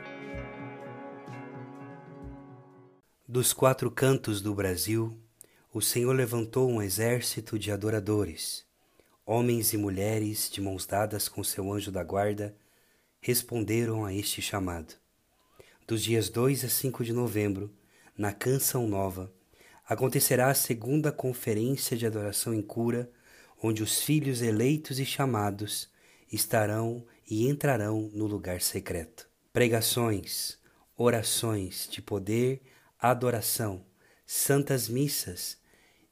Dos 3.27 3.53
quatro 3.53 3.89
cantos 3.91 4.41
do 4.41 4.53
Brasil, 4.53 5.15
o 5.71 5.79
Senhor 5.79 6.13
levantou 6.13 6.69
um 6.69 6.81
exército 6.81 7.57
de 7.57 7.71
adoradores. 7.71 8.65
Homens 9.25 9.71
e 9.71 9.77
mulheres, 9.77 10.49
de 10.49 10.59
mãos 10.59 10.85
dadas 10.85 11.29
com 11.29 11.43
seu 11.43 11.71
anjo 11.71 11.91
da 11.91 12.03
guarda, 12.03 12.55
responderam 13.21 14.03
a 14.03 14.11
este 14.11 14.41
chamado. 14.41 14.95
Dos 15.87 16.03
dias 16.03 16.27
2 16.27 16.65
a 16.65 16.69
5 16.69 17.03
de 17.03 17.13
novembro, 17.13 17.71
na 18.17 18.33
Canção 18.33 18.87
Nova, 18.87 19.31
acontecerá 19.87 20.49
a 20.49 20.55
segunda 20.55 21.11
conferência 21.11 21.95
de 21.95 22.05
adoração 22.05 22.51
em 22.51 22.63
cura, 22.63 23.11
onde 23.61 23.83
os 23.83 24.01
filhos 24.01 24.41
eleitos 24.41 24.99
e 24.99 25.05
chamados 25.05 25.87
estarão 26.31 27.05
e 27.29 27.47
entrarão 27.47 28.09
no 28.13 28.25
lugar 28.25 28.59
secreto. 28.59 29.29
Pregações, 29.53 30.57
orações 30.97 31.87
de 31.89 32.01
poder, 32.01 32.61
adoração, 32.97 33.85
santas 34.25 34.89
missas 34.89 35.57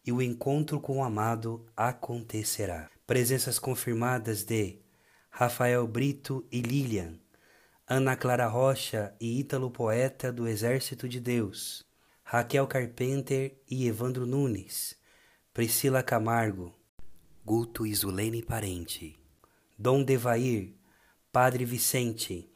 e 0.05 0.11
o 0.11 0.21
encontro 0.21 0.79
com 0.79 0.97
o 0.97 1.03
amado 1.03 1.65
acontecerá. 1.75 2.89
Presenças 3.09 3.57
confirmadas 3.57 4.43
de 4.43 4.77
Rafael 5.31 5.87
Brito 5.87 6.45
e 6.51 6.61
Lilian, 6.61 7.15
Ana 7.87 8.15
Clara 8.15 8.45
Rocha 8.45 9.15
e 9.19 9.39
Ítalo 9.39 9.71
Poeta 9.71 10.31
do 10.31 10.47
Exército 10.47 11.09
de 11.09 11.19
Deus, 11.19 11.83
Raquel 12.23 12.67
Carpenter 12.67 13.59
e 13.67 13.87
Evandro 13.87 14.27
Nunes, 14.27 14.95
Priscila 15.51 16.03
Camargo, 16.03 16.71
Guto 17.43 17.83
Isulene 17.83 18.43
Parente, 18.43 19.17
Dom 19.75 20.03
Devair, 20.03 20.75
Padre 21.31 21.65
Vicente, 21.65 22.47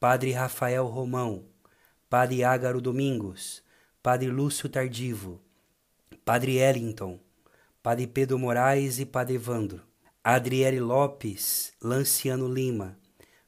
Padre 0.00 0.32
Rafael 0.32 0.88
Romão, 0.88 1.44
Padre 2.08 2.42
Ágaro 2.42 2.80
Domingos, 2.80 3.62
Padre 4.02 4.28
Lúcio 4.28 4.68
Tardivo, 4.68 5.40
Padre 6.24 6.56
Ellington, 6.56 7.20
Padre 7.80 8.08
Pedro 8.08 8.40
Moraes 8.40 8.98
e 8.98 9.06
Padre 9.06 9.36
Evandro, 9.36 9.88
Adriele 10.22 10.80
Lopes, 10.80 11.72
Lanciano 11.82 12.46
Lima, 12.46 12.94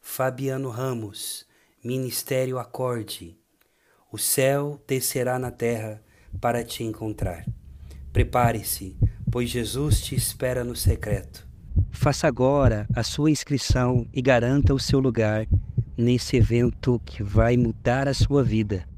Fabiano 0.01 0.71
Ramos, 0.71 1.47
Ministério 1.85 2.59
Acorde, 2.59 3.37
o 4.11 4.17
céu 4.17 4.83
descerá 4.89 5.39
na 5.39 5.51
terra 5.51 6.03
para 6.41 6.65
te 6.65 6.83
encontrar. 6.83 7.45
Prepare-se, 8.11 8.97
pois 9.31 9.51
Jesus 9.51 10.01
te 10.01 10.15
espera 10.15 10.65
no 10.65 10.75
secreto. 10.75 11.47
Faça 11.91 12.27
agora 12.27 12.87
a 12.97 13.03
sua 13.03 13.31
inscrição 13.31 14.09
e 14.11 14.23
garanta 14.23 14.73
o 14.73 14.81
seu 14.81 14.99
lugar 14.99 15.47
nesse 15.95 16.37
evento 16.37 16.99
que 17.05 17.23
vai 17.23 17.55
mudar 17.59 18.09
a 18.09 18.15
sua 18.15 18.43
vida. 18.43 18.89